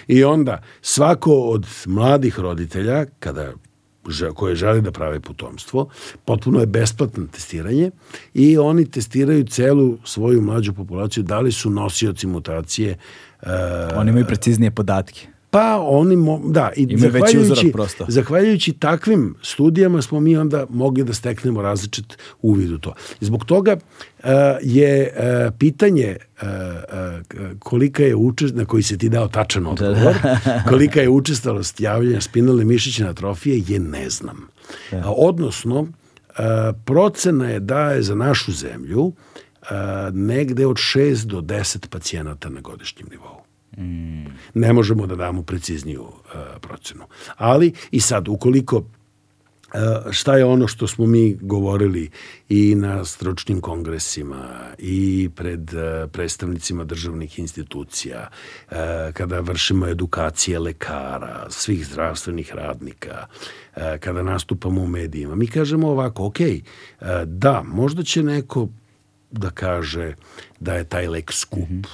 I 0.07 0.25
onda 0.25 0.63
svako 0.81 1.33
od 1.33 1.67
mladih 1.87 2.41
roditelja, 2.41 3.07
kada 3.19 3.53
koje 4.35 4.55
žele 4.55 4.81
da 4.81 4.93
prave 4.93 5.21
potomstvo, 5.21 5.89
potpuno 6.25 6.61
je 6.61 6.67
besplatno 6.67 7.27
testiranje 7.27 7.91
i 8.35 8.59
oni 8.59 8.91
testiraju 8.91 9.45
celu 9.45 9.99
svoju 10.05 10.43
mlađu 10.43 10.73
populaciju 10.73 11.23
da 11.23 11.41
li 11.41 11.53
su 11.53 11.71
nosioci 11.71 12.27
mutacije. 12.27 12.99
Uh, 13.43 13.49
oni 13.97 14.11
imaju 14.11 14.27
preciznije 14.27 14.71
podatke. 14.71 15.34
Pa 15.55 15.81
oni, 15.81 16.17
mo, 16.17 16.41
da, 16.45 16.71
i 16.77 16.99
zahvaljujući, 16.99 17.73
zahvaljujući 18.09 18.73
takvim 18.73 19.35
studijama 19.43 20.03
smo 20.03 20.21
mi 20.21 20.37
onda 20.37 20.67
mogli 20.71 21.05
da 21.05 21.15
steknemo 21.15 21.63
različit 21.63 22.19
uvid 22.43 22.73
u 22.73 22.79
to. 22.79 22.95
Zbog 23.21 23.45
toga 23.45 23.77
uh, 23.77 24.31
je 24.63 25.13
uh, 25.17 25.55
pitanje 25.59 26.17
uh, 26.43 26.49
kolika 27.59 28.03
je 28.03 28.15
učest, 28.15 28.55
na 28.55 28.65
koji 28.65 28.83
se 28.83 28.99
ti 28.99 29.09
dao 29.09 29.29
tačan 29.29 29.67
odgovor, 29.67 30.15
kolika 30.71 31.01
je 31.01 31.09
učestalost 31.09 31.81
javljanja 31.81 32.21
spinalne 32.21 32.65
mišićne 32.65 33.09
atrofije, 33.09 33.63
je 33.69 33.81
ne 33.81 34.11
znam. 34.11 34.49
Da. 34.91 35.03
Odnosno, 35.17 35.87
procena 36.85 37.51
je 37.51 37.61
da 37.61 37.91
je 37.91 38.03
za 38.03 38.15
našu 38.15 38.53
zemlju 38.53 39.13
negde 40.13 40.67
od 40.67 40.77
6 40.77 41.25
do 41.25 41.41
10 41.41 41.89
pacijenata 41.89 42.49
na 42.49 42.61
godišnjem 42.61 43.09
nivou. 43.11 43.44
Mm. 43.79 44.25
Ne 44.55 44.73
možemo 44.73 45.07
da 45.07 45.17
damo 45.17 45.43
precizniju 45.43 46.03
uh, 46.03 46.41
procenu. 46.61 47.05
Ali 47.37 47.73
i 47.91 48.01
sad, 48.01 48.29
ukoliko 48.29 48.77
uh, 48.77 50.11
šta 50.11 50.37
je 50.37 50.45
ono 50.45 50.67
što 50.69 50.87
smo 50.87 51.07
mi 51.07 51.39
govorili 51.41 52.11
i 52.49 52.75
na 52.75 53.05
stručnim 53.05 53.61
kongresima 53.61 54.49
i 54.79 55.31
pred 55.35 55.75
uh, 55.75 56.11
predstavnicima 56.11 56.85
državnih 56.85 57.39
institucija, 57.39 58.29
uh, 58.71 58.77
kada 59.13 59.41
vršimo 59.41 59.87
edukacije 59.87 60.59
lekara, 60.59 61.47
svih 61.51 61.87
zdravstvenih 61.87 62.55
radnika, 62.55 63.27
uh, 63.77 63.83
kada 64.01 64.23
nastupamo 64.23 64.83
u 64.83 64.87
medijima. 64.87 65.35
Mi 65.35 65.47
kažemo 65.47 65.89
ovako, 65.89 66.27
ok, 66.27 66.39
uh, 66.41 67.07
da, 67.27 67.63
možda 67.67 68.03
će 68.03 68.23
neko 68.23 68.69
da 69.31 69.51
kaže 69.51 70.15
da 70.61 70.75
je 70.75 70.85
taj 70.85 71.09
lek 71.09 71.33
skup, 71.33 71.69
mm 71.71 71.83
-hmm. 71.83 71.87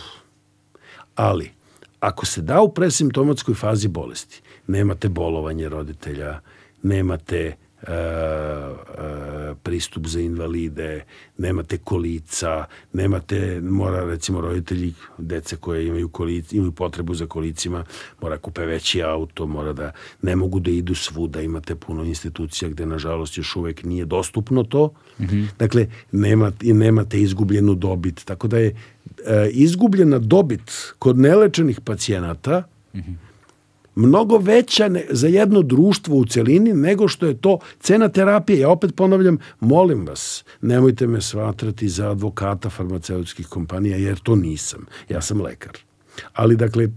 ali 1.14 1.59
ako 2.00 2.26
se 2.26 2.42
da 2.42 2.60
u 2.62 2.74
presimptomatskoj 2.74 3.54
fazi 3.54 3.88
bolesti, 3.88 4.42
nemate 4.66 5.08
bolovanje 5.08 5.68
roditelja, 5.68 6.40
nemate 6.82 7.56
e, 7.82 7.92
e, 7.92 9.54
pristup 9.62 10.06
za 10.06 10.20
invalide, 10.20 11.04
nemate 11.38 11.78
kolica, 11.78 12.64
nemate, 12.92 13.60
mora 13.60 14.04
recimo 14.04 14.40
roditelji, 14.40 14.94
dece 15.18 15.56
koje 15.56 15.86
imaju, 15.86 16.08
kolic, 16.08 16.52
imaju 16.52 16.72
potrebu 16.72 17.14
za 17.14 17.26
kolicima, 17.26 17.84
mora 18.22 18.38
kupe 18.38 18.66
veći 18.66 19.02
auto, 19.02 19.46
mora 19.46 19.72
da 19.72 19.92
ne 20.22 20.36
mogu 20.36 20.60
da 20.60 20.70
idu 20.70 20.94
svuda, 20.94 21.40
imate 21.40 21.74
puno 21.74 22.04
institucija 22.04 22.68
gde 22.68 22.86
nažalost 22.86 23.38
još 23.38 23.56
uvek 23.56 23.84
nije 23.84 24.04
dostupno 24.04 24.62
to. 24.62 24.92
Mm 25.18 25.24
-hmm. 25.24 25.46
Dakle, 25.58 25.86
nemate, 26.12 26.66
nemate 26.66 27.20
izgubljenu 27.20 27.74
dobit, 27.74 28.24
tako 28.24 28.48
da 28.48 28.58
je 28.58 28.76
izgubljena 29.52 30.18
dobit 30.18 30.94
kod 30.98 31.18
nelečenih 31.18 31.80
pacijenata 31.80 32.62
mm 32.94 32.98
-hmm. 32.98 33.14
mnogo 33.94 34.38
veća 34.38 34.88
ne, 34.88 35.04
za 35.10 35.28
jedno 35.28 35.62
društvo 35.62 36.16
u 36.16 36.24
celini 36.24 36.72
nego 36.72 37.08
što 37.08 37.26
je 37.26 37.40
to 37.40 37.58
cena 37.80 38.08
terapije. 38.08 38.58
Ja 38.58 38.70
opet 38.70 38.94
ponavljam, 38.96 39.38
molim 39.60 40.06
vas, 40.06 40.44
nemojte 40.60 41.06
me 41.06 41.20
svatrati 41.20 41.88
za 41.88 42.10
advokata 42.10 42.70
farmaceutskih 42.70 43.46
kompanija, 43.46 43.96
jer 43.96 44.18
to 44.18 44.36
nisam. 44.36 44.86
Ja 45.08 45.20
sam 45.20 45.40
lekar. 45.40 45.78
Ali, 46.32 46.56
dakle, 46.56 46.88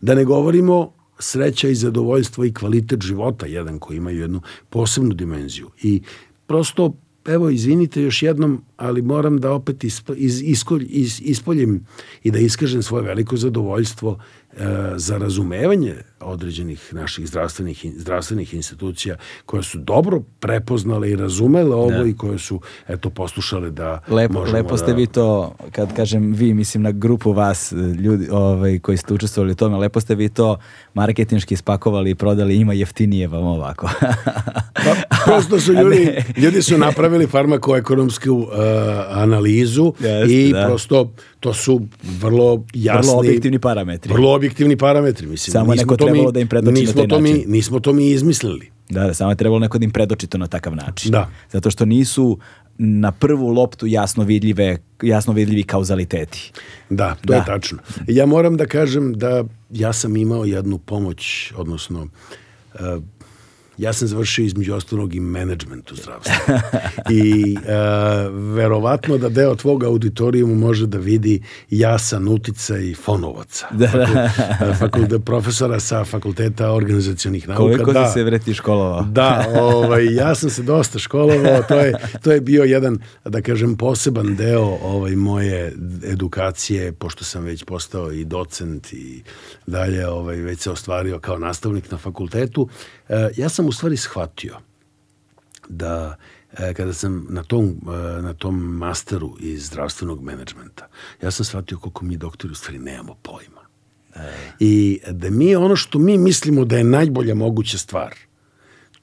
da 0.00 0.14
ne 0.14 0.24
govorimo 0.24 0.92
sreća 1.18 1.68
i 1.68 1.74
zadovoljstvo 1.74 2.44
i 2.44 2.54
kvalitet 2.54 3.02
života, 3.02 3.46
jedan 3.46 3.78
koji 3.78 3.96
ima 3.96 4.10
jednu 4.10 4.40
posebnu 4.70 5.14
dimenziju. 5.14 5.70
I 5.82 6.02
prosto 6.46 6.94
evo, 7.26 7.50
izvinite 7.50 8.02
još 8.02 8.22
jednom, 8.22 8.62
ali 8.76 9.02
moram 9.02 9.38
da 9.38 9.52
opet 9.52 9.84
isp, 9.84 10.10
iz, 10.16 10.42
iskolj, 10.42 10.86
iz, 10.88 11.20
ispoljim 11.24 11.86
i 12.22 12.30
da 12.30 12.38
iskažem 12.38 12.82
svoje 12.82 13.04
veliko 13.04 13.36
zadovoljstvo 13.36 14.18
za 14.96 15.18
razumevanje 15.18 15.94
određenih 16.20 16.94
naših 16.94 17.26
zdravstvenih, 17.26 17.86
zdravstvenih 17.96 18.54
institucija 18.54 19.16
koje 19.46 19.62
su 19.62 19.78
dobro 19.78 20.20
prepoznale 20.40 21.10
i 21.10 21.16
razumele 21.16 21.76
ovo 21.76 21.90
da. 21.90 22.04
i 22.04 22.16
koje 22.16 22.38
su 22.38 22.60
eto 22.88 23.10
poslušale 23.10 23.70
da 23.70 24.00
lepo, 24.08 24.42
lepo 24.42 24.76
ste 24.76 24.86
da... 24.86 24.96
vi 24.96 25.06
to 25.06 25.54
kad 25.72 25.96
kažem 25.96 26.32
vi 26.32 26.54
mislim 26.54 26.82
na 26.82 26.92
grupu 26.92 27.32
vas 27.32 27.72
ljudi 28.02 28.28
ovaj, 28.30 28.78
koji 28.78 28.96
ste 28.96 29.14
učestvovali 29.14 29.52
u 29.52 29.54
tome 29.54 29.76
lepo 29.76 30.00
ste 30.00 30.14
vi 30.14 30.28
to 30.28 30.58
marketinški 30.94 31.56
spakovali 31.56 32.10
i 32.10 32.14
prodali 32.14 32.56
ima 32.56 32.72
jeftinije 32.72 33.28
vam 33.28 33.44
ovako 33.44 33.90
pa, 34.72 35.16
prosto 35.24 35.60
su 35.60 35.72
ljudi 35.72 36.22
ljudi 36.36 36.62
su 36.62 36.78
napravili 36.78 37.26
farmakoekonomsku 37.26 38.32
uh, 38.32 38.48
analizu 39.08 39.92
Jeste, 40.00 40.34
i 40.34 40.52
da. 40.52 40.66
prosto 40.66 41.12
to 41.44 41.54
su 41.54 41.80
vrlo 42.20 42.64
jasni 42.74 43.08
vrlo 43.08 43.18
objektivni 43.20 43.58
parametri 43.58 44.12
vrlo 44.12 44.34
objektivni 44.34 44.76
parametri. 44.76 45.26
Mislim, 45.26 45.52
samo 45.52 45.74
neko 45.74 45.96
trebalo 45.96 46.24
mi, 46.24 46.32
da 46.32 46.40
im 46.40 46.48
predoči 46.48 46.80
nismo 46.80 47.02
na 47.02 47.08
taj 47.08 47.08
to 47.08 47.20
način. 47.20 47.36
Mi, 47.36 47.44
nismo 47.46 47.80
to 47.80 47.92
mi 47.92 48.10
izmislili. 48.10 48.70
Da, 48.88 49.06
da, 49.06 49.14
samo 49.14 49.30
je 49.30 49.36
trebalo 49.36 49.58
neko 49.58 49.78
da 49.78 49.84
im 49.84 49.90
predoči 49.90 50.26
to 50.26 50.38
na 50.38 50.46
takav 50.46 50.76
način. 50.76 51.12
Da. 51.12 51.30
Zato 51.50 51.70
što 51.70 51.84
nisu 51.84 52.38
na 52.78 53.12
prvu 53.12 53.48
loptu 53.48 53.86
jasno 53.86 54.24
vidljive 54.24 54.78
jasno 55.02 55.32
vidljivi 55.32 55.62
kauzaliteti. 55.62 56.52
Da, 56.90 57.14
to 57.14 57.20
da. 57.24 57.36
je 57.36 57.44
tačno. 57.46 57.78
Ja 58.08 58.26
moram 58.26 58.56
da 58.56 58.66
kažem 58.66 59.12
da 59.14 59.44
ja 59.70 59.92
sam 59.92 60.16
imao 60.16 60.44
jednu 60.44 60.78
pomoć, 60.78 61.52
odnosno 61.56 62.02
uh, 62.02 62.80
ja 63.78 63.92
sam 63.92 64.08
završio 64.08 64.44
između 64.44 64.74
ostalog 64.74 65.14
i 65.14 65.20
menadžment 65.20 65.92
u 65.92 65.96
zdravstvu. 65.96 66.54
I 67.10 67.56
uh, 67.56 67.64
verovatno 68.54 69.18
da 69.18 69.28
deo 69.28 69.54
tvog 69.54 69.84
auditorijuma 69.84 70.54
može 70.54 70.86
da 70.86 70.98
vidi 70.98 71.42
jasan 71.70 72.28
uticaj 72.28 72.94
fonovaca. 72.94 73.66
Da, 73.70 73.86
da. 73.86 74.30
E, 74.70 74.74
fakultet, 74.74 75.24
profesora 75.24 75.80
sa 75.80 76.04
fakulteta 76.04 76.72
organizacijonih 76.72 77.48
nauka. 77.48 77.62
Koliko 77.62 77.92
da, 77.92 78.06
si 78.06 78.12
se 78.12 78.24
vreti 78.24 78.54
školovao? 78.54 79.02
Da, 79.02 79.46
ovaj, 79.60 80.14
ja 80.14 80.34
sam 80.34 80.50
se 80.50 80.62
dosta 80.62 80.98
školovao. 80.98 81.62
To 81.68 81.80
je, 81.80 81.94
to 82.22 82.32
je 82.32 82.40
bio 82.40 82.64
jedan, 82.64 82.98
da 83.24 83.42
kažem, 83.42 83.76
poseban 83.76 84.36
deo 84.36 84.78
ovaj, 84.82 85.16
moje 85.16 85.72
edukacije, 86.04 86.92
pošto 86.92 87.24
sam 87.24 87.42
već 87.42 87.64
postao 87.64 88.12
i 88.12 88.24
docent 88.24 88.92
i 88.92 89.22
dalje 89.66 90.08
ovaj, 90.08 90.36
već 90.36 90.60
se 90.60 90.70
ostvario 90.70 91.18
kao 91.18 91.38
nastavnik 91.38 91.90
na 91.90 91.98
fakultetu. 91.98 92.68
E, 93.08 93.30
ja 93.36 93.48
sam 93.48 93.63
u 93.68 93.72
stvari 93.72 93.96
shvatio 93.96 94.56
da 95.68 96.16
e, 96.58 96.74
kada 96.74 96.92
sam 96.92 97.26
na 97.30 97.42
tom, 97.42 97.68
e, 97.68 98.22
na 98.22 98.34
tom 98.34 98.56
masteru 98.56 99.36
iz 99.40 99.66
zdravstvenog 99.66 100.22
menadžmenta, 100.22 100.88
ja 101.22 101.30
sam 101.30 101.44
shvatio 101.44 101.78
koliko 101.78 102.04
mi 102.04 102.16
doktori 102.16 102.52
u 102.52 102.54
stvari 102.54 102.78
nemamo 102.78 103.14
pojma. 103.22 103.64
I 104.60 105.00
da 105.10 105.30
mi 105.30 105.56
ono 105.56 105.76
što 105.76 105.98
mi 105.98 106.18
mislimo 106.18 106.64
da 106.64 106.76
je 106.76 106.84
najbolja 106.84 107.34
moguća 107.34 107.78
stvar, 107.78 108.14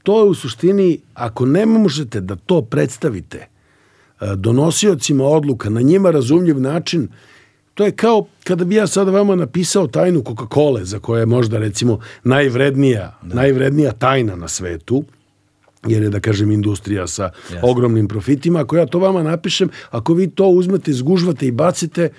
to 0.03 0.23
je 0.23 0.29
u 0.29 0.33
suštini, 0.33 1.01
ako 1.13 1.45
ne 1.45 1.65
možete 1.65 2.21
da 2.21 2.35
to 2.35 2.61
predstavite 2.61 3.47
donosiocima 4.35 5.23
odluka 5.23 5.69
na 5.69 5.81
njima 5.81 6.11
razumljiv 6.11 6.61
način, 6.61 7.07
To 7.73 7.85
je 7.85 7.91
kao 7.91 8.26
kada 8.43 8.65
bi 8.65 8.76
ja 8.76 8.88
sada 8.88 9.11
vama 9.11 9.35
napisao 9.35 9.88
tajnu 9.88 10.22
Coca-Cola, 10.22 10.84
za 10.84 10.99
koja 10.99 11.19
je 11.19 11.26
možda 11.26 11.57
recimo 11.57 11.99
najvrednija, 12.23 13.18
da. 13.22 13.35
najvrednija 13.35 13.91
tajna 13.91 14.35
na 14.35 14.48
svetu, 14.48 15.03
jer 15.88 16.03
je 16.03 16.10
da 16.10 16.19
kažem 16.19 16.52
industrija 16.52 17.07
sa 17.07 17.23
Jasne. 17.23 17.60
ogromnim 17.64 18.07
profitima, 18.07 18.60
ako 18.60 18.77
ja 18.77 18.85
to 18.85 18.99
vama 18.99 19.23
napišem, 19.23 19.69
ako 19.89 20.14
vi 20.14 20.30
to 20.30 20.48
uzmete, 20.48 20.93
zgužvate 20.93 21.48
i 21.48 21.52
bacite, 21.52 22.10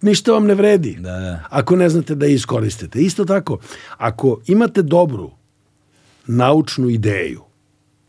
ništa 0.00 0.32
vam 0.32 0.46
ne 0.46 0.54
vredi. 0.54 0.96
Da, 1.00 1.12
da. 1.12 1.44
Ako 1.50 1.76
ne 1.76 1.88
znate 1.88 2.14
da 2.14 2.26
je 2.26 2.34
iskoristite. 2.34 3.00
Isto 3.00 3.24
tako, 3.24 3.58
ako 3.96 4.40
imate 4.46 4.82
dobru 4.82 5.30
naučnu 6.26 6.88
ideju, 6.88 7.42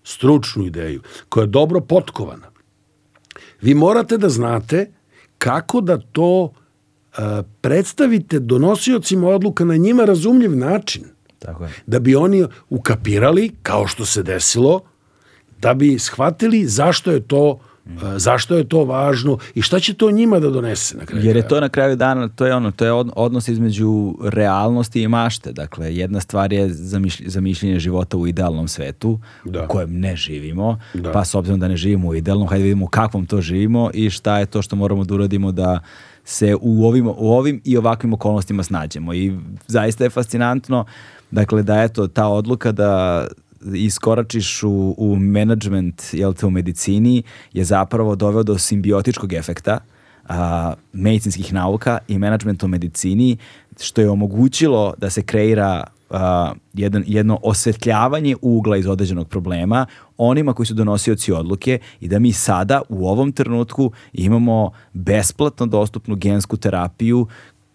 stručnu 0.03 0.65
ideju, 0.65 1.01
koja 1.29 1.43
je 1.43 1.47
dobro 1.47 1.81
potkovana, 1.81 2.47
vi 3.61 3.73
morate 3.73 4.17
da 4.17 4.29
znate 4.29 4.91
kako 5.37 5.81
da 5.81 5.97
to 5.97 6.53
predstavite 7.61 8.39
donosiocima 8.39 9.27
odluka 9.27 9.65
na 9.65 9.77
njima 9.77 10.05
razumljiv 10.05 10.55
način. 10.55 11.03
Tako 11.39 11.63
je. 11.63 11.71
Da 11.87 11.99
bi 11.99 12.15
oni 12.15 12.45
ukapirali, 12.69 13.51
kao 13.63 13.87
što 13.87 14.05
se 14.05 14.23
desilo, 14.23 14.81
da 15.61 15.73
bi 15.73 15.99
shvatili 15.99 16.65
zašto 16.65 17.11
je 17.11 17.21
to 17.21 17.59
zašto 18.17 18.57
je 18.57 18.69
to 18.69 18.83
važno 18.85 19.37
i 19.55 19.61
šta 19.61 19.79
će 19.79 19.93
to 19.93 20.11
njima 20.11 20.39
da 20.39 20.49
donese 20.49 20.97
na 20.97 21.05
kraju. 21.05 21.25
Jer 21.25 21.35
je 21.35 21.47
to 21.47 21.61
na 21.61 21.69
kraju 21.69 21.95
dana, 21.95 22.27
to 22.27 22.45
je 22.45 22.55
ono, 22.55 22.71
to 22.71 22.85
je 22.85 22.91
odnos 23.15 23.47
između 23.47 24.15
realnosti 24.23 25.01
i 25.01 25.07
mašte. 25.07 25.51
Dakle, 25.51 25.95
jedna 25.95 26.19
stvar 26.19 26.53
je 26.53 26.69
zamišljenje 27.25 27.79
života 27.79 28.17
u 28.17 28.27
idealnom 28.27 28.67
svetu, 28.67 29.19
da. 29.45 29.63
u 29.63 29.67
kojem 29.67 29.99
ne 29.99 30.15
živimo, 30.15 30.79
da. 30.93 31.11
pa 31.11 31.25
s 31.25 31.35
obzirom 31.35 31.59
da 31.59 31.67
ne 31.67 31.77
živimo 31.77 32.07
u 32.07 32.15
idealnom, 32.15 32.47
hajde 32.47 32.63
vidimo 32.63 32.85
u 32.85 32.89
kakvom 32.89 33.25
to 33.25 33.41
živimo 33.41 33.89
i 33.93 34.09
šta 34.09 34.39
je 34.39 34.45
to 34.45 34.61
što 34.61 34.75
moramo 34.75 35.03
da 35.03 35.13
uradimo 35.13 35.51
da 35.51 35.79
se 36.29 36.55
u 36.61 36.85
ovim, 36.85 37.07
u 37.07 37.31
ovim 37.31 37.61
i 37.65 37.77
ovakvim 37.77 38.13
okolnostima 38.13 38.63
snađemo. 38.63 39.13
I 39.13 39.33
zaista 39.67 40.03
je 40.03 40.09
fascinantno 40.09 40.85
dakle 41.31 41.63
da 41.63 41.81
eto 41.81 42.07
ta 42.07 42.27
odluka 42.27 42.71
da 42.71 43.27
iskoračiš 43.73 44.63
u, 44.63 44.95
u 44.97 45.15
management 45.15 46.03
jel 46.13 46.33
te, 46.33 46.45
u 46.45 46.49
medicini 46.49 47.23
je 47.53 47.63
zapravo 47.63 48.15
doveo 48.15 48.43
do 48.43 48.57
simbiotičkog 48.57 49.33
efekta 49.33 49.79
a, 50.27 50.73
medicinskih 50.93 51.53
nauka 51.53 51.97
i 52.07 52.17
menadžmenta 52.17 52.65
u 52.65 52.69
medicini, 52.69 53.37
što 53.79 54.01
je 54.01 54.09
omogućilo 54.09 54.93
da 54.97 55.09
se 55.09 55.21
kreira 55.21 55.83
a, 56.09 56.53
jedan, 56.73 57.03
jedno 57.07 57.39
osvetljavanje 57.43 58.35
ugla 58.41 58.77
iz 58.77 58.87
određenog 58.87 59.27
problema 59.27 59.85
onima 60.17 60.53
koji 60.53 60.65
su 60.65 60.73
donosioci 60.73 61.31
odluke 61.31 61.79
i 61.99 62.07
da 62.07 62.19
mi 62.19 62.33
sada 62.33 62.81
u 62.89 63.07
ovom 63.07 63.31
trenutku 63.31 63.91
imamo 64.13 64.71
besplatno 64.93 65.65
dostupnu 65.65 66.15
gensku 66.15 66.57
terapiju 66.57 67.27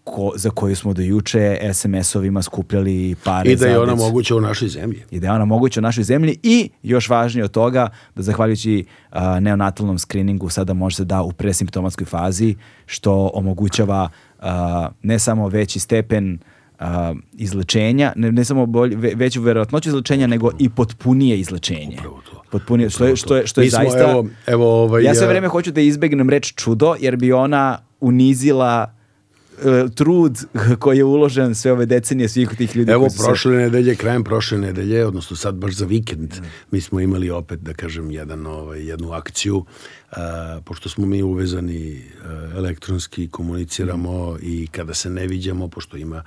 ko, 0.03 0.31
za 0.35 0.49
koju 0.49 0.75
smo 0.75 0.93
do 0.93 1.01
juče 1.01 1.59
SMS-ovima 1.73 2.41
skupljali 2.41 3.15
pare. 3.23 3.51
I 3.51 3.55
da 3.55 3.67
je 3.67 3.79
ona 3.79 3.95
moguća 3.95 4.35
u 4.35 4.41
našoj 4.41 4.67
zemlji. 4.67 5.03
I 5.11 5.19
da 5.19 5.27
je 5.27 5.33
ona 5.33 5.45
moguća 5.45 5.79
u 5.79 5.83
našoj 5.83 6.03
zemlji 6.03 6.39
i 6.43 6.69
još 6.83 7.09
važnije 7.09 7.45
od 7.45 7.51
toga 7.51 7.89
da 8.15 8.23
zahvaljujući 8.23 8.85
uh, 9.11 9.17
neonatalnom 9.39 9.99
screeningu 9.99 10.49
sada 10.49 10.73
može 10.73 10.95
se 10.95 11.05
da 11.05 11.21
u 11.21 11.31
presimptomatskoj 11.31 12.05
fazi 12.05 12.55
što 12.85 13.31
omogućava 13.33 14.09
uh, 14.39 14.45
ne 15.03 15.19
samo 15.19 15.47
veći 15.47 15.79
stepen 15.79 16.33
uh, 16.33 16.54
izlečenja, 17.37 18.13
ne, 18.15 18.31
ne 18.31 18.45
samo 18.45 18.65
bolj, 18.65 18.95
ve, 18.95 19.11
veću 19.15 19.41
verovatnoću 19.41 19.89
izlečenja, 19.89 20.27
nego 20.27 20.51
i 20.59 20.69
potpunije 20.69 21.39
izlečenje. 21.39 21.97
Upravo 21.99 22.21
to. 22.31 22.41
Potpunije, 22.51 22.89
što 22.89 23.05
je, 23.05 23.15
što 23.15 23.35
je, 23.35 23.47
što 23.47 23.61
je 23.61 23.71
smo, 23.71 23.79
zaista... 23.79 24.11
Evo, 24.11 24.27
evo, 24.47 24.83
ovaj, 24.83 25.03
ja 25.03 25.15
sve 25.15 25.27
vreme 25.27 25.47
hoću 25.47 25.71
da 25.71 25.81
izbegnem 25.81 26.29
reč 26.29 26.53
čudo, 26.55 26.95
jer 26.99 27.15
bi 27.15 27.31
ona 27.31 27.77
unizila 27.99 28.93
e, 29.65 29.85
trud 29.95 30.37
koji 30.79 30.97
je 30.97 31.03
uložen 31.03 31.55
sve 31.55 31.71
ove 31.71 31.85
decenije 31.85 32.29
svih 32.29 32.49
tih 32.57 32.75
ljudi 32.75 32.91
Evo, 32.91 33.09
su 33.09 33.17
se- 33.17 33.23
prošle 33.23 33.51
nedelje, 33.55 33.95
krajem 33.95 34.23
prošle 34.23 34.57
nedelje, 34.57 35.05
odnosno 35.05 35.35
sad 35.35 35.55
baš 35.55 35.73
za 35.73 35.85
vikend, 35.85 36.33
mi 36.71 36.81
smo 36.81 36.99
imali 36.99 37.29
opet, 37.29 37.59
da 37.59 37.73
kažem, 37.73 38.11
jedan, 38.11 38.45
ovaj, 38.45 38.85
jednu 38.87 39.11
akciju, 39.11 39.65
a, 40.11 40.59
pošto 40.65 40.89
smo 40.89 41.05
mi 41.05 41.23
uvezani 41.23 42.01
a, 42.23 42.49
elektronski, 42.57 43.27
komuniciramo 43.27 44.37
i 44.41 44.67
kada 44.67 44.93
se 44.93 45.09
ne 45.09 45.27
viđamo, 45.27 45.67
pošto 45.67 45.97
ima 45.97 46.23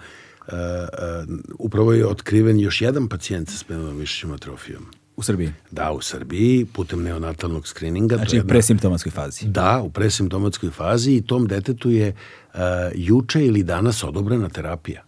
upravo 1.59 1.93
je 1.93 2.07
otkriven 2.07 2.61
još 2.61 2.83
jedan 2.83 3.09
pacijent 3.09 3.49
sa 3.49 3.59
spinalnom 3.59 3.99
mišićnom 3.99 4.33
atrofijom. 4.33 4.83
u 5.19 5.23
Srbiji. 5.23 5.53
Da, 5.71 5.93
u 5.93 6.01
Srbiji, 6.01 6.65
putem 6.65 7.03
neonatalnog 7.03 7.67
skrininga. 7.67 8.17
Znači 8.17 8.41
u 8.41 8.47
presimptomatskoj 8.47 9.13
fazi. 9.13 9.47
Da, 9.47 9.81
u 9.85 9.91
presimptomatskoj 9.91 10.71
fazi 10.71 11.13
i 11.13 11.23
tom 11.23 11.47
detetu 11.47 11.91
je 11.91 12.09
uh, 12.09 12.61
juče 12.95 13.47
ili 13.47 13.63
danas 13.63 14.05
odobrena 14.05 14.49
terapija. 14.49 15.03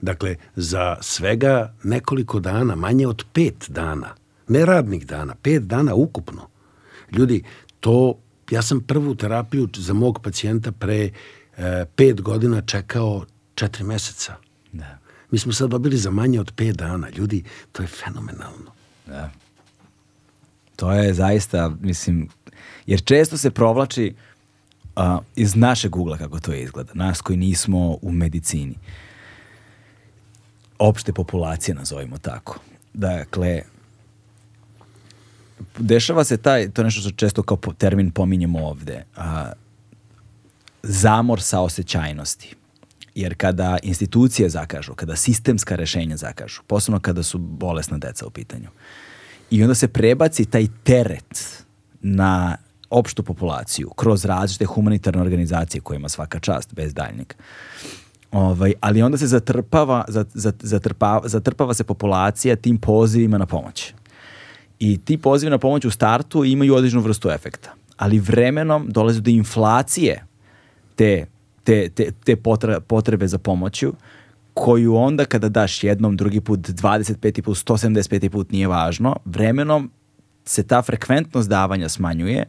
Dakle, 0.00 0.36
za 0.56 0.96
svega 1.00 1.74
nekoliko 1.82 2.40
dana, 2.40 2.74
manje 2.74 3.06
od 3.06 3.24
pet 3.32 3.64
dana, 3.68 4.14
ne 4.48 4.66
radnih 4.66 5.06
dana, 5.06 5.34
pet 5.42 5.62
dana 5.62 5.94
ukupno. 5.94 6.48
Ljudi, 7.12 7.42
to, 7.80 8.18
ja 8.50 8.62
sam 8.62 8.80
prvu 8.80 9.14
terapiju 9.14 9.68
za 9.76 9.92
mog 9.92 10.20
pacijenta 10.22 10.72
pre 10.72 11.10
uh, 11.10 11.64
pet 11.96 12.22
godina 12.22 12.60
čekao 12.60 13.24
četiri 13.54 13.84
meseca. 13.84 14.34
Da. 14.76 14.98
Mi 15.30 15.38
smo 15.38 15.52
sad 15.52 15.70
dobili 15.70 15.96
za 15.96 16.10
manje 16.10 16.40
od 16.40 16.52
pet 16.56 16.76
dana. 16.76 17.08
Ljudi, 17.10 17.44
to 17.72 17.82
je 17.82 17.86
fenomenalno. 17.86 18.72
Da. 19.06 19.30
To 20.76 20.92
je 20.92 21.14
zaista, 21.14 21.72
mislim, 21.80 22.28
jer 22.86 23.04
često 23.04 23.36
se 23.36 23.50
provlači 23.50 24.14
a, 24.96 25.18
iz 25.36 25.56
našeg 25.56 25.96
ugla 25.96 26.18
kako 26.18 26.40
to 26.40 26.54
izgleda, 26.54 26.92
nas 26.94 27.20
koji 27.20 27.36
nismo 27.36 27.98
u 28.02 28.12
medicini. 28.12 28.74
Opšte 30.78 31.12
populacije, 31.12 31.74
nazovimo 31.74 32.18
tako. 32.18 32.58
Dakle, 32.94 33.62
dešava 35.78 36.24
se 36.24 36.36
taj, 36.36 36.70
to 36.70 36.82
je 36.82 36.84
nešto 36.84 37.00
što 37.00 37.10
često 37.10 37.42
kao 37.42 37.58
termin 37.78 38.10
pominjemo 38.10 38.66
ovde, 38.66 39.04
a, 39.16 39.52
zamor 40.82 41.42
saosećajnosti. 41.42 42.54
Jer 43.16 43.34
kada 43.34 43.78
institucije 43.82 44.48
zakažu, 44.48 44.94
kada 44.94 45.16
sistemska 45.16 45.76
rešenja 45.76 46.16
zakažu, 46.16 46.62
posebno 46.66 47.00
kada 47.00 47.22
su 47.22 47.38
bolesna 47.38 47.98
deca 47.98 48.26
u 48.26 48.30
pitanju, 48.30 48.68
i 49.50 49.62
onda 49.62 49.74
se 49.74 49.88
prebaci 49.88 50.44
taj 50.44 50.66
teret 50.84 51.64
na 52.00 52.56
opštu 52.90 53.22
populaciju 53.22 53.90
kroz 53.90 54.24
različite 54.24 54.64
humanitarne 54.64 55.22
organizacije 55.22 55.80
kojima 55.80 56.08
svaka 56.08 56.38
čast, 56.40 56.74
bez 56.74 56.94
daljnjeg. 56.94 57.34
Ovaj, 58.32 58.72
ali 58.80 59.02
onda 59.02 59.18
se 59.18 59.26
zatrpava, 59.26 60.04
zat- 60.08 60.34
zat- 60.34 60.62
zatrpava, 60.64 61.28
zatrpava 61.28 61.74
se 61.74 61.84
populacija 61.84 62.56
tim 62.56 62.78
pozivima 62.78 63.38
na 63.38 63.46
pomoć. 63.46 63.94
I 64.78 64.98
ti 64.98 65.18
pozivi 65.18 65.50
na 65.50 65.58
pomoć 65.58 65.84
u 65.84 65.90
startu 65.90 66.44
imaju 66.44 66.74
određenu 66.74 67.02
vrstu 67.02 67.30
efekta. 67.30 67.74
Ali 67.96 68.18
vremenom 68.18 68.86
dolazi 68.90 69.20
do 69.20 69.30
inflacije 69.30 70.24
te, 70.96 71.26
te, 71.66 71.88
te, 71.88 72.10
te 72.24 72.36
potra- 72.36 72.80
potrebe 72.80 73.28
za 73.28 73.38
pomoću 73.38 73.92
koju 74.54 74.94
onda 74.96 75.24
kada 75.24 75.48
daš 75.48 75.84
jednom, 75.84 76.16
drugi 76.16 76.40
put, 76.40 76.60
25. 76.60 77.42
put, 77.42 77.56
175. 77.56 78.28
put 78.28 78.50
nije 78.50 78.68
važno, 78.68 79.16
vremenom 79.24 79.90
se 80.44 80.62
ta 80.62 80.82
frekventnost 80.82 81.48
davanja 81.48 81.88
smanjuje 81.88 82.44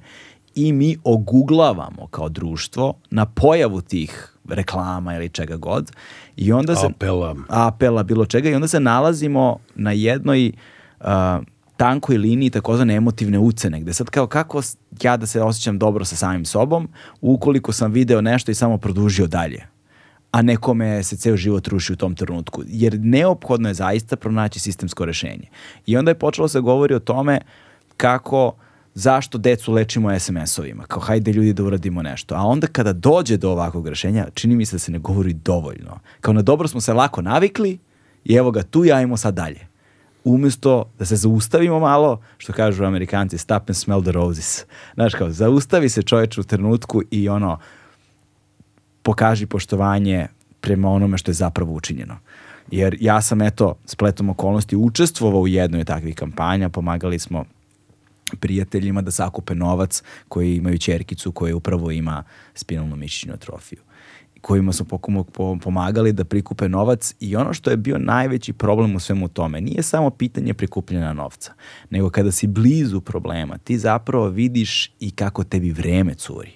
i 0.56 0.74
mi 0.74 0.98
oguglavamo 1.04 2.08
kao 2.08 2.30
društvo 2.30 2.94
na 3.12 3.26
pojavu 3.26 3.82
tih 3.82 4.34
reklama 4.50 5.16
ili 5.16 5.30
čega 5.30 5.58
god 5.58 5.92
i 6.36 6.52
onda 6.52 6.76
se 6.76 6.86
Apela. 6.88 7.36
apela 7.50 8.04
bilo 8.04 8.26
čega 8.26 8.50
i 8.50 8.56
onda 8.56 8.68
se 8.68 8.80
nalazimo 8.80 9.58
na 9.76 9.92
jednoj 9.92 10.52
uh, 11.00 11.06
tankoj 11.78 12.18
liniji 12.18 12.50
takozvane 12.50 12.96
emotivne 12.96 13.40
ucene 13.40 13.82
gde 13.82 13.94
sad 13.94 14.10
kao 14.10 14.28
kako 14.28 14.62
ja 15.04 15.18
da 15.18 15.26
se 15.26 15.42
osjećam 15.42 15.80
dobro 15.80 16.06
sa 16.06 16.16
samim 16.16 16.46
sobom 16.46 16.90
ukoliko 17.22 17.74
sam 17.74 17.92
video 17.92 18.22
nešto 18.22 18.52
i 18.52 18.56
samo 18.56 18.78
produžio 18.78 19.28
dalje 19.28 19.78
a 20.32 20.42
nekome 20.42 21.04
se 21.04 21.18
ceo 21.18 21.38
život 21.38 21.68
ruši 21.68 21.94
u 21.94 21.96
tom 21.96 22.16
trenutku. 22.16 22.64
Jer 22.68 23.00
neophodno 23.00 23.70
je 23.70 23.74
zaista 23.74 24.16
pronaći 24.16 24.60
sistemsko 24.60 25.06
rešenje. 25.06 25.48
I 25.86 25.98
onda 25.98 26.12
je 26.12 26.20
počelo 26.20 26.48
se 26.48 26.60
govori 26.60 26.94
o 26.94 27.00
tome 27.00 27.40
kako 27.98 28.56
zašto 28.94 29.38
decu 29.38 29.74
lečimo 29.74 30.10
SMS-ovima, 30.10 30.86
kao 30.88 31.02
hajde 31.02 31.32
ljudi 31.32 31.54
da 31.54 31.64
uradimo 31.64 32.02
nešto. 32.02 32.36
A 32.36 32.42
onda 32.42 32.68
kada 32.68 32.94
dođe 32.94 33.38
do 33.38 33.52
ovakvog 33.52 33.88
rešenja, 33.88 34.28
čini 34.34 34.56
mi 34.56 34.66
se 34.66 34.76
da 34.76 34.80
se 34.80 34.92
ne 34.92 35.00
govori 35.00 35.34
dovoljno. 35.34 36.00
Kao 36.22 36.34
na 36.34 36.42
dobro 36.42 36.68
smo 36.68 36.82
se 36.82 36.94
lako 36.94 37.22
navikli 37.22 37.80
i 38.26 38.34
evo 38.34 38.52
ga 38.52 38.64
tu 38.64 38.86
i 38.86 38.92
ajmo 38.92 39.18
sad 39.18 39.34
dalje. 39.34 39.67
Umesto 40.28 40.92
da 41.00 41.06
se 41.06 41.16
zaustavimo 41.16 41.80
malo, 41.80 42.22
što 42.38 42.54
kažu 42.54 42.84
amerikanci, 42.86 43.38
stop 43.38 43.70
and 43.70 43.76
smell 43.76 44.02
the 44.04 44.12
roses. 44.12 44.66
Znaš 44.94 45.14
kao, 45.14 45.32
zaustavi 45.32 45.90
se 45.90 46.02
čoveč 46.02 46.38
u 46.38 46.44
trenutku 46.44 47.02
i 47.12 47.30
ono, 47.30 47.60
pokaži 49.04 49.46
poštovanje 49.46 50.28
prema 50.62 50.90
onome 50.90 51.18
što 51.18 51.32
je 51.32 51.36
zapravo 51.36 51.74
učinjeno. 51.74 52.18
Jer 52.72 52.98
ja 53.00 53.22
sam 53.22 53.42
eto 53.42 53.76
spletom 53.86 54.30
okolnosti 54.30 54.76
učestvovao 54.76 55.42
u 55.42 55.48
jednoj 55.48 55.86
takvih 55.86 56.16
kampanja, 56.16 56.70
pomagali 56.70 57.20
smo 57.20 57.46
prijateljima 58.40 59.02
da 59.02 59.12
sakupe 59.12 59.56
novac 59.56 60.04
koji 60.28 60.56
imaju 60.56 60.78
čerkicu 60.78 61.32
koja 61.32 61.56
upravo 61.56 61.92
ima 61.92 62.24
spinalnu 62.54 62.96
mišićnu 62.96 63.34
atrofiju 63.34 63.80
kojima 64.42 64.74
smo 64.74 65.00
pomagali 65.64 66.14
da 66.14 66.24
prikupe 66.24 66.70
novac 66.70 67.16
i 67.20 67.36
ono 67.36 67.54
što 67.54 67.70
je 67.70 67.78
bio 67.78 67.98
najveći 67.98 68.54
problem 68.54 68.96
u 68.96 69.00
svemu 69.00 69.28
tome 69.28 69.62
nije 69.62 69.84
samo 69.84 70.10
pitanje 70.10 70.54
prikupljanja 70.54 71.14
novca, 71.14 71.54
nego 71.90 72.10
kada 72.10 72.32
si 72.32 72.48
blizu 72.48 73.02
problema, 73.02 73.58
ti 73.58 73.78
zapravo 73.78 74.30
vidiš 74.30 74.92
i 75.00 75.12
kako 75.12 75.44
tebi 75.44 75.72
vreme 75.72 76.14
curi 76.14 76.52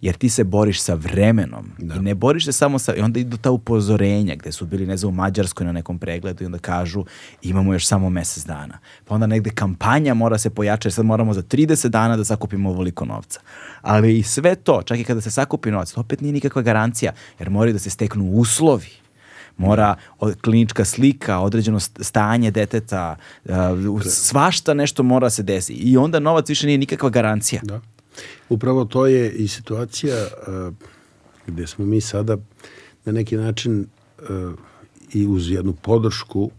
jer 0.00 0.16
ti 0.16 0.28
se 0.28 0.44
boriš 0.44 0.80
sa 0.80 0.94
vremenom 0.94 1.70
i 1.78 1.84
ne 1.84 2.14
boriš 2.14 2.44
se 2.44 2.52
samo 2.52 2.78
sa, 2.78 2.94
i 2.94 3.00
onda 3.00 3.20
idu 3.20 3.36
ta 3.36 3.50
upozorenja 3.50 4.34
gde 4.34 4.52
su 4.52 4.66
bili, 4.66 4.86
ne 4.86 4.96
znam, 4.96 5.12
u 5.12 5.16
Mađarskoj 5.16 5.66
na 5.66 5.72
nekom 5.72 5.98
pregledu 5.98 6.42
i 6.42 6.46
onda 6.46 6.58
kažu 6.58 7.04
imamo 7.42 7.72
još 7.72 7.86
samo 7.86 8.10
mesec 8.10 8.44
dana. 8.44 8.78
Pa 9.04 9.14
onda 9.14 9.26
negde 9.26 9.50
kampanja 9.50 10.14
mora 10.14 10.38
se 10.38 10.50
pojačati, 10.50 10.94
sad 10.94 11.04
moramo 11.04 11.34
za 11.34 11.42
30 11.42 11.88
dana 11.88 12.16
da 12.16 12.24
sakupimo 12.24 12.70
ovoliko 12.70 13.04
novca. 13.04 13.40
Ali 13.82 14.18
i 14.18 14.22
sve 14.22 14.54
to, 14.54 14.82
čak 14.82 14.98
i 14.98 15.04
kada 15.04 15.20
se 15.20 15.30
sakupi 15.30 15.70
novac, 15.70 15.92
to 15.92 16.00
opet 16.00 16.20
nije 16.20 16.32
nikakva 16.32 16.62
garancija, 16.62 17.12
jer 17.38 17.50
moraju 17.50 17.72
da 17.72 17.78
se 17.78 17.90
steknu 17.90 18.30
uslovi 18.30 18.90
mora 19.56 19.94
klinička 20.40 20.84
slika, 20.84 21.38
određeno 21.38 21.80
st- 21.80 22.04
stanje 22.04 22.50
deteta, 22.50 23.16
svašta 24.10 24.74
nešto 24.74 25.02
mora 25.02 25.30
se 25.30 25.42
desi. 25.42 25.72
I 25.72 25.96
onda 25.96 26.18
novac 26.20 26.48
više 26.48 26.66
nije 26.66 26.78
nikakva 26.78 27.10
garancija. 27.10 27.60
Da. 27.64 27.80
Upravo 28.48 28.84
to 28.84 29.06
je 29.06 29.32
i 29.32 29.48
situacija 29.48 30.16
uh, 30.26 30.74
gde 31.46 31.66
smo 31.66 31.84
mi 31.84 32.00
sada 32.00 32.36
na 33.04 33.12
neki 33.12 33.36
način 33.36 33.86
uh, 34.18 34.26
i 35.12 35.26
uz 35.26 35.50
jednu 35.50 35.72
podršku 35.72 36.50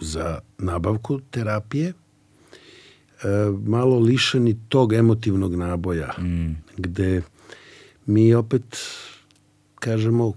za 0.00 0.38
nabavku 0.58 1.20
terapije 1.30 1.92
uh, 1.92 3.58
malo 3.68 3.98
lišeni 3.98 4.58
tog 4.68 4.92
emotivnog 4.92 5.54
naboja 5.54 6.14
gde 6.76 7.22
mi 8.06 8.34
opet 8.34 8.76
kažemo, 9.78 10.32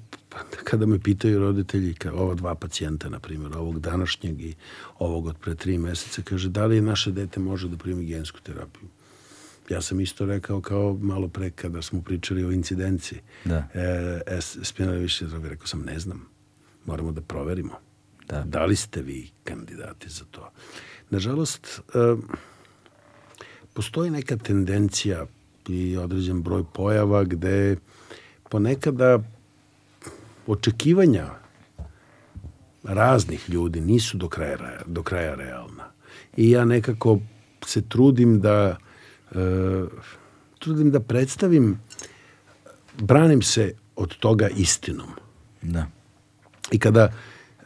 kada 0.64 0.86
me 0.86 1.00
pitaju 1.00 1.40
roditelji, 1.40 1.94
ka, 1.94 2.14
ova 2.14 2.36
dva 2.36 2.56
pacijenta, 2.56 3.10
na 3.10 3.20
primjer, 3.20 3.58
ovog 3.58 3.80
današnjeg 3.80 4.42
i 4.42 4.54
ovog 5.00 5.26
od 5.26 5.38
pre 5.38 5.56
tri 5.56 5.78
meseca, 5.78 6.22
kaže, 6.22 6.50
da 6.50 6.66
li 6.66 6.82
naše 6.82 7.12
dete 7.12 7.40
može 7.40 7.70
da 7.70 7.78
primi 7.78 8.06
gensku 8.06 8.40
terapiju? 8.44 8.90
Ja 9.72 9.82
sam 9.82 10.00
isto 10.00 10.26
rekao 10.26 10.62
kao 10.62 10.98
malo 11.02 11.28
pre 11.28 11.50
kada 11.50 11.82
smo 11.82 12.02
pričali 12.02 12.46
o 12.46 12.52
incidenciji. 12.52 13.20
Da. 13.46 13.68
E, 13.74 14.42
Spinali 14.42 15.00
više 15.00 15.26
rekao 15.44 15.68
sam, 15.68 15.82
ne 15.82 16.00
znam, 16.00 16.26
moramo 16.86 17.12
da 17.12 17.22
proverimo. 17.22 17.74
Da. 18.28 18.44
da 18.46 18.66
li 18.66 18.76
ste 18.76 19.02
vi 19.02 19.30
kandidati 19.44 20.10
za 20.10 20.26
to? 20.32 20.52
Nažalost, 21.10 21.82
e, 21.94 22.16
postoji 23.74 24.12
neka 24.12 24.38
tendencija 24.38 25.26
i 25.68 25.98
određen 25.98 26.42
broj 26.42 26.64
pojava 26.74 27.24
gde 27.24 27.76
ponekada 28.50 29.20
očekivanja 30.48 31.30
raznih 32.84 33.50
ljudi 33.50 33.82
nisu 33.82 34.18
do 34.18 34.30
kraja, 34.30 34.82
do 34.86 35.04
kraja 35.04 35.36
realna. 35.36 35.92
I 36.38 36.52
ja 36.52 36.66
nekako 36.66 37.20
se 37.66 37.82
trudim 37.82 38.42
da 38.42 38.78
e, 38.78 38.91
trudim 40.60 40.92
da 40.92 41.00
predstavim 41.00 41.80
branim 42.98 43.42
se 43.42 43.74
od 43.96 44.18
toga 44.18 44.50
istinom. 44.50 45.10
Da. 45.62 45.86
I 46.72 46.80
kada, 46.80 47.14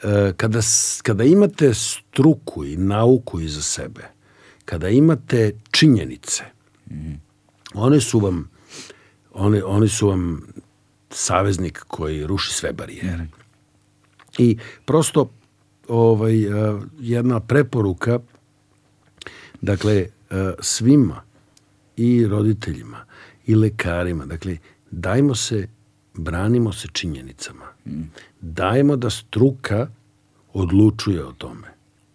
e, 0.03 0.33
kada, 0.37 0.59
kada 1.03 1.23
imate 1.23 1.73
struku 1.73 2.65
i 2.65 2.77
nauku 2.77 3.39
iza 3.39 3.61
sebe, 3.61 4.01
kada 4.65 4.89
imate 4.89 5.51
činjenice, 5.71 6.43
mm. 6.91 7.13
one 7.73 7.99
su 8.01 8.19
vam 8.19 8.49
one, 9.33 9.63
one 9.63 9.87
su 9.87 10.07
vam 10.07 10.41
saveznik 11.09 11.79
koji 11.87 12.27
ruši 12.27 12.53
sve 12.53 12.73
barijere. 12.73 13.27
I 14.37 14.57
prosto 14.85 15.29
ovaj, 15.87 16.35
jedna 16.99 17.39
preporuka 17.39 18.19
dakle 19.61 20.05
svima 20.59 21.21
i 21.97 22.27
roditeljima 22.27 23.05
i 23.45 23.55
lekarima, 23.55 24.25
dakle 24.25 24.57
dajmo 24.91 25.35
se, 25.35 25.67
branimo 26.13 26.73
se 26.73 26.87
činjenicama. 26.93 27.65
Dajmo 28.41 28.95
da 28.95 29.09
struka 29.09 29.87
odlučuje 30.53 31.25
o 31.25 31.31
tome. 31.31 31.67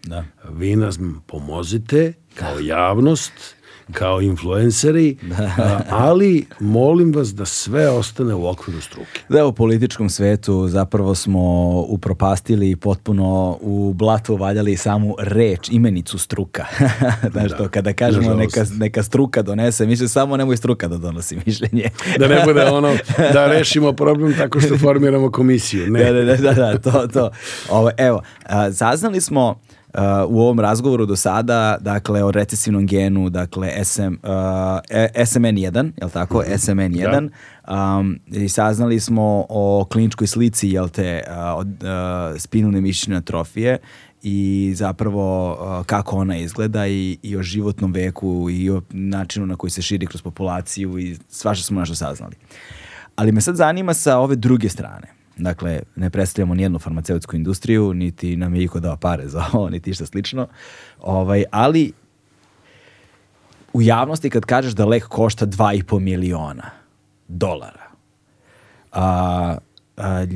Da. 0.02 0.24
Vi 0.50 0.76
nas 0.76 0.98
pomozite 1.26 2.12
kao 2.34 2.60
javnost 2.60 3.56
kao 3.92 4.20
influenceri, 4.20 5.16
da. 5.22 5.82
ali 5.90 6.46
molim 6.60 7.12
vas 7.12 7.34
da 7.34 7.44
sve 7.44 7.88
ostane 7.88 8.34
u 8.34 8.48
okviru 8.48 8.80
struke. 8.80 9.20
Da, 9.28 9.46
u 9.46 9.52
političkom 9.52 10.10
svetu 10.10 10.68
zapravo 10.68 11.14
smo 11.14 11.70
upropastili 11.88 12.76
potpuno 12.76 13.58
u 13.60 13.92
blatu 13.92 14.36
valjali 14.36 14.76
samu 14.76 15.16
reč, 15.18 15.68
imenicu 15.70 16.18
struka. 16.18 16.64
Znaš 17.32 17.50
da. 17.50 17.56
to, 17.56 17.68
kada 17.68 17.92
kažemo 17.92 18.34
neka, 18.34 18.64
neka 18.78 19.02
struka 19.02 19.42
donese, 19.42 19.86
mislim 19.86 20.08
samo 20.08 20.36
nemoj 20.36 20.56
struka 20.56 20.88
da 20.88 20.96
donosi 20.96 21.38
mišljenje. 21.46 21.90
da 22.18 22.28
ne 22.28 22.42
bude 22.44 22.64
ono 22.64 22.94
da 23.32 23.46
rešimo 23.46 23.92
problem 23.92 24.34
tako 24.36 24.60
što 24.60 24.78
formiramo 24.78 25.30
komisiju. 25.30 25.90
Ne. 25.90 26.12
Da, 26.12 26.22
da, 26.22 26.36
da, 26.36 26.52
da, 26.52 26.78
to, 26.78 27.06
to. 27.06 27.30
Ovo, 27.70 27.90
evo, 27.96 28.22
a, 28.46 28.72
saznali 28.72 29.20
smo 29.20 29.60
u 30.28 30.40
ovom 30.40 30.60
razgovoru 30.60 31.06
do 31.06 31.16
sada, 31.16 31.76
dakle, 31.80 32.24
o 32.24 32.30
recesivnom 32.30 32.86
genu, 32.86 33.30
dakle, 33.30 33.84
SM, 33.84 34.02
uh, 34.02 34.10
SMN1, 35.14 35.92
je 35.96 36.04
li 36.04 36.10
tako? 36.12 36.38
Mm 36.38 36.42
-hmm. 36.42 36.58
SMN1. 36.58 37.30
Da. 37.66 37.98
Um, 37.98 38.18
I 38.26 38.48
saznali 38.48 39.00
smo 39.00 39.46
o 39.48 39.86
kliničkoj 39.92 40.26
slici, 40.26 40.68
jel 40.68 40.88
te, 40.88 41.22
uh, 41.26 41.58
od 41.58 41.68
uh, 41.68 42.40
spinalne 42.40 42.80
mišićne 42.80 43.16
atrofije 43.16 43.78
i 44.22 44.72
zapravo 44.76 45.52
uh, 45.52 45.86
kako 45.86 46.16
ona 46.16 46.36
izgleda 46.36 46.86
i, 46.86 47.18
i 47.22 47.36
o 47.36 47.42
životnom 47.42 47.92
veku 47.92 48.48
i 48.50 48.70
o 48.70 48.82
načinu 48.90 49.46
na 49.46 49.56
koji 49.56 49.70
se 49.70 49.82
širi 49.82 50.06
kroz 50.06 50.22
populaciju 50.22 50.98
i 50.98 51.16
svašta 51.28 51.64
smo 51.64 51.80
nešto 51.80 51.94
saznali. 51.94 52.34
Ali 53.16 53.32
me 53.32 53.40
sad 53.40 53.56
zanima 53.56 53.94
sa 53.94 54.18
ove 54.18 54.36
druge 54.36 54.68
strane 54.68 55.19
Dakle, 55.40 55.80
ne 55.96 56.10
predstavljamo 56.10 56.54
nijednu 56.54 56.78
farmaceutsku 56.78 57.36
industriju, 57.36 57.94
niti 57.94 58.36
nam 58.36 58.54
je 58.54 58.62
iko 58.62 58.80
dao 58.80 58.96
pare 58.96 59.28
za 59.28 59.44
ovo, 59.52 59.68
niti 59.70 59.90
išta 59.90 60.06
slično. 60.06 60.46
Ovaj, 61.00 61.44
ali 61.50 61.92
u 63.72 63.82
javnosti 63.82 64.30
kad 64.30 64.44
kažeš 64.44 64.72
da 64.72 64.84
lek 64.84 65.08
košta 65.08 65.46
2,5 65.46 65.98
miliona 65.98 66.70
dolara, 67.28 67.90
a, 68.92 69.56
a, 69.96 70.26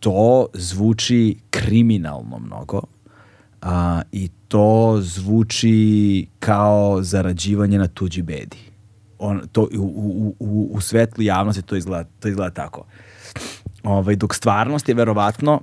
to 0.00 0.46
zvuči 0.54 1.36
kriminalno 1.50 2.38
mnogo 2.38 2.80
a, 3.62 4.02
i 4.12 4.28
to 4.48 4.98
zvuči 5.00 6.26
kao 6.38 7.02
zarađivanje 7.02 7.78
na 7.78 7.88
tuđi 7.88 8.22
bedi. 8.22 8.58
On, 9.18 9.40
to, 9.52 9.62
u, 9.62 9.82
u, 9.82 10.34
u, 10.38 10.68
u 10.72 10.80
svetlu 10.80 11.22
javnosti 11.22 11.62
to 11.62 11.76
izgleda, 11.76 12.08
to 12.20 12.28
izgleda 12.28 12.50
tako. 12.50 12.84
Ovaj, 13.84 14.16
dok 14.16 14.34
stvarnost 14.34 14.88
je 14.88 14.94
verovatno 14.94 15.60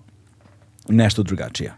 nešto 0.89 1.23
drugačija. 1.23 1.73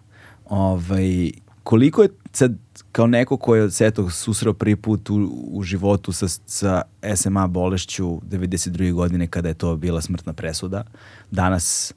Ovaj, 0.45 1.31
koliko 1.63 2.03
je 2.03 2.09
sad 2.31 2.51
kao 2.91 3.07
neko 3.07 3.37
ko 3.37 3.55
je 3.55 3.71
se 3.71 3.87
eto 3.87 4.09
susreo 4.09 4.53
prvi 4.53 4.75
put 4.75 5.09
u, 5.09 5.15
u 5.51 5.63
životu 5.63 6.11
sa, 6.11 6.27
sa 6.45 6.81
SMA 7.15 7.47
bolešću 7.47 8.05
92. 8.05 8.93
godine 8.93 9.27
kada 9.27 9.49
je 9.49 9.53
to 9.53 9.75
bila 9.75 10.01
smrtna 10.01 10.33
presuda, 10.33 10.83
danas 11.31 11.93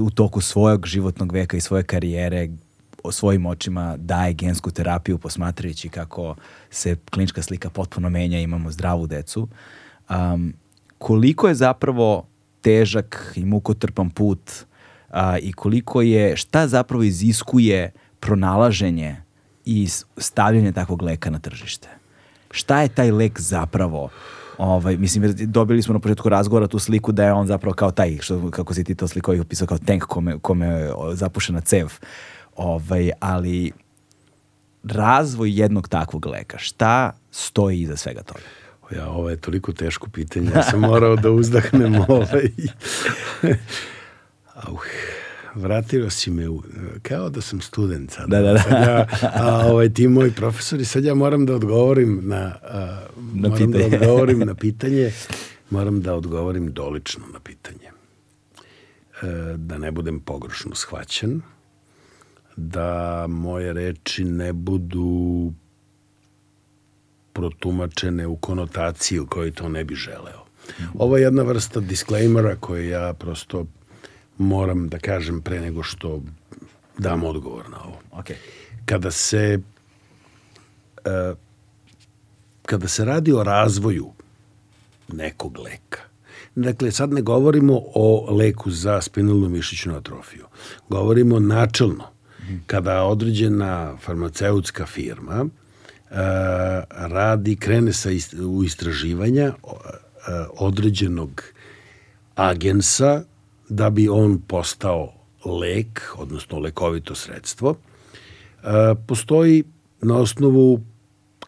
u 0.00 0.10
toku 0.10 0.40
svojeg 0.40 0.86
životnog 0.86 1.32
veka 1.32 1.56
i 1.56 1.60
svoje 1.60 1.82
karijere 1.82 2.48
o 3.04 3.12
svojim 3.12 3.46
očima 3.46 3.96
daje 3.96 4.32
gensku 4.32 4.70
terapiju 4.70 5.18
posmatrajući 5.18 5.88
kako 5.88 6.34
se 6.70 6.96
klinička 7.10 7.42
slika 7.42 7.70
potpuno 7.70 8.10
menja, 8.10 8.40
imamo 8.40 8.70
zdravu 8.70 9.06
decu. 9.06 9.48
Um, 10.10 10.54
koliko 10.98 11.48
je 11.48 11.54
zapravo 11.54 12.26
težak 12.62 13.32
i 13.36 13.44
mukotrpan 13.44 14.10
put 14.10 14.50
a, 15.10 15.38
i 15.38 15.52
koliko 15.52 16.02
je, 16.02 16.36
šta 16.36 16.66
zapravo 16.68 17.02
iziskuje 17.02 17.92
pronalaženje 18.20 19.16
i 19.64 19.88
stavljanje 20.16 20.72
takvog 20.72 21.02
leka 21.02 21.30
na 21.30 21.38
tržište. 21.38 21.88
Šta 22.50 22.82
je 22.82 22.88
taj 22.88 23.10
lek 23.10 23.40
zapravo? 23.40 24.08
Ovaj, 24.58 24.96
mislim, 24.96 25.34
dobili 25.36 25.82
smo 25.82 25.94
na 25.94 26.00
početku 26.00 26.28
razgovora 26.28 26.66
tu 26.66 26.78
sliku 26.78 27.12
da 27.12 27.24
je 27.24 27.32
on 27.32 27.46
zapravo 27.46 27.74
kao 27.74 27.90
taj, 27.90 28.18
što, 28.20 28.50
kako 28.50 28.74
si 28.74 28.84
ti 28.84 28.94
to 28.94 29.08
sliko 29.08 29.34
i 29.34 29.40
opisao 29.40 29.66
kao 29.66 29.78
tank 29.78 30.04
kome, 30.04 30.38
kome 30.38 30.66
je 30.66 30.92
zapušena 31.14 31.60
cev. 31.60 31.88
Ovaj, 32.56 33.10
ali 33.20 33.72
razvoj 34.84 35.60
jednog 35.60 35.88
takvog 35.88 36.26
leka, 36.26 36.58
šta 36.58 37.12
stoji 37.30 37.80
iza 37.80 37.96
svega 37.96 38.22
toga? 38.22 38.40
Ja, 38.96 39.08
ovo 39.08 39.30
je 39.30 39.36
toliko 39.36 39.72
teško 39.72 40.08
pitanje, 40.10 40.50
ja 40.54 40.62
sam 40.62 40.80
morao 40.80 41.16
da 41.16 41.30
uzdahnem 41.30 41.94
ovaj. 42.08 42.50
Auh, 44.54 44.84
vratio 45.54 46.10
si 46.10 46.30
me 46.30 46.48
u, 46.48 46.62
kao 47.02 47.30
da 47.30 47.40
sam 47.40 47.60
student 47.60 48.10
sad. 48.10 48.28
Da, 48.28 48.40
da, 48.40 48.52
da. 48.52 48.58
Sad 48.58 48.72
ja, 48.72 49.06
a, 49.34 49.66
ovaj, 49.66 49.92
ti 49.92 50.08
moji 50.08 50.30
profesori, 50.30 50.84
sad 50.84 51.04
ja 51.04 51.14
moram 51.14 51.46
da 51.46 51.54
odgovorim 51.54 52.20
na, 52.22 52.54
a, 52.62 53.06
na 53.34 53.48
moram 53.48 53.72
pitanje. 53.72 53.88
da 53.88 53.96
odgovorim 53.96 54.38
na 54.38 54.54
pitanje, 54.64 55.12
moram 55.70 56.02
da 56.02 56.14
odgovorim 56.14 56.72
dolično 56.72 57.24
na 57.32 57.40
pitanje. 57.40 57.90
E, 59.22 59.56
da 59.56 59.78
ne 59.78 59.90
budem 59.90 60.20
pogrešno 60.20 60.74
shvaćen, 60.74 61.40
da 62.56 63.26
moje 63.28 63.72
reči 63.72 64.24
ne 64.24 64.52
budu 64.52 65.52
protumačene 67.32 68.26
u 68.26 68.36
konotaciju 68.36 69.26
koju 69.26 69.52
to 69.52 69.68
ne 69.68 69.84
bi 69.84 69.94
želeo. 69.94 70.44
Ovo 70.94 71.16
je 71.16 71.22
jedna 71.22 71.42
vrsta 71.42 71.80
disclaimera 71.80 72.56
koju 72.56 72.88
ja 72.88 73.12
prosto 73.12 73.66
moram 74.38 74.88
da 74.88 74.98
kažem 74.98 75.40
pre 75.40 75.60
nego 75.60 75.82
što 75.82 76.22
dam 76.98 77.24
odgovor 77.24 77.70
na 77.70 77.84
ovo. 77.84 77.98
Okay. 78.12 78.34
Kada 78.84 79.10
se 79.10 79.58
uh, 80.98 81.38
kada 82.66 82.88
se 82.88 83.04
radi 83.04 83.32
o 83.32 83.44
razvoju 83.44 84.10
nekog 85.08 85.58
leka, 85.58 86.00
dakle 86.54 86.90
sad 86.90 87.12
ne 87.12 87.22
govorimo 87.22 87.80
o 87.94 88.34
leku 88.34 88.70
za 88.70 89.00
spinalnu 89.00 89.48
mišićnu 89.48 89.96
atrofiju, 89.96 90.44
govorimo 90.88 91.40
načelno, 91.40 92.04
kada 92.66 93.02
određena 93.02 93.96
farmaceutska 93.96 94.86
firma 94.86 95.46
radi, 96.90 97.56
krene 97.56 97.92
sa 97.92 98.10
ist, 98.10 98.34
u 98.34 98.64
istraživanja 98.64 99.52
određenog 100.58 101.42
agensa 102.34 103.22
da 103.68 103.90
bi 103.90 104.08
on 104.08 104.40
postao 104.48 105.12
lek, 105.44 106.02
odnosno 106.16 106.58
lekovito 106.58 107.14
sredstvo, 107.14 107.74
postoji 109.06 109.64
na 110.00 110.16
osnovu 110.16 110.80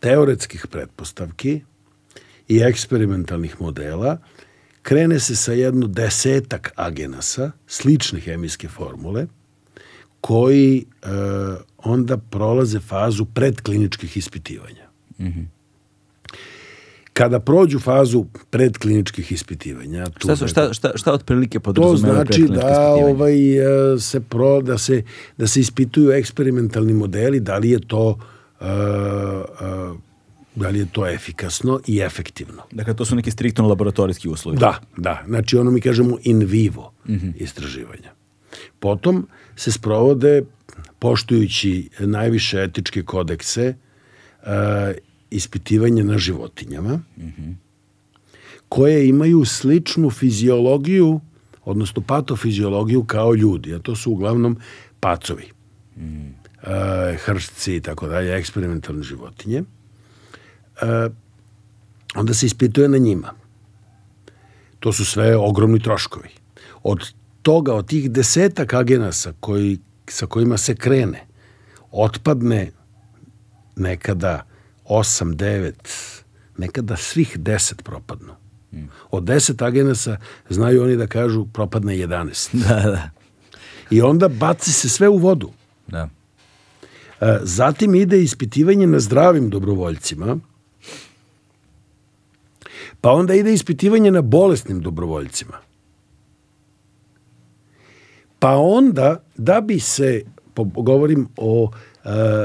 teoretskih 0.01 0.67
pretpostavki 0.67 1.61
i 2.49 2.59
eksperimentalnih 2.59 3.61
modela 3.61 4.19
krene 4.83 5.21
se 5.21 5.37
sa 5.37 5.53
jednu 5.53 5.87
desetak 5.87 6.73
agenasa, 6.77 7.51
slične 7.67 8.21
hemijske 8.21 8.69
formule, 8.69 9.27
koji 10.21 10.85
e, 11.03 11.09
onda 11.85 12.17
prolaze 12.17 12.81
fazu 12.81 13.25
predkliničkih 13.25 14.17
ispitivanja. 14.17 14.89
Mm 15.19 15.25
-hmm. 15.25 15.45
Kada 17.13 17.41
prođu 17.41 17.79
fazu 17.79 18.25
predkliničkih 18.51 19.33
ispitivanja, 19.33 20.07
tu 20.07 20.21
šta, 20.21 20.37
su, 20.37 20.49
šta, 20.49 20.73
šta, 20.73 20.93
šta 20.95 21.13
otprilike 21.13 21.61
podrazumeva 21.61 22.25
To 22.25 22.33
znači 22.33 22.49
da 22.53 22.89
ovaj 22.89 23.57
e, 23.95 23.99
se 23.99 24.21
pro, 24.21 24.63
da 24.63 24.79
se 24.79 25.03
da 25.37 25.47
se 25.47 25.61
ispituju 25.61 26.11
eksperimentalni 26.13 26.93
modeli, 26.93 27.41
da 27.41 27.59
li 27.59 27.71
je 27.71 27.81
to 27.81 28.09
uh, 28.61 28.67
uh, 28.67 29.97
da 30.55 30.69
li 30.69 30.79
je 30.79 30.87
to 30.93 31.07
efikasno 31.09 31.81
i 31.87 32.01
efektivno. 32.01 32.63
Dakle, 32.71 32.95
to 32.95 33.05
su 33.05 33.17
neki 33.17 33.31
striktno 33.31 33.69
laboratorijski 33.69 34.29
uslovi. 34.29 34.59
Da, 34.59 34.79
da. 34.97 35.23
Znači, 35.27 35.57
ono 35.57 35.71
mi 35.71 35.81
kažemo 35.81 36.19
in 36.23 36.39
vivo 36.39 36.93
mm 37.09 37.13
-hmm. 37.13 37.33
istraživanja. 37.37 38.13
Potom 38.81 39.27
se 39.57 39.73
sprovode, 39.73 40.43
poštujući 41.03 41.89
najviše 41.99 42.63
etičke 42.63 43.03
kodekse, 43.03 43.75
uh, 44.43 44.49
ispitivanje 45.31 46.05
na 46.05 46.19
životinjama, 46.19 46.95
mm 46.95 47.23
-hmm. 47.23 47.55
koje 48.69 49.09
imaju 49.09 49.45
sličnu 49.45 50.11
fiziologiju, 50.11 51.21
odnosno 51.65 52.03
patofiziologiju 52.03 53.05
kao 53.05 53.35
ljudi, 53.35 53.75
a 53.75 53.79
to 53.79 53.97
su 53.97 54.13
uglavnom 54.13 54.57
pacovi, 55.01 55.51
mm. 55.97 56.27
uh, 56.27 56.71
hršci 57.25 57.77
i 57.77 57.81
tako 57.81 58.09
dalje, 58.09 58.37
eksperimentalne 58.37 59.03
životinje. 59.03 59.63
Uh, 59.63 61.13
onda 62.15 62.35
se 62.35 62.47
ispituje 62.47 62.89
na 62.89 62.99
njima. 62.99 63.35
To 64.81 64.93
su 64.93 65.05
sve 65.05 65.37
ogromni 65.37 65.81
troškovi. 65.83 66.29
Od 66.83 67.13
toga, 67.43 67.75
od 67.75 67.87
tih 67.87 68.11
desetak 68.11 68.75
agenasa 68.75 69.33
koji, 69.41 69.79
sa 70.09 70.27
kojima 70.27 70.59
se 70.59 70.75
krene, 70.75 71.27
otpadne 71.91 72.71
nekada 73.77 74.45
8, 74.85 75.35
9, 75.35 75.73
nekada 76.57 76.97
svih 76.97 77.39
10 77.39 77.83
propadnu. 77.83 78.33
Od 79.11 79.23
10 79.23 79.67
agenasa 79.67 80.17
znaju 80.49 80.83
oni 80.83 80.97
da 80.97 81.07
kažu 81.07 81.47
propadne 81.47 81.95
11. 81.95 82.49
Da, 82.69 82.91
da. 82.91 83.11
I 83.91 84.03
onda 84.03 84.29
baci 84.29 84.73
se 84.73 84.89
sve 84.89 85.09
u 85.09 85.17
vodu. 85.17 85.51
Da. 85.87 86.09
E, 87.21 87.39
zatim 87.43 87.95
ide 87.95 88.23
ispitivanje 88.23 88.87
na 88.87 89.01
zdravim 89.01 89.51
dobrovoljcima, 89.51 90.39
pa 93.01 93.11
onda 93.11 93.35
ide 93.35 93.53
ispitivanje 93.53 94.11
na 94.11 94.23
bolesnim 94.23 94.81
dobrovoljcima. 94.81 95.72
Pa 98.43 98.57
onda, 98.57 99.23
da 99.37 99.61
bi 99.61 99.81
se, 99.81 100.23
govorim 100.75 101.29
o 101.37 101.71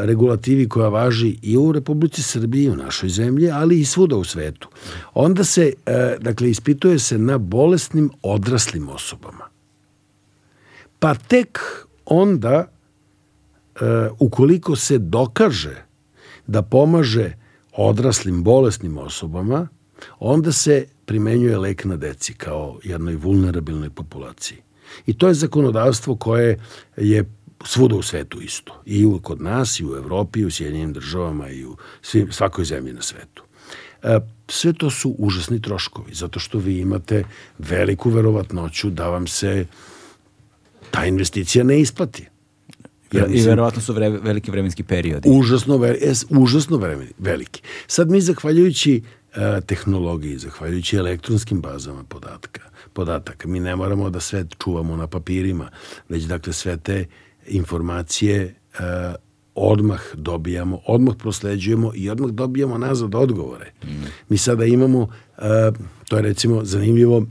regulativi 0.03 0.69
koja 0.69 0.89
važi 0.89 1.37
i 1.41 1.57
u 1.57 1.71
Republici 1.71 2.23
Srbiji, 2.23 2.69
u 2.69 2.75
našoj 2.75 3.09
zemlji, 3.09 3.49
ali 3.51 3.79
i 3.79 3.85
svuda 3.85 4.15
u 4.15 4.23
svetu. 4.23 4.69
Onda 5.13 5.43
se, 5.43 5.73
dakle, 6.19 6.49
ispituje 6.49 6.99
se 6.99 7.17
na 7.17 7.37
bolesnim 7.37 8.09
odraslim 8.21 8.89
osobama. 8.89 9.45
Pa 10.99 11.15
tek 11.15 11.59
onda, 12.05 12.67
ukoliko 14.19 14.75
se 14.75 14.97
dokaže 14.97 15.85
da 16.47 16.61
pomaže 16.61 17.33
odraslim 17.73 18.43
bolesnim 18.43 18.97
osobama, 18.97 19.67
onda 20.19 20.51
se 20.51 20.85
primenjuje 21.05 21.57
lek 21.57 21.85
na 21.85 21.97
deci 21.97 22.33
kao 22.33 22.79
jednoj 22.83 23.15
vulnerabilnoj 23.15 23.89
populaciji. 23.89 24.66
I 25.05 25.13
to 25.13 25.27
je 25.27 25.33
zakonodavstvo 25.33 26.15
koje 26.15 26.59
je 26.97 27.25
svuda 27.65 27.95
u 27.95 28.01
svetu 28.01 28.41
isto. 28.41 28.81
I 28.85 29.05
u, 29.05 29.19
kod 29.19 29.41
nas, 29.41 29.79
i 29.79 29.85
u 29.85 29.95
Evropi, 29.95 30.39
i 30.39 30.45
u 30.45 30.51
Sjedinjenim 30.51 30.93
državama, 30.93 31.49
i 31.49 31.65
u 31.65 31.77
svim, 32.01 32.31
svakoj 32.31 32.65
zemlji 32.65 32.93
na 32.93 33.01
svetu. 33.01 33.43
E, 34.03 34.19
sve 34.47 34.73
to 34.73 34.89
su 34.89 35.15
užasni 35.17 35.61
troškovi, 35.61 36.13
zato 36.13 36.39
što 36.39 36.57
vi 36.57 36.79
imate 36.79 37.23
veliku 37.57 38.09
verovatnoću 38.09 38.89
da 38.89 39.09
vam 39.09 39.27
se 39.27 39.65
ta 40.91 41.05
investicija 41.05 41.63
ne 41.63 41.79
isplati. 41.79 42.27
Ja, 43.11 43.25
I 43.27 43.41
verovatno 43.41 43.81
su 43.81 43.93
vre, 43.93 44.09
veliki 44.09 44.51
vremenski 44.51 44.83
periodi. 44.83 45.29
Užasno, 45.29 45.77
ve, 45.77 45.97
es, 46.01 46.25
užasno 46.29 46.77
vremeni, 46.77 47.11
veliki. 47.17 47.61
Sad 47.87 48.11
mi, 48.11 48.21
zahvaljujući 48.21 49.01
e, 49.35 49.61
tehnologiji, 49.61 50.37
zahvaljujući 50.37 50.95
elektronskim 50.95 51.61
bazama 51.61 52.03
podatka, 52.03 52.61
podataka, 52.97 53.47
mi 53.47 53.59
ne 53.59 53.75
moramo 53.75 54.09
da 54.09 54.19
sve 54.19 54.45
čuvamo 54.63 54.95
na 54.95 55.07
papirima, 55.07 55.69
već 56.09 56.23
dakle 56.23 56.53
sve 56.53 56.77
te 56.77 57.05
informacije 57.47 58.55
uh, 58.73 59.15
odmah 59.55 60.01
dobijamo, 60.13 60.79
odmah 60.87 61.15
prosleđujemo 61.19 61.91
i 61.95 62.09
odmah 62.09 62.31
dobijamo 62.31 62.77
nazad 62.77 63.15
odgovore. 63.15 63.71
Mm. 63.83 64.05
Mi 64.29 64.37
sada 64.37 64.65
imamo, 64.65 64.99
uh, 65.01 65.07
to 66.09 66.15
je 66.15 66.21
recimo 66.21 66.65
zanimljivo, 66.65 67.17
uh, 67.17 67.25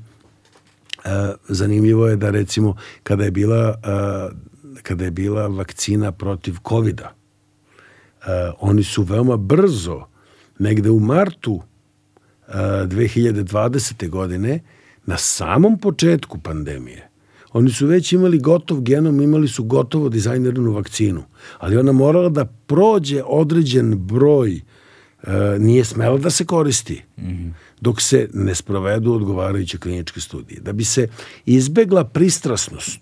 zanimljivo 1.49 2.07
je 2.09 2.17
da 2.17 2.31
recimo 2.31 2.77
kada 3.03 3.25
je 3.25 3.31
bila, 3.31 3.75
uh, 3.75 4.37
kada 4.83 5.05
je 5.05 5.11
bila 5.11 5.47
vakcina 5.47 6.13
protiv 6.13 6.55
covida, 6.69 7.15
uh, 7.15 8.27
oni 8.61 8.83
su 8.83 9.03
veoma 9.03 9.37
brzo, 9.37 10.05
negde 10.59 10.91
u 10.91 11.01
martu 11.01 11.53
uh, 11.53 12.55
2020. 12.55 14.09
godine, 14.09 14.61
na 15.07 15.17
samom 15.17 15.79
početku 15.79 16.39
pandemije, 16.39 17.09
Oni 17.57 17.71
su 17.71 17.87
već 17.87 18.13
imali 18.13 18.39
gotov 18.39 18.81
genom, 18.81 19.21
imali 19.21 19.49
su 19.49 19.65
gotovo 19.65 20.09
dizajnernu 20.09 20.73
vakcinu, 20.73 21.23
ali 21.59 21.77
ona 21.77 21.93
morala 21.93 22.29
da 22.29 22.45
prođe 22.45 23.23
određen 23.27 23.95
broj, 23.99 24.57
e, 24.57 24.61
nije 25.59 25.85
smela 25.85 26.19
da 26.19 26.31
se 26.31 26.45
koristi, 26.45 27.03
mm 27.17 27.23
-hmm. 27.23 27.53
dok 27.81 28.01
se 28.01 28.29
ne 28.33 28.55
sprovedu 28.55 29.13
odgovarajuće 29.13 29.79
kliničke 29.79 30.21
studije. 30.21 30.61
Da 30.61 30.73
bi 30.73 30.85
se 30.85 31.09
izbegla 31.47 32.05
pristrasnost, 32.05 33.01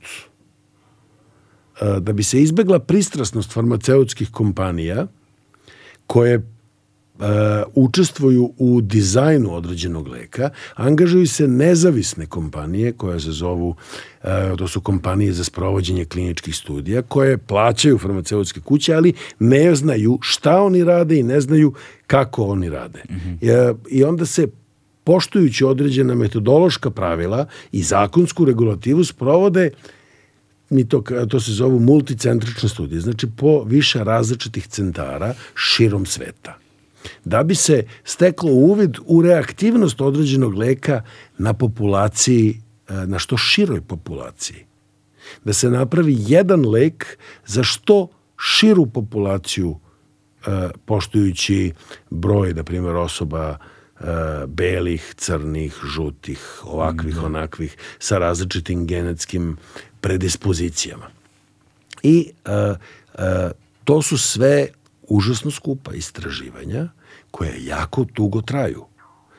e, 1.80 2.00
da 2.00 2.12
bi 2.12 2.22
se 2.22 2.42
izbegla 2.42 2.78
pristrasnost 2.78 3.52
farmaceutskih 3.52 4.30
kompanija, 4.30 5.06
koje 6.06 6.53
uh, 7.18 7.24
učestvuju 7.74 8.52
u 8.58 8.80
dizajnu 8.80 9.54
određenog 9.54 10.08
leka, 10.08 10.50
angažuju 10.74 11.26
se 11.26 11.48
nezavisne 11.48 12.26
kompanije 12.26 12.92
koje 12.92 13.20
se 13.20 13.32
zovu, 13.32 13.68
uh, 13.68 14.28
to 14.58 14.68
su 14.68 14.80
kompanije 14.80 15.32
za 15.32 15.44
sprovođenje 15.44 16.04
kliničkih 16.04 16.56
studija, 16.56 17.02
koje 17.02 17.38
plaćaju 17.38 17.98
farmaceutske 17.98 18.60
kuće, 18.60 18.94
ali 18.94 19.12
ne 19.38 19.74
znaju 19.74 20.18
šta 20.22 20.62
oni 20.62 20.84
rade 20.84 21.18
i 21.18 21.22
ne 21.22 21.40
znaju 21.40 21.74
kako 22.06 22.44
oni 22.44 22.70
rade. 22.70 23.02
Mm 23.10 23.14
-hmm. 23.14 23.70
uh, 23.70 23.78
I 23.90 24.04
onda 24.04 24.26
se 24.26 24.46
poštujući 25.04 25.64
određena 25.64 26.14
metodološka 26.14 26.90
pravila 26.90 27.46
i 27.72 27.82
zakonsku 27.82 28.44
regulativu 28.44 29.04
sprovode 29.04 29.70
mi 30.70 30.88
to, 30.88 31.02
to 31.28 31.40
se 31.40 31.52
zovu 31.52 31.80
multicentrične 31.80 32.68
studije, 32.68 33.00
znači 33.00 33.26
po 33.36 33.64
više 33.64 34.04
različitih 34.04 34.66
centara 34.66 35.34
širom 35.54 36.06
sveta 36.06 36.63
da 37.24 37.42
bi 37.42 37.54
se 37.54 37.86
steklo 38.04 38.50
uvid 38.50 38.96
u 39.06 39.22
reaktivnost 39.22 40.00
određenog 40.00 40.54
leka 40.54 41.02
na 41.38 41.54
populaciji, 41.54 42.60
e, 42.88 42.94
na 43.06 43.18
što 43.18 43.36
široj 43.36 43.80
populaciji. 43.80 44.64
Da 45.44 45.52
se 45.52 45.70
napravi 45.70 46.16
jedan 46.18 46.68
lek 46.68 47.18
za 47.46 47.62
što 47.62 48.08
širu 48.38 48.86
populaciju 48.86 49.78
e, 50.46 50.68
poštujući 50.84 51.72
broj, 52.10 52.54
na 52.54 52.62
primjer, 52.64 52.96
osoba 52.96 53.58
e, 53.58 54.04
belih, 54.46 55.14
crnih, 55.16 55.74
žutih, 55.94 56.60
ovakvih, 56.64 57.16
mm, 57.16 57.24
onakvih, 57.24 57.76
sa 57.98 58.18
različitim 58.18 58.86
genetskim 58.86 59.56
predispozicijama. 60.00 61.06
I 62.02 62.30
to 63.84 64.02
su 64.02 64.18
sve 64.18 64.68
užasno 65.08 65.50
skupa 65.50 65.94
istraživanja 65.94 66.88
koje 67.30 67.64
jako 67.64 68.04
dugo 68.14 68.42
traju. 68.42 68.84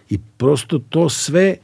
I 0.09 0.19
prosto 0.37 0.79
to 0.79 1.09
sve 1.09 1.57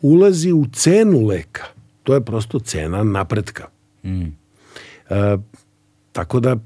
ulazi 0.00 0.52
u 0.52 0.66
cenu 0.72 1.26
leka. 1.26 1.64
To 2.02 2.14
je 2.14 2.24
prosto 2.24 2.58
cena 2.58 3.04
napretka. 3.04 3.68
Mm. 4.04 4.22
E, 5.10 5.36
tako 6.12 6.40
da 6.40 6.56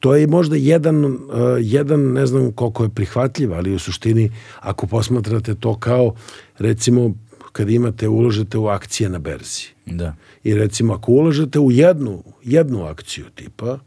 to 0.00 0.14
je 0.14 0.26
možda 0.26 0.56
jedan, 0.56 1.04
uh, 1.04 1.20
jedan, 1.60 2.12
ne 2.12 2.26
znam 2.26 2.52
koliko 2.52 2.82
je 2.82 2.88
prihvatljiv, 2.88 3.54
ali 3.54 3.74
u 3.74 3.78
suštini 3.78 4.30
ako 4.60 4.86
posmatrate 4.86 5.54
to 5.54 5.78
kao 5.78 6.14
recimo 6.58 7.14
kad 7.52 7.70
imate, 7.70 8.08
uložete 8.08 8.58
u 8.58 8.66
akcije 8.66 9.08
na 9.08 9.18
berzi. 9.18 9.66
Da. 9.86 10.14
I 10.44 10.54
recimo 10.54 10.94
ako 10.94 11.12
uložete 11.12 11.58
u 11.58 11.70
jednu, 11.70 12.22
jednu 12.42 12.84
akciju 12.84 13.24
tipa, 13.34 13.78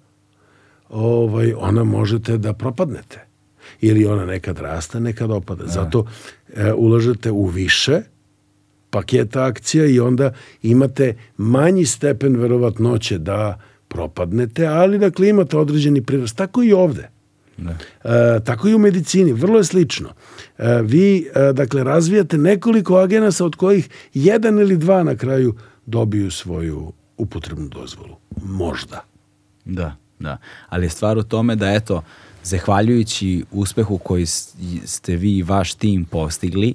ovaj, 0.90 1.54
ona 1.58 1.84
možete 1.84 2.38
da 2.38 2.54
propadnete. 2.54 3.26
Ili 3.82 4.06
ona 4.06 4.26
nekad 4.26 4.60
rasta, 4.60 5.00
nekad 5.00 5.32
opada. 5.32 5.64
Da. 5.64 5.72
Zato 5.72 6.06
e, 6.56 6.74
ulažete 6.74 7.32
u 7.32 7.46
više 7.46 8.02
paketa 8.90 9.46
akcija 9.46 9.86
i 9.86 10.00
onda 10.00 10.34
imate 10.62 11.16
manji 11.38 11.86
stepen 11.86 12.36
verovatnoće 12.36 13.18
da 13.18 13.60
propadnete, 13.88 14.66
ali 14.66 15.00
dakle 15.00 15.30
imate 15.30 15.58
određeni 15.58 16.02
prirast. 16.02 16.38
Tako 16.38 16.64
i 16.64 16.74
ovde. 16.74 17.10
Ne. 17.58 17.78
E, 18.04 18.40
tako 18.44 18.68
i 18.68 18.76
u 18.76 18.80
medicini, 18.80 19.34
vrlo 19.34 19.58
je 19.58 19.64
slično. 19.64 20.10
E, 20.58 20.82
vi, 20.84 21.28
e, 21.36 21.54
dakle, 21.54 21.84
razvijate 21.84 22.38
nekoliko 22.38 22.98
agenasa 22.98 23.46
od 23.46 23.56
kojih 23.56 23.90
jedan 24.14 24.60
ili 24.60 24.78
dva 24.78 25.04
na 25.04 25.16
kraju 25.16 25.56
dobiju 25.86 26.32
svoju 26.32 26.94
upotrebnu 27.18 27.68
dozvolu. 27.68 28.16
Možda. 28.44 29.04
Da, 29.66 29.96
da. 30.20 30.38
Ali 30.70 30.86
je 30.86 30.90
stvar 30.90 31.18
u 31.18 31.24
tome 31.24 31.56
da, 31.56 31.72
eto, 31.74 32.04
zahvaljujući 32.44 33.46
uspehu 33.52 33.98
koji 33.98 34.26
ste 34.86 35.16
vi 35.16 35.38
i 35.38 35.44
vaš 35.44 35.74
tim 35.74 36.06
postigli, 36.06 36.74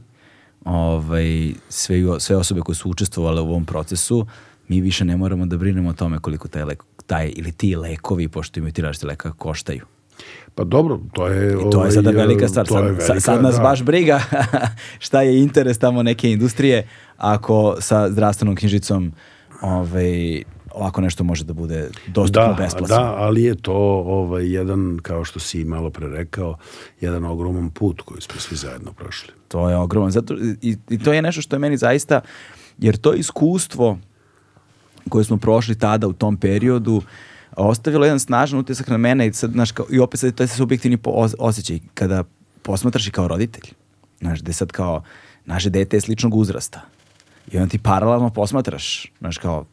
ovaj, 0.64 1.52
sve, 1.68 1.96
sve 2.18 2.36
osobe 2.36 2.60
koje 2.60 2.76
su 2.76 2.90
učestvovale 2.90 3.40
u 3.40 3.48
ovom 3.48 3.64
procesu, 3.64 4.26
mi 4.68 4.80
više 4.80 5.04
ne 5.04 5.16
moramo 5.16 5.46
da 5.46 5.56
brinemo 5.56 5.90
o 5.90 5.92
tome 5.92 6.18
koliko 6.18 6.48
taj, 6.48 6.64
lek, 6.64 6.82
taj 7.06 7.32
ili 7.36 7.52
ti 7.52 7.76
lekovi, 7.76 8.28
pošto 8.28 8.60
imaju 8.60 8.72
ti 8.72 8.82
različite 8.82 9.06
leka, 9.06 9.32
koštaju. 9.32 9.86
Pa 10.54 10.64
dobro, 10.64 11.00
to 11.12 11.26
je... 11.28 11.52
I 11.52 11.70
to 11.70 11.84
je 11.84 11.90
sada 11.90 12.10
ovaj, 12.10 12.26
velika 12.26 12.48
stvar. 12.48 12.66
Sad, 12.66 12.84
velika, 12.84 13.20
sad 13.20 13.42
nas 13.42 13.56
da. 13.56 13.62
baš 13.62 13.82
briga 13.82 14.20
šta 15.06 15.22
je 15.22 15.42
interes 15.42 15.78
tamo 15.78 16.02
neke 16.02 16.32
industrije 16.32 16.86
ako 17.16 17.76
sa 17.80 18.10
zdravstvenom 18.10 18.56
knjižicom 18.56 19.12
ovaj, 19.60 20.42
ovako 20.74 21.00
nešto 21.00 21.24
može 21.24 21.44
da 21.44 21.52
bude 21.52 21.90
dostupno 22.06 22.48
da, 22.48 22.62
besplatno. 22.62 22.96
Da, 22.96 23.14
ali 23.16 23.42
je 23.42 23.54
to 23.54 23.74
ovaj, 24.06 24.52
jedan, 24.52 24.98
kao 25.02 25.24
što 25.24 25.40
si 25.40 25.64
malo 25.64 25.90
pre 25.90 26.08
rekao, 26.08 26.56
jedan 27.00 27.24
ogroman 27.24 27.70
put 27.70 28.00
koji 28.00 28.20
smo 28.20 28.40
svi 28.40 28.56
zajedno 28.56 28.92
prošli. 28.92 29.32
To 29.48 29.70
je 29.70 29.76
ogroman. 29.76 30.10
Zato, 30.10 30.34
i, 30.62 30.76
I 30.90 30.98
to 30.98 31.12
je 31.12 31.22
nešto 31.22 31.42
što 31.42 31.56
je 31.56 31.60
meni 31.60 31.76
zaista, 31.76 32.20
jer 32.78 32.96
to 32.96 33.14
iskustvo 33.14 33.98
koje 35.08 35.24
smo 35.24 35.36
prošli 35.36 35.78
tada 35.78 36.06
u 36.06 36.12
tom 36.12 36.36
periodu, 36.36 37.02
ostavilo 37.56 38.04
jedan 38.04 38.20
snažan 38.20 38.58
utisak 38.58 38.88
na 38.88 38.96
mene 38.96 39.26
i, 39.26 39.32
sad, 39.32 39.50
znaš, 39.50 39.72
kao, 39.72 39.86
i 39.90 39.98
opet 39.98 40.20
sad 40.20 40.34
to 40.34 40.42
je 40.42 40.48
subjektivni 40.48 40.98
osjećaj 41.38 41.78
kada 41.94 42.24
posmatraš 42.62 43.06
i 43.06 43.10
kao 43.10 43.28
roditelj. 43.28 43.70
Znaš, 44.20 44.42
gde 44.42 44.52
sad 44.52 44.72
kao 44.72 45.02
naše 45.44 45.70
dete 45.70 45.96
je 45.96 46.00
sličnog 46.00 46.34
uzrasta. 46.34 46.80
I 47.52 47.56
onda 47.58 47.68
ti 47.68 47.78
paralelno 47.78 48.30
posmatraš, 48.30 49.12
znaš, 49.18 49.38
kao 49.38 49.64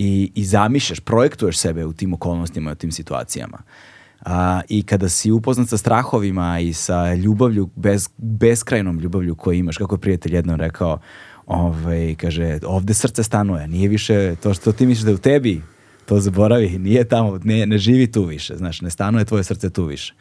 i, 0.00 0.32
i 0.34 0.44
zamišljaš, 0.44 1.00
projektuješ 1.00 1.58
sebe 1.58 1.86
u 1.86 1.92
tim 1.92 2.14
okolnostima 2.14 2.70
i 2.70 2.72
u 2.72 2.76
tim 2.76 2.92
situacijama. 2.92 3.58
A, 4.20 4.60
I 4.68 4.82
kada 4.82 5.08
si 5.08 5.30
upoznat 5.30 5.68
sa 5.68 5.76
strahovima 5.76 6.60
i 6.60 6.72
sa 6.72 7.14
ljubavlju, 7.14 7.70
bez, 7.76 8.08
beskrajnom 8.16 8.98
ljubavlju 8.98 9.34
koju 9.34 9.58
imaš, 9.58 9.76
kako 9.76 9.94
je 9.94 10.00
prijatelj 10.00 10.34
jednom 10.34 10.56
rekao, 10.56 10.98
ovaj, 11.46 12.14
kaže, 12.14 12.58
ovde 12.66 12.94
srce 12.94 13.22
stanuje, 13.22 13.68
nije 13.68 13.88
više 13.88 14.36
to 14.42 14.54
što 14.54 14.72
ti 14.72 14.86
misliš 14.86 15.04
da 15.04 15.10
je 15.10 15.14
u 15.14 15.18
tebi, 15.18 15.62
to 16.06 16.20
zaboravi, 16.20 16.78
nije 16.78 17.04
tamo, 17.04 17.38
ne, 17.44 17.66
ne 17.66 17.78
živi 17.78 18.12
tu 18.12 18.24
više, 18.24 18.56
znaš, 18.56 18.80
ne 18.80 18.90
stanuje 18.90 19.24
tvoje 19.24 19.44
srce 19.44 19.70
tu 19.70 19.84
više. 19.84 20.14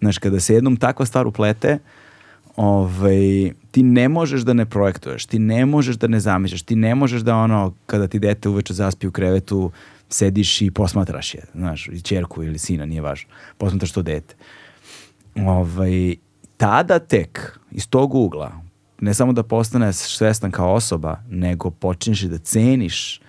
Znaš, 0.00 0.18
kada 0.18 0.40
se 0.40 0.54
jednom 0.54 0.76
takva 0.76 1.06
stvar 1.06 1.26
uplete, 1.26 1.78
ovaj, 2.60 3.52
ti 3.70 3.82
ne 3.82 4.08
možeš 4.08 4.40
da 4.40 4.52
ne 4.52 4.66
projektuješ, 4.66 5.26
ti 5.26 5.38
ne 5.38 5.66
možeš 5.66 5.96
da 5.96 6.06
ne 6.06 6.20
zamišljaš, 6.20 6.62
ti 6.62 6.76
ne 6.76 6.94
možeš 6.94 7.22
da 7.22 7.36
ono, 7.36 7.74
kada 7.86 8.08
ti 8.08 8.18
dete 8.18 8.48
uveče 8.48 8.74
zaspi 8.74 9.06
u 9.06 9.12
krevetu, 9.12 9.70
sediš 10.08 10.62
i 10.62 10.70
posmatraš 10.70 11.34
je, 11.34 11.44
znaš, 11.54 11.88
i 11.88 12.00
čerku 12.00 12.42
ili 12.42 12.58
sina, 12.58 12.86
nije 12.86 13.00
važno, 13.00 13.30
posmatraš 13.58 13.92
to 13.92 14.02
dete. 14.02 14.34
Ovaj, 15.36 16.14
tada 16.56 16.98
tek, 16.98 17.58
iz 17.70 17.88
tog 17.88 18.14
ugla, 18.14 18.52
ne 19.00 19.14
samo 19.14 19.32
da 19.32 19.42
postaneš 19.42 19.96
svestan 19.96 20.50
kao 20.50 20.74
osoba, 20.74 21.22
nego 21.30 21.70
počneš 21.70 22.20
da 22.20 22.38
ceniš 22.38 23.20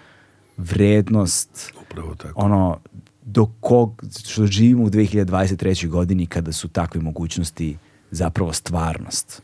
vrednost 0.58 1.74
Upravo 1.82 2.16
tako. 2.16 2.42
ono 2.42 2.78
do 3.26 3.46
kog 3.60 4.04
što 4.28 4.46
živimo 4.46 4.84
u 4.84 4.90
2023. 4.90 5.88
godini 5.88 6.26
kada 6.26 6.52
su 6.52 6.68
takve 6.68 7.02
mogućnosti 7.02 7.78
zapravo 8.12 8.54
stvarnost. 8.54 9.42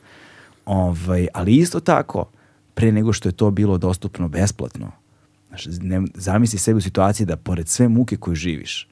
Ovaj, 0.66 1.28
ali 1.34 1.56
isto 1.56 1.80
tako, 1.80 2.26
pre 2.74 2.92
nego 2.92 3.14
što 3.14 3.30
je 3.30 3.34
to 3.34 3.52
bilo 3.52 3.78
dostupno 3.78 4.28
besplatno, 4.28 4.92
znaš, 5.48 5.66
ne, 5.82 6.02
zamisli 6.14 6.60
sebi 6.60 6.78
u 6.78 6.82
situaciji 6.82 7.26
da 7.26 7.38
pored 7.38 7.68
sve 7.68 7.88
muke 7.88 8.18
koje 8.18 8.36
živiš, 8.36 8.88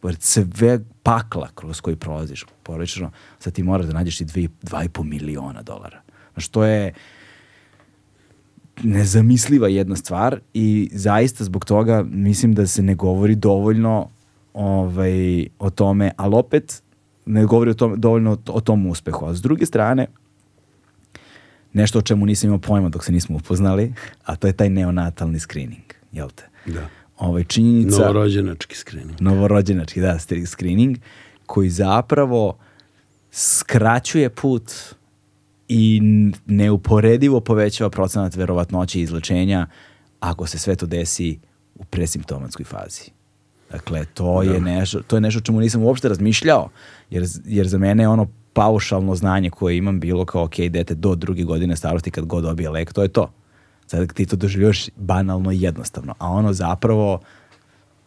pored 0.00 0.22
sve 0.22 0.80
pakla 1.02 1.48
kroz 1.54 1.80
koji 1.80 1.96
prolaziš, 1.96 2.46
porodično, 2.62 3.10
sad 3.38 3.52
ti 3.52 3.62
moraš 3.62 3.86
da 3.86 3.92
nađeš 3.92 4.20
i 4.20 4.24
2,5 4.24 5.02
miliona 5.02 5.62
dolara. 5.62 6.02
Znaš, 6.32 6.48
to 6.48 6.64
je 6.64 6.92
nezamisliva 8.82 9.68
jedna 9.68 9.96
stvar 9.96 10.40
i 10.54 10.90
zaista 10.92 11.44
zbog 11.44 11.64
toga 11.64 12.04
mislim 12.10 12.54
da 12.54 12.66
se 12.66 12.82
ne 12.82 12.94
govori 12.94 13.34
dovoljno 13.34 14.08
ovaj, 14.54 15.46
o 15.58 15.70
tome, 15.70 16.10
ali 16.16 16.34
opet 16.34 16.82
ne 17.28 17.44
govori 17.44 17.70
o 17.70 17.74
tome, 17.74 17.96
dovoljno 17.96 18.32
o, 18.32 18.52
o 18.52 18.60
tom 18.60 18.86
uspehu. 18.86 19.26
A 19.26 19.34
s 19.34 19.42
druge 19.42 19.66
strane, 19.66 20.06
nešto 21.72 21.98
o 21.98 22.02
čemu 22.02 22.26
nisam 22.26 22.48
imao 22.48 22.58
pojma 22.58 22.88
dok 22.88 23.04
se 23.04 23.12
nismo 23.12 23.36
upoznali, 23.36 23.94
a 24.24 24.36
to 24.36 24.46
je 24.46 24.52
taj 24.52 24.70
neonatalni 24.70 25.40
screening, 25.40 25.84
jel 26.12 26.28
te? 26.34 26.44
Da. 26.66 26.88
Ovaj, 27.18 27.44
činjenica... 27.44 27.98
Novorođenački 27.98 28.76
screening. 28.76 29.20
Novorođenački, 29.20 30.00
da, 30.00 30.18
screening, 30.46 30.98
koji 31.46 31.70
zapravo 31.70 32.58
skraćuje 33.30 34.30
put 34.30 34.72
i 35.68 36.00
neuporedivo 36.46 37.40
povećava 37.40 37.90
procenat 37.90 38.36
verovatnoće 38.36 39.00
izlečenja 39.00 39.66
ako 40.20 40.46
se 40.46 40.58
sve 40.58 40.76
to 40.76 40.86
desi 40.86 41.38
u 41.74 41.84
presimptomatskoj 41.84 42.64
fazi. 42.64 43.17
Dakle, 43.70 44.04
to 44.04 44.42
da. 44.44 44.52
je 44.52 44.60
nešto, 44.60 45.00
to 45.02 45.16
je 45.16 45.20
nešto 45.20 45.40
čemu 45.40 45.60
nisam 45.60 45.82
uopšte 45.82 46.08
razmišljao, 46.08 46.68
jer, 47.10 47.24
jer 47.44 47.68
za 47.68 47.78
mene 47.78 48.02
je 48.02 48.08
ono 48.08 48.26
paušalno 48.52 49.14
znanje 49.14 49.50
koje 49.50 49.76
imam 49.76 50.00
bilo 50.00 50.24
kao, 50.24 50.44
ok, 50.44 50.56
dete 50.70 50.94
do 50.94 51.14
druge 51.14 51.44
godine 51.44 51.76
starosti 51.76 52.10
kad 52.10 52.24
god 52.24 52.42
dobije 52.42 52.70
lek, 52.70 52.92
to 52.92 53.02
je 53.02 53.08
to. 53.08 53.30
Sad 53.86 54.12
ti 54.12 54.26
to 54.26 54.36
doživljaš 54.36 54.88
banalno 54.96 55.52
i 55.52 55.62
jednostavno, 55.62 56.14
a 56.18 56.28
ono 56.28 56.52
zapravo 56.52 57.20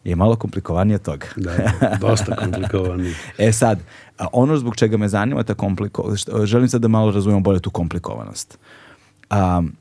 je 0.04 0.16
malo 0.16 0.36
komplikovanije 0.36 0.96
od 0.96 1.02
toga. 1.02 1.26
Da, 1.36 1.52
dosta 2.00 2.36
komplikovanije. 2.36 3.16
e 3.38 3.52
sad, 3.52 3.80
ono 4.32 4.58
zbog 4.58 4.76
čega 4.76 4.98
me 4.98 5.08
zanima 5.08 5.44
ta 5.44 5.54
komplikovanost, 5.54 6.30
želim 6.44 6.70
sad 6.70 6.82
da 6.82 6.88
malo 6.88 7.12
razumemo 7.12 7.42
bolje 7.42 7.60
tu 7.60 7.70
komplikovanost. 7.70 8.58
Um, 9.32 9.76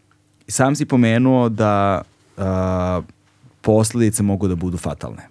sam 0.49 0.77
si 0.77 0.87
pomenuo 0.87 1.49
da 1.49 2.03
uh, 2.37 3.05
posledice 3.61 4.23
mogu 4.23 4.49
da 4.49 4.55
budu 4.55 4.77
fatalne 4.77 5.30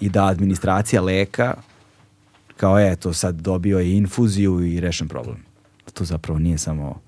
i 0.00 0.08
da 0.08 0.26
administracija 0.26 1.02
leka 1.02 1.54
kao 2.56 2.80
eto 2.80 3.12
sad 3.12 3.34
dobio 3.34 3.78
je 3.78 3.96
infuziju 3.96 4.64
i 4.64 4.80
rešen 4.80 5.08
problem. 5.08 5.36
To 5.94 6.04
zapravo 6.04 6.38
nije 6.38 6.58
samo 6.58 7.00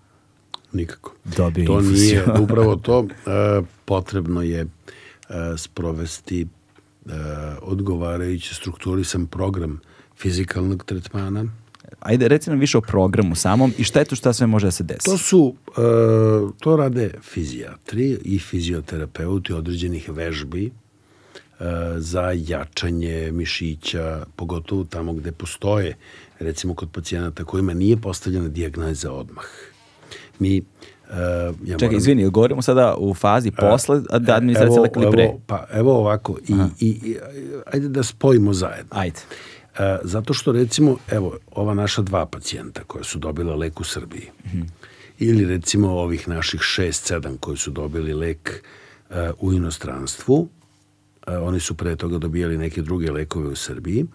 nikako. 0.73 1.15
Dobio 1.25 1.67
to 1.67 1.81
infuziju. 1.81 2.23
nije 2.27 2.41
upravo 2.45 2.77
to. 2.77 3.07
E, 3.27 3.63
potrebno 3.85 4.43
je 4.43 4.61
e, 4.61 4.67
sprovesti 5.57 6.47
e, 7.07 7.11
odgovarajući 7.63 8.55
strukturisan 8.55 9.27
program 9.27 9.81
fizikalnog 10.17 10.85
tretmana. 10.85 11.45
Ajde, 12.01 12.29
reci 12.29 12.51
nam 12.51 12.59
više 12.59 12.79
o 12.79 12.81
programu 12.81 13.35
samom 13.35 13.73
i 13.79 13.85
šta 13.85 13.99
je 13.99 14.05
to 14.05 14.17
šta 14.17 14.33
sve 14.33 14.47
može 14.47 14.67
da 14.67 14.71
se 14.71 14.85
desi? 14.85 15.05
To 15.05 15.19
su, 15.19 15.55
e, 15.69 15.81
to 16.61 16.77
rade 16.77 17.15
fizijatri 17.23 18.19
i 18.25 18.39
fizioterapeuti 18.39 19.53
određenih 19.53 20.11
vežbi 20.13 20.71
za 21.97 22.33
jačanje 22.37 23.33
mišića, 23.33 24.25
pogotovo 24.37 24.85
tamo 24.85 25.13
gde 25.13 25.33
postoje, 25.33 25.97
recimo 26.39 26.75
kod 26.75 26.91
pacijenata 26.91 27.45
kojima 27.45 27.75
nije 27.75 27.97
postavljena 27.97 28.49
dijagnoza 28.49 29.13
odmah. 29.13 29.45
Mi 30.39 30.63
Uh, 31.11 31.15
ja 31.65 31.79
Čekaj, 31.79 31.89
moram... 31.89 31.99
izvini, 31.99 32.31
govorimo 32.31 32.63
sada 32.63 32.95
u 32.99 33.15
fazi 33.15 33.51
posle 33.51 34.01
da 34.01 34.35
administracija 34.35 34.83
leka 34.83 35.01
ili 35.01 35.11
pre? 35.11 35.25
Evo, 35.25 35.41
pa, 35.47 35.67
evo 35.73 35.99
ovako, 35.99 36.39
i, 36.49 36.55
i, 36.81 36.89
i, 36.89 37.17
ajde 37.67 37.89
da 37.89 38.03
spojimo 38.03 38.53
zajedno. 38.53 38.91
Ajde. 38.91 39.17
Uh, 39.17 39.79
zato 40.03 40.35
što 40.35 40.53
recimo, 40.53 40.97
evo, 41.11 41.37
ova 41.53 41.75
naša 41.75 42.03
dva 42.03 42.27
pacijenta 42.27 42.85
koja 42.85 43.05
su 43.05 43.19
dobila 43.19 43.57
lek 43.57 43.81
u 43.81 43.85
Srbiji, 43.85 44.31
mm 44.45 44.49
-hmm. 44.49 44.67
ili 45.19 45.45
recimo 45.45 45.91
ovih 45.91 46.29
naših 46.29 46.61
šest, 46.61 47.07
sedam 47.07 47.37
koji 47.37 47.57
su 47.57 47.71
dobili 47.71 48.15
lek 48.15 48.65
uh, 49.11 49.17
u 49.41 49.53
inostranstvu, 49.53 50.49
oni 51.41 51.61
su 51.61 51.75
pre 51.75 51.97
toga 51.97 52.19
dobijali 52.19 52.59
neke 52.59 52.83
druge 52.83 53.11
lekove 53.11 53.49
u 53.49 53.57
Srbiji. 53.57 54.07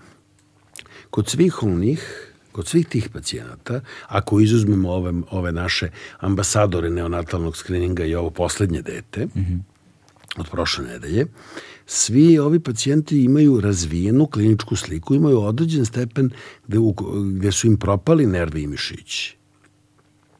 Kod 1.09 1.29
svih 1.29 1.63
onih 1.63 2.29
kod 2.53 2.67
svih 2.67 2.87
tih 2.87 3.09
pacijenata, 3.09 3.81
ako 4.07 4.39
izuzmemo 4.39 4.91
ove, 4.91 5.13
ove 5.31 5.51
naše 5.51 5.89
ambasadore 6.19 6.89
neonatalnog 6.89 7.57
skrininga 7.57 8.05
i 8.05 8.15
ovo 8.15 8.29
poslednje 8.29 8.81
dete, 8.81 9.25
mm 9.25 9.39
-hmm. 9.39 9.59
od 10.37 10.49
prošle 10.51 10.85
nedelje, 10.85 11.25
svi 11.85 12.39
ovi 12.39 12.59
pacijenti 12.59 13.23
imaju 13.23 13.61
razvijenu 13.61 14.27
kliničku 14.27 14.75
sliku, 14.75 15.15
imaju 15.15 15.41
određen 15.41 15.85
stepen 15.85 16.29
gde, 16.67 16.79
u, 16.79 16.93
gde 17.33 17.51
su 17.51 17.67
im 17.67 17.77
propali 17.77 18.25
nervi 18.25 18.61
i 18.61 18.67
mišići. 18.67 19.37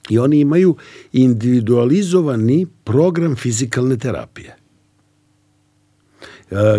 I 0.10 0.20
oni 0.20 0.40
imaju 0.40 0.76
individualizovani 1.12 2.68
program 2.84 3.36
fizikalne 3.36 3.98
terapije 3.98 4.63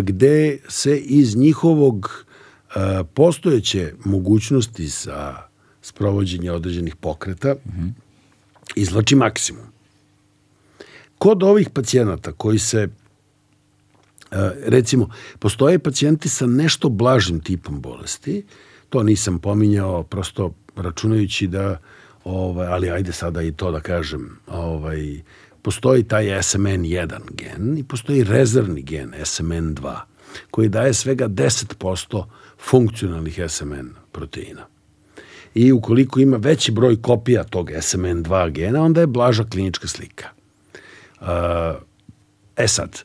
gde 0.02 0.58
se 0.68 0.98
iz 0.98 1.36
njihovog 1.36 2.24
postojeće 3.14 3.92
mogućnosti 4.04 4.86
za 4.86 5.36
sprovođenje 5.82 6.50
određenih 6.50 6.96
pokreta 6.96 7.54
mm 7.54 7.70
-hmm. 7.70 7.90
izlači 8.74 9.16
maksimum. 9.16 9.66
Kod 11.18 11.42
ovih 11.42 11.70
pacijenata 11.70 12.32
koji 12.32 12.58
se 12.58 12.88
recimo, 14.66 15.10
postoje 15.38 15.78
pacijenti 15.78 16.28
sa 16.28 16.46
nešto 16.46 16.88
blažim 16.88 17.40
tipom 17.40 17.80
bolesti, 17.80 18.44
to 18.88 19.02
nisam 19.02 19.38
pominjao 19.38 20.02
prosto 20.02 20.54
računajući 20.76 21.46
da 21.46 21.78
ovaj, 22.24 22.66
ali 22.66 22.90
ajde 22.90 23.12
sada 23.12 23.42
i 23.42 23.52
to 23.52 23.70
da 23.70 23.80
kažem, 23.80 24.38
ovaj, 24.46 25.20
postoji 25.64 26.04
taj 26.04 26.24
SMN1 26.24 27.20
gen 27.30 27.78
i 27.78 27.84
postoji 27.84 28.24
rezervni 28.24 28.82
gen 28.82 29.12
SMN2 29.20 29.96
koji 30.50 30.68
daje 30.68 30.94
svega 30.94 31.28
10% 31.28 32.24
funkcionalnih 32.70 33.40
SMN 33.48 33.94
proteina. 34.12 34.66
I 35.54 35.72
ukoliko 35.72 36.20
ima 36.20 36.36
veći 36.36 36.72
broj 36.72 37.02
kopija 37.02 37.44
tog 37.44 37.70
SMN2 37.70 38.50
gena, 38.50 38.82
onda 38.82 39.00
je 39.00 39.06
blaža 39.06 39.44
klinička 39.44 39.88
slika. 39.88 40.28
Uh, 41.20 41.28
e 42.56 42.68
sad, 42.68 43.02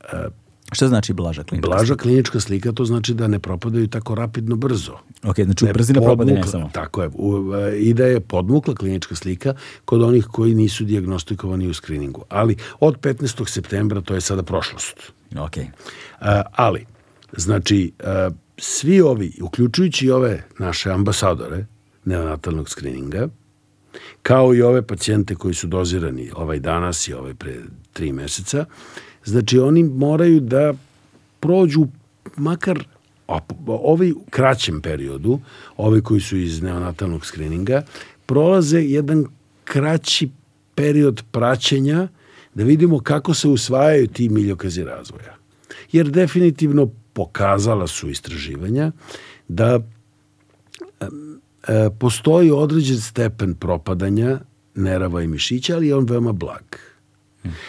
uh, 0.00 0.32
Šta 0.72 0.88
znači 0.88 1.12
blaža 1.12 1.44
klinička 1.44 1.68
Blaža 1.68 1.86
slika? 1.86 2.02
klinička 2.02 2.40
slika 2.40 2.72
to 2.72 2.84
znači 2.84 3.14
da 3.14 3.26
ne 3.26 3.38
propadaju 3.38 3.88
tako 3.88 4.14
rapidno 4.14 4.56
brzo. 4.56 4.92
Ok, 5.22 5.36
znači 5.36 5.66
brzina 5.74 6.00
propadanja 6.00 6.46
samo. 6.46 6.70
Tako 6.72 7.02
je. 7.02 7.10
U, 7.14 7.54
e, 7.54 7.78
I 7.78 7.94
da 7.94 8.06
je 8.06 8.20
podmukla 8.20 8.74
klinička 8.74 9.14
slika 9.14 9.54
kod 9.84 10.02
onih 10.02 10.26
koji 10.26 10.54
nisu 10.54 10.84
diagnostikovani 10.84 11.68
u 11.68 11.74
skriningu. 11.74 12.24
Ali 12.28 12.56
od 12.80 13.00
15. 13.00 13.48
septembra 13.48 14.00
to 14.00 14.14
je 14.14 14.20
sada 14.20 14.42
prošlost. 14.42 15.12
Ok. 15.38 15.56
Uh, 15.56 16.26
ali, 16.52 16.86
znači, 17.36 17.92
uh, 18.00 18.34
svi 18.58 19.00
ovi, 19.00 19.32
uključujući 19.42 20.10
ove 20.10 20.44
naše 20.58 20.90
ambasadore 20.90 21.66
neonatalnog 22.04 22.68
skrininga, 22.68 23.28
kao 24.22 24.54
i 24.54 24.62
ove 24.62 24.82
pacijente 24.82 25.34
koji 25.34 25.54
su 25.54 25.66
dozirani 25.66 26.30
ovaj 26.36 26.58
danas 26.58 27.08
i 27.08 27.12
ovaj 27.12 27.34
pre 27.34 27.54
tri 27.92 28.12
meseca, 28.12 28.64
znači 29.24 29.58
oni 29.58 29.82
moraju 29.82 30.40
da 30.40 30.74
prođu 31.40 31.86
makar 32.36 32.84
ovi 33.66 34.12
u 34.12 34.24
kraćem 34.30 34.80
periodu, 34.80 35.40
ovi 35.76 36.02
koji 36.02 36.20
su 36.20 36.36
iz 36.36 36.62
neonatalnog 36.62 37.26
skrininga, 37.26 37.82
prolaze 38.26 38.80
jedan 38.80 39.24
kraći 39.64 40.28
period 40.74 41.22
praćenja 41.30 42.08
da 42.54 42.64
vidimo 42.64 43.00
kako 43.00 43.34
se 43.34 43.48
usvajaju 43.48 44.06
ti 44.06 44.28
miljokazi 44.28 44.84
razvoja. 44.84 45.36
Jer 45.92 46.10
definitivno 46.10 46.90
pokazala 47.12 47.86
su 47.86 48.10
istraživanja 48.10 48.92
da 49.48 49.80
e, 51.00 51.90
postoji 51.98 52.50
određen 52.50 53.00
stepen 53.00 53.54
propadanja 53.54 54.38
nerava 54.74 55.22
i 55.22 55.26
mišića, 55.26 55.74
ali 55.76 55.88
je 55.88 55.96
on 55.96 56.04
veoma 56.04 56.32
blag. 56.32 56.89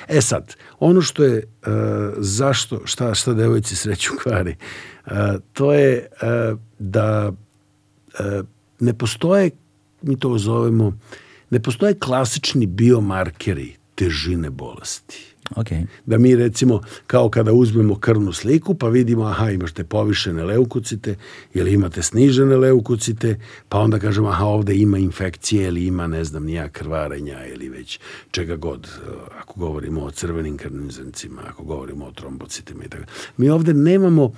E 0.07 0.21
sad, 0.21 0.55
ono 0.79 1.01
što 1.01 1.23
je, 1.23 1.37
uh, 1.37 1.71
zašto, 2.17 2.81
šta, 2.85 3.13
šta 3.13 3.33
devojci 3.33 3.75
sreću 3.75 4.11
kvari, 4.23 4.55
uh, 5.05 5.11
to 5.53 5.73
je 5.73 6.07
uh, 6.21 6.59
da 6.79 7.31
ne 8.79 8.93
postoje, 8.93 9.51
mi 10.01 10.19
to 10.19 10.37
zovemo, 10.37 10.97
ne 11.49 11.59
postoje 11.59 11.99
klasični 11.99 12.65
biomarkeri 12.65 13.75
težine 13.95 14.49
bolesti. 14.49 15.30
Okay. 15.55 15.85
Da 16.05 16.17
mi 16.17 16.35
recimo, 16.35 16.81
kao 17.07 17.29
kada 17.29 17.53
uzmemo 17.53 17.95
krvnu 17.99 18.33
sliku, 18.33 18.75
pa 18.75 18.87
vidimo, 18.87 19.23
aha, 19.23 19.49
imate 19.49 19.83
povišene 19.83 20.43
leukocite, 20.43 21.15
ili 21.53 21.73
imate 21.73 22.01
snižene 22.01 22.57
leukocite, 22.57 23.39
pa 23.69 23.79
onda 23.79 23.99
kažemo, 23.99 24.29
aha, 24.29 24.45
ovde 24.45 24.75
ima 24.75 24.97
infekcije, 24.97 25.67
ili 25.67 25.85
ima, 25.85 26.07
ne 26.07 26.23
znam, 26.23 26.43
nija 26.45 26.69
krvarenja, 26.69 27.45
ili 27.45 27.69
već 27.69 27.99
čega 28.31 28.55
god, 28.55 28.87
ako 29.41 29.59
govorimo 29.59 30.01
o 30.01 30.11
crvenim 30.11 30.57
krvnim 30.57 30.91
zrncima, 30.91 31.41
ako 31.47 31.63
govorimo 31.63 32.05
o 32.05 32.11
trombocitima 32.11 32.83
i 32.83 32.89
tako. 32.89 33.03
Mi 33.37 33.49
ovde 33.49 33.73
nemamo 33.73 34.31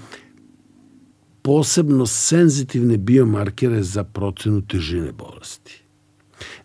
posebno 1.41 2.06
senzitivne 2.06 2.98
biomarkere 2.98 3.84
za 3.84 4.03
procenu 4.03 4.61
težine 4.61 5.11
bolesti. 5.11 5.84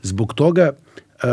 Zbog 0.02 0.34
toga 0.34 0.72
uh, 0.72 1.28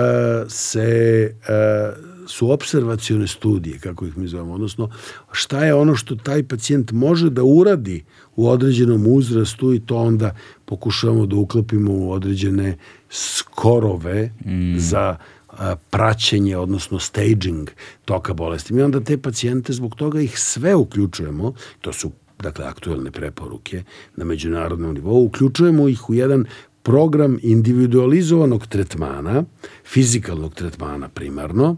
se 0.49 1.31
uh, 1.33 2.14
su 2.25 2.51
observacione 2.51 3.27
studije, 3.27 3.79
kako 3.79 4.05
ih 4.05 4.17
mi 4.17 4.27
zovemo, 4.27 4.53
odnosno 4.53 4.89
šta 5.31 5.65
je 5.65 5.73
ono 5.73 5.95
što 5.95 6.15
taj 6.15 6.43
pacijent 6.43 6.91
može 6.91 7.29
da 7.29 7.43
uradi 7.43 8.03
u 8.35 8.49
određenom 8.49 9.07
uzrastu 9.07 9.73
i 9.73 9.79
to 9.79 9.97
onda 9.97 10.35
pokušavamo 10.65 11.25
da 11.25 11.35
uklopimo 11.35 11.93
u 11.93 12.11
određene 12.11 12.77
skorove 13.09 14.31
mm. 14.45 14.77
za 14.77 15.17
a, 15.49 15.75
praćenje, 15.89 16.57
odnosno 16.57 16.99
staging 16.99 17.69
toka 18.05 18.33
bolesti. 18.33 18.73
Mi 18.73 18.81
onda 18.81 18.99
te 18.99 19.17
pacijente, 19.17 19.73
zbog 19.73 19.95
toga 19.95 20.21
ih 20.21 20.39
sve 20.39 20.75
uključujemo, 20.75 21.53
to 21.81 21.93
su 21.93 22.11
dakle 22.39 22.65
aktuelne 22.65 23.11
preporuke 23.11 23.83
na 24.15 24.25
međunarodnom 24.25 24.93
nivou, 24.93 25.25
uključujemo 25.25 25.87
ih 25.87 26.09
u 26.09 26.13
jedan 26.13 26.45
program 26.83 27.37
individualizovanog 27.41 28.67
tretmana, 28.67 29.43
fizikalnog 29.85 30.53
tretmana 30.53 31.09
primarno. 31.09 31.77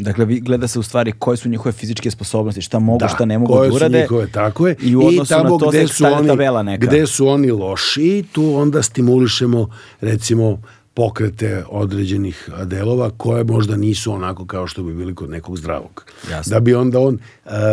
Dakle, 0.00 0.24
vi 0.24 0.40
gleda 0.40 0.68
se 0.68 0.78
u 0.78 0.82
stvari 0.82 1.12
koje 1.12 1.36
su 1.36 1.48
njihove 1.48 1.72
fizičke 1.72 2.10
sposobnosti, 2.10 2.62
šta 2.62 2.78
mogu, 2.78 2.98
da, 2.98 3.08
šta 3.08 3.24
ne 3.24 3.38
mogu 3.38 3.54
da 3.54 3.74
urade. 3.74 4.00
Njihove, 4.00 4.30
tako 4.32 4.68
je. 4.68 4.76
I 4.80 4.96
u 4.96 5.06
odnosu 5.06 5.34
I 5.34 5.36
tamo 5.36 5.50
na 5.50 5.58
to 5.58 5.68
gde 5.68 5.86
su 5.88 6.04
oni, 6.06 6.28
tabela 6.28 6.62
neka. 6.62 6.86
Gde 6.86 7.06
su 7.06 7.28
oni 7.28 7.50
loši, 7.50 8.24
tu 8.32 8.54
onda 8.54 8.82
stimulišemo, 8.82 9.70
recimo, 10.00 10.58
pokrete 10.94 11.64
određenih 11.68 12.48
delova 12.64 13.10
koje 13.16 13.44
možda 13.44 13.76
nisu 13.76 14.12
onako 14.12 14.46
kao 14.46 14.66
što 14.66 14.82
bi 14.82 14.94
bili 14.94 15.14
kod 15.14 15.30
nekog 15.30 15.58
zdravog. 15.58 16.04
Jasne. 16.30 16.54
Da 16.54 16.60
bi 16.60 16.74
onda 16.74 17.00
on, 17.00 17.18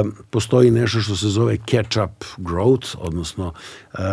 um, 0.01 0.13
postoji 0.29 0.71
nešto 0.71 0.99
što 0.99 1.15
se 1.15 1.27
zove 1.27 1.57
catch-up 1.57 2.09
growth, 2.37 2.95
odnosno 2.97 3.45
uh, 3.45 3.99
uh, 3.99 4.05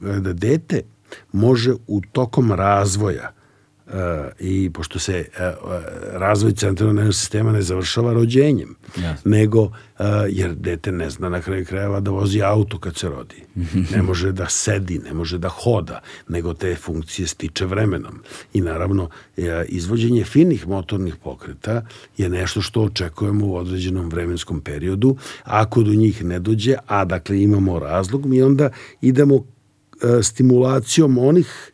uh, 0.00 0.16
da 0.16 0.32
dete 0.32 0.82
može 1.32 1.72
u 1.86 2.00
tokom 2.12 2.52
razvoja 2.52 3.39
i 4.40 4.70
pošto 4.70 4.98
se 4.98 5.18
e, 5.18 5.52
razvoj 6.12 6.52
centralnog 6.52 6.96
nervnog 6.96 7.14
sistema 7.14 7.52
ne 7.52 7.62
završava 7.62 8.12
rođenjem, 8.12 8.76
yes. 8.96 9.14
nego 9.24 9.70
jer 10.28 10.54
dete 10.54 10.92
ne 10.92 11.10
zna 11.10 11.28
na 11.28 11.40
kraju 11.40 11.64
krajeva 11.64 12.00
da 12.00 12.10
vozi 12.10 12.42
auto 12.42 12.78
kad 12.78 12.96
se 12.96 13.08
rodi. 13.08 13.42
ne 13.94 14.02
može 14.02 14.32
da 14.32 14.46
sedi, 14.48 14.98
ne 14.98 15.14
može 15.14 15.38
da 15.38 15.48
hoda, 15.48 16.00
nego 16.28 16.54
te 16.54 16.74
funkcije 16.74 17.28
stiče 17.28 17.66
vremenom. 17.66 18.22
I 18.54 18.60
naravno, 18.60 19.08
izvođenje 19.68 20.24
finih 20.24 20.68
motornih 20.68 21.16
pokreta 21.16 21.86
je 22.16 22.28
nešto 22.28 22.62
što 22.62 22.82
očekujemo 22.82 23.46
u 23.46 23.56
određenom 23.56 24.08
vremenskom 24.08 24.60
periodu. 24.60 25.16
Ako 25.44 25.82
do 25.82 25.94
njih 25.94 26.24
ne 26.24 26.38
dođe, 26.38 26.76
a 26.86 27.04
dakle 27.04 27.42
imamo 27.42 27.78
razlog, 27.78 28.26
mi 28.26 28.42
onda 28.42 28.70
idemo 29.00 29.44
stimulacijom 30.22 31.18
onih 31.18 31.72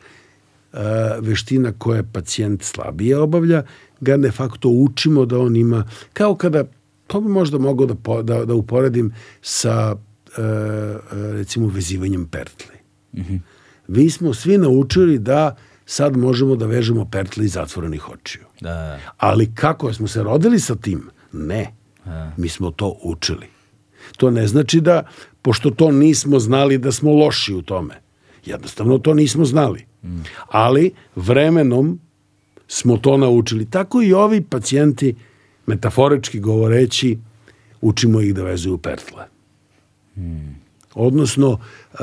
veština 1.21 1.73
koje 1.77 2.03
pacijent 2.13 2.63
slabije 2.63 3.17
obavlja, 3.17 3.63
ga 4.01 4.17
de 4.17 4.31
facto 4.31 4.69
učimo 4.69 5.25
da 5.25 5.39
on 5.39 5.55
ima, 5.55 5.89
kao 6.13 6.35
kada, 6.35 6.63
to 7.07 7.21
bi 7.21 7.29
možda 7.29 7.57
mogao 7.57 7.85
da, 7.87 8.21
da, 8.23 8.45
da 8.45 8.53
uporedim 8.53 9.13
sa 9.41 9.95
recimo 11.11 11.67
vezivanjem 11.67 12.25
pertli. 12.25 12.75
Mm 13.13 13.21
-hmm. 13.21 13.39
Vi 13.87 14.09
smo 14.09 14.33
svi 14.33 14.57
naučili 14.57 15.19
da 15.19 15.55
sad 15.85 16.17
možemo 16.17 16.55
da 16.55 16.65
vežemo 16.65 17.05
pertle 17.05 17.45
iz 17.45 17.51
zatvorenih 17.51 18.09
očiju. 18.09 18.43
Da. 18.61 18.99
Ali 19.17 19.55
kako 19.55 19.93
smo 19.93 20.07
se 20.07 20.23
rodili 20.23 20.59
sa 20.59 20.75
tim? 20.75 21.09
Ne. 21.31 21.73
Da. 22.05 22.31
Mi 22.37 22.49
smo 22.49 22.71
to 22.71 22.97
učili. 23.03 23.47
To 24.17 24.31
ne 24.31 24.47
znači 24.47 24.81
da, 24.81 25.03
pošto 25.41 25.69
to 25.69 25.91
nismo 25.91 26.39
znali, 26.39 26.77
da 26.77 26.91
smo 26.91 27.11
loši 27.13 27.53
u 27.53 27.61
tome. 27.61 27.95
Jednostavno 28.45 28.97
to 28.97 29.13
nismo 29.13 29.45
znali. 29.45 29.86
Ali 30.47 30.91
vremenom 31.15 31.99
smo 32.67 32.97
to 32.97 33.17
naučili. 33.17 33.65
Tako 33.65 34.01
i 34.01 34.13
ovi 34.13 34.41
pacijenti, 34.41 35.15
metaforički 35.65 36.39
govoreći, 36.39 37.17
učimo 37.81 38.21
ih 38.21 38.35
da 38.35 38.43
vezuju 38.43 38.77
pertle. 38.77 39.25
Odnosno, 40.93 41.59
e, 41.93 41.97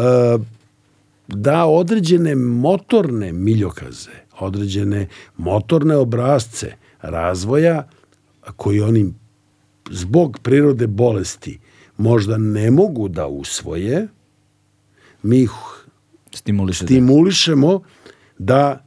da 1.29 1.67
određene 1.67 2.35
motorne 2.35 3.33
miljokaze, 3.33 4.11
određene 4.39 5.09
motorne 5.37 5.97
obrazce 5.97 6.73
razvoja 7.03 7.89
koji 8.57 8.81
oni 8.81 9.13
zbog 9.91 10.39
prirode 10.43 10.87
bolesti 10.87 11.59
možda 11.97 12.37
ne 12.37 12.71
mogu 12.71 13.09
da 13.09 13.27
usvoje, 13.27 14.09
mi 15.23 15.43
ih 15.43 15.51
Stimulišete. 16.35 16.87
stimulišemo 16.87 17.81
da 18.39 18.85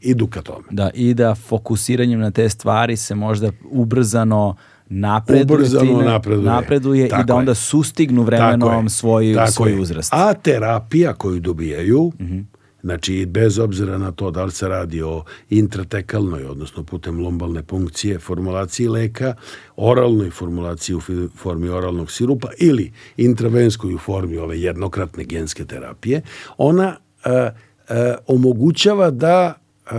idu 0.00 0.26
ka 0.26 0.42
tome. 0.42 0.64
Da, 0.70 0.90
i 0.90 1.14
da 1.14 1.34
fokusiranjem 1.36 2.20
na 2.20 2.30
te 2.30 2.48
stvari 2.48 2.96
se 2.96 3.14
možda 3.14 3.50
ubrzano 3.64 4.56
napreduje, 4.86 5.56
Ubrzano 5.56 6.02
napreduje. 6.02 6.46
napreduje 6.46 7.06
i 7.06 7.10
da 7.10 7.16
je. 7.26 7.32
onda 7.32 7.54
sustignu 7.54 8.22
vremenom 8.22 8.88
svoj, 8.88 9.34
Tako 9.34 9.50
svoj 9.52 9.70
je. 9.70 9.80
uzrast. 9.80 10.12
A 10.12 10.34
terapija 10.34 11.14
koju 11.14 11.40
dobijaju, 11.40 12.12
Mhm. 12.20 12.40
Znači 12.82 13.26
bez 13.26 13.58
obzira 13.58 13.98
na 13.98 14.12
to 14.12 14.30
da 14.30 14.44
li 14.44 14.50
se 14.50 14.68
radi 14.68 15.02
o 15.02 15.24
intratekalnoj, 15.50 16.44
odnosno 16.44 16.84
putem 16.84 17.20
lumbalne 17.20 17.62
punkcije, 17.62 18.18
formulaciji 18.18 18.88
leka, 18.88 19.34
oralnoj 19.76 20.30
formulaciji 20.30 20.96
u 20.96 21.00
formi 21.36 21.68
oralnog 21.68 22.10
sirupa 22.10 22.48
ili 22.58 22.92
intravenskoj 23.16 23.94
u 23.94 23.98
formi 23.98 24.36
ove 24.36 24.60
jednokratne 24.60 25.24
genske 25.24 25.64
terapije, 25.64 26.22
ona 26.58 26.96
e, 27.24 27.30
e, 27.30 27.52
omogućava 28.26 29.10
da 29.10 29.54
e, 29.54 29.90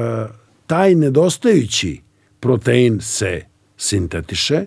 taj 0.68 0.95
nedostajući 0.95 2.01
protein 2.39 2.99
se 3.01 3.41
sintetiše, 3.77 4.65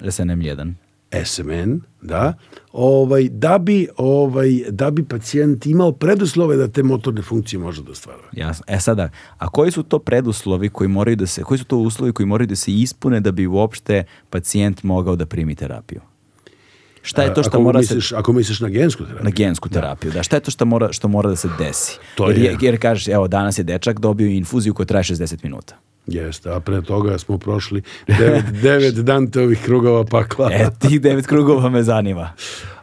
SNM1. 0.00 0.85
SMN, 1.24 1.80
da, 2.02 2.34
ovaj, 2.72 3.28
da, 3.28 3.58
bi, 3.58 3.88
ovaj, 3.96 4.48
da 4.70 4.90
bi 4.90 5.04
pacijent 5.04 5.66
imao 5.66 5.92
preduslove 5.92 6.56
da 6.56 6.68
te 6.68 6.82
motorne 6.82 7.22
funkcije 7.22 7.58
može 7.58 7.82
da 7.82 7.90
ostvaruje. 7.90 8.28
Jasno. 8.32 8.64
E 8.68 8.80
sada, 8.80 9.08
a 9.38 9.48
koji 9.48 9.70
su 9.70 9.82
to 9.82 9.98
preduslovi 9.98 10.68
koji 10.68 10.88
moraju 10.88 11.16
da 11.16 11.26
se, 11.26 11.42
koji 11.42 11.58
su 11.58 11.64
to 11.64 11.76
uslovi 11.78 12.12
koji 12.12 12.26
moraju 12.26 12.46
da 12.46 12.56
se 12.56 12.72
ispune 12.72 13.20
da 13.20 13.32
bi 13.32 13.46
uopšte 13.46 14.04
pacijent 14.30 14.82
mogao 14.82 15.16
da 15.16 15.26
primi 15.26 15.54
terapiju? 15.54 16.00
Šta 17.02 17.22
je 17.22 17.34
to 17.34 17.42
što 17.42 17.60
mora 17.60 17.78
misliš, 17.78 18.08
se 18.08 18.16
Ako 18.16 18.32
misliš 18.32 18.60
na 18.60 18.68
gensku 18.68 19.04
terapiju. 19.04 19.24
na 19.24 19.30
gensku 19.30 19.68
terapiju, 19.68 20.12
da. 20.12 20.22
Šta 20.22 20.36
je 20.36 20.40
to 20.40 20.50
što 20.50 20.64
mora, 20.64 20.92
što 20.92 21.08
mora 21.08 21.28
da 21.30 21.36
se 21.36 21.48
desi? 21.58 21.98
To 22.14 22.28
jer, 22.28 22.38
je- 22.38 22.56
jer 22.60 22.80
kažeš, 22.80 23.08
evo, 23.08 23.28
danas 23.28 23.58
je 23.58 23.64
dečak 23.64 24.00
dobio 24.00 24.26
infuziju 24.26 24.74
koja 24.74 24.86
traje 24.86 25.04
60 25.04 25.44
minuta. 25.44 25.76
Jeste, 26.06 26.50
a 26.50 26.60
pre 26.60 26.82
toga 26.82 27.18
smo 27.18 27.38
prošli 27.38 27.82
devet, 28.08 28.44
devet 28.62 28.94
Danteovih 28.94 29.62
krugova 29.64 30.04
pakla. 30.04 30.50
E, 30.52 30.66
tih 30.78 31.00
devet 31.00 31.26
krugova 31.26 31.68
me 31.68 31.82
zanima. 31.82 32.32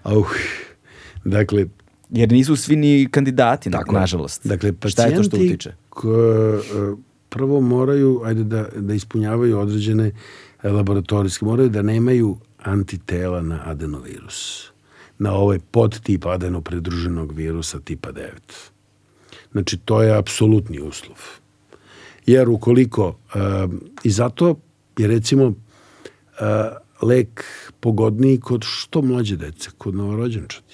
Auh. 0.04 0.32
Dakle, 1.24 1.66
Jer 2.10 2.32
nisu 2.32 2.56
svi 2.56 2.76
ni 2.76 3.08
kandidati, 3.12 3.72
Tako 3.72 3.94
nažalost. 3.94 4.48
Dakle, 4.48 4.74
Šta 4.86 5.04
je 5.04 5.16
to 5.16 5.24
što 5.24 5.38
utiče? 5.38 5.74
ko- 5.90 6.16
e, 6.56 6.96
prvo 7.30 7.62
moraju 7.62 8.22
ajde 8.26 8.44
da, 8.44 8.66
da 8.76 8.94
ispunjavaju 8.94 9.60
određene 9.60 10.12
laboratorijske, 10.64 11.46
moraju 11.46 11.70
da 11.70 11.82
nemaju 11.82 12.38
antitela 12.60 13.42
na 13.42 13.60
adenovirus, 13.66 14.68
na 15.20 15.34
ovaj 15.34 15.60
podtip 15.72 16.26
adenopridruženog 16.26 17.32
virusa 17.32 17.80
tipa 17.80 18.12
9. 18.12 18.30
Znači, 19.52 19.78
to 19.78 20.02
je 20.02 20.18
apsolutni 20.18 20.80
uslov. 20.80 21.18
Jer 22.26 22.50
ukoliko, 22.50 23.20
e, 23.36 23.38
i 24.04 24.12
zato 24.12 24.56
je 24.98 25.08
recimo 25.08 25.46
e, 25.46 25.54
lek 27.02 27.44
pogodniji 27.80 28.40
kod 28.40 28.64
što 28.66 29.02
mlađe 29.02 29.36
dece, 29.38 29.70
kod 29.78 29.96
novorođenčadi. 29.96 30.74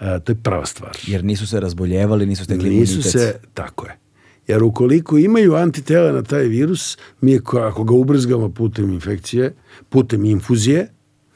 E, 0.00 0.20
to 0.24 0.32
je 0.32 0.36
prva 0.42 0.66
stvar. 0.66 0.98
Jer 1.06 1.24
nisu 1.24 1.46
se 1.46 1.60
razboljevali, 1.60 2.26
nisu 2.26 2.44
stekli 2.44 2.70
Nisu 2.70 2.92
imunitet. 2.92 3.12
se, 3.12 3.40
tako 3.54 3.86
je. 3.86 3.96
Jer 4.46 4.62
ukoliko 4.62 5.18
imaju 5.18 5.54
antitela 5.54 6.12
na 6.12 6.22
taj 6.22 6.44
virus, 6.44 6.98
mi 7.20 7.40
ako 7.60 7.84
ga 7.84 7.94
ubrzgamo 7.94 8.48
putem 8.48 8.90
infekcije, 8.92 9.54
putem 9.88 10.24
infuzije, 10.24 10.88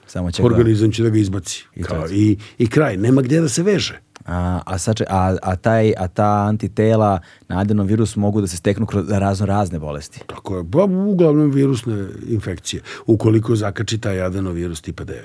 Samo 0.07 0.31
će 0.31 0.43
ga... 0.43 0.47
organizam 0.47 0.93
će 0.93 1.03
da 1.03 1.09
ga 1.11 1.19
izbaci. 1.19 1.65
I 1.75 1.83
Kao, 1.83 2.09
i, 2.11 2.37
I 2.59 2.67
kraj, 2.67 2.97
nema 2.97 3.23
gdje 3.23 3.41
da 3.41 3.49
se 3.49 3.63
veže. 3.63 4.01
A, 4.25 4.61
a, 4.67 4.79
sače, 4.79 5.05
a, 5.09 5.37
a, 5.43 5.57
taj, 5.57 5.93
a 5.97 6.09
ta 6.09 6.47
antitela 6.49 7.21
na 7.49 7.61
adenovirus 7.61 8.17
mogu 8.17 8.41
da 8.41 8.47
se 8.47 8.57
steknu 8.57 8.87
kroz 8.87 9.11
razno 9.11 9.47
razne 9.47 9.79
bolesti. 9.79 10.21
Tako 10.27 10.57
je, 10.57 10.63
ba, 10.63 10.85
uglavnom 10.85 11.51
virusne 11.51 12.07
infekcije, 12.29 12.83
ukoliko 13.07 13.57
zakači 13.57 13.99
taj 13.99 14.23
adenovirus 14.23 14.81
tipa 14.81 15.05
9. 15.05 15.19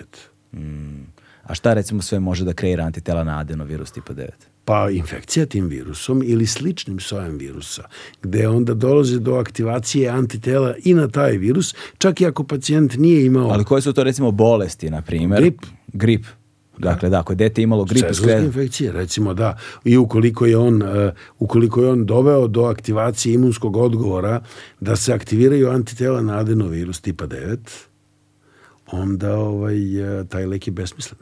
A 1.44 1.56
šta 1.56 1.74
recimo 1.74 2.02
sve 2.02 2.20
može 2.20 2.46
da 2.46 2.54
kreira 2.54 2.84
antitela 2.84 3.24
na 3.24 3.40
adenovirus 3.40 3.92
tipa 3.92 4.14
9? 4.14 4.28
Pa 4.66 4.90
infekcija 4.90 5.46
tim 5.46 5.68
virusom 5.68 6.22
ili 6.26 6.46
sličnim 6.48 7.00
sojem 7.00 7.38
virusa, 7.38 7.84
gde 8.22 8.48
onda 8.48 8.74
dolazi 8.74 9.20
do 9.20 9.36
aktivacije 9.36 10.10
antitela 10.10 10.76
i 10.84 10.94
na 10.94 11.08
taj 11.08 11.38
virus, 11.38 11.76
čak 11.98 12.22
i 12.22 12.26
ako 12.26 12.44
pacijent 12.44 12.98
nije 12.98 13.26
imao 13.26 13.50
Ali 13.50 13.66
koje 13.66 13.82
su 13.82 13.94
to 13.94 14.04
recimo 14.04 14.32
bolesti, 14.32 14.90
na 14.90 15.02
primjer? 15.02 15.42
Grip. 15.42 15.60
Grip. 15.94 16.26
Dakle, 16.80 17.10
da, 17.10 17.20
ako 17.20 17.34
je 17.34 17.36
dete 17.36 17.62
imalo 17.62 17.86
grip, 17.86 18.06
skre... 18.14 18.42
infekcije, 18.46 18.92
recimo 18.92 19.34
da. 19.34 19.58
I 19.84 19.98
ukoliko 19.98 20.46
je 20.46 20.58
on 20.58 20.82
e, 20.82 21.12
ukoliko 21.40 21.82
je 21.82 21.90
on 21.90 22.06
doveo 22.06 22.48
do 22.48 22.64
aktivacije 22.64 23.34
imunskog 23.34 23.78
odgovora 23.78 24.42
da 24.80 24.96
se 24.96 25.14
aktiviraju 25.14 25.70
antitela 25.70 26.22
na 26.22 26.38
adenovirus 26.38 27.02
tipa 27.02 27.28
9, 27.28 27.58
onda 28.92 29.36
ovaj, 29.36 30.20
e, 30.20 30.26
taj 30.26 30.46
lek 30.46 30.68
je 30.68 30.72
besmislen. 30.72 31.20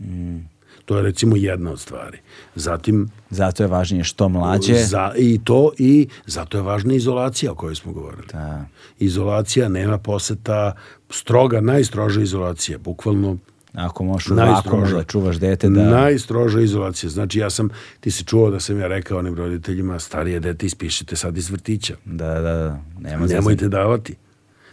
Mm. 0.00 0.56
To 0.84 0.96
je 0.96 1.02
recimo 1.02 1.36
jedna 1.36 1.70
od 1.70 1.80
stvari. 1.80 2.18
Zatim 2.54 3.08
Zato 3.30 3.62
je 3.62 3.66
važnije 3.66 4.04
što 4.04 4.28
mlađe. 4.28 4.74
za, 4.74 5.12
i 5.16 5.40
to 5.44 5.70
i 5.78 6.08
zato 6.26 6.58
je 6.58 6.62
važna 6.62 6.94
izolacija 6.94 7.52
o 7.52 7.54
kojoj 7.54 7.74
smo 7.74 7.92
govorili. 7.92 8.26
Da. 8.32 8.66
Izolacija 8.98 9.68
nema 9.68 9.98
poseta, 9.98 10.72
stroga, 11.10 11.60
najstroža 11.60 12.22
izolacija, 12.22 12.78
bukvalno 12.78 13.38
Ako 13.76 14.04
možeš 14.04 14.30
u 14.30 14.34
vakumu 14.34 14.86
da 14.86 15.04
čuvaš 15.04 15.36
dete, 15.36 15.68
da... 15.68 15.90
Najstroža 15.90 16.60
izolacija. 16.60 17.10
Znači 17.10 17.38
ja 17.38 17.50
sam, 17.50 17.68
ti 18.00 18.10
si 18.10 18.24
čuo 18.24 18.50
da 18.50 18.60
sam 18.60 18.80
ja 18.80 18.88
rekao 18.88 19.18
onim 19.18 19.34
roditeljima, 19.34 19.98
starije 19.98 20.40
dete 20.40 20.66
ispišite 20.66 21.16
sad 21.16 21.36
iz 21.36 21.50
vrtića. 21.50 21.96
Da, 22.04 22.34
da, 22.34 22.40
da. 22.40 22.80
Nema. 23.00 23.26
Nemojte 23.26 23.68
davati. 23.68 24.14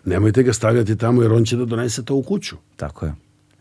Nemojte 0.05 0.43
ga 0.43 0.53
stavljati 0.53 0.97
tamo 0.97 1.21
jer 1.21 1.33
on 1.33 1.45
će 1.45 1.57
da 1.57 1.65
donese 1.65 2.05
to 2.05 2.15
u 2.15 2.23
kuću. 2.23 2.55
Tako 2.75 3.05
je. 3.05 3.13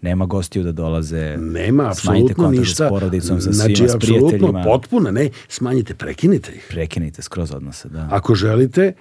Nema 0.02 0.26
gostiju 0.26 0.64
da 0.64 0.72
dolaze. 0.72 1.36
Nema 1.36 1.88
apsolutno 1.90 2.50
ništa. 2.50 2.86
s 2.86 2.88
porodicom, 2.88 3.40
sa 3.40 3.52
znači, 3.52 3.76
svima, 3.76 3.88
s 3.88 3.94
apsolutno, 3.94 4.28
prijateljima. 4.28 4.62
potpuno, 4.64 5.10
ne, 5.10 5.30
smanjite, 5.48 5.94
prekinite 5.94 6.52
ih. 6.52 6.66
Prekinite 6.70 7.22
skroz 7.22 7.52
odnose, 7.54 7.88
da. 7.88 8.08
Ako 8.10 8.34
želite, 8.34 8.92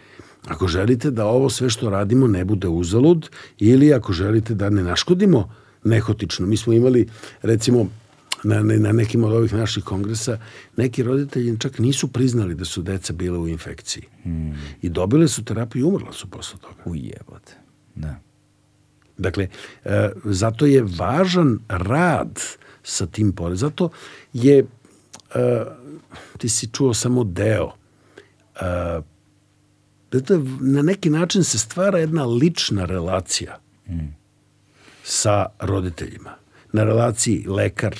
ako 0.47 0.68
želite 0.68 1.11
da 1.11 1.26
ovo 1.26 1.49
sve 1.49 1.69
što 1.69 1.89
radimo 1.89 2.27
ne 2.27 2.45
bude 2.45 2.68
uzalud 2.68 3.30
ili 3.57 3.93
ako 3.93 4.13
želite 4.13 4.53
da 4.53 4.69
ne 4.69 4.84
naškodimo 4.84 5.49
nehotično. 5.84 6.48
Mi 6.48 6.58
smo 6.58 6.74
imali, 6.74 7.08
recimo, 7.41 7.88
na, 8.44 8.64
na 8.64 8.91
nekim 8.91 9.24
od 9.24 9.34
ovih 9.34 9.53
naših 9.53 9.84
kongresa, 9.84 10.40
neki 10.78 11.03
roditelji 11.03 11.60
čak 11.60 11.80
nisu 11.80 12.08
priznali 12.08 12.56
da 12.56 12.66
su 12.66 12.82
deca 12.82 13.14
bile 13.14 13.38
u 13.38 13.48
infekciji. 13.48 14.03
I 14.82 14.90
dobile 14.90 15.28
su 15.28 15.45
terapiju 15.45 15.80
i 15.80 15.84
umrla 15.84 16.14
su 16.14 16.30
posle 16.30 16.60
toga. 16.60 16.82
Ujebote. 16.86 17.53
Da. 17.95 18.20
Dakle, 19.18 19.48
e, 19.86 20.10
zato 20.26 20.66
je 20.66 20.86
važan 20.98 21.60
rad 21.68 22.40
sa 22.84 23.06
tim 23.06 23.32
pored. 23.32 23.58
Zato 23.58 23.90
je, 24.34 24.66
e, 25.36 25.66
ti 26.38 26.49
si 26.49 26.68
čuo 26.68 26.94
samo 26.94 27.24
deo, 27.24 27.72
e, 28.56 29.02
zato 30.12 30.34
je, 30.34 30.40
na 30.60 30.82
neki 30.82 31.10
način 31.10 31.44
se 31.44 31.60
stvara 31.60 31.99
jedna 31.99 32.26
lična 32.26 32.86
relacija 32.86 33.60
sa 35.03 35.45
roditeljima. 35.60 36.36
Na 36.73 36.84
relaciji 36.84 37.45
lekar 37.48 37.95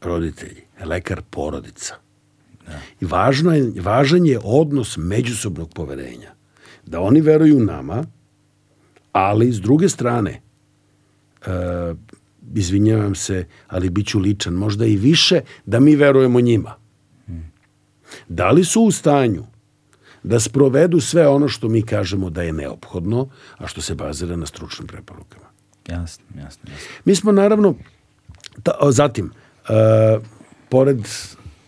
roditelji, 0.00 0.62
lekar 0.84 1.22
porodica. 1.30 1.94
I 3.00 3.04
važno 3.04 3.54
je, 3.54 3.72
važan 3.82 4.26
je 4.26 4.40
odnos 4.42 4.96
međusobnog 4.96 5.72
poverenja. 5.74 6.34
Da 6.86 7.00
oni 7.00 7.20
veruju 7.20 7.60
nama, 7.60 8.04
ali 9.12 9.52
s 9.52 9.60
druge 9.60 9.88
strane, 9.88 10.40
e, 11.46 11.94
izvinjavam 12.54 13.14
se, 13.14 13.46
ali 13.68 13.90
bit 13.90 14.06
ću 14.06 14.18
ličan, 14.18 14.54
možda 14.54 14.86
i 14.86 14.96
više 14.96 15.40
da 15.66 15.80
mi 15.80 15.96
verujemo 15.96 16.40
njima. 16.40 16.74
Da 18.28 18.50
li 18.50 18.64
su 18.64 18.82
u 18.82 18.90
stanju 18.90 19.44
da 20.22 20.40
sprovedu 20.40 21.00
sve 21.00 21.28
ono 21.28 21.48
što 21.48 21.68
mi 21.68 21.82
kažemo 21.82 22.30
da 22.30 22.42
je 22.42 22.52
neophodno, 22.52 23.28
a 23.58 23.66
što 23.66 23.80
se 23.80 23.94
bazira 23.94 24.36
na 24.36 24.46
stručnim 24.46 24.86
preporukama. 24.86 25.51
Jasno, 25.88 26.24
jasno. 26.38 26.70
Mi 27.04 27.14
smo 27.14 27.32
naravno, 27.32 27.74
ta, 28.62 28.72
o, 28.80 28.92
zatim, 28.92 29.30
e, 29.68 30.18
pored 30.68 30.98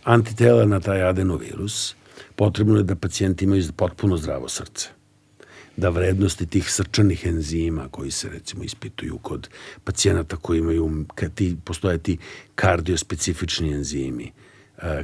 antitela 0.04 0.64
na 0.64 0.80
taj 0.80 1.02
adenovirus, 1.02 1.94
potrebno 2.36 2.76
je 2.76 2.82
da 2.82 2.96
pacijenti 2.96 3.44
imaju 3.44 3.64
potpuno 3.76 4.16
zdravo 4.16 4.48
srce. 4.48 4.88
Da 5.76 5.88
vrednosti 5.88 6.46
tih 6.46 6.70
srčanih 6.70 7.26
enzima 7.26 7.88
koji 7.90 8.10
se 8.10 8.28
recimo 8.28 8.64
ispituju 8.64 9.18
kod 9.18 9.48
pacijenata 9.84 10.36
koji 10.36 10.58
imaju, 10.58 11.04
kad 11.14 11.34
ti, 11.34 11.56
postoje 11.64 11.98
ti 11.98 12.18
kardiospecifični 12.54 13.72
enzimi, 13.72 14.32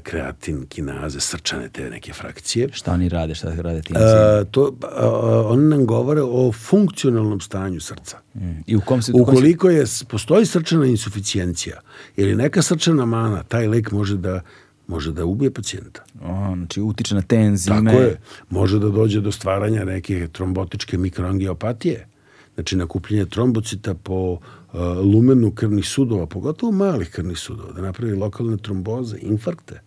kreatin, 0.02 0.66
kinaze, 0.66 1.20
srčane 1.20 1.68
te 1.68 1.90
neke 1.90 2.12
frakcije. 2.12 2.68
Šta 2.72 2.92
oni 2.92 3.08
rade, 3.08 3.34
šta 3.34 3.54
rade 3.58 3.82
ti? 3.82 3.94
E, 3.96 4.44
to, 4.50 4.76
a, 4.82 4.86
a, 5.06 5.46
oni 5.46 5.62
nam 5.64 5.86
govore 5.86 6.22
o 6.22 6.52
funkcionalnom 6.52 7.40
stanju 7.40 7.80
srca. 7.80 8.18
Mm. 8.34 8.50
I 8.66 8.76
u 8.76 8.80
kom 8.80 9.02
se... 9.02 9.12
u 9.12 9.14
kom 9.14 9.24
se- 9.24 9.30
Ukoliko 9.30 9.70
je, 9.70 9.84
postoji 10.08 10.46
srčana 10.46 10.86
insuficijencija 10.86 11.80
ili 12.16 12.34
neka 12.34 12.62
srčana 12.62 13.04
mana, 13.04 13.42
taj 13.42 13.66
lek 13.66 13.90
može 13.92 14.16
da 14.16 14.40
može 14.86 15.12
da 15.12 15.24
ubije 15.24 15.50
pacijenta. 15.50 16.04
O, 16.22 16.54
znači 16.56 16.80
utiče 16.80 17.14
na 17.14 17.22
te 17.22 17.36
enzime. 17.36 17.90
Tako 17.90 18.02
je. 18.02 18.20
Može 18.50 18.78
da 18.78 18.88
dođe 18.88 19.20
do 19.20 19.32
stvaranja 19.32 19.84
neke 19.84 20.28
trombotičke 20.32 20.98
mikroangiopatije. 20.98 22.06
Znači 22.54 22.76
nakupljenje 22.76 23.26
trombocita 23.26 23.94
po 23.94 24.38
lumenu 25.14 25.50
krvnih 25.50 25.88
sudova, 25.88 26.26
pogotovo 26.26 26.72
malih 26.72 27.10
krvnih 27.10 27.38
sudova, 27.38 27.72
da 27.72 27.82
napravi 27.82 28.14
lokalne 28.14 28.56
tromboze, 28.56 29.18
infarkte. 29.22 29.80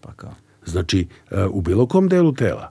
Pa 0.00 0.12
kao. 0.12 0.34
Znači, 0.66 1.06
uh, 1.30 1.38
u 1.50 1.60
bilo 1.60 1.86
kom 1.86 2.08
delu 2.08 2.32
tela. 2.32 2.70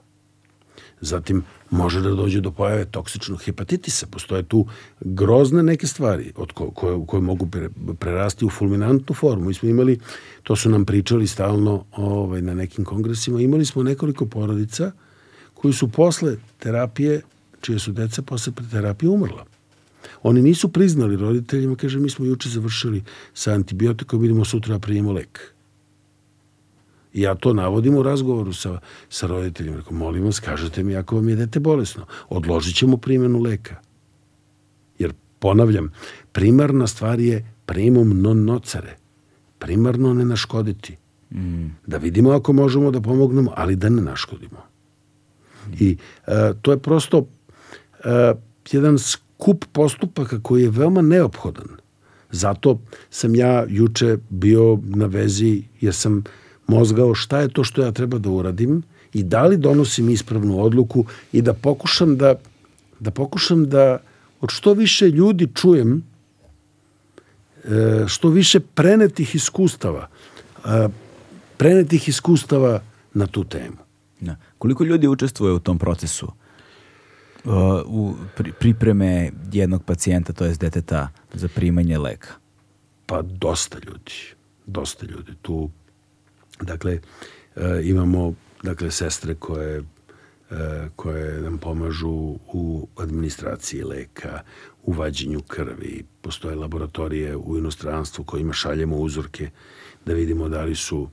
Zatim, 1.00 1.42
može 1.70 2.00
da 2.00 2.10
dođe 2.10 2.40
do 2.40 2.50
pojave 2.50 2.84
toksičnog 2.84 3.42
hepatitisa. 3.42 4.06
Postoje 4.06 4.42
tu 4.42 4.66
grozne 5.00 5.62
neke 5.62 5.86
stvari 5.86 6.32
od 6.36 6.52
ko, 6.52 6.70
koje, 6.70 7.06
koje 7.06 7.20
mogu 7.20 7.46
pre, 7.46 7.68
prerasti 7.98 8.44
u 8.44 8.50
fulminantnu 8.50 9.14
formu. 9.14 9.44
Mi 9.44 9.54
smo 9.54 9.68
imali, 9.68 9.98
to 10.42 10.56
su 10.56 10.70
nam 10.70 10.84
pričali 10.84 11.26
stalno 11.26 11.84
ovaj, 11.92 12.42
na 12.42 12.54
nekim 12.54 12.84
kongresima, 12.84 13.40
imali 13.40 13.64
smo 13.64 13.82
nekoliko 13.82 14.26
porodica 14.26 14.92
koji 15.54 15.74
su 15.74 15.88
posle 15.88 16.36
terapije, 16.58 17.22
čije 17.60 17.78
su 17.78 17.92
deca 17.92 18.22
posle 18.22 18.52
terapije 18.70 19.10
umrla. 19.10 19.44
Oni 20.22 20.42
nisu 20.42 20.68
priznali 20.68 21.16
roditeljima, 21.16 21.76
kaže, 21.76 21.98
mi 21.98 22.10
smo 22.10 22.26
juče 22.26 22.48
završili 22.48 23.02
sa 23.34 23.52
antibiotikom, 23.52 24.20
vidimo 24.20 24.44
sutra 24.44 24.74
da 24.74 24.78
primimo 24.78 25.12
lek. 25.12 25.54
I 27.12 27.20
ja 27.20 27.34
to 27.34 27.52
navodim 27.52 27.96
u 27.96 28.02
razgovoru 28.02 28.52
sa, 28.52 28.80
sa 29.08 29.26
roditeljima. 29.26 29.76
Rekao, 29.76 29.92
molim 29.92 30.24
vas, 30.24 30.40
kažete 30.40 30.82
mi 30.82 30.96
ako 30.96 31.16
vam 31.16 31.28
je 31.28 31.36
dete 31.36 31.60
bolesno. 31.60 32.06
Odložit 32.28 32.76
ćemo 32.76 32.96
primjenu 32.96 33.40
leka. 33.42 33.76
Jer, 34.98 35.12
ponavljam, 35.38 35.92
primarna 36.32 36.86
stvar 36.86 37.20
je 37.20 37.54
primum 37.66 38.20
non 38.20 38.44
nocere. 38.44 38.96
Primarno 39.58 40.14
ne 40.14 40.24
naškoditi. 40.24 40.96
Mm. 41.30 41.66
Da 41.86 41.96
vidimo 41.96 42.30
ako 42.30 42.52
možemo 42.52 42.90
da 42.90 43.00
pomognemo, 43.00 43.52
ali 43.56 43.76
da 43.76 43.88
ne 43.88 44.02
naškodimo. 44.02 44.58
Mm. 45.66 45.72
I 45.80 45.96
uh, 46.26 46.32
to 46.62 46.72
je 46.72 46.78
prosto 46.78 47.18
uh, 47.18 47.26
jedan 48.72 48.98
skup 48.98 49.27
postupaka 49.72 50.40
koji 50.42 50.62
je 50.62 50.70
veoma 50.70 51.02
neophodan. 51.02 51.68
Zato 52.30 52.80
sam 53.10 53.34
ja 53.34 53.64
juče 53.68 54.16
bio 54.28 54.78
na 54.84 55.06
vezi, 55.06 55.62
jer 55.80 55.94
sam 55.94 56.24
mozgao 56.66 57.14
šta 57.14 57.40
je 57.40 57.48
to 57.48 57.64
što 57.64 57.82
ja 57.82 57.92
treba 57.92 58.18
da 58.18 58.30
uradim 58.30 58.82
i 59.12 59.22
da 59.22 59.46
li 59.46 59.56
donosim 59.56 60.08
ispravnu 60.08 60.60
odluku 60.62 61.04
i 61.32 61.42
da 61.42 61.54
pokušam 61.54 62.16
da, 62.16 62.34
da 63.00 63.10
pokušam 63.10 63.68
da 63.68 63.98
od 64.40 64.50
što 64.50 64.72
više 64.72 65.08
ljudi 65.08 65.48
čujem 65.54 66.02
e, 67.64 68.04
što 68.06 68.28
više 68.28 68.60
prenetih 68.60 69.34
iskustava 69.34 70.08
e, 70.64 70.88
prenetih 71.56 72.08
iskustava 72.08 72.80
na 73.14 73.26
tu 73.26 73.44
temu. 73.44 73.76
Da. 74.20 74.36
Koliko 74.58 74.84
ljudi 74.84 75.08
učestvuje 75.08 75.52
u 75.52 75.58
tom 75.58 75.78
procesu? 75.78 76.32
Uh, 77.48 77.54
u 77.86 78.14
pripreme 78.58 79.30
jednog 79.52 79.84
pacijenta, 79.84 80.32
to 80.32 80.44
je 80.44 80.54
deteta 80.54 81.08
za 81.32 81.48
primanje 81.54 81.98
leka? 81.98 82.28
Pa 83.06 83.22
dosta 83.22 83.78
ljudi. 83.86 84.12
Dosta 84.66 85.06
ljudi. 85.06 85.32
Tu 85.42 85.70
Dakle, 86.60 87.00
e, 87.56 87.80
imamo 87.82 88.34
dakle, 88.62 88.90
sestre 88.90 89.34
koje 89.34 89.78
e, 89.78 89.84
koje 90.96 91.40
nam 91.40 91.58
pomažu 91.58 92.36
u 92.52 92.88
administraciji 92.96 93.82
leka, 93.82 94.40
u 94.82 94.92
vađenju 94.92 95.40
krvi. 95.40 96.04
Postoje 96.20 96.56
laboratorije 96.56 97.36
u 97.36 97.58
inostranstvu 97.58 98.24
kojima 98.24 98.52
šaljemo 98.52 98.96
uzorke 98.96 99.50
da 100.06 100.14
vidimo 100.14 100.48
da 100.48 100.64
li 100.64 100.74
su 100.74 101.08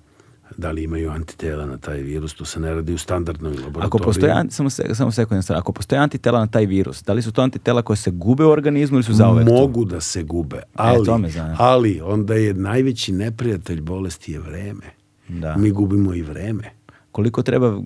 da 0.57 0.72
li 0.72 0.84
imaju 0.84 1.11
antitela 1.11 1.65
na 1.65 1.77
taj 1.77 2.01
virus, 2.01 2.34
to 2.34 2.45
se 2.45 2.59
ne 2.59 2.73
radi 2.73 2.93
u 2.93 2.97
standardnoj 2.97 3.51
laboratoriji. 3.51 3.88
Ako 3.88 3.97
postoje, 3.97 4.45
samo, 4.49 4.69
samo 4.69 5.11
sekundno, 5.11 5.43
ako 5.55 5.72
postoje 5.72 5.99
antitela 5.99 6.39
na 6.39 6.47
taj 6.47 6.65
virus, 6.65 7.03
da 7.03 7.13
li 7.13 7.22
su 7.22 7.31
to 7.31 7.41
antitela 7.41 7.81
koje 7.81 7.97
se 7.97 8.11
gube 8.11 8.45
u 8.45 8.49
organizmu 8.49 8.95
ili 8.95 9.03
su 9.03 9.13
zauvek 9.13 9.47
Mogu 9.47 9.85
da 9.85 10.01
se 10.01 10.23
gube, 10.23 10.61
ali, 10.76 11.01
e, 11.01 11.05
to 11.05 11.17
me 11.17 11.30
ali 11.57 12.01
onda 12.03 12.34
je 12.34 12.53
najveći 12.53 13.11
neprijatelj 13.11 13.81
bolesti 13.81 14.31
je 14.31 14.39
vreme. 14.39 14.85
Da. 15.27 15.57
Mi 15.57 15.72
gubimo 15.72 16.13
i 16.13 16.22
vreme. 16.22 16.72
Koliko 17.15 17.43
treba, 17.43 17.81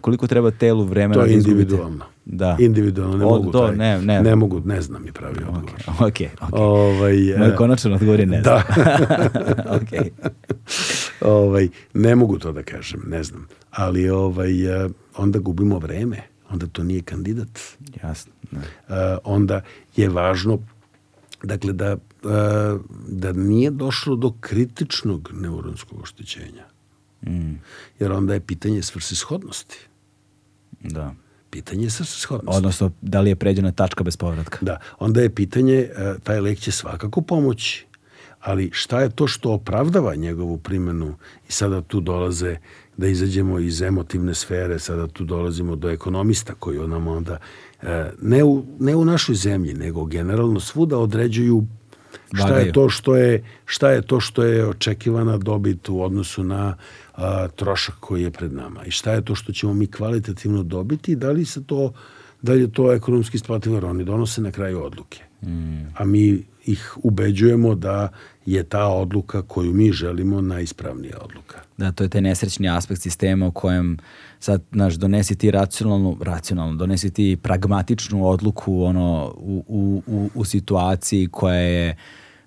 koliko 0.00 0.26
treba 0.26 0.50
telu 0.50 0.84
vremena 0.84 1.14
to 1.14 1.26
je 1.26 1.26
da 1.26 1.34
individualno. 1.34 2.04
Da. 2.24 2.56
Individualno, 2.60 3.16
ne 3.16 3.24
o, 3.24 3.28
mogu 3.28 3.52
to, 3.52 3.66
taj, 3.66 3.76
ne, 3.76 4.02
ne. 4.02 4.22
ne 4.22 4.36
mogu, 4.36 4.60
ne 4.64 4.82
znam 4.82 5.02
mi 5.02 5.12
pravi 5.12 5.36
odgovor. 5.48 5.62
Ok, 5.88 6.00
ok. 6.00 6.10
okay. 6.10 6.28
Ovaj, 6.52 7.16
Moj 7.38 7.48
e, 7.48 7.56
konačan 7.56 7.92
odgovor 7.92 8.20
je 8.20 8.26
ne. 8.26 8.40
Da. 8.40 8.62
ok. 9.78 10.06
ovaj, 11.20 11.68
ne 11.94 12.16
mogu 12.16 12.38
to 12.38 12.52
da 12.52 12.62
kažem, 12.62 13.02
ne 13.06 13.22
znam. 13.22 13.46
Ali 13.70 14.10
ovaj, 14.10 14.84
e, 14.84 14.88
onda 15.16 15.38
gubimo 15.38 15.78
vreme. 15.78 16.22
Onda 16.50 16.66
to 16.66 16.82
nije 16.82 17.02
kandidat. 17.02 17.60
Jasno. 18.02 18.32
Ne. 18.50 18.58
Uh, 18.58 18.94
onda 19.24 19.60
je 19.96 20.08
važno 20.08 20.58
dakle 21.42 21.72
da 21.72 21.96
da 23.08 23.32
nije 23.32 23.70
došlo 23.70 24.16
do 24.16 24.32
kritičnog 24.40 25.30
neuronskog 25.34 26.00
oštećenja. 26.02 26.73
Mm. 27.26 27.54
Jer 27.98 28.12
onda 28.12 28.34
je 28.34 28.40
pitanje 28.40 28.82
svrsishodnosti. 28.82 29.78
Da. 30.80 31.14
Pitanje 31.50 31.90
svrsishodnosti. 31.90 32.58
Odnosno, 32.58 32.90
da 33.00 33.20
li 33.20 33.30
je 33.30 33.36
pređena 33.36 33.72
tačka 33.72 34.04
bez 34.04 34.16
povratka? 34.16 34.58
Da. 34.60 34.78
Onda 34.98 35.20
je 35.20 35.34
pitanje, 35.34 35.74
e, 35.74 36.14
taj 36.22 36.40
lek 36.40 36.58
će 36.58 36.72
svakako 36.72 37.20
pomoći, 37.20 37.86
ali 38.40 38.70
šta 38.72 39.00
je 39.00 39.10
to 39.10 39.26
što 39.26 39.52
opravdava 39.52 40.14
njegovu 40.14 40.58
primenu 40.58 41.14
i 41.48 41.52
sada 41.52 41.82
tu 41.82 42.00
dolaze 42.00 42.56
da 42.96 43.06
izađemo 43.06 43.58
iz 43.58 43.82
emotivne 43.82 44.34
sfere, 44.34 44.78
sada 44.78 45.06
tu 45.06 45.24
dolazimo 45.24 45.76
do 45.76 45.90
ekonomista 45.90 46.54
koji 46.54 46.88
nam 46.88 47.08
onda 47.08 47.38
e, 47.82 48.10
ne 48.22 48.44
u, 48.44 48.64
ne 48.78 48.96
u 48.96 49.04
našoj 49.04 49.34
zemlji, 49.34 49.74
nego 49.74 50.04
generalno 50.04 50.60
svuda 50.60 50.98
određuju 50.98 51.64
šta 52.34 52.58
je 52.58 52.72
to 52.72 52.88
što 52.88 53.16
je 53.16 53.44
šta 53.64 53.90
je 53.90 54.02
to 54.02 54.20
što 54.20 54.42
je 54.42 54.66
očekivana 54.66 55.36
dobit 55.38 55.88
u 55.88 56.02
odnosu 56.02 56.44
na 56.44 56.76
a, 57.16 57.48
trošak 57.48 57.94
koji 58.00 58.22
je 58.22 58.30
pred 58.30 58.52
nama 58.52 58.84
i 58.84 58.90
šta 58.90 59.12
je 59.12 59.24
to 59.24 59.34
što 59.34 59.52
ćemo 59.52 59.74
mi 59.74 59.86
kvalitativno 59.86 60.62
dobiti 60.62 61.12
i 61.12 61.16
da 61.16 61.30
li 61.30 61.44
se 61.44 61.64
to 61.64 61.92
da 62.42 62.52
li 62.52 62.60
je 62.60 62.72
to 62.72 62.92
ekonomski 62.92 63.36
isplativo 63.36 63.74
jer 63.74 63.84
oni 63.84 64.04
donose 64.04 64.40
na 64.40 64.50
kraju 64.50 64.84
odluke. 64.84 65.22
Mm. 65.42 65.82
A 65.96 66.04
mi 66.04 66.44
ih 66.66 66.96
ubeđujemo 67.02 67.74
da 67.74 68.08
je 68.46 68.62
ta 68.62 68.88
odluka 68.88 69.42
koju 69.42 69.72
mi 69.72 69.92
želimo 69.92 70.40
najispravnija 70.40 71.16
odluka. 71.20 71.58
Da, 71.76 71.92
to 71.92 72.04
je 72.04 72.08
taj 72.08 72.20
nesrećni 72.20 72.68
aspekt 72.68 73.00
sistema 73.00 73.46
u 73.46 73.50
kojem 73.50 73.98
sad, 74.40 74.62
znaš, 74.72 74.94
donesi 74.94 75.36
ti 75.36 75.50
racionalnu, 75.50 76.18
racionalno, 76.20 76.74
donesi 76.74 77.10
ti 77.10 77.36
pragmatičnu 77.42 78.28
odluku 78.28 78.82
ono, 78.82 79.34
u, 79.36 79.64
u, 79.68 80.02
u, 80.06 80.30
u 80.34 80.44
situaciji 80.44 81.28
koja 81.28 81.54
je 81.54 81.96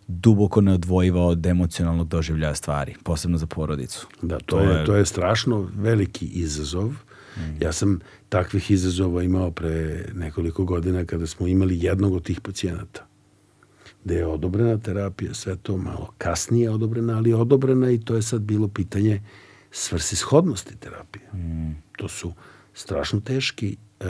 duboko 0.08 0.62
neodvojiva 0.62 1.22
od 1.22 1.46
emocionalnog 1.46 2.08
doživljaja 2.08 2.56
stvari, 2.56 2.96
posebno 3.04 3.38
za 3.38 3.48
porodicu. 3.48 4.08
Da, 4.22 4.38
to, 4.38 4.46
to 4.46 4.60
je, 4.60 4.80
je, 4.80 4.86
to 4.86 4.96
je 4.96 5.06
strašno 5.06 5.70
veliki 5.76 6.26
izazov. 6.26 6.90
Mm. 7.38 7.64
Ja 7.64 7.72
sam 7.72 8.00
takvih 8.30 8.72
izazova 8.72 9.24
imao 9.24 9.52
pre 9.52 10.06
nekoliko 10.14 10.66
godina 10.66 11.06
kada 11.06 11.28
smo 11.28 11.48
imali 11.48 11.84
jednog 11.84 12.14
od 12.14 12.24
tih 12.24 12.42
pacijenata 12.42 13.08
gde 14.08 14.16
je 14.16 14.28
odobrena 14.28 14.78
terapija, 14.78 15.34
sve 15.34 15.56
to 15.56 15.78
malo 15.78 16.14
kasnije 16.18 16.70
odobrena, 16.70 17.18
ali 17.18 17.30
je 17.30 17.36
odobrena 17.36 17.92
i 17.92 18.00
to 18.00 18.16
je 18.16 18.22
sad 18.22 18.42
bilo 18.42 18.68
pitanje 18.68 19.22
svrsishodnosti 19.72 20.76
terapije. 20.76 21.26
Mm. 21.34 21.72
To 21.98 22.08
su 22.08 22.34
strašno 22.74 23.20
teški 23.20 23.78
e, 24.00 24.06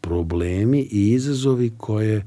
problemi 0.00 0.80
i 0.90 1.12
izazovi 1.12 1.72
koje 1.78 2.26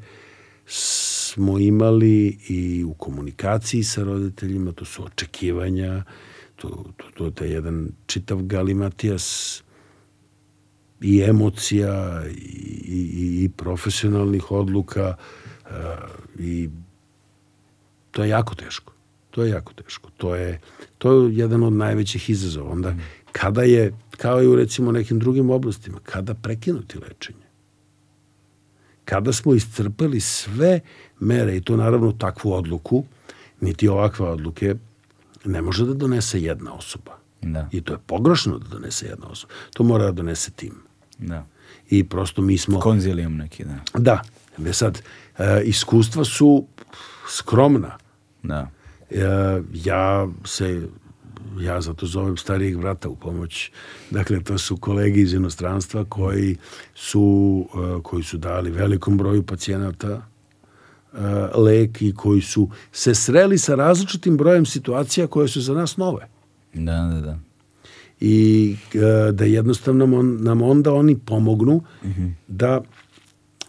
smo 1.30 1.60
imali 1.60 2.38
i 2.50 2.84
u 2.84 2.94
komunikaciji 2.94 3.84
sa 3.84 4.04
roditeljima, 4.04 4.72
to 4.72 4.86
su 4.86 5.06
očekivanja, 5.06 6.04
to, 6.56 6.86
to, 7.18 7.32
to 7.32 7.44
je 7.44 7.52
jedan 7.52 7.92
čitav 8.06 8.42
galimatijas 8.42 9.64
i 11.02 11.22
emocija 11.22 12.24
i, 12.28 12.34
i, 12.86 13.44
i 13.44 13.50
profesionalnih 13.50 14.52
odluka 14.52 15.16
uh, 15.66 15.70
i 16.40 16.70
to 18.12 18.24
je 18.24 18.30
jako 18.30 18.56
teško. 18.56 18.94
To 19.32 19.44
je 19.44 19.50
jako 19.50 19.74
teško. 19.74 20.10
To 20.18 20.36
je, 20.36 20.60
to 20.98 21.14
je 21.14 21.38
jedan 21.38 21.64
od 21.64 21.74
najvećih 21.74 22.30
izazova. 22.30 22.72
Onda, 22.72 22.96
kada 23.32 23.64
je, 23.64 23.94
kao 24.18 24.44
i 24.44 24.48
u 24.48 24.56
recimo 24.56 24.92
nekim 24.92 25.20
drugim 25.20 25.50
oblastima, 25.50 26.00
kada 26.04 26.34
prekinuti 26.34 26.98
lečenje? 26.98 27.50
Kada 29.06 29.34
smo 29.34 29.54
iscrpeli 29.54 30.20
sve 30.20 30.80
mere 31.20 31.58
i 31.58 31.62
to 31.62 31.78
naravno 31.78 32.12
takvu 32.12 32.54
odluku, 32.54 33.04
niti 33.62 33.88
ovakve 33.88 34.26
odluke, 34.26 34.76
ne 35.46 35.62
može 35.62 35.86
da 35.86 35.94
donese 35.94 36.42
jedna 36.42 36.74
osoba. 36.74 37.18
Da. 37.42 37.70
I 37.72 37.82
to 37.82 37.94
je 37.94 38.00
pogrešno 38.06 38.60
da 38.60 38.68
donese 38.68 39.06
jedna 39.06 39.28
osoba. 39.28 39.54
To 39.74 39.84
mora 39.84 40.06
da 40.06 40.12
donese 40.12 40.52
tim. 40.52 40.74
Da. 41.18 41.46
I 41.90 42.04
prosto 42.04 42.42
mi 42.42 42.58
smo... 42.58 42.80
Konzilijum 42.80 43.38
neki, 43.38 43.64
da. 43.64 44.00
Da. 44.00 44.22
Ne 44.58 44.74
sad, 44.74 45.02
e, 45.38 45.62
iskustva 45.64 46.24
su 46.24 46.66
skromna. 47.30 47.98
Da. 48.44 48.70
E, 49.10 49.24
ja 49.74 50.28
se 50.46 50.88
ja 51.60 51.82
zato 51.82 52.06
zovem 52.06 52.38
starijeg 52.38 52.78
brata 52.78 53.10
u 53.10 53.16
pomoć. 53.16 53.72
Dakle, 54.12 54.44
to 54.44 54.58
su 54.58 54.78
kolege 54.78 55.22
iz 55.22 55.34
inostranstva 55.34 56.06
koji 56.06 56.58
su, 56.96 57.68
uh, 57.74 58.04
koji 58.04 58.24
su 58.24 58.38
dali 58.38 58.72
velikom 58.72 59.18
broju 59.18 59.44
pacijenata 59.44 60.29
lek 61.56 62.02
i 62.02 62.14
koji 62.14 62.42
su 62.42 62.70
se 62.92 63.16
sreli 63.16 63.58
sa 63.58 63.76
različitim 63.76 64.38
brojem 64.38 64.66
situacija 64.66 65.28
koje 65.28 65.48
su 65.48 65.62
za 65.62 65.74
nas 65.74 65.98
nove. 65.98 66.28
Da, 66.74 67.12
da, 67.14 67.22
da. 67.22 67.40
I 68.20 68.76
uh, 68.94 69.36
da 69.36 69.46
jednostavno 69.46 70.22
nam 70.40 70.62
onda 70.62 70.94
oni 70.94 71.18
pomognu 71.18 71.82
mm 72.04 72.08
-hmm. 72.08 72.32
da 72.48 72.82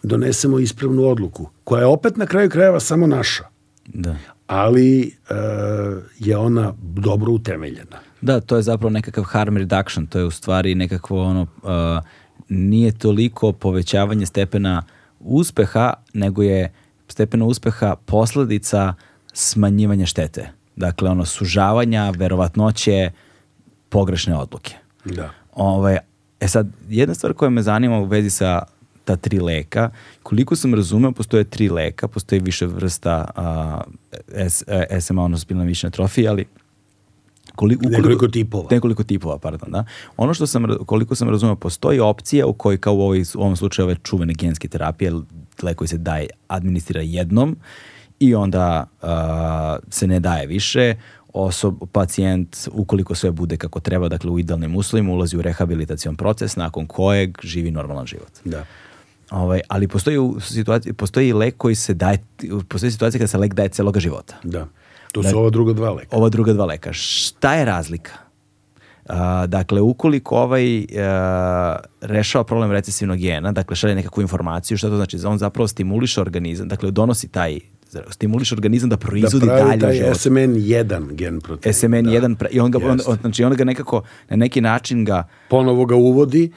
donesemo 0.03 0.59
ispravnu 0.59 1.03
odluku, 1.03 1.49
koja 1.63 1.79
je 1.79 1.85
opet 1.85 2.17
na 2.17 2.25
kraju 2.25 2.49
krajeva 2.49 2.79
samo 2.79 3.07
naša. 3.07 3.43
Da 3.85 4.15
ali 4.51 5.11
uh, 5.29 6.03
je 6.19 6.37
ona 6.37 6.73
dobro 6.81 7.31
utemeljena. 7.31 7.97
Da, 8.21 8.39
to 8.39 8.55
je 8.55 8.61
zapravo 8.61 8.89
nekakav 8.89 9.23
harm 9.23 9.57
reduction, 9.57 10.07
to 10.07 10.19
je 10.19 10.25
u 10.25 10.31
stvari 10.31 10.75
nekakvo 10.75 11.23
ono, 11.23 11.41
uh, 11.41 11.69
nije 12.49 12.91
toliko 12.91 13.51
povećavanje 13.51 14.25
stepena 14.25 14.83
uspeha, 15.19 15.93
nego 16.13 16.43
je 16.43 16.73
stepena 17.11 17.45
uspeha 17.45 17.95
posledica 18.05 18.93
smanjivanja 19.33 20.05
štete. 20.05 20.49
Dakle, 20.75 21.09
ono, 21.09 21.25
sužavanja 21.25 22.09
verovatnoće 22.09 23.11
pogrešne 23.89 24.37
odluke. 24.37 24.73
Da. 25.05 25.29
Ove, 25.53 25.77
ovaj, 25.77 25.97
e 26.39 26.47
sad, 26.47 26.67
jedna 26.89 27.13
stvar 27.13 27.33
koja 27.33 27.49
me 27.49 27.61
zanima 27.61 27.99
u 27.99 28.05
vezi 28.05 28.29
sa 28.29 28.63
ta 29.05 29.15
tri 29.15 29.39
leka. 29.39 29.89
Koliko 30.23 30.55
sam 30.55 30.73
razumeo, 30.73 31.11
postoje 31.11 31.43
tri 31.43 31.69
leka, 31.69 32.07
postoji 32.07 32.41
više 32.41 32.65
vrsta 32.65 33.31
a, 33.35 33.81
S, 34.47 34.63
e, 34.67 35.01
SMA, 35.01 35.23
ono 35.23 35.37
spilna 35.37 35.63
mišićna 35.63 35.87
atrofija, 35.87 36.31
ali 36.31 36.45
koliko, 37.55 37.89
nekoliko 37.89 38.27
tipova. 38.27 38.67
Nekoliko 38.71 39.03
tipova, 39.03 39.37
pardon, 39.37 39.71
da. 39.71 39.85
Ono 40.17 40.33
što 40.33 40.47
sam, 40.47 40.65
koliko 40.85 41.15
sam 41.15 41.29
razumeo, 41.29 41.55
postoji 41.55 41.99
opcija 41.99 42.45
u 42.45 42.53
kojoj 42.53 42.77
kao 42.77 42.93
u, 42.93 43.01
ovoj, 43.01 43.21
u 43.35 43.41
ovom 43.41 43.55
slučaju 43.55 43.85
ove 43.85 43.95
čuvene 44.03 44.33
genske 44.33 44.67
terapije, 44.67 45.11
lek 45.63 45.77
koji 45.77 45.87
se 45.87 45.97
daje, 45.97 46.27
administrira 46.47 47.01
jednom 47.01 47.57
i 48.19 48.35
onda 48.35 48.87
uh, 49.01 49.09
se 49.89 50.07
ne 50.07 50.19
daje 50.19 50.47
više, 50.47 50.95
osob, 51.33 51.75
pacijent, 51.91 52.57
ukoliko 52.71 53.15
sve 53.15 53.31
bude 53.31 53.57
kako 53.57 53.79
treba, 53.79 54.07
dakle 54.07 54.31
u 54.31 54.39
idealnim 54.39 54.75
uslovima, 54.75 55.13
ulazi 55.13 55.37
u 55.37 55.41
rehabilitacijon 55.41 56.15
proces 56.15 56.55
nakon 56.55 56.87
kojeg 56.87 57.37
živi 57.43 57.71
normalan 57.71 58.05
život. 58.05 58.31
Da. 58.45 58.65
Ovaj, 59.31 59.61
ali 59.67 59.87
postoji, 59.87 60.17
u 60.17 60.39
situaciji, 60.39 60.93
postoji 60.93 61.33
lek 61.33 61.57
koji 61.57 61.75
se 61.75 61.93
daje, 61.93 62.19
postoji 62.67 62.91
situacija 62.91 63.19
kada 63.19 63.27
se 63.27 63.37
lek 63.37 63.53
daje 63.53 63.69
celoga 63.69 63.99
života. 63.99 64.35
Da. 64.43 64.67
To 65.11 65.23
su 65.23 65.29
da, 65.29 65.37
ova 65.37 65.49
druga 65.49 65.73
dva 65.73 65.91
leka. 65.91 66.17
Ova 66.17 66.29
druga 66.29 66.53
dva 66.53 66.65
leka. 66.65 66.93
Šta 66.93 67.53
je 67.55 67.65
razlika? 67.65 68.11
Uh, 69.05 69.15
dakle, 69.47 69.81
ukoliko 69.81 70.35
ovaj 70.35 70.77
uh, 70.77 70.85
rešava 72.01 72.43
problem 72.43 72.71
recesivnog 72.71 73.17
gena, 73.17 73.51
dakle 73.51 73.75
šalje 73.75 73.95
nekakvu 73.95 74.21
informaciju, 74.21 74.77
šta 74.77 74.89
to 74.89 74.95
znači? 74.95 75.17
On 75.25 75.37
zapravo 75.37 75.67
stimuliše 75.67 76.21
organizam, 76.21 76.67
dakle 76.67 76.91
donosi 76.91 77.27
taj 77.27 77.59
stimuliš 78.09 78.51
organizam 78.51 78.89
da 78.89 78.97
proizvodi 78.97 79.45
da 79.45 79.55
dalje 79.55 79.79
taj 79.79 79.95
život. 79.95 80.15
SMN1 80.15 81.13
gen 81.13 81.41
protein. 81.41 81.73
SMN1 81.73 82.37
da. 82.37 82.47
i 82.51 82.59
on 82.59 82.71
ga 82.71 82.77
on, 82.77 82.99
on, 83.07 83.17
znači 83.21 83.43
on 83.43 83.53
ga 83.53 83.63
nekako 83.63 84.03
na 84.29 84.35
neki 84.35 84.61
način 84.61 85.05
ga 85.05 85.27
ponovo 85.49 85.85
ga 85.85 85.95
uvodi 85.95 86.51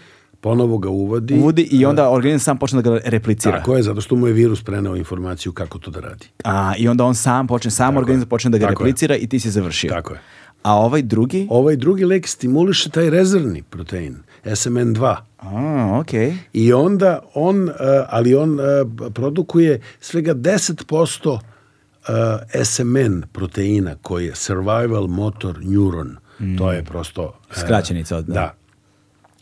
ponovo 0.44 0.78
ga 0.78 0.88
uvodi. 0.88 1.34
Uvodi 1.34 1.62
i 1.70 1.84
onda 1.84 2.10
organizam 2.10 2.40
sam 2.40 2.58
počne 2.58 2.82
da 2.82 2.90
ga 2.90 3.00
replicira. 3.04 3.58
Tako 3.58 3.76
je, 3.76 3.82
zato 3.82 4.00
što 4.00 4.16
mu 4.16 4.26
je 4.26 4.32
virus 4.32 4.62
preneo 4.62 4.96
informaciju 4.96 5.52
kako 5.52 5.78
to 5.78 5.90
da 5.90 6.00
radi. 6.00 6.26
A, 6.44 6.74
I 6.78 6.88
onda 6.88 7.04
on 7.04 7.14
sam 7.14 7.46
počne, 7.46 7.70
sam 7.70 7.88
Tako 7.88 7.98
organizam 7.98 8.28
počne 8.28 8.50
da 8.50 8.58
ga 8.58 8.66
Tako 8.66 8.84
replicira 8.84 9.14
je. 9.14 9.20
i 9.20 9.26
ti 9.26 9.40
si 9.40 9.50
završio. 9.50 9.90
Tako 9.90 10.12
je. 10.12 10.20
A 10.64 10.74
ovaj 10.74 11.02
drugi? 11.02 11.46
Ovaj 11.50 11.76
drugi 11.76 12.04
lek 12.04 12.28
stimuliše 12.28 12.90
taj 12.90 13.10
rezervni 13.10 13.62
protein, 13.62 14.16
SMN2. 14.44 15.16
A, 15.38 15.98
okej. 16.00 16.30
Okay. 16.30 16.36
I 16.52 16.72
onda 16.72 17.20
on, 17.34 17.68
uh, 17.68 17.74
ali 18.08 18.34
on 18.34 18.60
uh, 18.60 18.64
produkuje 19.14 19.80
svega 20.00 20.34
10% 20.34 21.30
uh, 21.30 21.38
SMN 22.64 23.22
proteina 23.32 23.96
koji 24.02 24.26
je 24.26 24.34
Survival 24.34 25.06
Motor 25.06 25.58
Neuron. 25.62 26.16
Mm. 26.40 26.56
To 26.56 26.72
je 26.72 26.84
prosto... 26.84 27.22
Uh, 27.22 27.56
Skraćenica 27.56 28.16
od... 28.16 28.24
Da. 28.24 28.54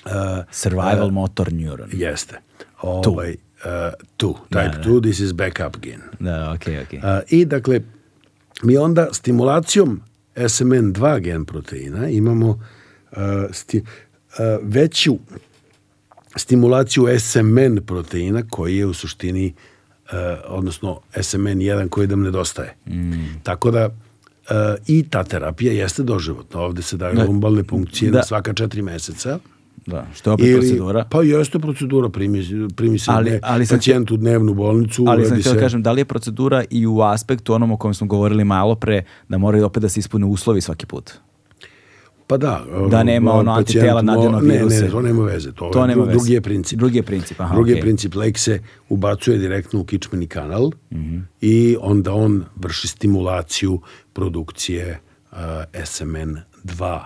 Uh, 0.05 0.13
Survival 0.51 1.07
uh, 1.07 1.13
motor 1.13 1.53
neuron. 1.53 1.89
Jeste. 1.93 2.41
Ovaj, 2.81 3.31
uh, 3.31 3.93
tu, 4.17 4.37
type 4.51 4.83
2, 4.85 5.03
this 5.03 5.21
is 5.21 5.33
backup 5.33 5.77
gen. 5.81 6.01
Da, 6.21 6.53
ok, 6.53 6.67
ok. 6.83 6.93
Uh, 6.93 7.01
I 7.29 7.45
dakle, 7.45 7.81
mi 8.63 8.77
onda 8.77 9.09
stimulacijom 9.13 10.01
SMN2 10.37 11.21
gen 11.21 11.45
proteina 11.45 12.09
imamo 12.09 12.49
uh, 12.49 13.19
sti, 13.53 13.79
uh, 13.79 13.85
veću 14.63 15.19
stimulaciju 16.37 17.07
SMN 17.21 17.79
proteina 17.87 18.43
koji 18.51 18.77
je 18.77 18.87
u 18.87 18.93
suštini 18.93 19.55
uh, 20.05 20.19
odnosno 20.47 21.01
SMN1 21.15 21.89
koji 21.89 22.07
nam 22.07 22.23
nedostaje. 22.23 22.77
Mm. 22.87 23.13
Tako 23.43 23.71
da 23.71 23.87
uh, 23.87 23.93
i 24.87 25.05
ta 25.11 25.25
terapija 25.25 25.73
jeste 25.73 26.03
doživotna. 26.03 26.61
Ovde 26.61 26.83
se 26.83 26.97
daju 26.97 27.17
da. 27.17 27.25
lumbalne 27.25 27.65
punkcije 27.65 28.11
da. 28.11 28.19
na 28.19 28.25
svaka 28.25 28.53
četiri 28.53 28.83
meseca. 28.83 29.39
Da, 29.87 30.07
što 30.15 30.31
je 30.31 30.35
opet 30.35 30.47
Ili, 30.47 30.59
procedura? 30.59 31.05
Pa 31.11 31.23
jeste 31.23 31.59
procedura, 31.59 32.09
primi, 32.09 32.45
primi 32.77 32.99
se 32.99 33.11
ali, 33.11 33.39
ali 33.43 33.67
pacijent 33.67 34.11
u 34.11 34.17
dnevnu 34.17 34.55
bolnicu. 34.55 35.05
Ali 35.09 35.25
sam 35.25 35.41
htio 35.41 35.53
da 35.53 35.61
kažem, 35.61 35.83
da 35.83 35.93
li 35.93 36.01
je 36.01 36.05
procedura 36.05 36.65
i 36.71 36.87
u 36.87 37.01
aspektu 37.01 37.55
onom 37.55 37.73
o 37.73 37.77
kojem 37.77 37.95
smo 37.95 38.07
govorili 38.07 38.45
malo 38.45 38.75
pre, 38.75 39.05
da 39.29 39.39
moraju 39.39 39.65
opet 39.67 39.83
da 39.83 39.89
se 39.89 40.01
ispune 40.01 40.27
uslovi 40.27 40.61
svaki 40.61 40.87
put? 40.87 41.13
Pa 42.27 42.37
da. 42.37 42.65
Da 42.91 43.03
nema 43.03 43.33
ono 43.33 43.53
antitela 43.53 44.03
na 44.03 44.13
adenoviruse. 44.13 44.77
Ne, 44.77 44.83
ne, 44.83 44.91
to 44.91 45.03
nema 45.03 45.23
veze. 45.23 45.53
To, 45.53 45.71
to 45.73 45.87
nema 45.87 46.05
veze. 46.05 46.13
Drugi 46.13 46.33
je 46.33 46.41
princip. 46.41 46.79
Drugi 46.79 46.99
je 46.99 47.03
princip, 47.03 47.41
aha, 47.41 47.55
Drugi 47.55 47.73
okay. 47.73 47.77
je 47.77 47.81
princip. 47.81 48.15
Lek 48.15 48.39
se 48.39 48.61
ubacuje 48.89 49.39
direktno 49.39 49.81
u 49.81 49.85
kičmeni 49.85 50.27
kanal 50.27 50.71
mm 50.91 50.97
-hmm. 50.97 51.23
i 51.41 51.77
onda 51.81 52.13
on 52.13 52.45
vrši 52.57 52.89
stimulaciju 52.89 53.81
produkcije 54.13 55.01
uh, 55.33 55.39
SMN2 55.73 57.01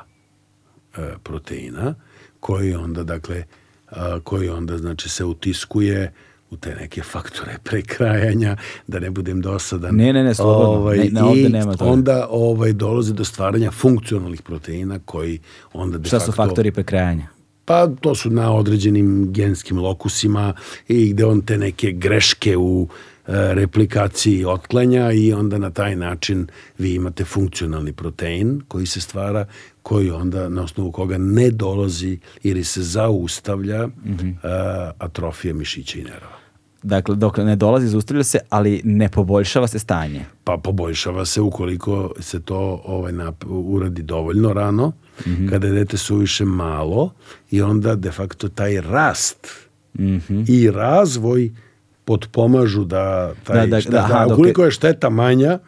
uh, 0.99 1.05
proteina 1.23 1.95
koji 2.41 2.75
onda, 2.75 3.03
dakle, 3.03 3.45
a, 3.91 4.21
koji 4.21 4.49
onda, 4.49 4.79
znači, 4.79 5.09
se 5.09 5.25
utiskuje 5.25 6.13
u 6.51 6.57
te 6.57 6.75
neke 6.75 7.03
faktore 7.03 7.59
prekrajanja, 7.65 8.57
da 8.87 9.01
ne 9.01 9.11
budem 9.11 9.41
dosadan. 9.41 9.95
Ne, 9.95 10.13
ne, 10.13 10.25
ne, 10.25 10.35
slobodno. 10.35 10.69
Ovaj, 10.69 10.99
ne, 10.99 11.11
ne, 11.11 11.23
ovde 11.23 11.49
nema 11.49 11.77
toga. 11.77 11.91
onda 11.91 12.27
ovaj, 12.31 12.73
dolazi 12.73 13.13
do 13.13 13.25
stvaranja 13.25 13.71
funkcionalnih 13.71 14.43
proteina 14.43 14.99
koji 15.05 15.41
onda 15.73 15.99
de 15.99 16.09
Šta 16.09 16.21
su 16.21 16.33
faktori 16.33 16.71
prekrajanja? 16.71 17.36
Pa 17.67 17.87
to 18.01 18.15
su 18.15 18.31
na 18.31 18.55
određenim 18.55 19.33
genskim 19.33 19.79
lokusima 19.79 20.55
i 20.89 21.13
gde 21.13 21.25
on 21.25 21.41
te 21.41 21.59
neke 21.59 21.93
greške 21.93 22.57
u 22.57 22.89
replikaciji 23.29 24.45
otklanja 24.45 25.13
i 25.13 25.33
onda 25.33 25.59
na 25.59 25.71
taj 25.71 25.97
način 25.97 26.47
vi 26.79 26.95
imate 26.95 27.25
funkcionalni 27.25 27.93
protein 27.93 28.63
koji 28.69 28.87
se 28.87 29.01
stvara, 29.01 29.47
koji 29.83 30.11
onda 30.11 30.49
na 30.49 30.63
osnovu 30.63 30.93
koga 30.93 31.19
ne 31.19 31.51
dolazi 31.51 32.19
ili 32.43 32.65
se 32.65 32.83
zaustavlja 32.83 33.87
mm 33.87 33.93
-hmm. 34.05 34.93
atrofija 34.99 35.55
mišića 35.55 35.99
i 35.99 36.05
nerva. 36.05 36.46
Dakle, 36.83 37.15
dok 37.15 37.39
ne 37.39 37.57
dolazi, 37.57 37.89
zaustavlja 37.89 38.25
se, 38.25 38.39
ali 38.49 38.81
ne 38.85 39.09
poboljšava 39.09 39.67
se 39.67 39.79
stanje. 39.79 40.25
Pa 40.45 40.57
poboljšava 40.57 41.25
se 41.25 41.41
ukoliko 41.41 42.13
se 42.21 42.41
to 42.41 42.83
ovaj, 42.85 43.13
uradi 43.47 44.03
dovoljno 44.03 44.53
rano, 44.53 44.89
mm 45.27 45.31
-hmm. 45.31 45.51
kada 45.51 45.67
je 45.67 45.73
dete 45.73 45.97
suviše 45.97 46.45
malo 46.45 47.13
i 47.51 47.63
onda 47.63 47.95
de 47.95 48.11
facto 48.11 48.49
taj 48.49 48.81
rast 48.81 49.49
mm 49.99 50.05
-hmm. 50.05 50.51
i 50.51 50.71
razvoj 50.71 51.51
potpomažu 52.05 52.85
da, 52.85 53.33
taj, 53.45 53.67
da, 53.67 53.81
da, 53.81 53.91
da, 53.91 53.99
aha, 53.99 54.27
da 54.27 54.35
ukoliko 54.35 54.65
je 54.65 54.71
šteta 54.71 55.11
manja, 55.11 55.59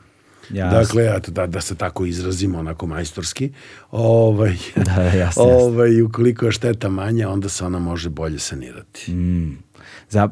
Jasne. 0.50 0.78
Dakle, 0.78 1.20
da, 1.32 1.46
da 1.46 1.60
se 1.60 1.74
tako 1.74 2.06
izrazimo 2.06 2.58
onako 2.58 2.86
majstorski, 2.86 3.52
ovaj, 3.90 4.56
da, 4.94 5.02
jasne, 5.02 5.42
ovaj, 5.42 6.02
ukoliko 6.02 6.46
je 6.46 6.52
šteta 6.52 6.88
manja, 6.88 7.28
onda 7.28 7.48
se 7.48 7.64
ona 7.64 7.78
može 7.78 8.08
bolje 8.08 8.38
sanirati. 8.38 9.12
Mm. 9.12 9.58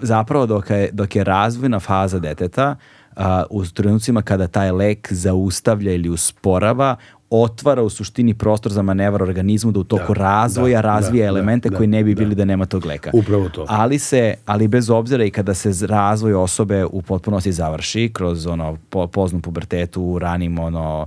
Zapravo 0.03 0.47
dok 0.47 0.71
je, 0.71 0.91
dok 0.93 1.17
je 1.17 1.25
razvojna 1.25 1.81
faza 1.81 2.19
deteta, 2.19 2.77
uh, 3.17 3.25
u 3.51 3.65
trenucima 3.65 4.23
kada 4.23 4.49
taj 4.49 4.71
lek 4.71 5.13
zaustavlja 5.13 5.93
ili 5.93 6.09
usporava, 6.09 6.97
otvara 7.31 7.83
u 7.83 7.91
suštini 7.91 8.35
prostor 8.35 8.73
za 8.73 8.83
manevar 8.83 9.23
organizmu 9.23 9.73
da 9.73 9.81
u 9.81 9.85
toku 9.85 10.15
da, 10.15 10.21
razvoja 10.21 10.83
da, 10.83 10.89
razvija 10.89 11.23
da, 11.23 11.29
elemente 11.29 11.71
da, 11.71 11.77
koji 11.77 11.87
ne 11.87 12.05
bi 12.05 12.15
bili 12.15 12.35
da. 12.35 12.35
da 12.35 12.45
nema 12.45 12.67
tog 12.67 12.87
leka. 12.87 13.11
Upravo 13.15 13.49
to. 13.49 13.67
Ali 13.69 13.99
se, 13.99 14.35
ali 14.47 14.69
bez 14.69 14.91
obzira 14.91 15.25
i 15.25 15.31
kada 15.31 15.55
se 15.55 15.87
razvoj 15.87 16.35
osobe 16.35 16.85
u 16.85 17.03
potpunosti 17.03 17.53
završi 17.53 18.11
kroz 18.13 18.47
ono 18.47 18.79
po, 18.91 19.07
poznu 19.07 19.41
pubertetu, 19.41 20.19
ranim 20.19 20.59
ono 20.59 21.07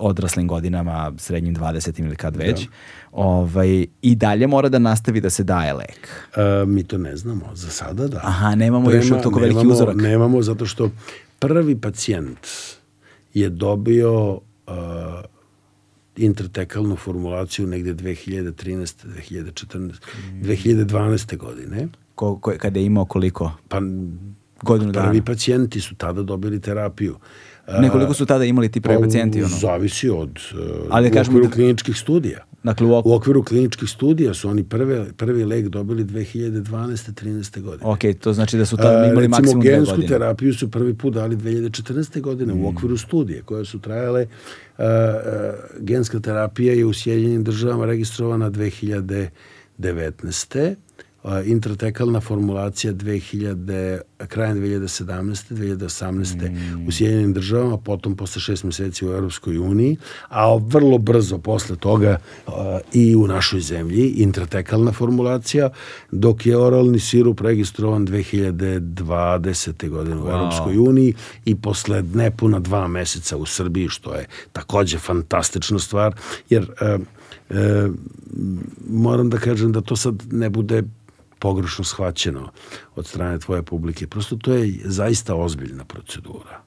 odraslim 0.00 0.48
godinama, 0.48 1.12
srednjim 1.18 1.56
20 1.56 2.00
ili 2.00 2.16
kad 2.16 2.36
već, 2.36 2.64
da. 2.64 2.70
ovaj, 3.12 3.86
i 4.02 4.14
dalje 4.14 4.46
mora 4.46 4.68
da 4.68 4.78
nastavi 4.78 5.20
da 5.20 5.30
se 5.30 5.44
daje 5.44 5.72
lek. 5.72 6.08
A, 6.36 6.64
mi 6.66 6.84
to 6.84 6.98
ne 6.98 7.16
znamo, 7.16 7.50
za 7.54 7.70
sada 7.70 8.08
da. 8.08 8.20
Aha, 8.24 8.54
nemamo 8.54 8.86
Prema, 8.86 9.04
još 9.04 9.08
toliko 9.22 9.40
veliki 9.40 9.66
uzorak. 9.66 9.96
Nemamo, 9.96 10.42
zato 10.42 10.66
što 10.66 10.90
prvi 11.38 11.80
pacijent 11.80 12.38
je 13.34 13.48
dobio 13.48 14.30
uh, 14.32 14.42
intratekalnu 16.16 16.96
formulaciju 16.96 17.66
negde 17.66 17.94
2013. 17.94 19.06
2014. 19.28 19.92
2012. 20.34 21.36
godine. 21.36 21.88
Ko, 22.14 22.38
ko, 22.38 22.52
kada 22.58 22.80
je 22.80 22.86
imao 22.86 23.04
koliko? 23.04 23.52
Pa 23.68 23.80
Godinu 24.62 24.92
dana. 24.92 25.06
prvi 25.06 25.22
pacijenti 25.22 25.80
su 25.80 25.94
tada 25.94 26.22
dobili 26.22 26.60
terapiju. 26.60 27.16
Nekoliko 27.80 28.14
su 28.14 28.26
tada 28.26 28.44
imali 28.44 28.70
ti 28.70 28.80
prvi 28.80 28.96
Pa, 28.96 29.02
pacijenti? 29.02 29.42
Ono? 29.42 29.56
Zavisi 29.56 30.10
od 30.10 30.38
uh, 30.54 30.58
Ali 30.90 31.08
u 31.08 31.20
okviru 31.20 31.44
da- 31.44 31.50
kliničkih 31.50 31.96
studija. 31.96 32.44
Dakle, 32.64 32.86
u 32.86 32.94
ok... 32.94 33.06
U 33.06 33.14
okviru 33.14 33.42
kliničkih 33.42 33.88
studija 33.90 34.34
su 34.34 34.48
oni 34.48 34.64
prve, 34.64 35.12
prvi 35.12 35.44
lek 35.44 35.68
dobili 35.68 36.04
2012. 36.04 36.62
13. 37.12 37.60
godine. 37.60 37.90
ok, 37.90 37.98
to 38.20 38.32
znači 38.32 38.56
da 38.58 38.66
su 38.66 38.76
tada 38.76 38.88
A, 38.98 39.06
imali 39.06 39.26
recimo, 39.26 39.36
maksimum 39.36 39.60
dve 39.60 39.70
gensku 39.70 39.90
godine. 39.96 40.08
terapiju 40.08 40.54
su 40.54 40.70
prvi 40.70 40.94
put 40.94 41.14
dali 41.14 41.36
2014. 41.36 42.20
godine 42.20 42.54
Mm. 42.54 42.64
u 42.64 42.68
okviru 42.68 42.96
studije 42.96 43.42
koje 43.42 43.64
su 43.64 43.78
trajale. 43.78 44.26
Uh, 44.78 44.84
genska 45.78 46.20
terapija 46.20 46.74
je 46.74 46.84
u 46.84 46.92
Sjedinjenim 46.92 47.44
državama 47.44 47.86
registrovana 47.86 48.50
2019. 48.50 50.74
Uh, 51.24 51.32
intratekalna 51.44 52.20
formulacija 52.20 52.92
2000, 52.92 54.00
krajem 54.28 54.58
2017. 54.58 55.54
2018. 55.54 56.50
Mm. 56.50 56.88
u 56.88 56.92
Sjedinjenim 56.92 57.32
državama, 57.32 57.76
potom 57.76 58.16
posle 58.16 58.40
šest 58.40 58.64
meseci 58.64 59.06
u 59.06 59.12
Europskoj 59.12 59.58
uniji, 59.58 59.96
a 60.28 60.56
vrlo 60.56 60.98
brzo 60.98 61.38
posle 61.38 61.76
toga 61.76 62.18
uh, 62.46 62.52
i 62.92 63.16
u 63.16 63.26
našoj 63.26 63.60
zemlji 63.60 64.08
intratekalna 64.08 64.92
formulacija, 64.92 65.70
dok 66.10 66.46
je 66.46 66.56
oralni 66.56 67.00
sirup 67.00 67.40
registrovan 67.40 68.06
2020. 68.06 69.88
godine 69.88 70.16
u 70.16 70.24
Wow. 70.24 70.32
Europskoj 70.32 70.78
uniji 70.78 71.14
i 71.44 71.54
posle 71.54 72.02
nepuna 72.14 72.58
dva 72.58 72.88
meseca 72.88 73.36
u 73.36 73.46
Srbiji, 73.46 73.88
što 73.88 74.14
je 74.14 74.26
takođe 74.52 74.98
fantastična 74.98 75.78
stvar, 75.78 76.14
jer 76.50 76.70
e, 76.80 76.98
e, 77.50 77.88
moram 78.88 79.30
da 79.30 79.38
kažem 79.38 79.72
da 79.72 79.80
to 79.80 79.96
sad 79.96 80.14
ne 80.30 80.50
bude 80.50 80.82
pogrešno 81.42 81.84
shvaćeno 81.84 82.50
od 82.94 83.06
strane 83.06 83.38
tvoje 83.38 83.62
publike. 83.62 84.06
Prosto 84.06 84.36
to 84.36 84.52
je 84.52 84.80
zaista 84.84 85.34
ozbiljna 85.34 85.84
procedura. 85.84 86.62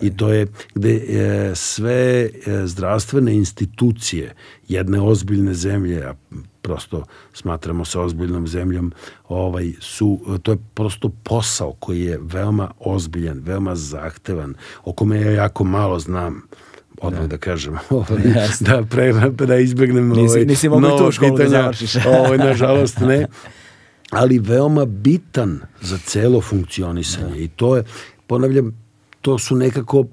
I 0.00 0.16
to 0.16 0.32
je 0.32 0.46
gde 0.74 0.94
e, 0.94 1.54
sve 1.54 2.24
e, 2.24 2.30
zdravstvene 2.66 3.34
institucije 3.34 4.34
jedne 4.68 5.00
ozbiljne 5.00 5.54
zemlje, 5.54 6.04
a 6.04 6.14
prosto 6.62 7.04
smatramo 7.32 7.84
se 7.84 7.98
ozbiljnom 7.98 8.48
zemljom, 8.48 8.92
ovaj, 9.28 9.72
su, 9.80 10.38
to 10.42 10.52
je 10.52 10.58
prosto 10.74 11.08
posao 11.08 11.72
koji 11.72 12.00
je 12.02 12.18
veoma 12.22 12.70
ozbiljan, 12.78 13.40
veoma 13.44 13.76
zahtevan, 13.76 14.54
o 14.84 14.92
kome 14.92 15.20
ja 15.20 15.30
jako 15.30 15.64
malo 15.64 15.98
znam 15.98 16.42
odmah 17.00 17.22
da, 17.22 17.26
da 17.26 17.38
kažem, 17.38 17.78
ovaj, 17.90 18.22
da, 18.60 18.82
pre, 18.90 19.12
da 19.46 19.56
izbegnem 19.56 20.08
Nisi- 20.08 20.28
ovaj, 20.28 20.44
nisi 20.44 20.68
mogao 20.68 20.96
i 20.96 20.98
tu 20.98 21.12
školu 21.12 21.38
da 21.38 21.48
završiš. 21.48 21.96
ovaj, 22.06 22.38
nažalost 22.38 23.00
ne 23.00 23.26
ali 24.10 24.38
veoma 24.38 24.84
bitan 24.84 25.60
za 25.80 25.98
celo 25.98 26.40
funkcionisanje 26.40 27.38
i 27.38 27.48
to 27.48 27.76
je, 27.76 27.84
ponavljam, 28.26 28.84
to 29.20 29.38
su 29.38 29.56
nekako 29.56 30.04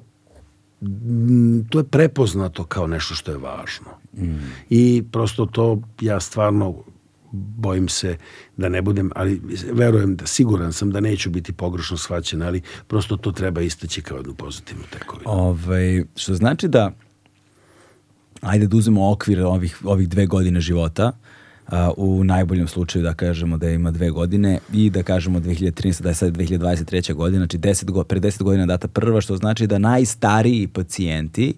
m, 0.82 1.68
to 1.70 1.80
je 1.80 1.84
prepoznato 1.84 2.64
kao 2.64 2.88
nešto 2.88 3.16
što 3.16 3.32
je 3.32 3.38
važno. 3.38 3.88
I 4.70 5.04
prosto 5.12 5.46
to 5.46 5.82
ja 6.02 6.20
stvarno 6.20 6.76
bojim 7.32 7.90
se 7.90 8.18
da 8.58 8.70
ne 8.70 8.82
budem, 8.82 9.12
ali 9.16 9.42
verujem 9.72 10.16
da 10.16 10.28
siguran 10.28 10.74
sam 10.74 10.92
da 10.92 11.00
neću 11.00 11.30
biti 11.30 11.54
pogrešno 11.54 11.98
shvaćen, 11.98 12.42
ali 12.42 12.62
prosto 12.88 13.18
to 13.18 13.32
treba 13.32 13.62
istaći 13.62 14.02
kao 14.02 14.18
jednu 14.18 14.34
pozitivnu 14.34 14.84
tekovinu. 14.90 15.32
Ovaj, 15.32 16.04
što 16.16 16.36
znači 16.36 16.68
da, 16.68 16.92
ajde 18.42 18.68
da 18.68 18.78
uzmemo 18.78 19.12
okvir 19.12 19.42
ovih, 19.42 19.78
ovih 19.84 20.10
dve 20.10 20.26
godine 20.26 20.62
života, 20.62 21.04
a, 21.04 21.31
u 21.98 22.24
najboljem 22.24 22.68
slučaju 22.68 23.04
da 23.04 23.14
kažemo 23.14 23.58
da 23.58 23.70
ima 23.70 23.92
dve 23.92 24.10
godine 24.10 24.60
i 24.74 24.90
da 24.90 25.04
kažemo 25.04 25.40
2013. 25.40 26.02
da 26.02 26.10
je 26.10 26.16
sad 26.16 26.38
2023. 26.38 27.14
godina, 27.14 27.40
znači 27.40 27.58
10 27.58 27.92
go, 27.92 28.04
pre 28.04 28.20
10 28.20 28.44
godina 28.44 28.66
data 28.66 28.88
prva, 28.88 29.22
što 29.22 29.38
znači 29.38 29.68
da 29.68 29.78
najstariji 29.78 30.68
pacijenti 30.68 31.54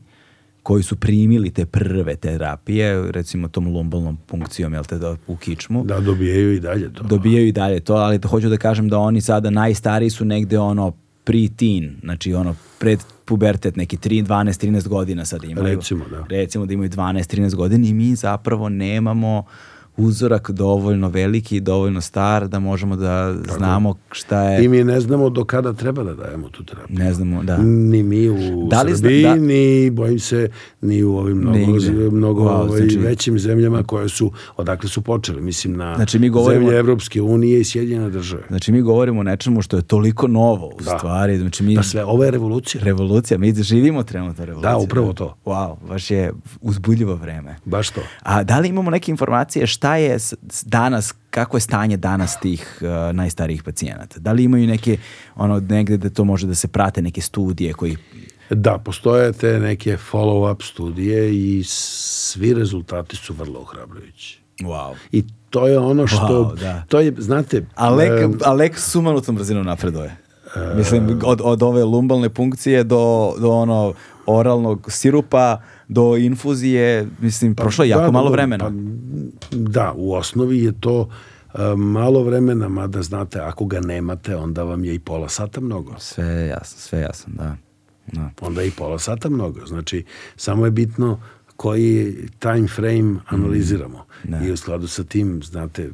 koji 0.64 0.84
su 0.84 0.96
primili 0.96 1.50
te 1.52 1.66
prve 1.66 2.16
terapije, 2.16 3.12
recimo 3.12 3.48
tom 3.48 3.68
lumbalnom 3.68 4.18
punkcijom, 4.28 4.74
jel 4.74 4.84
te, 4.84 4.98
da, 4.98 5.16
u 5.28 5.36
kičmu, 5.36 5.84
Da 5.84 6.00
dobijaju 6.00 6.54
i 6.54 6.60
dalje 6.60 6.94
to. 6.94 7.04
dobijaju 7.04 7.48
i 7.48 7.52
dalje 7.52 7.80
to, 7.80 7.94
ali 7.94 8.22
to 8.22 8.28
hoću 8.28 8.50
da 8.50 8.58
kažem 8.58 8.90
da 8.90 9.00
oni 9.00 9.22
sada 9.22 9.50
najstariji 9.50 10.10
su 10.10 10.26
negde 10.26 10.60
ono 10.60 10.92
pre-teen, 11.26 11.92
znači 12.04 12.34
ono 12.34 12.56
pred 12.80 13.00
pubertet, 13.26 13.76
neki 13.76 13.98
3, 13.98 14.26
12, 14.26 14.66
13 14.68 14.88
godina 14.88 15.26
sada 15.26 15.48
imaju. 15.48 15.76
Recimo, 15.76 16.06
da. 16.12 16.26
Recimo 16.30 16.66
da 16.66 16.74
imaju 16.74 16.90
12, 16.90 17.36
13 17.36 17.56
godina 17.56 17.88
i 17.88 17.94
mi 17.94 18.16
zapravo 18.16 18.70
nemamo 18.70 19.44
uzorak 19.98 20.52
dovoljno 20.52 21.10
veliki 21.10 21.56
i 21.56 21.62
dovoljno 21.62 22.02
star 22.02 22.48
da 22.48 22.60
možemo 22.62 22.96
da 22.96 23.36
znamo 23.50 23.96
šta 24.12 24.44
je, 24.44 24.66
I 24.66 24.68
mi 24.68 24.84
ne 24.84 25.00
znamo 25.00 25.30
do 25.30 25.46
kada 25.46 25.74
treba 25.74 26.04
da 26.04 26.14
dajemo 26.16 26.50
tu 26.50 26.64
terapiju. 26.64 26.98
ne 26.98 27.14
znamo, 27.14 27.44
da. 27.44 27.58
Ni 27.58 28.04
mi 28.04 28.30
u 28.30 28.68
Da 28.68 28.82
li 28.82 28.90
zna- 28.90 28.98
Srbiji, 28.98 29.24
da- 29.24 29.36
ni, 29.36 29.90
bojim 29.92 30.20
se, 30.20 30.50
ni 30.82 31.04
u 31.04 31.14
ovim 31.14 31.38
mnogo, 31.38 31.58
Nigde. 31.58 31.92
mnogo 32.10 32.44
Wow, 32.44 32.50
ovaj, 32.50 32.78
znači- 32.80 32.98
većim 32.98 33.40
zemljama 33.40 33.84
koje 33.84 34.10
su, 34.10 34.32
odakle 34.58 34.90
su 34.90 35.02
počeli, 35.02 35.42
mislim 35.42 35.76
na 35.76 35.96
Znači, 35.96 36.20
mi 36.20 36.30
govorimo- 36.30 36.62
zemlje 36.62 36.80
Evropske 36.80 37.22
unije 37.22 37.60
i 37.60 37.64
Sjedinjene 37.64 38.10
države. 38.10 38.44
Znači 38.48 38.72
mi 38.72 38.82
govorimo 38.82 39.20
o 39.20 39.26
nečemu 39.26 39.62
što 39.62 39.78
je 39.78 39.82
toliko 39.84 40.28
novo 40.28 40.68
u 40.68 40.78
Da. 40.80 40.98
stvari, 40.98 41.38
znači 41.38 41.64
mi 41.64 41.76
Da 41.76 41.84
sve, 41.84 42.04
ovo 42.06 42.24
je 42.24 42.32
revolucija. 42.32 42.84
revolucija, 42.84 43.38
mi 43.38 43.54
živimo 43.54 44.04
trenutno 44.04 44.46
revoluciju. 44.46 44.72
Da, 44.72 44.78
upravo 44.78 45.14
to. 45.14 45.36
Wow, 45.46 45.76
baš 45.88 46.12
je 46.12 46.32
uzbudljivo 46.62 47.16
vreme. 47.16 47.56
Baš 47.66 47.90
to. 47.90 48.02
A 48.22 48.44
da 48.44 48.60
li 48.60 48.68
imamo 48.68 48.90
neke 48.90 49.12
informacije 49.12 49.68
šta 49.68 49.83
je 49.90 50.20
s- 50.20 50.34
s- 50.50 50.64
danas, 50.64 51.14
kako 51.30 51.58
je 51.58 51.62
stanje 51.62 51.98
danas 51.98 52.40
tih 52.40 52.78
uh, 52.82 52.88
najstarijih 53.16 53.64
pacijenata? 53.64 54.20
Da 54.20 54.32
li 54.32 54.44
imaju 54.44 54.68
neke, 54.68 54.98
ono, 55.36 55.60
negde 55.60 55.98
da 55.98 56.10
to 56.10 56.24
može 56.24 56.48
da 56.48 56.56
se 56.56 56.68
prate 56.68 57.02
neke 57.02 57.22
studije 57.22 57.74
koji... 57.74 57.98
Da, 58.50 58.78
postoje 58.78 59.34
te 59.34 59.60
neke 59.60 59.98
follow-up 60.12 60.64
studije 60.64 61.20
i 61.36 61.64
svi 61.66 62.54
rezultati 62.54 63.16
su 63.16 63.34
vrlo 63.34 63.60
ohrabrujući. 63.60 64.40
Wow. 64.60 64.94
I 65.12 65.24
to 65.50 65.68
je 65.68 65.80
ono 65.80 66.08
što, 66.08 66.18
Wow, 66.18 66.60
da. 66.60 66.84
to 66.88 67.00
je, 67.00 67.14
znate, 67.18 67.66
A 67.76 67.90
lek, 67.90 68.12
em, 68.24 68.38
a 68.44 68.54
lek 68.54 68.80
sumanutom 68.80 69.36
brzinom 69.36 69.66
napreduje. 69.66 70.16
Mislim, 70.76 71.20
od, 71.26 71.42
od 71.44 71.64
ove 71.64 71.84
lumbalne 71.84 72.30
punkcije 72.30 72.84
do, 72.84 73.34
do 73.40 73.52
ono 73.52 73.94
oralnog 74.26 74.92
sirupa, 74.92 75.62
do 75.88 76.18
infuzije, 76.18 77.08
mislim, 77.20 77.56
prošlo 77.56 77.84
je 77.84 77.90
jako 77.90 78.02
Pa, 78.02 78.06
Da, 78.06 78.12
malo 78.12 78.32
vremena. 78.32 78.64
Pa, 78.64 78.72
da, 79.52 79.94
u 79.96 80.14
osnovi 80.14 80.64
je 80.64 80.74
to 80.80 81.10
e, 81.54 81.58
malo 81.76 82.24
vremena, 82.24 82.70
mada 82.70 83.02
znate, 83.02 83.40
ako 83.40 83.66
ga 83.66 83.80
nemate, 83.80 84.36
onda 84.36 84.64
vam 84.64 84.86
je 84.86 84.96
i 84.96 85.00
pola 85.00 85.30
sata 85.30 85.62
mnogo. 85.62 85.94
Sve 85.98 86.26
je 86.26 86.48
jasno, 86.48 86.80
sve 86.80 87.00
je 87.00 87.04
jasno, 87.04 87.34
da. 87.38 87.56
da. 88.12 88.30
Onda 88.42 88.62
je 88.62 88.68
i 88.68 88.72
pola 88.72 89.00
sata 89.00 89.30
mnogo. 89.30 89.66
Znači, 89.66 90.06
samo 90.36 90.66
je 90.66 90.72
bitno 90.72 91.20
koji 91.56 92.16
time 92.40 92.68
frame 92.68 93.20
analiziramo. 93.28 94.06
Da. 94.24 94.46
I 94.46 94.52
u 94.52 94.58
skladu 94.58 94.88
sa 94.88 95.04
tim, 95.04 95.44
znate, 95.44 95.90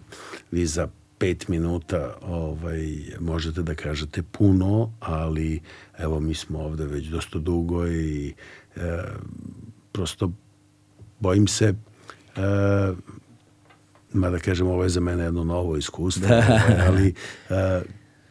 vi 0.51 0.65
za 0.65 0.87
pet 1.19 1.47
minuta 1.47 2.17
ovaj, 2.21 2.85
možete 3.19 3.63
da 3.63 3.75
kažete 3.75 4.23
puno, 4.23 4.93
ali 4.99 5.61
evo 5.97 6.19
mi 6.19 6.33
smo 6.33 6.59
ovde 6.59 6.85
već 6.85 7.07
dosta 7.07 7.39
dugo 7.39 7.87
i 7.87 8.33
e, 8.75 9.03
prosto 9.91 10.31
bojim 11.19 11.47
se 11.47 11.65
e, 11.65 11.73
mada 14.13 14.39
kažem 14.39 14.67
ovo 14.67 14.83
je 14.83 14.89
za 14.89 14.99
mene 14.99 15.23
jedno 15.23 15.43
novo 15.43 15.77
iskustvo, 15.77 16.27
ovaj, 16.27 16.87
ali 16.87 17.13
e, 17.49 17.81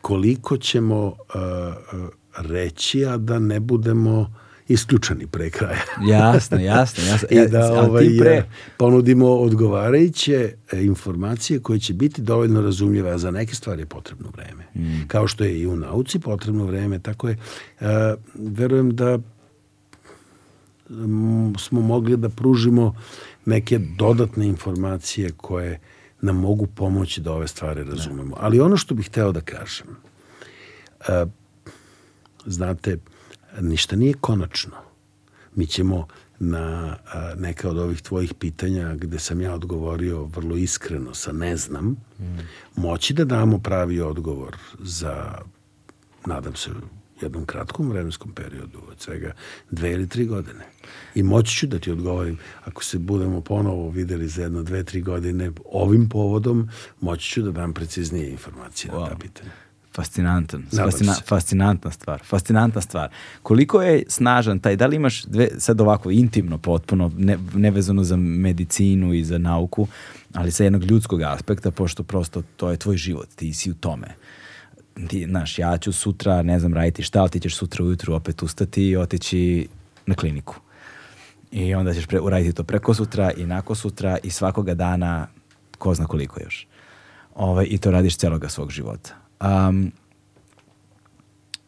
koliko 0.01 0.57
ćemo 0.57 1.17
e, 1.35 1.39
e, 1.39 2.19
reći, 2.39 3.07
a 3.07 3.17
da 3.17 3.39
ne 3.39 3.61
budemo 3.61 4.35
isključeni 4.69 5.27
pre 5.27 5.51
kraja. 5.51 5.81
Jasno, 6.11 6.59
jasno, 6.59 7.05
jasno. 7.05 7.29
I 7.31 7.39
E, 7.39 7.49
da 7.49 7.59
a 7.59 7.83
ovaj, 7.83 8.07
pre, 8.21 8.31
e, 8.31 8.45
ponudimo 8.77 9.29
odgovarajuće 9.29 10.55
e, 10.73 10.85
informacije 10.85 11.61
koje 11.61 11.79
će 11.79 11.95
biti 11.95 12.23
dovoljno 12.23 12.61
razumljive, 12.61 13.11
a 13.11 13.19
za 13.19 13.31
neke 13.31 13.55
stvari 13.55 13.83
je 13.83 13.87
potrebno 13.87 14.31
vreme. 14.37 14.65
Mm. 14.75 15.07
Kao 15.07 15.27
što 15.27 15.45
je 15.45 15.61
i 15.61 15.67
u 15.67 15.77
nauci 15.77 16.19
potrebno 16.19 16.65
vreme, 16.65 16.99
tako 16.99 17.29
je, 17.29 17.37
e, 17.81 18.15
verujem 18.35 18.97
da 18.97 19.19
m, 20.91 21.55
smo 21.59 21.81
mogli 21.81 22.17
da 22.17 22.29
pružimo 22.29 22.95
neke 23.45 23.79
dodatne 23.79 24.47
informacije 24.47 25.31
koje 25.37 25.81
nam 26.21 26.37
mogu 26.37 26.67
pomoći 26.67 27.21
da 27.21 27.33
ove 27.33 27.49
stvari 27.49 27.85
razumemo. 27.85 28.37
Ali 28.41 28.61
ono 28.61 28.77
što 28.77 28.95
bih 28.95 29.07
hteo 29.07 29.33
da 29.33 29.41
kažem, 29.41 29.87
e, 31.09 31.27
znate, 32.47 32.99
ništa 33.61 33.97
nije 33.97 34.15
konačno. 34.21 34.77
Mi 35.55 35.67
ćemo 35.67 36.07
na 36.39 36.97
neka 37.37 37.71
od 37.71 37.79
ovih 37.79 38.03
tvojih 38.03 38.35
pitanja 38.35 38.95
gde 38.95 39.19
sam 39.19 39.41
ja 39.41 39.55
odgovorio 39.55 40.25
vrlo 40.25 40.57
iskreno 40.57 41.15
sa 41.15 41.33
ne 41.33 41.57
znam, 41.57 41.97
moći 42.77 43.15
da 43.15 43.25
damo 43.25 43.59
pravi 43.59 44.01
odgovor 44.01 44.57
za, 44.79 45.39
nadam 46.27 46.55
se, 46.57 46.71
jednom 47.23 47.47
kratkom 47.47 47.91
vremenskom 47.91 48.33
periodu, 48.33 48.79
od 48.91 49.01
svega 49.01 49.33
dve 49.71 49.93
ili 49.93 50.09
tri 50.09 50.27
godine. 50.27 50.65
I 51.15 51.23
moći 51.23 51.57
ću 51.57 51.67
da 51.67 51.79
ti 51.79 51.91
odgovorim, 51.91 52.39
ako 52.65 52.85
se 52.85 52.99
budemo 52.99 53.41
ponovo 53.41 53.91
videli 53.91 54.29
za 54.29 54.43
jedno 54.43 54.63
dve, 54.63 54.85
tri 54.85 55.01
godine 55.01 55.51
ovim 55.65 56.09
povodom, 56.09 56.69
moći 57.01 57.31
ću 57.31 57.43
da 57.43 57.51
dam 57.51 57.75
preciznije 57.75 58.31
informacije 58.31 58.93
wow. 58.93 59.01
na 59.01 59.09
ta 59.09 59.17
pitanja. 59.17 59.51
Fascinantan, 59.95 60.65
fascina, 60.77 61.15
fascinantna 61.27 61.91
stvar, 61.91 62.21
fascinantna 62.25 62.81
stvar. 62.81 63.09
Koliko 63.43 63.83
je 63.83 64.03
snažan 64.09 64.59
taj, 64.59 64.77
da 64.77 64.87
li 64.87 64.97
imaš 64.97 65.25
dve, 65.25 65.49
sad 65.59 65.81
ovako 65.81 66.11
intimno 66.11 66.59
potpuno, 66.59 67.11
ne, 67.17 67.39
nevezano 67.55 68.05
za 68.05 68.17
medicinu 68.17 69.15
i 69.15 69.25
za 69.25 69.39
nauku, 69.39 69.87
ali 70.35 70.51
sa 70.51 70.65
jednog 70.65 70.85
ljudskog 70.85 71.23
aspekta, 71.23 71.71
pošto 71.71 72.03
prosto 72.03 72.43
to 72.57 72.71
je 72.71 72.77
tvoj 72.77 72.97
život, 72.97 73.29
ti 73.37 73.53
si 73.53 73.71
u 73.71 73.75
tome. 73.75 74.07
Ti, 75.09 75.27
znaš, 75.29 75.59
ja 75.59 75.79
ću 75.79 75.93
sutra, 75.93 76.43
ne 76.43 76.59
znam, 76.59 76.75
raditi 76.75 77.03
šta, 77.03 77.21
ali 77.21 77.31
ti 77.31 77.41
ćeš 77.41 77.57
sutra 77.57 77.85
ujutru 77.85 78.15
opet 78.15 78.43
ustati 78.43 78.89
i 78.89 78.97
otići 78.97 79.69
na 80.07 80.15
kliniku. 80.15 80.61
I 81.53 81.75
onda 81.75 81.95
ćeš 81.95 82.07
pre, 82.07 82.21
uraditi 82.21 82.53
to 82.53 82.65
preko 82.65 82.95
sutra 82.95 83.31
i 83.37 83.47
nako 83.47 83.75
sutra 83.75 84.19
i 84.23 84.31
svakoga 84.31 84.75
dana 84.75 85.29
ko 85.79 85.95
zna 85.95 86.07
koliko 86.07 86.41
još. 86.41 86.67
Ove, 87.35 87.51
ovaj, 87.51 87.67
I 87.71 87.79
to 87.79 87.91
radiš 87.91 88.17
celoga 88.17 88.49
svog 88.49 88.71
života. 88.71 89.28
Um, 89.41 89.93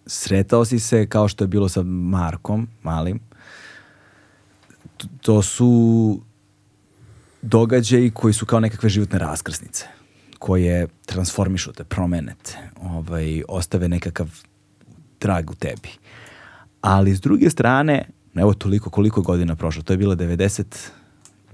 sretao 0.06 0.64
si 0.64 0.78
se 0.78 1.06
kao 1.06 1.28
što 1.28 1.44
je 1.44 1.48
bilo 1.48 1.68
sa 1.68 1.82
Markom, 1.82 2.68
malim. 2.82 3.20
To 5.20 5.42
su 5.42 6.20
događaji 7.42 8.10
koji 8.10 8.34
su 8.34 8.46
kao 8.46 8.60
nekakve 8.60 8.88
životne 8.88 9.18
raskrsnice 9.18 9.86
koje 10.38 10.86
transformišu 11.06 11.72
te, 11.72 11.84
promenete, 11.84 12.58
ovaj, 12.82 13.42
ostave 13.48 13.88
nekakav 13.88 14.28
trag 15.18 15.50
u 15.50 15.54
tebi. 15.54 15.88
Ali 16.80 17.14
s 17.14 17.20
druge 17.20 17.50
strane, 17.50 18.08
evo 18.34 18.54
toliko 18.54 18.90
koliko 18.90 19.22
godina 19.22 19.56
prošlo, 19.56 19.82
to 19.82 19.92
je 19.92 19.96
bilo 19.96 20.14
90 20.14 20.64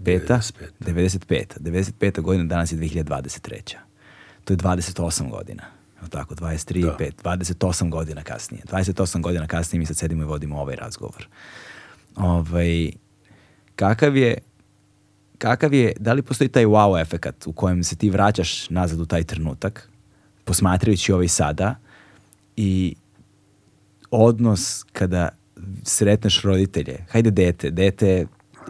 95. 0.00 0.52
95. 0.80 1.44
95. 1.60 2.20
godina, 2.20 2.44
danas 2.44 2.72
je 2.72 2.78
2023. 2.78 3.76
To 4.44 4.52
je 4.52 4.56
28 4.56 5.30
godina. 5.30 5.62
Tako, 6.10 6.34
23 6.34 6.82
da. 6.82 6.96
5, 6.98 7.12
28 7.22 7.90
godina 7.90 8.22
kasnije. 8.22 8.62
28 8.64 9.20
godina 9.20 9.46
kasnije 9.46 9.78
mi 9.78 9.86
sad 9.86 9.96
sedimo 9.96 10.22
i 10.22 10.26
vodimo 10.26 10.60
ovaj 10.60 10.76
razgovor. 10.76 11.28
Ovaj, 12.16 12.90
kakav 13.76 14.16
je 14.16 14.38
kakav 15.38 15.74
je, 15.74 15.92
da 16.00 16.12
li 16.12 16.22
postoji 16.22 16.48
taj 16.48 16.64
wow 16.64 17.00
efekat 17.00 17.46
u 17.46 17.52
kojem 17.52 17.84
se 17.84 17.96
ti 17.96 18.10
vraćaš 18.10 18.70
nazad 18.70 19.00
u 19.00 19.06
taj 19.06 19.24
trenutak, 19.24 19.90
posmatrajući 20.44 21.12
ovaj 21.12 21.28
sada 21.28 21.74
i 22.56 22.94
odnos 24.10 24.84
kada 24.92 25.28
sretneš 25.82 26.42
roditelje, 26.42 27.04
hajde 27.10 27.30
dete, 27.30 27.70
dete 27.70 28.26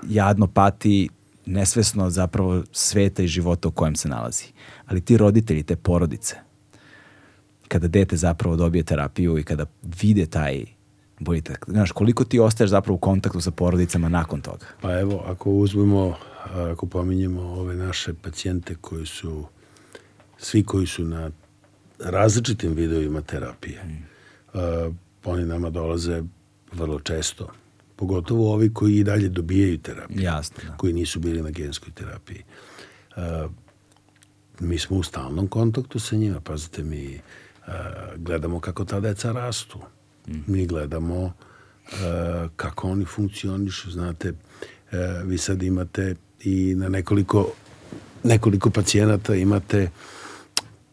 jadno 0.08 0.46
pati 0.46 1.08
nesvesno 1.46 2.10
zapravo 2.10 2.62
sveta 2.72 3.22
i 3.22 3.28
života 3.28 3.68
u 3.68 3.70
kojem 3.70 3.96
se 3.96 4.08
nalazi. 4.08 4.44
Ali 4.86 5.00
ti 5.00 5.16
roditelji, 5.16 5.62
te 5.62 5.76
porodice, 5.76 6.36
kada 7.68 7.88
dete 7.88 8.16
zapravo 8.16 8.56
dobije 8.56 8.82
terapiju 8.82 9.38
i 9.38 9.42
kada 9.42 9.66
vide 10.02 10.26
taj 10.26 10.64
boljitak, 11.20 11.64
znaš, 11.68 11.92
koliko 11.92 12.24
ti 12.24 12.40
ostaješ 12.40 12.70
zapravo 12.70 12.94
u 12.94 12.98
kontaktu 12.98 13.40
sa 13.40 13.50
porodicama 13.50 14.08
nakon 14.08 14.40
toga? 14.40 14.66
Pa 14.80 14.98
evo, 14.98 15.24
ako 15.26 15.50
uzmemo, 15.50 16.16
ako 16.72 16.86
pominjemo 16.86 17.40
ove 17.42 17.76
naše 17.76 18.14
pacijente 18.14 18.74
koji 18.80 19.06
su, 19.06 19.44
svi 20.38 20.64
koji 20.64 20.86
su 20.86 21.04
na 21.04 21.30
različitim 21.98 22.74
videovima 22.74 23.20
terapije, 23.20 23.84
mm. 23.84 24.04
uh, 24.54 24.94
oni 25.24 25.46
nama 25.46 25.70
dolaze 25.70 26.22
vrlo 26.72 27.00
često 27.00 27.48
pogotovo 27.96 28.52
ovi 28.52 28.74
koji 28.74 28.96
i 28.96 29.04
dalje 29.04 29.28
dobijaju 29.28 29.78
terapiju, 29.78 30.22
Jasno, 30.22 30.56
da. 30.66 30.76
koji 30.76 30.92
nisu 30.92 31.20
bili 31.20 31.42
na 31.42 31.50
genskoj 31.50 31.92
terapiji. 31.92 32.42
Uh, 33.16 33.50
mi 34.60 34.78
smo 34.78 34.96
u 34.96 35.02
stalnom 35.02 35.48
kontaktu 35.48 35.98
sa 35.98 36.16
njima, 36.16 36.40
pazite, 36.40 36.82
mi 36.82 37.14
uh, 37.14 37.20
gledamo 38.16 38.60
kako 38.60 38.84
ta 38.84 39.00
deca 39.00 39.32
rastu. 39.32 39.78
Mm. 40.28 40.38
Mi 40.46 40.66
gledamo 40.66 41.22
uh, 41.22 41.32
kako 42.56 42.88
oni 42.88 43.04
funkcionišu, 43.04 43.90
znate, 43.90 44.30
uh, 44.30 44.36
vi 45.24 45.38
sad 45.38 45.62
imate 45.62 46.14
i 46.40 46.74
na 46.74 46.88
nekoliko 46.88 47.52
nekoliko 48.22 48.70
pacijenata 48.70 49.34
imate 49.34 49.90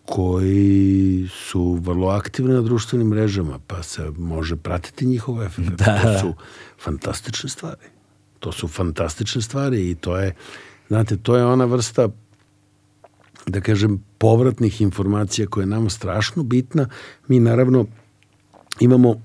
koji 0.05 1.27
su 1.31 1.79
vrlo 1.81 2.07
aktivni 2.07 2.53
na 2.53 2.61
društvenim 2.61 3.07
mrežama, 3.07 3.59
pa 3.67 3.83
se 3.83 4.11
može 4.17 4.55
pratiti 4.55 5.05
njihov 5.05 5.43
efekt. 5.43 5.69
Da. 5.69 6.01
To 6.01 6.19
su 6.19 6.33
fantastične 6.83 7.49
stvari. 7.49 7.85
To 8.39 8.51
su 8.51 8.67
fantastične 8.67 9.41
stvari 9.41 9.89
i 9.91 9.95
to 9.95 10.17
je, 10.17 10.35
znate, 10.87 11.17
to 11.17 11.37
je 11.37 11.45
ona 11.45 11.65
vrsta 11.65 12.09
da 13.47 13.61
kažem, 13.61 14.03
povratnih 14.17 14.81
informacija 14.81 15.47
koja 15.47 15.61
je 15.61 15.67
nama 15.67 15.89
strašno 15.89 16.43
bitna. 16.43 16.89
Mi 17.27 17.39
naravno 17.39 17.85
imamo 18.79 19.21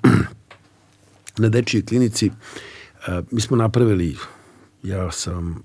na 1.43 1.49
dečijoj 1.49 1.85
klinici, 1.87 2.31
mi 3.31 3.41
smo 3.41 3.57
napravili, 3.57 4.17
ja 4.83 5.13
sam 5.13 5.63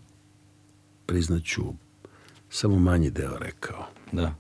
priznaću, 1.06 1.64
samo 2.50 2.80
manji 2.80 3.10
deo 3.10 3.38
rekao. 3.38 3.88
Da 4.12 4.36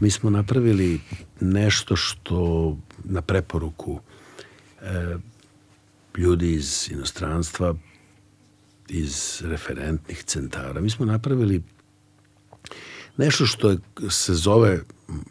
mi 0.00 0.10
smo 0.10 0.30
napravili 0.30 1.00
nešto 1.40 1.96
što 1.96 2.76
na 3.04 3.22
preporuku 3.22 4.00
e, 4.82 5.16
ljudi 6.16 6.52
iz 6.52 6.88
inostranstva, 6.92 7.74
iz 8.88 9.42
referentnih 9.44 10.22
centara. 10.24 10.80
Mi 10.80 10.90
smo 10.90 11.06
napravili 11.06 11.62
nešto 13.20 13.46
što 13.46 13.70
je, 13.70 13.78
se 14.10 14.34
zove 14.34 14.80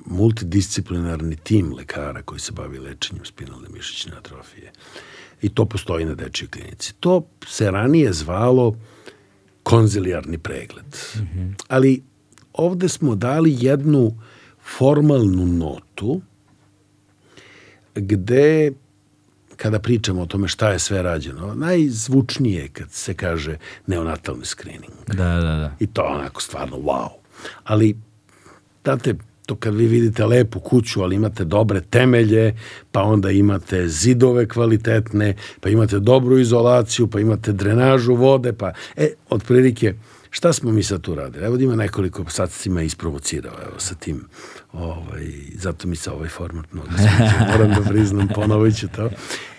multidisciplinarni 0.05 1.35
tim 1.35 1.73
lekara 1.73 2.21
koji 2.21 2.39
se 2.39 2.51
bavi 2.51 2.79
lečenjem 2.79 3.25
spinalne 3.25 3.69
mišićne 3.73 4.11
atrofije. 4.17 4.71
I 5.41 5.49
to 5.49 5.65
postoji 5.65 6.05
na 6.05 6.15
dečjoj 6.15 6.47
klinici. 6.47 6.93
To 6.99 7.25
se 7.47 7.71
ranije 7.71 8.13
zvalo 8.13 8.75
konzilijarni 9.63 10.37
pregled. 10.37 10.85
Mm 11.15 11.19
-hmm. 11.19 11.53
Ali 11.67 12.03
ovde 12.53 12.89
smo 12.89 13.15
dali 13.15 13.55
jednu 13.59 14.17
formalnu 14.77 15.45
notu 15.45 16.21
gde 17.95 18.71
kada 19.55 19.79
pričamo 19.79 20.21
o 20.21 20.25
tome 20.25 20.47
šta 20.47 20.69
je 20.69 20.79
sve 20.79 21.01
rađeno, 21.01 21.55
najzvučnije 21.55 22.67
kad 22.67 22.91
se 22.91 23.13
kaže 23.13 23.57
neonatalni 23.87 24.45
screening. 24.45 24.93
Da, 25.07 25.35
da, 25.35 25.41
da. 25.41 25.75
I 25.79 25.87
to 25.87 26.01
onako 26.01 26.41
stvarno 26.41 26.77
wow. 26.77 27.18
Ali, 27.63 27.97
znate, 28.83 29.15
to 29.45 29.55
kad 29.55 29.75
vi 29.75 29.87
vidite 29.87 30.25
lepu 30.25 30.59
kuću, 30.59 31.01
ali 31.01 31.15
imate 31.15 31.45
dobre 31.45 31.81
temelje, 31.81 32.55
pa 32.91 33.01
onda 33.01 33.31
imate 33.31 33.87
zidove 33.87 34.47
kvalitetne, 34.47 35.35
pa 35.59 35.69
imate 35.69 35.99
dobru 35.99 36.37
izolaciju, 36.37 37.07
pa 37.07 37.19
imate 37.19 37.51
drenažu 37.51 38.15
vode, 38.15 38.53
pa, 38.53 38.71
e, 38.95 39.09
otprilike, 39.29 39.93
šta 40.29 40.53
smo 40.53 40.71
mi 40.71 40.83
sad 40.83 41.01
tu 41.01 41.15
radili? 41.15 41.45
Evo 41.45 41.57
da 41.57 41.63
ima 41.63 41.75
nekoliko, 41.75 42.25
sad 42.29 42.51
si 42.51 42.69
me 42.69 42.85
isprovocirao, 42.85 43.53
evo, 43.61 43.79
sa 43.79 43.95
tim 43.95 44.25
Ovaj, 44.73 45.27
zato 45.55 45.87
mi 45.87 45.95
se 45.95 46.11
ovaj 46.11 46.29
format 46.29 46.73
mnogo 46.73 46.89
sviđa. 46.97 47.45
Moram 47.51 47.69
da 47.69 47.89
priznam, 47.89 48.27
ponovit 48.27 48.77
ću 48.77 48.87
to. 48.87 49.09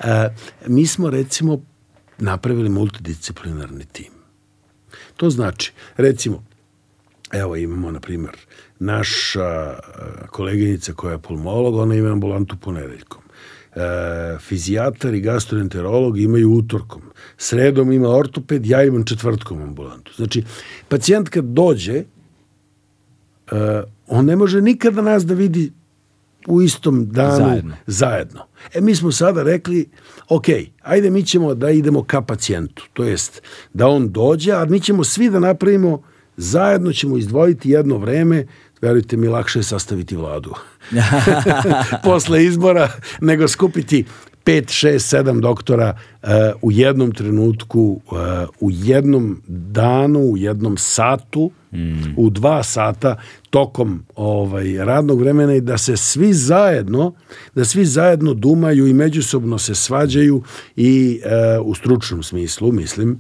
E, 0.01 0.29
mi 0.67 0.87
smo 0.87 1.11
recimo 1.11 1.63
napravili 2.19 2.69
multidisciplinarni 2.69 3.85
tim. 3.93 4.13
To 5.17 5.31
znači, 5.31 5.73
recimo, 5.97 6.45
evo 7.33 7.57
imamo, 7.57 7.91
na 7.91 8.01
primjer, 8.01 8.37
naša 8.79 9.79
koleginica 10.31 10.93
koja 10.93 11.13
je 11.13 11.19
pulmolog, 11.19 11.75
ona 11.75 11.95
ima 11.95 12.13
ambulantu 12.13 12.57
ponedeljkom. 12.61 13.23
E, 13.75 14.39
fizijatar 14.39 15.15
i 15.15 15.21
gastroenterolog 15.21 16.19
imaju 16.21 16.51
utorkom. 16.51 17.03
Sredom 17.37 17.93
ima 17.93 18.09
ortoped, 18.09 18.67
ja 18.67 18.83
imam 18.85 19.05
četvrtkom 19.05 19.63
ambulantu. 19.63 20.13
Znači, 20.17 20.45
pacijent 20.89 21.29
kad 21.29 21.45
dođe, 21.45 21.95
e, 21.97 22.05
on 24.07 24.25
ne 24.25 24.37
može 24.37 24.63
nikada 24.63 25.03
nas 25.03 25.27
da 25.27 25.35
vidi 25.35 25.73
u 26.47 26.63
istom 26.63 27.09
danu 27.09 27.37
zajedno. 27.37 27.75
zajedno. 27.87 28.41
E 28.75 28.81
mi 28.81 28.95
smo 28.95 29.13
sada 29.13 29.43
rekli, 29.43 29.89
ok, 30.29 30.47
ajde 30.83 31.11
mi 31.11 31.23
ćemo 31.25 31.55
da 31.55 31.71
idemo 31.71 32.05
ka 32.05 32.23
pacijentu, 32.23 32.85
to 32.93 33.05
jest 33.05 33.43
da 33.73 33.87
on 33.89 34.13
dođe, 34.13 34.53
a 34.53 34.65
mi 34.65 34.81
ćemo 34.81 35.05
svi 35.05 35.31
da 35.31 35.41
napravimo, 35.41 36.03
zajedno 36.41 36.93
ćemo 36.93 37.17
izdvojiti 37.17 37.71
jedno 37.71 37.99
vreme, 37.99 38.47
verujte 38.83 39.17
mi, 39.17 39.29
lakše 39.29 39.59
je 39.59 39.63
sastaviti 39.63 40.17
vladu. 40.17 40.55
Posle 42.05 42.45
izbora 42.45 42.91
nego 43.21 43.49
skupiti 43.49 44.05
5, 44.51 44.89
6, 44.89 45.23
7 45.23 45.41
doktora 45.41 45.95
uh, 46.23 46.29
u 46.63 46.73
jednom 46.73 47.13
trenutku, 47.13 48.01
uh, 48.11 48.19
u 48.61 48.71
jednom 48.71 49.43
danu, 49.47 50.21
u 50.21 50.37
jednom 50.37 50.77
satu, 50.77 51.51
mm. 51.73 52.15
u 52.17 52.31
dva 52.31 52.63
sata 52.63 53.17
tokom 53.51 54.05
ovaj 54.17 54.77
radnog 54.77 55.21
vremena 55.21 55.55
i 55.55 55.61
da 55.61 55.79
se 55.79 55.97
svi 55.97 56.35
zajedno 56.35 57.15
da 57.55 57.65
svi 57.65 57.85
zajedno 57.85 58.35
dumaju 58.35 58.87
i 58.87 58.93
međusobno 58.93 59.59
se 59.59 59.75
svađaju 59.75 60.43
i 60.77 61.21
uh, 61.61 61.67
u 61.67 61.75
stručnom 61.75 62.23
smislu 62.23 62.73
mislim 62.73 63.19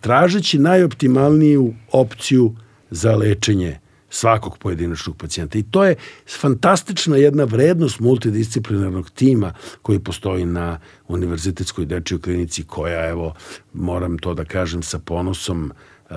tražeći 0.00 0.58
najoptimalniju 0.58 1.74
opciju 1.92 2.54
za 2.90 3.16
lečenje 3.16 3.78
svakog 4.14 4.58
pojedinačnog 4.58 5.16
pacijenta. 5.16 5.58
I 5.58 5.62
to 5.62 5.84
je 5.84 5.96
fantastična 6.40 7.16
jedna 7.16 7.44
vrednost 7.44 8.00
multidisciplinarnog 8.00 9.10
tima 9.10 9.52
koji 9.82 9.98
postoji 9.98 10.44
na 10.46 10.80
Univerzitetskoj 11.08 11.86
dečjoj 11.86 12.20
klinici 12.20 12.64
koja, 12.64 13.08
evo, 13.08 13.34
moram 13.72 14.18
to 14.18 14.34
da 14.34 14.44
kažem 14.44 14.82
sa 14.82 14.98
ponosom, 14.98 15.72
uh, 16.10 16.16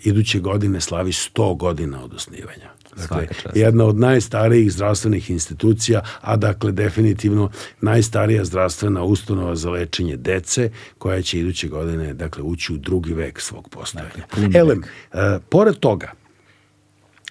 iduće 0.00 0.40
godine 0.40 0.80
slavi 0.80 1.12
100 1.12 1.56
godina 1.56 2.04
od 2.04 2.14
osnivanja. 2.14 2.70
Dakle, 2.96 3.26
jedna 3.54 3.84
od 3.84 3.98
najstarijih 3.98 4.72
zdravstvenih 4.72 5.30
institucija, 5.30 6.02
a 6.20 6.36
dakle 6.36 6.72
definitivno 6.72 7.50
najstarija 7.80 8.44
zdravstvena 8.44 9.02
ustanova 9.02 9.56
za 9.56 9.70
lečenje 9.70 10.16
dece, 10.16 10.70
koja 10.98 11.22
će 11.22 11.38
iduće 11.38 11.68
godine 11.68 12.14
dakle, 12.14 12.42
ući 12.42 12.72
u 12.72 12.76
drugi 12.76 13.14
vek 13.14 13.40
svog 13.40 13.68
postojanja. 13.68 14.10
Dakle, 14.16 14.60
Elem, 14.60 14.78
uh, 15.12 15.18
pored 15.48 15.76
toga, 15.76 16.19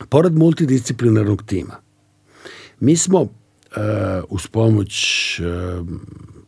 pored 0.09 0.37
multidisciplinarnog 0.37 1.43
tima, 1.43 1.75
mi 2.79 2.97
smo 2.97 3.21
uh, 3.21 3.29
uz 4.29 4.47
pomoć 4.47 5.39
uh, 5.39 5.87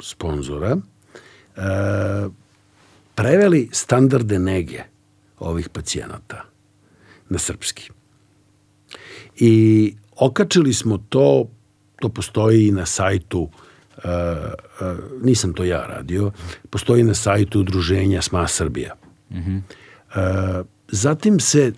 sponzora 0.01 0.75
uh, 0.75 2.31
preveli 3.15 3.69
standarde 3.71 4.39
nege 4.39 4.83
ovih 5.39 5.69
pacijenata 5.69 6.45
na 7.29 7.39
srpski. 7.39 7.89
I 9.35 9.95
okačili 10.15 10.73
smo 10.73 10.97
to, 11.09 11.49
to 11.99 12.09
postoji 12.09 12.67
i 12.67 12.71
na 12.71 12.85
sajtu, 12.85 13.41
uh, 13.41 13.51
uh, 14.03 14.97
nisam 15.23 15.53
to 15.53 15.63
ja 15.63 15.85
radio, 15.87 16.31
postoji 16.69 17.03
na 17.03 17.13
sajtu 17.13 17.59
udruženja 17.59 18.21
SMA 18.21 18.47
Srbija. 18.47 18.95
Mm 19.29 19.37
-hmm. 19.37 19.61
uh, 20.59 20.65
zatim 20.87 21.39
se 21.39 21.73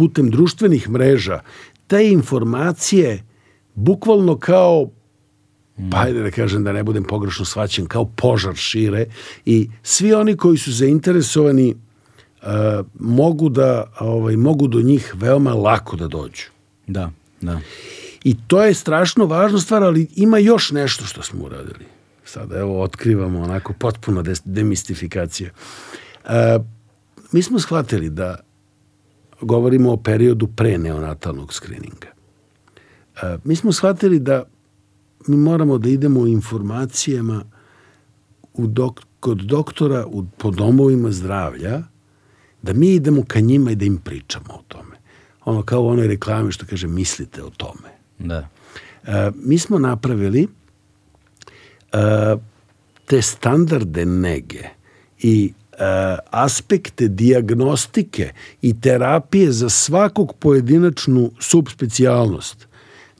putem 0.00 0.30
društvenih 0.30 0.88
mreža 0.90 1.40
te 1.86 2.08
informacije 2.08 3.24
bukvalno 3.74 4.38
kao 4.38 4.88
pa 5.90 6.00
ajde 6.00 6.22
da 6.22 6.30
kažem 6.30 6.64
da 6.64 6.72
ne 6.72 6.82
budem 6.82 7.04
pogrešno 7.04 7.44
svaćen, 7.44 7.86
kao 7.86 8.04
požar 8.04 8.54
šire 8.54 9.06
i 9.44 9.68
svi 9.82 10.14
oni 10.14 10.36
koji 10.36 10.58
su 10.58 10.72
zainteresovani 10.72 11.74
uh, 11.74 12.48
mogu 12.94 13.48
da 13.48 13.92
ovaj, 14.00 14.36
mogu 14.36 14.68
do 14.68 14.80
njih 14.80 15.12
veoma 15.16 15.54
lako 15.54 15.96
da 15.96 16.08
dođu. 16.08 16.48
Da, 16.86 17.10
da. 17.40 17.60
I 18.24 18.36
to 18.46 18.64
je 18.64 18.74
strašno 18.74 19.26
važna 19.26 19.58
stvar, 19.60 19.82
ali 19.82 20.08
ima 20.16 20.38
još 20.38 20.70
nešto 20.70 21.04
što 21.04 21.22
smo 21.22 21.44
uradili. 21.44 21.84
Sada 22.24 22.58
evo 22.58 22.82
otkrivamo 22.82 23.40
onako 23.40 23.72
potpuno 23.72 24.24
demistifikacija. 24.44 25.50
Uh, 26.24 26.30
mi 27.32 27.42
smo 27.42 27.58
shvatili 27.58 28.10
da 28.10 28.49
govorimo 29.40 29.92
o 29.92 29.96
periodu 29.96 30.46
pre 30.46 30.78
neonatalnog 30.78 31.54
skrininga. 31.54 32.08
E, 33.22 33.38
mi 33.44 33.56
smo 33.56 33.72
shvatili 33.72 34.18
da 34.18 34.44
mi 35.26 35.36
moramo 35.36 35.78
da 35.78 35.88
idemo 35.88 36.20
u 36.20 36.28
informacijama 36.28 37.44
u 38.54 38.66
dok, 38.66 39.00
kod 39.20 39.38
doktora 39.38 40.06
u, 40.06 40.24
po 40.38 40.50
domovima 40.50 41.12
zdravlja, 41.12 41.82
da 42.62 42.72
mi 42.72 42.94
idemo 42.94 43.24
ka 43.28 43.40
njima 43.40 43.70
i 43.70 43.74
da 43.74 43.84
im 43.84 43.98
pričamo 43.98 44.54
o 44.54 44.62
tome. 44.68 44.96
Ono 45.44 45.62
kao 45.62 45.82
u 45.82 45.88
onoj 45.88 46.06
reklami 46.06 46.52
što 46.52 46.66
kaže 46.66 46.86
mislite 46.86 47.42
o 47.42 47.50
tome. 47.50 47.88
Da. 48.18 48.48
E, 49.04 49.30
mi 49.34 49.58
smo 49.58 49.78
napravili 49.78 50.48
e, 51.92 52.36
te 53.06 53.22
standarde 53.22 54.06
nege 54.06 54.62
i 55.18 55.52
aspekte 56.30 57.08
diagnostike 57.08 58.32
i 58.62 58.80
terapije 58.80 59.52
za 59.52 59.68
svakog 59.68 60.34
pojedinačnu 60.38 61.30
subspecijalnost 61.38 62.70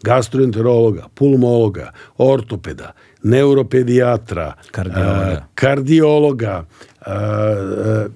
gastroenterologa, 0.02 1.08
pulmologa, 1.14 1.92
ortopeda, 2.18 2.92
neuropedijatra, 3.22 4.54
kardiologa, 4.70 5.32
uh, 5.32 5.44
kardiologa 5.54 6.64
uh, 7.00 7.12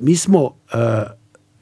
mi 0.00 0.16
smo 0.16 0.50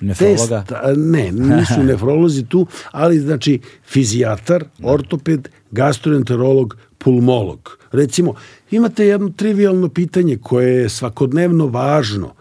Nefrologa? 0.00 0.64
Test, 0.64 0.96
ne, 0.96 1.32
nisu 1.32 1.82
nefrolozi 1.90 2.44
tu, 2.44 2.66
ali 2.90 3.18
znači 3.18 3.60
fizijatar, 3.86 4.64
ortoped, 4.82 5.48
gastroenterolog, 5.70 6.76
pulmolog. 6.98 7.78
Recimo, 7.92 8.34
imate 8.70 9.06
jedno 9.06 9.30
trivialno 9.36 9.88
pitanje 9.88 10.38
koje 10.42 10.74
je 10.74 10.88
svakodnevno 10.88 11.66
važno 11.66 12.34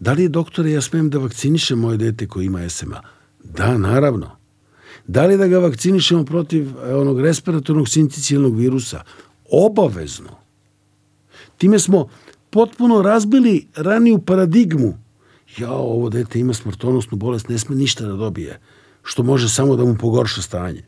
Da 0.00 0.12
li, 0.12 0.28
doktore, 0.28 0.70
ja 0.70 0.80
smem 0.80 1.10
da 1.10 1.18
vakcinišem 1.18 1.78
moje 1.78 1.96
dete 1.96 2.26
koje 2.26 2.46
ima 2.46 2.68
SMA? 2.68 3.00
Da, 3.44 3.78
naravno. 3.78 4.36
Da 5.06 5.26
li 5.26 5.36
da 5.36 5.46
ga 5.46 5.58
vakcinišemo 5.58 6.24
protiv 6.24 6.68
e, 6.68 6.94
onog 6.94 7.20
respiratornog 7.20 7.88
sincicijalnog 7.88 8.56
virusa? 8.58 9.02
Obavezno. 9.50 10.30
Time 11.58 11.78
smo 11.78 12.08
potpuno 12.50 13.02
razbili 13.02 13.66
raniju 13.76 14.18
paradigmu. 14.18 14.98
Ja, 15.56 15.72
ovo 15.72 16.08
dete 16.10 16.40
ima 16.40 16.54
smrtonosnu 16.54 17.16
bolest, 17.16 17.48
ne 17.48 17.58
sme 17.58 17.76
ništa 17.76 18.06
da 18.06 18.12
dobije, 18.12 18.60
što 19.02 19.22
može 19.22 19.48
samo 19.48 19.76
da 19.76 19.84
mu 19.84 19.96
pogorša 20.00 20.42
stanje. 20.42 20.82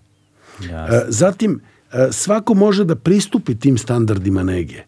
Jasne. 0.61 0.97
E, 0.97 1.05
zatim, 1.09 1.61
e, 1.93 2.09
svako 2.13 2.55
može 2.55 2.85
da 2.85 2.97
pristupi 2.97 3.55
tim 3.55 3.79
standardima 3.79 4.43
nege 4.43 4.83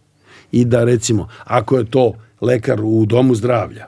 i 0.53 0.65
da 0.65 0.85
recimo, 0.85 1.29
ako 1.45 1.79
je 1.79 1.91
to 1.91 2.15
lekar 2.41 2.81
u 2.85 3.07
domu 3.07 3.35
zdravlja, 3.35 3.87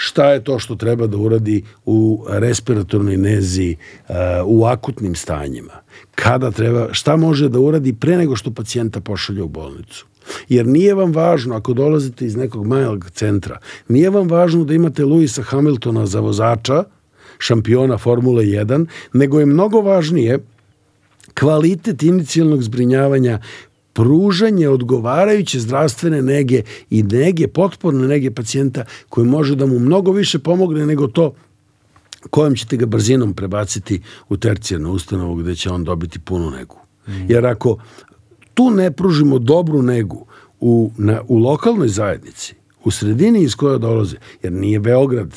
šta 0.00 0.30
je 0.32 0.44
to 0.44 0.58
što 0.58 0.74
treba 0.74 1.06
da 1.06 1.16
uradi 1.16 1.62
u 1.84 2.24
respiratornoj 2.28 3.16
nezi, 3.16 3.76
uh, 4.08 4.14
u 4.46 4.64
akutnim 4.64 5.14
stanjima, 5.14 5.80
kada 6.14 6.50
treba, 6.50 6.88
šta 6.92 7.16
može 7.16 7.48
da 7.48 7.58
uradi 7.58 7.92
pre 7.92 8.16
nego 8.16 8.36
što 8.36 8.52
pacijenta 8.54 9.00
pošalje 9.00 9.42
u 9.42 9.48
bolnicu. 9.48 10.06
Jer 10.48 10.66
nije 10.66 10.94
vam 10.94 11.12
važno, 11.12 11.56
ako 11.56 11.74
dolazite 11.74 12.26
iz 12.26 12.36
nekog 12.36 12.66
malog 12.66 13.10
centra, 13.10 13.58
nije 13.88 14.10
vam 14.10 14.28
važno 14.30 14.64
da 14.64 14.74
imate 14.74 15.04
Luisa 15.04 15.42
Hamiltona 15.42 16.06
za 16.06 16.20
vozača, 16.20 16.84
šampiona 17.38 17.98
Formule 17.98 18.44
1, 18.44 18.86
nego 19.12 19.40
je 19.40 19.46
mnogo 19.46 19.80
važnije 19.80 20.38
kvalitet 21.34 22.02
inicijalnog 22.02 22.62
zbrinjavanja 22.62 23.40
pružanje 23.98 24.68
odgovarajuće 24.68 25.60
zdravstvene 25.60 26.22
nege 26.22 26.62
i 26.90 27.02
nege, 27.02 27.48
potporne 27.48 28.08
nege 28.08 28.30
pacijenta 28.30 28.84
koji 29.08 29.26
može 29.26 29.56
da 29.56 29.66
mu 29.66 29.78
mnogo 29.78 30.12
više 30.12 30.38
pomogne 30.38 30.86
nego 30.86 31.06
to 31.06 31.32
kojom 32.30 32.54
ćete 32.56 32.76
ga 32.76 32.86
brzinom 32.86 33.34
prebaciti 33.34 34.00
u 34.28 34.36
tercijarnu 34.36 34.92
ustanovu 34.92 35.34
gde 35.34 35.54
će 35.54 35.70
on 35.70 35.84
dobiti 35.84 36.18
punu 36.18 36.50
negu. 36.50 36.76
Mm. 37.08 37.12
Jer 37.28 37.46
ako 37.46 37.78
tu 38.54 38.70
ne 38.70 38.90
pružimo 38.92 39.38
dobru 39.38 39.82
negu 39.82 40.26
u, 40.60 40.90
na, 40.96 41.20
u 41.28 41.38
lokalnoj 41.38 41.88
zajednici, 41.88 42.54
u 42.84 42.90
sredini 42.90 43.42
iz 43.42 43.54
koje 43.54 43.78
dolaze, 43.78 44.16
jer 44.42 44.52
nije 44.52 44.80
Beograd 44.80 45.34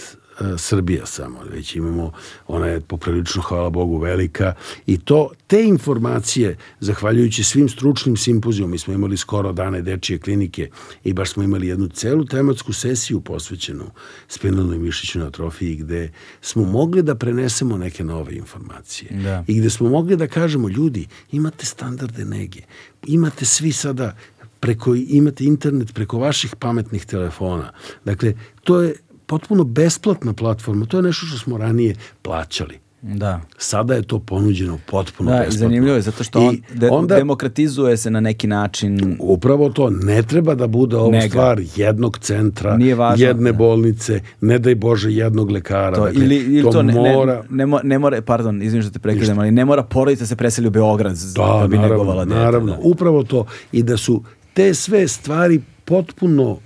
Srbija 0.57 1.05
samo, 1.05 1.39
već 1.51 1.75
imamo, 1.75 2.11
ona 2.47 2.67
je 2.67 2.81
poprilično, 2.81 3.41
hvala 3.41 3.69
Bogu, 3.69 3.97
velika 3.97 4.53
i 4.85 4.97
to, 4.97 5.29
te 5.47 5.63
informacije, 5.63 6.57
zahvaljujući 6.79 7.43
svim 7.43 7.69
stručnim 7.69 8.17
simpozijom, 8.17 8.71
mi 8.71 8.77
smo 8.77 8.93
imali 8.93 9.17
skoro 9.17 9.53
dane 9.53 9.81
dečije 9.81 10.19
klinike 10.19 10.69
i 11.03 11.13
baš 11.13 11.31
smo 11.31 11.43
imali 11.43 11.67
jednu 11.67 11.87
celu 11.87 12.25
tematsku 12.25 12.73
sesiju 12.73 13.21
posvećenu 13.21 13.85
spinalnoj 14.27 14.77
mišićnoj 14.77 15.27
atrofiji 15.27 15.75
gde 15.75 16.11
smo 16.41 16.65
mogli 16.65 17.03
da 17.03 17.15
prenesemo 17.15 17.77
neke 17.77 18.03
nove 18.03 18.35
informacije 18.35 19.11
da. 19.23 19.43
i 19.47 19.59
gde 19.59 19.69
smo 19.69 19.89
mogli 19.89 20.15
da 20.15 20.27
kažemo 20.27 20.69
ljudi, 20.69 21.07
imate 21.31 21.65
standarde 21.65 22.25
nege, 22.25 22.61
imate 23.07 23.45
svi 23.45 23.71
sada 23.71 24.15
preko, 24.59 24.95
imate 24.95 25.43
internet 25.43 25.93
preko 25.93 26.19
vaših 26.19 26.55
pametnih 26.55 27.05
telefona. 27.05 27.71
Dakle, 28.05 28.33
to 28.63 28.81
je 28.81 28.95
potpuno 29.31 29.63
besplatna 29.63 30.33
platforma. 30.33 30.85
To 30.85 30.97
je 30.97 31.03
nešto 31.03 31.25
što 31.25 31.37
smo 31.37 31.57
ranije 31.57 31.95
plaćali. 32.21 32.79
Da. 33.01 33.41
Sada 33.57 33.93
je 33.93 34.01
to 34.01 34.19
ponuđeno 34.19 34.79
potpuno 34.85 35.31
da, 35.31 35.37
besplatno. 35.37 35.59
zanimljivo 35.59 35.95
je, 35.95 36.01
zato 36.01 36.23
što 36.23 36.39
on 36.39 36.57
de 36.73 36.89
onda, 36.89 37.15
demokratizuje 37.15 37.97
se 37.97 38.09
na 38.11 38.19
neki 38.19 38.47
način. 38.47 39.17
Upravo 39.19 39.69
to, 39.69 39.89
ne 39.89 40.23
treba 40.23 40.55
da 40.55 40.67
bude 40.67 40.97
ovo 40.97 41.11
Nega. 41.11 41.27
stvar 41.27 41.61
jednog 41.75 42.17
centra, 42.17 42.77
Nije 42.77 42.95
važno, 42.95 43.25
jedne 43.25 43.51
da. 43.51 43.57
bolnice, 43.57 44.21
ne 44.41 44.59
daj 44.59 44.75
Bože 44.75 45.11
jednog 45.11 45.51
lekara. 45.51 45.95
To, 45.95 46.05
dakle, 46.05 46.23
ili, 46.23 46.35
ili 46.35 46.63
to, 46.63 46.71
to 46.71 46.83
ne, 46.83 46.93
mora... 46.93 47.43
Ne, 47.49 47.65
ne, 47.65 47.79
ne 47.83 47.99
mora, 47.99 48.21
pardon, 48.21 48.61
izvinite 48.61 48.89
što 48.89 48.93
te 48.93 48.99
prekidam, 48.99 49.39
ali 49.39 49.51
ne 49.51 49.65
mora 49.65 49.83
porodica 49.83 50.25
se 50.25 50.35
preseli 50.35 50.67
u 50.67 50.71
Beograd 50.71 51.17
da, 51.35 51.57
da 51.61 51.67
bi 51.67 51.75
naravno, 51.75 51.97
negovala 51.97 52.25
dete. 52.25 52.37
Naravno, 52.37 52.71
da. 52.71 52.79
upravo 52.81 53.23
to. 53.23 53.45
I 53.71 53.83
da 53.83 53.97
su 53.97 54.23
te 54.53 54.73
sve 54.73 55.07
stvari 55.07 55.61
potpuno 55.85 56.57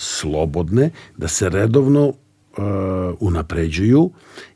slobodne, 0.00 0.90
da 1.16 1.28
se 1.28 1.48
redovno 1.48 2.06
uh, 2.08 2.14
unapređuju 3.20 4.10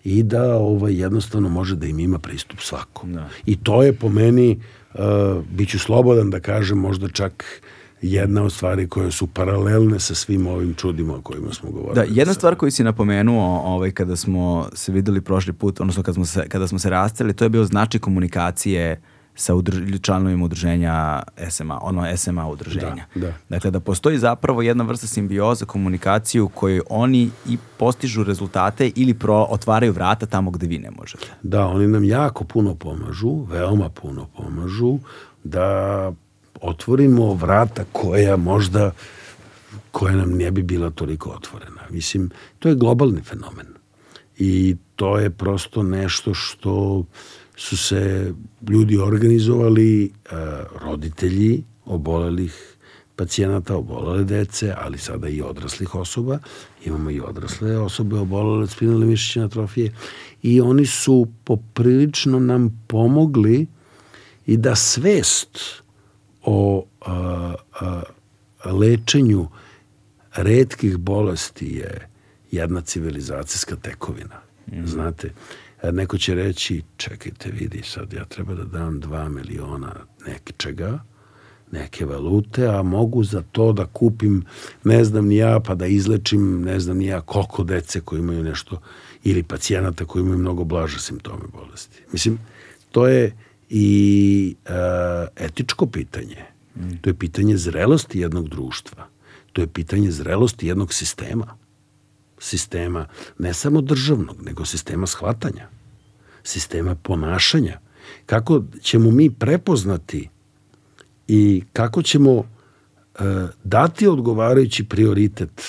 i 0.05 0.23
da 0.23 0.57
ovaj, 0.57 1.01
jednostavno 1.01 1.49
može 1.49 1.77
da 1.77 1.87
im 1.87 1.99
ima 1.99 2.19
pristup 2.19 2.61
svako. 2.61 3.07
Da. 3.07 3.29
I 3.47 3.57
to 3.57 3.83
je 3.83 3.93
po 3.93 4.09
meni, 4.09 4.61
uh, 4.95 5.01
bit 5.51 5.69
ću 5.69 5.79
slobodan 5.79 6.31
da 6.31 6.41
kažem, 6.41 6.79
možda 6.79 7.09
čak 7.09 7.45
jedna 8.03 8.43
od 8.43 8.53
stvari 8.53 8.89
koje 8.89 9.11
su 9.11 9.27
paralelne 9.27 10.01
sa 10.01 10.15
svim 10.15 10.47
ovim 10.47 10.75
čudima 10.75 11.17
o 11.17 11.21
kojima 11.21 11.53
smo 11.53 11.71
govorili. 11.71 11.95
Da, 11.95 12.15
jedna 12.15 12.35
stvar 12.35 12.55
koju 12.55 12.71
si 12.71 12.85
napomenuo 12.85 13.61
ovaj, 13.65 13.91
kada 13.91 14.17
smo 14.17 14.69
se 14.73 14.93
videli 14.93 15.21
prošli 15.21 15.53
put, 15.53 15.81
odnosno 15.81 16.03
kada 16.03 16.15
smo 16.15 16.25
se, 16.25 16.49
kada 16.49 16.67
smo 16.67 16.79
se 16.79 16.91
rastali, 16.91 17.33
to 17.33 17.45
je 17.45 17.49
bio 17.49 17.65
značaj 17.65 18.01
komunikacije 18.01 19.01
sa 19.35 19.55
udrž, 19.55 20.01
članovima 20.03 20.45
udruženja 20.45 21.23
SMA, 21.51 21.79
ono 21.83 22.17
SMA 22.17 22.49
udruženja. 22.49 23.05
Da, 23.15 23.21
da. 23.21 23.33
Dakle, 23.49 23.71
da 23.71 23.81
postoji 23.81 24.19
zapravo 24.19 24.63
jedna 24.63 24.85
vrsta 24.85 25.07
simbioza 25.07 25.65
komunikacije 25.65 26.43
u 26.43 26.49
kojoj 26.49 26.81
oni 26.91 27.31
i 27.49 27.59
postižu 27.77 28.25
rezultate 28.25 28.91
ili 28.97 29.15
pro, 29.15 29.47
otvaraju 29.51 29.93
vrata 29.93 30.27
tamo 30.27 30.51
gde 30.51 30.67
vi 30.67 30.79
ne 30.79 30.91
možete. 30.91 31.27
Da, 31.43 31.67
oni 31.67 31.87
nam 31.87 32.05
jako 32.05 32.45
puno 32.45 32.75
pomažu, 32.75 33.45
veoma 33.51 33.89
puno 33.89 34.27
pomažu 34.37 34.99
da 35.45 36.13
otvorimo 36.61 37.35
vrata 37.35 37.85
koja 37.93 38.37
možda 38.37 38.91
koja 39.91 40.17
nam 40.17 40.31
ne 40.31 40.51
bi 40.51 40.63
bila 40.63 40.91
toliko 40.91 41.31
otvorena. 41.31 41.81
Mislim, 41.91 42.31
to 42.59 42.69
je 42.69 42.75
globalni 42.75 43.23
fenomen. 43.23 43.67
I 44.39 44.77
to 44.97 45.19
je 45.19 45.31
prosto 45.31 45.83
nešto 45.83 46.35
što 46.35 47.05
su 47.57 47.77
se 47.77 48.33
ljudi 48.69 48.99
organizovali, 48.99 50.05
e, 50.05 50.11
roditelji 50.81 51.65
obolelih 51.85 52.75
pacijenata, 53.17 53.77
obolele 53.77 54.25
dece, 54.25 54.75
ali 54.79 54.99
sada 54.99 55.29
i 55.29 55.43
odraslih 55.43 55.95
osoba. 55.95 56.39
Imamo 56.85 57.11
i 57.11 57.21
odrasle 57.21 57.79
osobe 57.79 58.19
obolele 58.19 58.63
od 58.63 58.71
spinalne 58.71 59.07
mišićne 59.07 59.45
atrofije 59.45 59.93
i 60.43 60.61
oni 60.61 60.87
su 60.87 61.29
poprilično 61.45 62.39
nam 62.39 62.85
pomogli 62.87 63.67
i 64.47 64.57
da 64.57 64.75
svest 64.75 65.59
o 66.43 66.87
a, 67.01 67.55
a, 67.81 68.03
lečenju 68.65 69.49
redkih 70.37 70.97
bolesti 70.97 71.67
je 71.67 72.09
jedna 72.51 72.81
civilizacijska 72.81 73.77
tekovina. 73.77 74.41
Mm. 74.73 74.87
Znate, 74.87 75.33
neko 75.93 76.19
će 76.19 76.35
reći, 76.35 76.83
čekajte, 76.97 77.51
vidi, 77.51 77.83
sad 77.85 78.13
ja 78.13 78.25
treba 78.25 78.55
da 78.55 78.65
dam 78.65 79.01
2 79.01 79.29
miliona 79.29 79.95
nečega, 80.27 80.99
neke 81.73 82.05
valute, 82.05 82.67
a 82.67 82.83
mogu 82.83 83.25
za 83.25 83.43
to 83.53 83.73
da 83.73 83.87
kupim, 83.87 84.45
ne 84.85 85.05
znam 85.05 85.27
ni 85.27 85.37
ja, 85.37 85.61
pa 85.61 85.75
da 85.75 85.87
izlečim, 85.87 86.63
ne 86.63 86.81
znam 86.81 86.99
ni 86.99 87.07
ja, 87.07 87.21
koliko 87.21 87.65
dece 87.65 88.01
koji 88.01 88.21
imaju 88.21 88.45
nešto, 88.45 88.81
ili 89.25 89.43
pacijenata 89.43 90.05
koji 90.05 90.23
imaju 90.23 90.39
mnogo 90.39 90.65
blaže 90.65 90.99
simptome 90.99 91.45
bolesti. 91.53 92.03
Mislim, 92.13 92.39
to 92.91 93.09
je 93.09 93.37
i 93.71 94.57
e, 94.65 94.71
etičko 95.37 95.87
pitanje. 95.87 96.45
Mm. 96.77 96.97
To 97.01 97.11
je 97.11 97.15
pitanje 97.15 97.57
zrelosti 97.57 98.21
jednog 98.21 98.49
društva. 98.49 99.07
To 99.53 99.61
je 99.61 99.67
pitanje 99.67 100.11
zrelosti 100.11 100.67
jednog 100.67 100.95
sistema. 100.95 101.57
Sistema 102.45 103.07
ne 103.39 103.55
samo 103.55 103.81
državnog, 103.81 104.43
nego 104.43 104.65
sistema 104.65 105.07
shvatanja. 105.07 105.69
Sistema 106.43 106.95
ponašanja. 106.95 107.81
Kako 108.27 108.63
ćemo 108.83 109.11
mi 109.11 109.31
prepoznati 109.31 110.29
i 111.29 111.63
kako 111.73 112.03
ćemo 112.03 112.39
e, 112.39 112.45
dati 113.65 114.07
odgovarajući 114.07 114.85
prioritet 114.85 115.63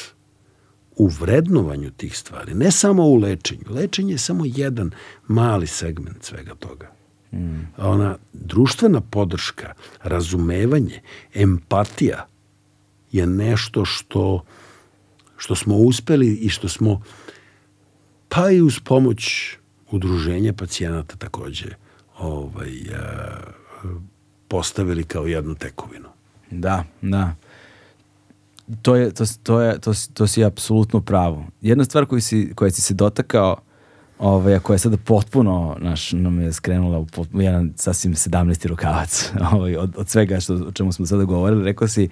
u 0.95 1.07
vrednovanju 1.07 1.91
tih 1.91 2.17
stvari, 2.17 2.53
ne 2.53 2.71
samo 2.71 3.03
u 3.03 3.15
lečenju. 3.15 3.65
Lečenje 3.69 4.13
je 4.13 4.17
samo 4.17 4.43
jedan 4.45 4.91
mali 5.27 5.67
segment 5.67 6.23
svega 6.23 6.55
toga. 6.55 6.91
Mm. 7.33 7.67
Ona 7.77 8.17
društvena 8.33 9.01
podrška, 9.01 9.73
razumevanje, 10.03 11.01
empatija 11.33 12.27
je 13.11 13.27
nešto 13.27 13.85
što 13.85 14.43
što 15.37 15.55
smo 15.55 15.75
uspeli 15.75 16.35
i 16.35 16.49
što 16.49 16.69
smo 16.69 17.01
pa 18.29 18.51
i 18.51 18.61
uz 18.61 18.79
pomoć 18.79 19.51
udruženja 19.91 20.53
pacijenata 20.53 21.15
takođe 21.15 21.69
ovaj, 22.19 22.71
a, 22.95 23.55
postavili 24.47 25.03
kao 25.03 25.25
jednu 25.27 25.55
tekovinu. 25.55 26.09
Da, 26.51 26.83
da. 27.01 27.35
To 28.81 28.95
je, 28.95 29.11
to, 29.11 29.23
to 29.43 29.61
je, 29.61 29.79
to, 29.79 29.91
to 30.13 30.27
si 30.27 30.43
apsolutno 30.43 31.01
pravo. 31.01 31.45
Jedna 31.61 31.85
stvar 31.85 32.05
koju 32.05 32.21
si, 32.21 32.51
koja 32.55 32.71
si 32.71 32.81
se 32.81 32.93
dotakao 32.93 33.57
ovaj, 34.19 34.59
koja 34.59 34.75
je 34.75 34.79
sada 34.79 34.97
potpuno 34.97 35.77
naš, 35.79 36.11
nam 36.11 36.41
je 36.41 36.53
skrenula 36.53 36.99
u, 36.99 37.07
u 37.33 37.41
jedan 37.41 37.73
sasvim 37.75 38.13
17. 38.13 38.67
rukavac 38.67 39.31
ovaj, 39.53 39.75
od, 39.75 39.93
od 39.97 40.09
svega 40.09 40.39
što, 40.39 40.53
o 40.53 40.71
čemu 40.71 40.91
smo 40.91 41.05
sada 41.05 41.23
govorili. 41.23 41.63
Rekao 41.63 41.87
si, 41.87 42.09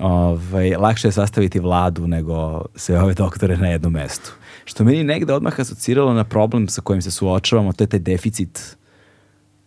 ovaj, 0.00 0.70
lakše 0.76 1.08
je 1.08 1.12
sastaviti 1.12 1.60
vladu 1.60 2.06
nego 2.06 2.64
sve 2.74 3.02
ove 3.02 3.14
doktore 3.14 3.56
na 3.56 3.68
jednom 3.68 3.92
mestu. 3.92 4.32
Što 4.64 4.84
meni 4.84 5.04
negde 5.04 5.32
odmah 5.32 5.60
asociralo 5.60 6.14
na 6.14 6.24
problem 6.24 6.68
sa 6.68 6.80
kojim 6.80 7.02
se 7.02 7.10
suočavamo, 7.10 7.72
to 7.72 7.84
je 7.84 7.88
taj 7.88 8.00
deficit 8.00 8.76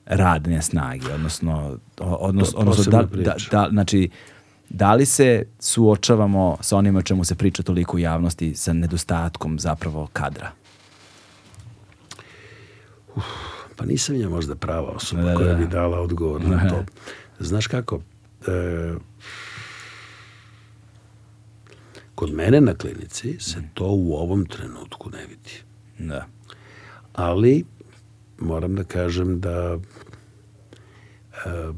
radne 0.06 0.62
snage, 0.62 1.14
odnosno, 1.14 1.78
odnos, 2.00 2.52
to, 2.52 2.58
odnosno 2.58 2.92
da, 2.92 3.04
da, 3.04 3.36
da, 3.52 3.68
znači, 3.72 4.10
da 4.70 4.94
li 4.94 5.06
se 5.06 5.46
suočavamo 5.60 6.58
sa 6.62 6.78
onim 6.78 6.96
o 6.96 7.02
čemu 7.02 7.24
se 7.24 7.36
priča 7.36 7.64
toliko 7.64 7.98
u 7.98 8.00
javnosti 8.00 8.56
sa 8.56 8.74
nedostatkom 8.74 9.60
zapravo 9.60 10.08
kadra? 10.14 10.52
Uf, 13.16 13.24
pa 13.76 13.86
nisam 13.86 14.16
ja 14.16 14.30
možda 14.30 14.56
prava 14.56 14.90
osoba 14.90 15.22
da, 15.22 15.36
koja 15.36 15.54
da. 15.54 15.56
bi 15.56 15.68
dala 15.68 16.00
odgovor 16.00 16.42
na 16.42 16.64
to. 16.70 16.84
Znaš 17.40 17.68
kako, 17.68 18.00
e, 18.48 18.94
kod 22.16 22.34
mene 22.34 22.62
na 22.62 22.74
klinici 22.74 23.40
se 23.40 23.60
mm. 23.60 23.70
to 23.74 23.86
u 23.86 24.14
ovom 24.14 24.46
trenutku 24.46 25.10
ne 25.10 25.26
vidi. 25.26 25.62
Da. 26.00 26.28
Ali 27.14 27.66
moram 28.40 28.76
da 28.76 28.84
kažem 28.84 29.40
da 29.40 29.80
e, 31.34 31.72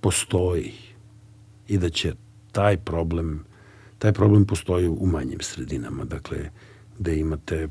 postoji 0.00 0.72
i 1.68 1.78
da 1.78 1.88
će 1.88 2.14
taj 2.52 2.76
problem 2.76 3.44
taj 3.98 4.12
problem 4.12 4.44
postoji 4.44 4.88
u 4.88 5.06
manjim 5.06 5.40
sredinama, 5.40 6.04
dakle, 6.04 6.50
gde 6.98 7.16
imate 7.16 7.68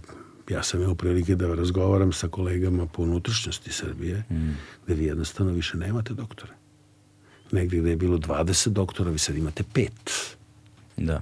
ja 0.50 0.64
sam 0.64 0.82
imao 0.82 0.96
prilike 0.96 1.36
da 1.36 1.56
razgovaram 1.56 2.12
sa 2.12 2.28
kolegama 2.28 2.86
po 2.86 3.04
unutrašnjosti 3.04 3.72
Srbije, 3.72 4.24
mm. 4.30 4.58
gde 4.86 4.94
vi 4.94 5.06
jednostavno 5.06 5.54
više 5.54 5.78
nemate 5.78 6.14
doktore. 6.14 6.54
Negde 7.52 7.78
gde 7.78 7.90
je 7.90 7.96
bilo 7.96 8.18
20 8.18 8.70
doktora, 8.70 9.12
vi 9.12 9.18
sad 9.18 9.38
imate 9.38 9.64
pet. 9.74 10.36
Da. 10.98 11.22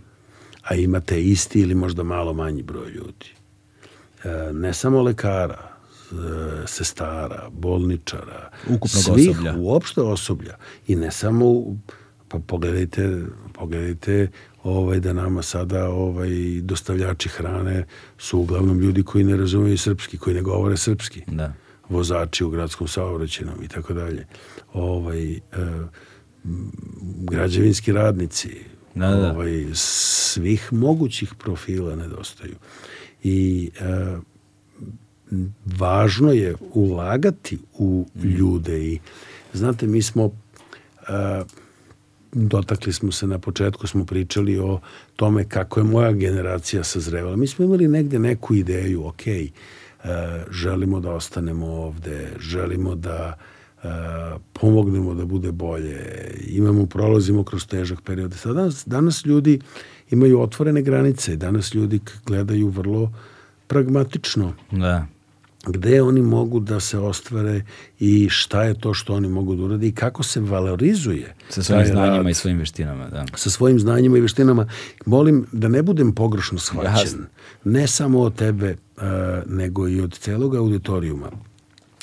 A 0.63 0.75
imate 0.75 1.23
isti 1.23 1.59
ili 1.59 1.75
možda 1.75 2.03
malo 2.03 2.33
manji 2.33 2.63
broj 2.63 2.89
ljudi. 2.89 3.25
E, 4.23 4.53
ne 4.53 4.73
samo 4.73 5.01
lekara, 5.01 5.69
e, 6.11 6.15
sestara, 6.67 7.49
bolničara, 7.51 8.49
Ukupnog 8.63 9.03
svih 9.03 9.29
osoblja. 9.29 9.55
uopšte 9.57 10.01
osoblja. 10.01 10.57
I 10.87 10.95
ne 10.95 11.11
samo, 11.11 11.45
pa 12.27 12.39
pogledajte, 12.39 13.21
pogledajte 13.53 14.27
ovaj, 14.63 14.99
da 14.99 15.13
nama 15.13 15.41
sada 15.41 15.89
ovaj, 15.89 16.29
dostavljači 16.61 17.29
hrane 17.29 17.85
su 18.17 18.39
uglavnom 18.39 18.79
ljudi 18.79 19.03
koji 19.03 19.23
ne 19.23 19.37
razumeju 19.37 19.77
srpski, 19.77 20.17
koji 20.17 20.35
ne 20.35 20.41
govore 20.41 20.77
srpski. 20.77 21.21
Da. 21.27 21.53
Vozači 21.89 22.43
u 22.43 22.49
gradskom 22.49 22.87
saobraćenom 22.87 23.63
i 23.63 23.67
tako 23.67 23.93
dalje. 23.93 24.25
Ovaj, 24.73 25.33
e, 25.33 25.39
građevinski 27.23 27.91
radnici, 27.91 28.49
da, 28.95 29.07
da. 29.07 29.31
Ovaj, 29.31 29.65
svih 29.73 30.73
mogućih 30.73 31.33
profila 31.35 31.95
nedostaju. 31.95 32.55
I 33.23 33.69
e, 33.79 34.17
važno 35.65 36.31
je 36.31 36.55
ulagati 36.73 37.57
u 37.77 38.05
ljude 38.23 38.85
i 38.85 38.99
znate, 39.53 39.87
mi 39.87 40.01
smo 40.01 40.31
e, 41.07 41.43
dotakli 42.31 42.93
smo 42.93 43.11
se 43.11 43.27
na 43.27 43.39
početku, 43.39 43.87
smo 43.87 44.05
pričali 44.05 44.59
o 44.59 44.79
tome 45.15 45.49
kako 45.49 45.79
je 45.79 45.83
moja 45.83 46.11
generacija 46.11 46.83
sazrevala. 46.83 47.35
Mi 47.35 47.47
smo 47.47 47.65
imali 47.65 47.87
negde 47.87 48.19
neku 48.19 48.55
ideju, 48.55 49.07
ok, 49.07 49.27
e, 49.27 49.49
želimo 50.51 50.99
da 50.99 51.11
ostanemo 51.11 51.67
ovde, 51.67 52.29
želimo 52.39 52.95
da 52.95 53.37
pomognemo 54.53 55.13
da 55.13 55.25
bude 55.25 55.51
bolje, 55.51 55.99
imamo, 56.47 56.85
prolazimo 56.85 57.43
kroz 57.43 57.67
težak 57.67 58.01
period. 58.01 58.33
Sada 58.33 58.53
danas, 58.53 58.83
danas 58.85 59.25
ljudi 59.25 59.59
imaju 60.09 60.41
otvorene 60.41 60.81
granice, 60.81 61.35
danas 61.35 61.73
ljudi 61.73 61.99
gledaju 62.25 62.67
vrlo 62.67 63.11
pragmatično. 63.67 64.53
Da. 64.71 65.07
gde 65.67 66.01
oni 66.01 66.21
mogu 66.21 66.59
da 66.59 66.79
se 66.79 66.99
ostvare 66.99 67.61
i 67.99 68.27
šta 68.29 68.63
je 68.63 68.79
to 68.79 68.93
što 68.93 69.13
oni 69.13 69.29
mogu 69.29 69.55
da 69.55 69.63
urade 69.63 69.87
i 69.87 69.91
kako 69.91 70.23
se 70.23 70.39
valorizuje 70.39 71.35
sa 71.49 71.63
svojim 71.63 71.85
znanjima 71.85 72.17
rad 72.17 72.29
i 72.29 72.33
svojim 72.33 72.57
veštinama, 72.57 73.09
da. 73.09 73.25
sa 73.35 73.49
svojim 73.49 73.79
znanjima 73.79 74.17
i 74.17 74.21
veštinama. 74.21 74.67
Molim 75.05 75.45
da 75.51 75.67
ne 75.67 75.83
budem 75.83 76.15
pogrešno 76.15 76.59
shvaćen. 76.59 76.91
Jasno. 76.91 77.25
Ne 77.63 77.87
samo 77.87 78.19
od 78.19 78.35
tebe, 78.35 78.75
uh, 78.97 79.03
nego 79.45 79.87
i 79.87 80.01
od 80.01 80.17
celog 80.17 80.55
auditorijuma. 80.55 81.31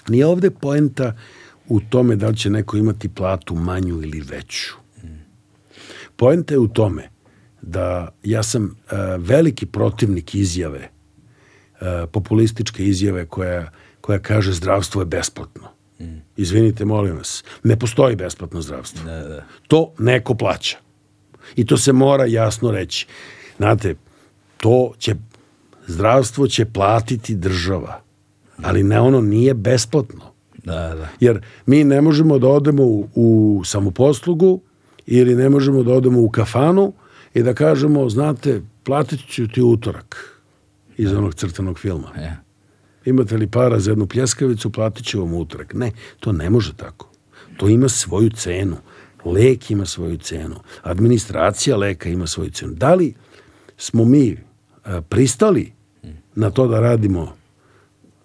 Nije 0.09 0.27
ovde 0.27 0.51
poenta 0.51 1.17
u 1.71 1.81
tome 1.81 2.17
da 2.17 2.29
li 2.29 2.37
će 2.37 2.51
neko 2.51 2.77
imati 2.77 3.09
platu 3.09 3.55
manju 3.55 4.03
ili 4.03 4.21
veću. 4.21 4.75
Poenta 6.17 6.55
je 6.55 6.59
u 6.59 6.69
tome 6.69 7.09
da 7.63 8.09
ja 8.23 8.43
sam 8.43 8.65
uh, 8.65 8.99
veliki 9.19 9.67
protivnik 9.67 10.35
izjave, 10.35 10.89
uh, 11.81 11.87
populističke 12.13 12.85
izjave 12.85 13.27
koja, 13.27 13.71
koja 14.01 14.19
kaže 14.19 14.53
zdravstvo 14.53 15.03
je 15.03 15.07
besplatno. 15.07 15.69
Izvinite, 16.37 16.85
molim 16.85 17.17
vas, 17.17 17.45
ne 17.65 17.79
postoji 17.79 18.17
besplatno 18.17 18.63
zdravstvo. 18.63 19.05
Da, 19.05 19.29
da. 19.29 19.45
To 19.69 19.93
neko 19.99 20.35
plaća. 20.35 20.79
I 21.57 21.67
to 21.67 21.77
se 21.77 21.93
mora 21.93 22.25
jasno 22.27 22.71
reći. 22.71 23.07
Znate, 23.57 23.95
to 24.57 24.93
će, 24.99 25.15
zdravstvo 25.87 26.49
će 26.49 26.65
platiti 26.65 27.35
država, 27.35 28.01
ali 28.63 28.83
ne 28.83 29.01
ono 29.01 29.21
nije 29.21 29.55
besplatno. 29.55 30.30
Da, 30.65 30.95
da. 30.95 31.09
Jer 31.21 31.41
mi 31.67 31.85
ne 31.85 32.01
možemo 32.01 32.39
da 32.39 32.49
odemo 32.49 32.83
u, 32.83 33.09
u 33.15 33.63
samoposlugu 33.65 34.61
ili 35.07 35.35
ne 35.35 35.49
možemo 35.49 35.83
da 35.83 35.93
odemo 35.93 36.21
u 36.21 36.31
kafanu 36.31 36.93
i 37.35 37.43
da 37.43 37.55
kažemo, 37.55 38.09
znate, 38.09 38.63
platit 38.85 39.21
ću 39.29 39.49
ti 39.49 39.63
utorak 39.63 40.41
iz 40.97 41.13
onog 41.13 41.35
crtanog 41.35 41.79
filma. 41.79 42.09
E. 42.17 42.31
Imate 43.05 43.37
li 43.37 43.47
para 43.47 43.79
za 43.79 43.91
jednu 43.91 44.07
pljeskavicu, 44.07 44.71
platit 44.71 45.07
ću 45.07 45.21
vam 45.21 45.35
utorak. 45.35 45.75
Ne, 45.75 45.93
to 46.21 46.33
ne 46.33 46.51
može 46.51 46.77
tako. 46.77 47.11
To 47.57 47.69
ima 47.69 47.89
svoju 47.89 48.31
cenu. 48.31 48.77
Lek 49.25 49.71
ima 49.71 49.87
svoju 49.87 50.17
cenu. 50.17 50.57
Administracija 50.83 51.77
leka 51.77 52.09
ima 52.09 52.27
svoju 52.27 52.51
cenu. 52.51 52.75
Da 52.75 52.95
li 52.95 53.15
smo 53.77 54.05
mi 54.05 54.37
a, 54.85 55.01
pristali 55.01 55.73
na 56.35 56.51
to 56.51 56.69
da 56.69 56.81
radimo 56.81 57.33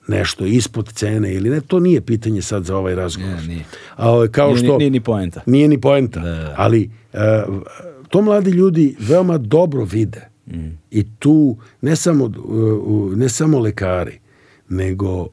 nešto 0.07 0.45
ispod 0.45 0.93
cene 0.93 1.33
ili 1.33 1.49
ne, 1.49 1.61
to 1.61 1.79
nije 1.79 2.01
pitanje 2.01 2.41
sad 2.41 2.63
za 2.63 2.77
ovaj 2.77 2.95
razgovor. 2.95 3.35
Ne, 3.41 3.47
nije. 3.47 3.63
A 3.95 4.11
ovaj, 4.11 4.27
kao 4.27 4.47
Nije, 4.47 4.57
što 4.57 4.77
nije 4.77 4.89
ni 4.89 4.99
poenta. 4.99 5.41
nije 5.45 5.67
ni 5.67 5.81
poenta. 5.81 6.19
Da, 6.19 6.31
da. 6.31 6.53
Ali 6.57 6.89
e, 7.13 7.43
to 8.09 8.21
mladi 8.21 8.51
ljudi 8.51 8.95
veoma 8.99 9.37
dobro 9.37 9.83
vide. 9.83 10.29
I 10.91 11.03
tu 11.19 11.57
ne 11.81 11.95
samo, 11.95 12.25
uh, 12.25 13.15
ne 13.17 13.29
samo 13.29 13.59
lekari, 13.59 14.19
nego 14.69 15.21
uh, 15.21 15.27
uh, 15.27 15.29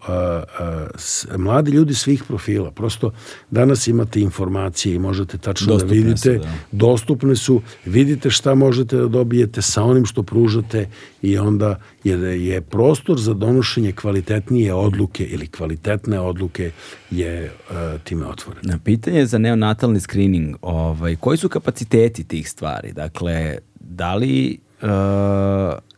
s- 0.96 1.26
mladi 1.36 1.70
ljudi 1.70 1.94
svih 1.94 2.24
profila. 2.24 2.70
Prosto 2.70 3.12
danas 3.50 3.88
imate 3.88 4.20
informacije 4.20 4.94
i 4.94 4.98
možete 4.98 5.38
tačno 5.38 5.66
Dostupne 5.66 5.96
da 5.96 6.02
vidite. 6.02 6.16
su, 6.18 6.38
da. 6.38 6.48
Dostupne 6.72 7.36
su. 7.36 7.62
Vidite 7.84 8.30
šta 8.30 8.54
možete 8.54 8.96
da 8.96 9.08
dobijete 9.08 9.62
sa 9.62 9.82
onim 9.82 10.06
što 10.06 10.22
pružate 10.22 10.88
i 11.22 11.38
onda 11.38 11.78
je, 12.04 12.46
je 12.46 12.60
prostor 12.60 13.20
za 13.20 13.34
donošenje 13.34 13.92
kvalitetnije 13.92 14.74
odluke 14.74 15.24
ili 15.24 15.46
kvalitetne 15.46 16.20
odluke 16.20 16.70
je 17.10 17.44
uh, 17.70 17.76
time 18.04 18.26
otvoren. 18.26 18.60
Na 18.62 18.78
pitanje 18.78 19.26
za 19.26 19.38
neonatalni 19.38 20.00
screening, 20.00 20.56
ovaj, 20.62 21.16
koji 21.16 21.38
su 21.38 21.48
kapaciteti 21.48 22.24
tih 22.24 22.50
stvari? 22.50 22.92
Dakle, 22.92 23.58
da 23.80 24.14
li, 24.14 24.58
uh, 24.82 24.88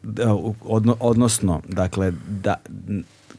da, 0.03 0.35
odno, 0.61 0.97
odnosno, 1.01 1.63
dakle, 1.69 2.13
da, 2.29 2.55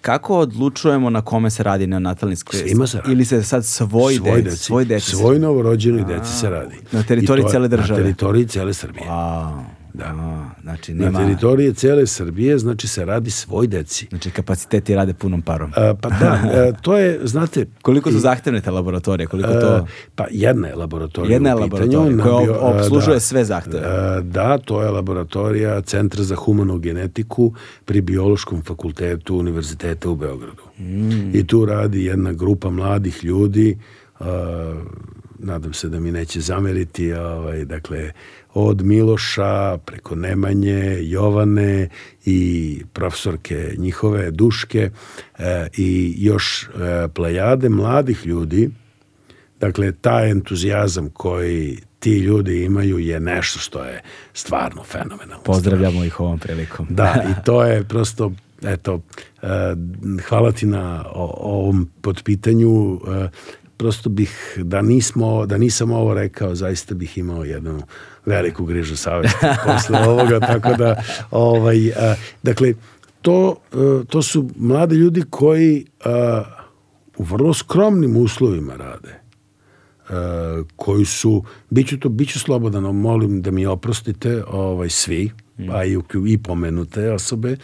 kako 0.06 0.38
odlučujemo 0.40 1.10
na 1.10 1.22
kome 1.22 1.50
se 1.50 1.64
radi 1.64 1.88
neonatalni 1.88 2.36
screening? 2.36 2.70
Svima 2.70 2.88
se 2.88 2.98
radi. 2.98 3.12
Ili 3.12 3.26
se 3.26 3.44
sad 3.44 3.66
svoj, 3.66 4.16
svoj 4.16 4.42
deci, 4.42 4.58
svoj 4.58 4.86
deci? 4.86 5.12
svoj 5.12 5.40
novorođenoj 5.40 6.04
deci 6.06 6.32
se 6.32 6.50
radi. 6.50 6.76
na 6.92 7.04
teritoriji 7.04 7.46
cele 7.52 7.68
države? 7.68 8.00
Na 8.00 8.06
teritoriji 8.06 8.48
cele 8.48 8.74
Srbije. 8.74 9.06
A, 9.10 9.64
da. 9.96 10.16
znači, 10.62 10.94
Na 10.94 11.06
nema, 11.06 11.20
teritoriji 11.20 11.74
cele 11.74 12.08
Srbije, 12.08 12.58
znači 12.58 12.88
se 12.88 13.06
radi 13.06 13.32
svoj 13.32 13.68
deci. 13.68 14.08
znači 14.10 14.32
kapaciteti 14.32 14.96
rade 14.96 15.14
punom 15.14 15.42
parom. 15.42 15.72
A, 15.76 15.94
pa 16.02 16.10
da, 16.10 16.42
e, 16.54 16.72
to 16.82 16.98
je, 16.98 17.20
znate... 17.24 17.66
Koliko 17.82 18.12
su 18.12 18.20
zahtevne 18.20 18.62
te 18.62 18.72
laboratorije? 18.72 19.28
Koliko 19.28 19.50
e, 19.50 19.60
to... 19.60 19.88
Pa 20.16 20.26
jedna 20.32 20.68
je 20.68 20.76
laboratorija 20.76 21.34
Jedna 21.34 21.50
je 21.50 21.56
u 21.56 21.58
pitanju, 21.64 22.00
laboratorija 22.00 22.16
na 22.16 22.24
koja 22.24 22.46
bio- 22.46 22.54
ob- 22.62 22.76
e, 22.76 22.80
obslužuje 22.80 23.16
da. 23.16 23.20
sve 23.20 23.46
zahteve. 23.46 23.82
Da, 24.22 24.58
to 24.58 24.82
je 24.84 24.90
laboratorija 24.90 25.82
Centra 25.82 26.24
za 26.24 26.36
humanu 26.36 26.78
genetiku 26.78 27.54
pri 27.86 28.02
Biološkom 28.02 28.62
fakultetu 28.64 29.38
Univerziteta 29.38 30.10
u 30.10 30.16
Beogradu. 30.16 30.64
Mm. 30.80 31.36
I 31.36 31.48
tu 31.48 31.66
radi 31.66 32.06
jedna 32.06 32.34
grupa 32.34 32.70
mladih 32.70 33.24
ljudi, 33.24 33.78
nadam 35.40 35.74
se 35.74 35.90
da 35.90 36.00
mi 36.00 36.12
neće 36.12 36.42
zameriti, 36.42 37.14
ovaj, 37.14 37.66
dakle, 37.66 38.12
od 38.56 38.82
Miloša 38.82 39.78
preko 39.78 40.16
Nemanje, 40.16 40.98
Jovane 41.02 41.90
i 42.26 42.82
profesorke 42.94 43.74
njihove 43.78 44.32
Duške 44.32 44.90
e, 45.40 45.68
i 45.78 46.16
još 46.18 46.64
e, 46.64 47.08
plejade 47.14 47.70
mladih 47.70 48.26
ljudi 48.26 48.70
Dakle, 49.60 49.92
taj 49.92 50.32
entuzijazam 50.32 51.10
koji 51.10 51.78
ti 52.00 52.18
ljudi 52.18 52.64
imaju 52.64 53.00
je 53.00 53.20
nešto 53.20 53.60
što 53.60 53.84
je 53.84 54.02
stvarno 54.34 54.84
fenomenalno. 54.84 55.44
Pozdravljamo 55.44 56.04
ih 56.04 56.20
ovom 56.20 56.40
prilikom. 56.40 56.88
Da, 56.90 57.24
i 57.32 57.44
to 57.46 57.64
je 57.64 57.84
prosto, 57.84 58.32
eto, 58.64 59.02
e, 59.42 59.48
hvala 60.30 60.52
ti 60.52 60.66
na 60.66 61.06
o- 61.14 61.38
ovom 61.40 61.90
podpitanju. 62.02 63.00
Prosto 63.78 64.10
bih, 64.10 64.58
da, 64.58 64.82
nismo, 64.82 65.46
da 65.46 65.58
nisam 65.58 65.92
ovo 65.92 66.14
rekao, 66.14 66.56
zaista 66.56 66.96
bih 66.96 67.18
imao 67.18 67.44
jednu 67.44 67.82
veliku 68.26 68.66
grižu 68.66 68.98
savjesti 68.98 69.46
posle 69.66 70.00
ovoga, 70.00 70.40
tako 70.40 70.74
da, 70.74 71.04
ovaj, 71.32 71.88
e, 71.88 72.16
dakle, 72.44 72.74
to, 73.22 73.56
e, 73.74 74.06
to 74.06 74.22
su 74.22 74.50
mladi 74.56 74.96
ljudi 74.96 75.24
koji 75.30 75.86
e, 76.06 76.10
u 77.18 77.24
vrlo 77.24 77.54
skromnim 77.54 78.18
uslovima 78.18 78.76
rade 78.76 79.10
e, 79.10 80.14
koji 80.76 81.06
su, 81.06 81.44
bit 81.70 81.88
ću 81.88 82.00
to, 82.00 82.10
bit 82.10 82.30
ću 82.30 82.40
slobodan, 82.40 82.84
molim 82.84 83.42
da 83.42 83.52
mi 83.52 83.66
oprostite 83.66 84.44
ovaj, 84.48 84.90
svi, 84.90 85.32
a 85.72 85.86
i, 85.86 85.98
i 86.28 86.38
pomenute 86.38 87.12
osobe, 87.12 87.58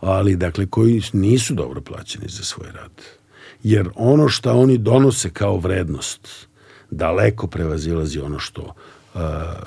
ali 0.00 0.36
dakle 0.36 0.66
koji 0.66 1.02
nisu 1.12 1.54
dobro 1.54 1.80
plaćeni 1.80 2.26
za 2.28 2.42
svoj 2.42 2.68
rad. 2.72 2.90
Jer 3.62 3.88
ono 3.94 4.28
što 4.28 4.52
oni 4.52 4.78
donose 4.78 5.30
kao 5.30 5.56
vrednost 5.56 6.28
daleko 6.90 7.46
prevazilazi 7.46 8.20
ono 8.20 8.38
što, 8.38 8.74
e, 9.14 9.18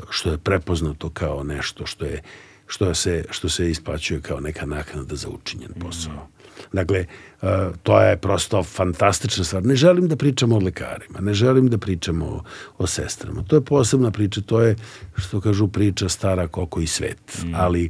što 0.10 0.32
je 0.32 0.38
prepoznato 0.38 1.10
kao 1.10 1.44
nešto 1.44 1.86
što 1.86 2.06
je 2.06 2.22
što 2.68 2.94
se, 2.94 3.26
što 3.30 3.50
se 3.50 3.70
isplaćuje 3.70 4.22
kao 4.22 4.40
neka 4.40 4.66
naknada 4.66 5.16
za 5.16 5.30
učinjen 5.30 5.72
posao. 5.80 6.28
Dakle, 6.74 6.98
e, 6.98 7.06
to 7.84 8.02
je 8.02 8.18
prosto 8.18 8.64
fantastična 8.64 9.44
stvar. 9.44 9.66
Ne 9.66 9.76
želim 9.76 10.08
da 10.08 10.16
pričamo 10.16 10.56
o 10.56 10.60
lekarima, 10.60 11.20
ne 11.20 11.34
želim 11.34 11.68
da 11.68 11.78
pričamo 11.78 12.26
o, 12.26 12.44
o 12.78 12.88
sestrama. 12.88 13.44
To 13.44 13.56
je 13.56 13.62
posebna 13.62 14.12
priča, 14.12 14.42
to 14.42 14.62
je, 14.62 14.76
što 15.18 15.42
kažu, 15.42 15.68
priča 15.68 16.10
stara 16.10 16.48
koliko 16.48 16.82
i 16.82 16.88
svet. 16.88 17.46
Ali, 17.56 17.90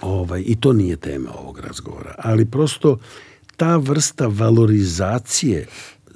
ovaj, 0.00 0.42
i 0.46 0.56
to 0.60 0.72
nije 0.72 0.96
tema 0.96 1.30
ovog 1.38 1.58
razgovora. 1.58 2.14
Ali 2.18 2.44
prosto 2.44 2.98
ta 3.56 3.76
vrsta 3.76 4.26
valorizacije 4.26 5.66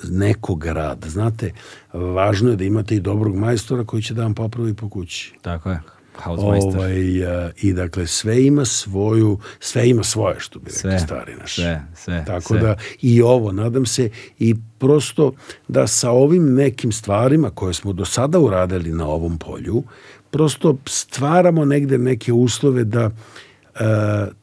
nekog 0.05 0.65
rada. 0.67 1.09
Znate, 1.09 1.53
važno 1.93 2.51
je 2.51 2.57
da 2.57 2.65
imate 2.65 2.95
i 2.95 3.01
dobrog 3.01 3.37
majstora 3.37 3.85
koji 3.85 4.03
će 4.03 4.15
da 4.15 4.23
vam 4.23 4.35
popravi 4.35 4.75
po 4.75 4.89
kući. 4.89 5.35
Tako 5.43 5.71
je. 5.71 5.81
Ovaj, 6.27 7.27
a, 7.27 7.51
I 7.63 7.73
dakle, 7.73 8.07
sve 8.07 8.45
ima 8.45 8.65
svoju, 8.65 9.39
sve 9.61 9.89
ima 9.89 10.05
svoje, 10.05 10.37
što 10.39 10.59
bi 10.59 10.65
rekli 10.65 10.79
Sve, 10.79 10.99
stari 10.99 11.35
naši. 11.35 11.55
sve, 11.55 11.83
sve, 11.97 12.25
Tako 12.27 12.43
sve. 12.49 12.61
da 12.61 12.77
i 13.03 13.23
ovo, 13.23 13.53
nadam 13.53 13.87
se, 13.87 14.11
i 14.39 14.55
prosto 14.79 15.33
da 15.69 15.87
sa 15.87 16.11
ovim 16.11 16.55
nekim 16.55 16.93
stvarima 16.93 17.51
koje 17.51 17.75
smo 17.75 17.93
do 17.93 18.05
sada 18.05 18.39
uradili 18.39 18.93
na 18.93 19.07
ovom 19.09 19.39
polju, 19.39 19.83
prosto 20.31 20.77
stvaramo 20.87 21.65
negde 21.65 21.99
neke 21.99 22.33
uslove 22.33 22.85
da 22.85 23.05
e, 23.05 23.11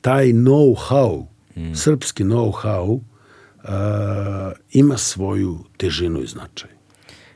taj 0.02 0.26
know-how, 0.26 1.26
Mm. 1.56 1.76
srpski 1.76 2.24
know-how, 2.24 3.00
e, 3.00 3.68
ima 4.72 4.98
svoju 4.98 5.60
težinu 5.78 6.22
i 6.22 6.28
značaj. 6.28 6.70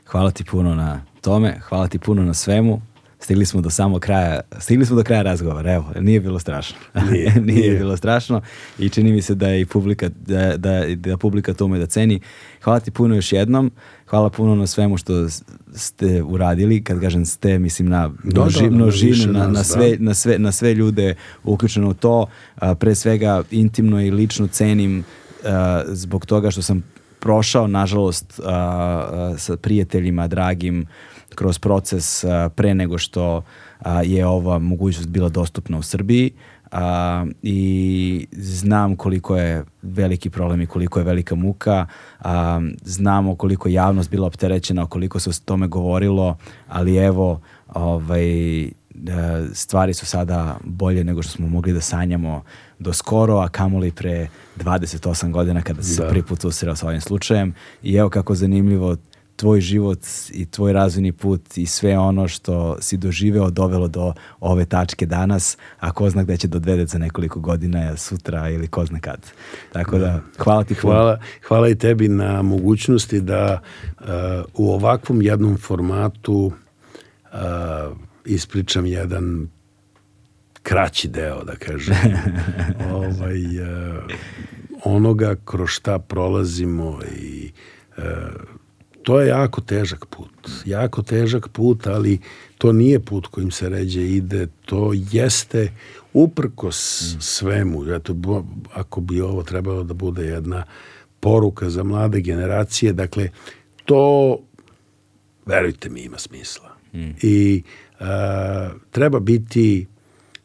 Hvala 0.06 0.30
ti 0.30 0.44
puno 0.44 0.74
na 0.74 1.04
tome, 1.20 1.60
hvala 1.68 1.88
ti 1.88 1.98
puno 1.98 2.22
na 2.22 2.34
svemu. 2.34 2.82
Stigli 3.22 3.46
smo 3.46 3.60
do 3.60 3.70
samog 3.70 4.00
kraja, 4.00 4.40
stigli 4.58 4.86
smo 4.86 4.96
do 4.96 5.02
kraja 5.02 5.22
razgovora, 5.22 5.72
evo, 5.72 5.92
nije 6.00 6.20
bilo 6.20 6.38
strašno. 6.38 6.76
Nije, 7.10 7.34
nije, 7.34 7.40
nije. 7.40 7.78
bilo 7.78 7.96
strašno 7.96 8.40
i 8.78 8.88
čini 8.88 9.12
mi 9.12 9.22
se 9.22 9.34
da 9.34 9.48
je 9.48 9.60
i 9.60 9.66
publika, 9.66 10.10
da, 10.26 10.56
da, 10.56 10.82
da 10.96 11.16
publika 11.16 11.54
to 11.54 11.64
ume 11.64 11.78
da 11.78 11.86
ceni. 11.86 12.20
Hvala 12.62 12.80
ti 12.80 12.90
puno 12.90 13.14
još 13.14 13.32
jednom, 13.32 13.70
hvala 14.06 14.30
puno 14.30 14.54
na 14.54 14.66
svemu 14.66 14.96
što 14.96 15.28
ste 15.74 16.22
uradili, 16.22 16.84
kad 16.84 17.00
kažem 17.00 17.26
ste, 17.26 17.58
mislim 17.58 17.88
na 17.88 18.08
Da, 18.08 18.40
množi, 18.40 18.62
da, 18.62 18.68
da, 18.68 18.76
množinu, 18.76 19.32
na, 19.32 19.46
na, 19.46 19.64
sve, 19.64 19.96
na, 19.98 20.14
sve, 20.14 20.38
na 20.38 20.52
sve 20.52 20.74
ljude 20.74 21.14
uključeno 21.44 21.88
u 21.88 21.94
to, 21.94 22.26
a, 22.54 22.74
pre 22.74 22.94
svega 22.94 23.42
intimno 23.50 24.02
i 24.02 24.10
lično 24.10 24.46
cenim 24.46 25.04
zbog 25.86 26.26
toga 26.26 26.50
što 26.50 26.62
sam 26.62 26.82
prošao, 27.20 27.66
nažalost, 27.66 28.40
sa 29.36 29.56
prijateljima 29.56 30.26
dragim 30.26 30.86
kroz 31.34 31.58
proces 31.58 32.24
pre 32.54 32.74
nego 32.74 32.98
što 32.98 33.42
je 34.04 34.26
ova 34.26 34.58
mogućnost 34.58 35.08
bila 35.08 35.28
dostupna 35.28 35.78
u 35.78 35.82
Srbiji 35.82 36.32
a, 36.70 37.26
i 37.42 38.26
znam 38.32 38.96
koliko 38.96 39.36
je 39.36 39.64
veliki 39.82 40.30
problem 40.30 40.60
i 40.60 40.66
koliko 40.66 40.98
je 40.98 41.04
velika 41.04 41.34
muka. 41.34 41.86
A, 42.20 42.60
znamo 42.82 43.34
koliko 43.34 43.68
je 43.68 43.74
javnost 43.74 44.10
bila 44.10 44.26
opterećena, 44.26 44.86
koliko 44.86 45.18
se 45.18 45.30
o 45.30 45.32
tome 45.44 45.66
govorilo, 45.66 46.36
ali 46.68 46.96
evo, 46.96 47.40
ovaj, 47.68 48.62
e, 48.64 48.70
stvari 49.52 49.94
su 49.94 50.06
sada 50.06 50.58
bolje 50.64 51.04
nego 51.04 51.22
što 51.22 51.32
smo 51.32 51.48
mogli 51.48 51.72
da 51.72 51.80
sanjamo 51.80 52.42
do 52.78 52.92
skoro, 52.92 53.38
a 53.38 53.48
kamoli 53.48 53.90
pre 53.90 54.28
28 54.56 55.30
godina 55.30 55.62
kada 55.62 55.82
se 55.82 56.02
da. 56.02 56.08
prvi 56.08 56.22
put 56.22 56.44
usreo 56.44 56.76
sa 56.76 56.86
ovim 56.86 57.00
slučajem. 57.00 57.54
I 57.82 57.94
evo 57.94 58.10
kako 58.10 58.34
zanimljivo 58.34 58.96
tvoj 59.40 59.60
život 59.60 59.98
i 60.30 60.46
tvoj 60.46 60.72
razvojni 60.72 61.12
put 61.12 61.58
i 61.58 61.66
sve 61.66 61.98
ono 61.98 62.28
što 62.28 62.76
si 62.80 62.96
doživeo 62.96 63.50
dovelo 63.50 63.88
do 63.88 64.12
ove 64.40 64.64
tačke 64.64 65.06
danas, 65.06 65.56
a 65.78 65.92
ko 65.92 66.10
zna 66.10 66.22
gde 66.22 66.36
će 66.36 66.48
dodvedeti 66.48 66.90
za 66.90 66.98
nekoliko 66.98 67.40
godina, 67.40 67.96
sutra 67.96 68.48
ili 68.48 68.68
ko 68.68 68.84
zna 68.84 69.00
kad. 69.00 69.26
Tako 69.72 69.98
da, 69.98 70.20
hvala 70.38 70.64
ti. 70.64 70.74
Hvala, 70.74 71.18
hvala 71.48 71.68
i 71.68 71.74
tebi 71.74 72.08
na 72.08 72.42
mogućnosti 72.42 73.20
da 73.20 73.60
uh, 74.00 74.06
u 74.54 74.72
ovakvom 74.72 75.22
jednom 75.22 75.56
formatu 75.58 76.52
uh, 77.32 77.96
ispričam 78.24 78.86
jedan 78.86 79.48
kraći 80.62 81.08
deo, 81.08 81.44
da 81.44 81.56
kažem, 81.56 81.96
ovaj, 82.94 83.44
uh, 83.44 84.04
onoga 84.84 85.34
kroz 85.44 85.68
šta 85.68 85.98
prolazimo 85.98 86.98
i 87.20 87.52
uh, 87.96 88.04
to 89.02 89.20
je 89.20 89.28
jako 89.28 89.60
težak 89.60 90.06
put. 90.06 90.50
Jako 90.64 91.02
težak 91.02 91.48
put, 91.48 91.86
ali 91.86 92.18
to 92.58 92.72
nije 92.72 93.00
put 93.00 93.26
kojim 93.26 93.50
se 93.50 93.68
ređe 93.68 94.02
ide. 94.02 94.46
To 94.64 94.92
jeste 95.10 95.72
uprkos 96.12 97.12
mm. 97.16 97.20
svemu. 97.20 97.94
Eto, 97.94 98.16
ako 98.72 99.00
bi 99.00 99.20
ovo 99.20 99.42
trebalo 99.42 99.84
da 99.84 99.94
bude 99.94 100.24
jedna 100.24 100.64
poruka 101.20 101.70
za 101.70 101.82
mlade 101.82 102.20
generacije, 102.20 102.92
dakle, 102.92 103.28
to, 103.84 104.38
verujte 105.46 105.88
mi, 105.88 106.00
ima 106.00 106.18
smisla. 106.18 106.76
Mm. 106.94 107.10
I 107.22 107.62
a, 108.00 108.70
treba 108.90 109.20
biti 109.20 109.86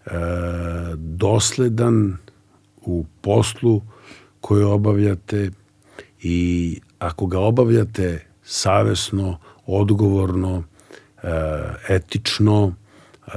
a, 0.05 0.93
dosledan 0.97 2.17
u 2.81 3.05
poslu 3.21 3.81
koju 4.41 4.69
obavljate 4.69 5.51
i 6.21 6.79
ako 6.99 7.25
ga 7.25 7.39
obavljate 7.39 8.25
savesno, 8.45 9.39
odgovorno, 9.65 10.63
e, 11.23 11.29
etično, 11.89 12.75
e, 13.27 13.31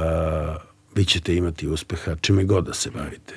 vi 0.94 1.04
ćete 1.04 1.36
imati 1.36 1.68
uspeha 1.68 2.16
čime 2.20 2.44
god 2.44 2.64
da 2.64 2.74
se 2.74 2.90
bavite. 2.90 3.34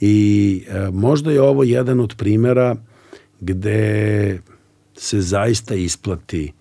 I 0.00 0.64
e, 0.68 0.90
možda 0.92 1.30
je 1.30 1.42
ovo 1.42 1.62
jedan 1.62 2.00
od 2.00 2.14
primera 2.16 2.76
gde 3.40 4.40
se 4.96 5.20
zaista 5.20 5.74
isplati 5.74 6.52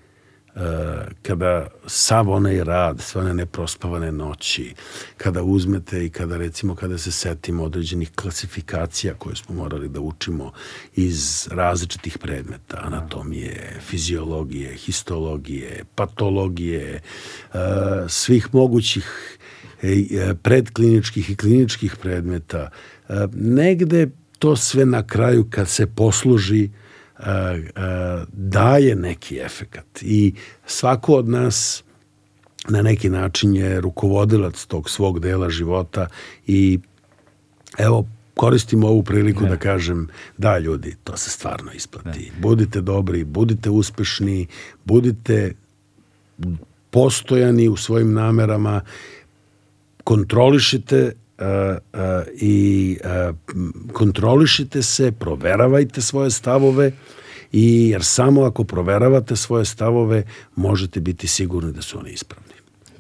kada 1.22 1.68
sav 1.88 2.30
onaj 2.30 2.64
rad, 2.64 3.02
sve 3.02 3.22
one 3.22 3.34
neprospavane 3.34 4.12
noći, 4.12 4.74
kada 5.18 5.44
uzmete 5.44 6.06
i 6.06 6.10
kada 6.10 6.38
recimo 6.38 6.76
kada 6.76 6.98
se 6.98 7.12
setimo 7.12 7.64
određenih 7.64 8.12
klasifikacija 8.16 9.14
koje 9.14 9.36
smo 9.36 9.56
morali 9.56 9.90
da 9.90 10.00
učimo 10.00 10.52
iz 10.96 11.48
različitih 11.52 12.18
predmeta, 12.18 12.80
anatomije, 12.84 13.80
fiziologije, 13.82 14.76
histologije, 14.76 15.84
patologije, 15.96 17.02
svih 18.08 18.54
mogućih 18.54 19.38
e, 19.82 20.34
predkliničkih 20.44 21.30
i 21.30 21.36
kliničkih 21.36 21.96
predmeta, 21.96 22.70
negde 23.34 24.10
to 24.40 24.56
sve 24.56 24.86
na 24.86 25.08
kraju 25.08 25.48
kad 25.50 25.70
se 25.70 25.88
posluži 25.88 26.70
daje 28.32 28.96
neki 28.96 29.40
efekat 29.40 29.86
i 30.02 30.34
svako 30.66 31.14
od 31.14 31.30
nas 31.30 31.84
na 32.70 32.82
neki 32.82 33.10
način 33.10 33.56
je 33.56 33.82
rukovodilac 33.82 34.66
tog 34.66 34.90
svog 34.90 35.20
dela 35.20 35.50
života 35.50 36.08
i 36.48 36.80
evo 37.78 38.08
koristim 38.36 38.84
ovu 38.84 39.04
priliku 39.04 39.44
ne. 39.44 39.50
da 39.50 39.58
kažem 39.58 40.08
da 40.38 40.58
ljudi, 40.58 40.96
to 41.04 41.18
se 41.18 41.30
stvarno 41.30 41.72
isplati. 41.72 42.20
Ne. 42.20 42.42
Budite 42.42 42.82
dobri, 42.82 43.24
budite 43.24 43.70
uspešni, 43.70 44.48
budite 44.86 45.54
postojani 46.90 47.68
u 47.68 47.78
svojim 47.78 48.14
namerama, 48.14 48.82
kontrolišite 50.04 51.12
i 52.36 52.98
kontrolišite 53.94 54.82
se, 54.82 55.12
proveravajte 55.12 56.02
svoje 56.02 56.32
stavove 56.32 56.92
i 57.52 57.90
jer 57.90 58.04
samo 58.04 58.44
ako 58.44 58.64
proveravate 58.64 59.36
svoje 59.36 59.66
stavove 59.66 60.24
možete 60.56 61.00
biti 61.00 61.28
sigurni 61.28 61.72
da 61.72 61.82
su 61.82 62.00
oni 62.00 62.12
ispravni. 62.12 62.54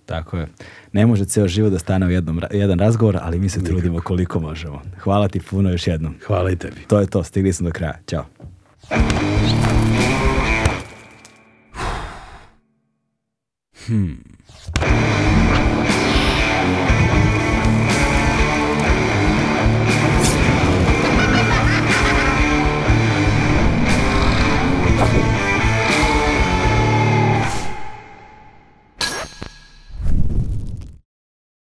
Tako 0.05 0.37
je. 0.37 0.47
Ne 0.91 1.05
može 1.05 1.25
ceo 1.25 1.47
život 1.47 1.71
da 1.71 1.79
stane 1.79 2.05
u 2.07 2.11
jednom, 2.11 2.41
jedan 2.51 2.79
razgovor, 2.79 3.17
ali 3.21 3.39
mi 3.39 3.49
se 3.49 3.59
Nikako. 3.59 3.73
trudimo 3.73 4.01
koliko 4.01 4.39
možemo. 4.39 4.81
Hvala 4.99 5.27
ti 5.27 5.39
puno 5.39 5.69
još 5.69 5.87
jednom. 5.87 6.15
Hvala 6.27 6.51
i 6.51 6.55
tebi. 6.55 6.81
To 6.87 6.99
je 6.99 7.07
to, 7.07 7.23
stigli 7.23 7.53
smo 7.53 7.67
do 7.67 7.73
kraja. 7.73 7.99
Ćao. 8.07 8.25
Hmm. 13.87 14.23
苦。 24.95 25.32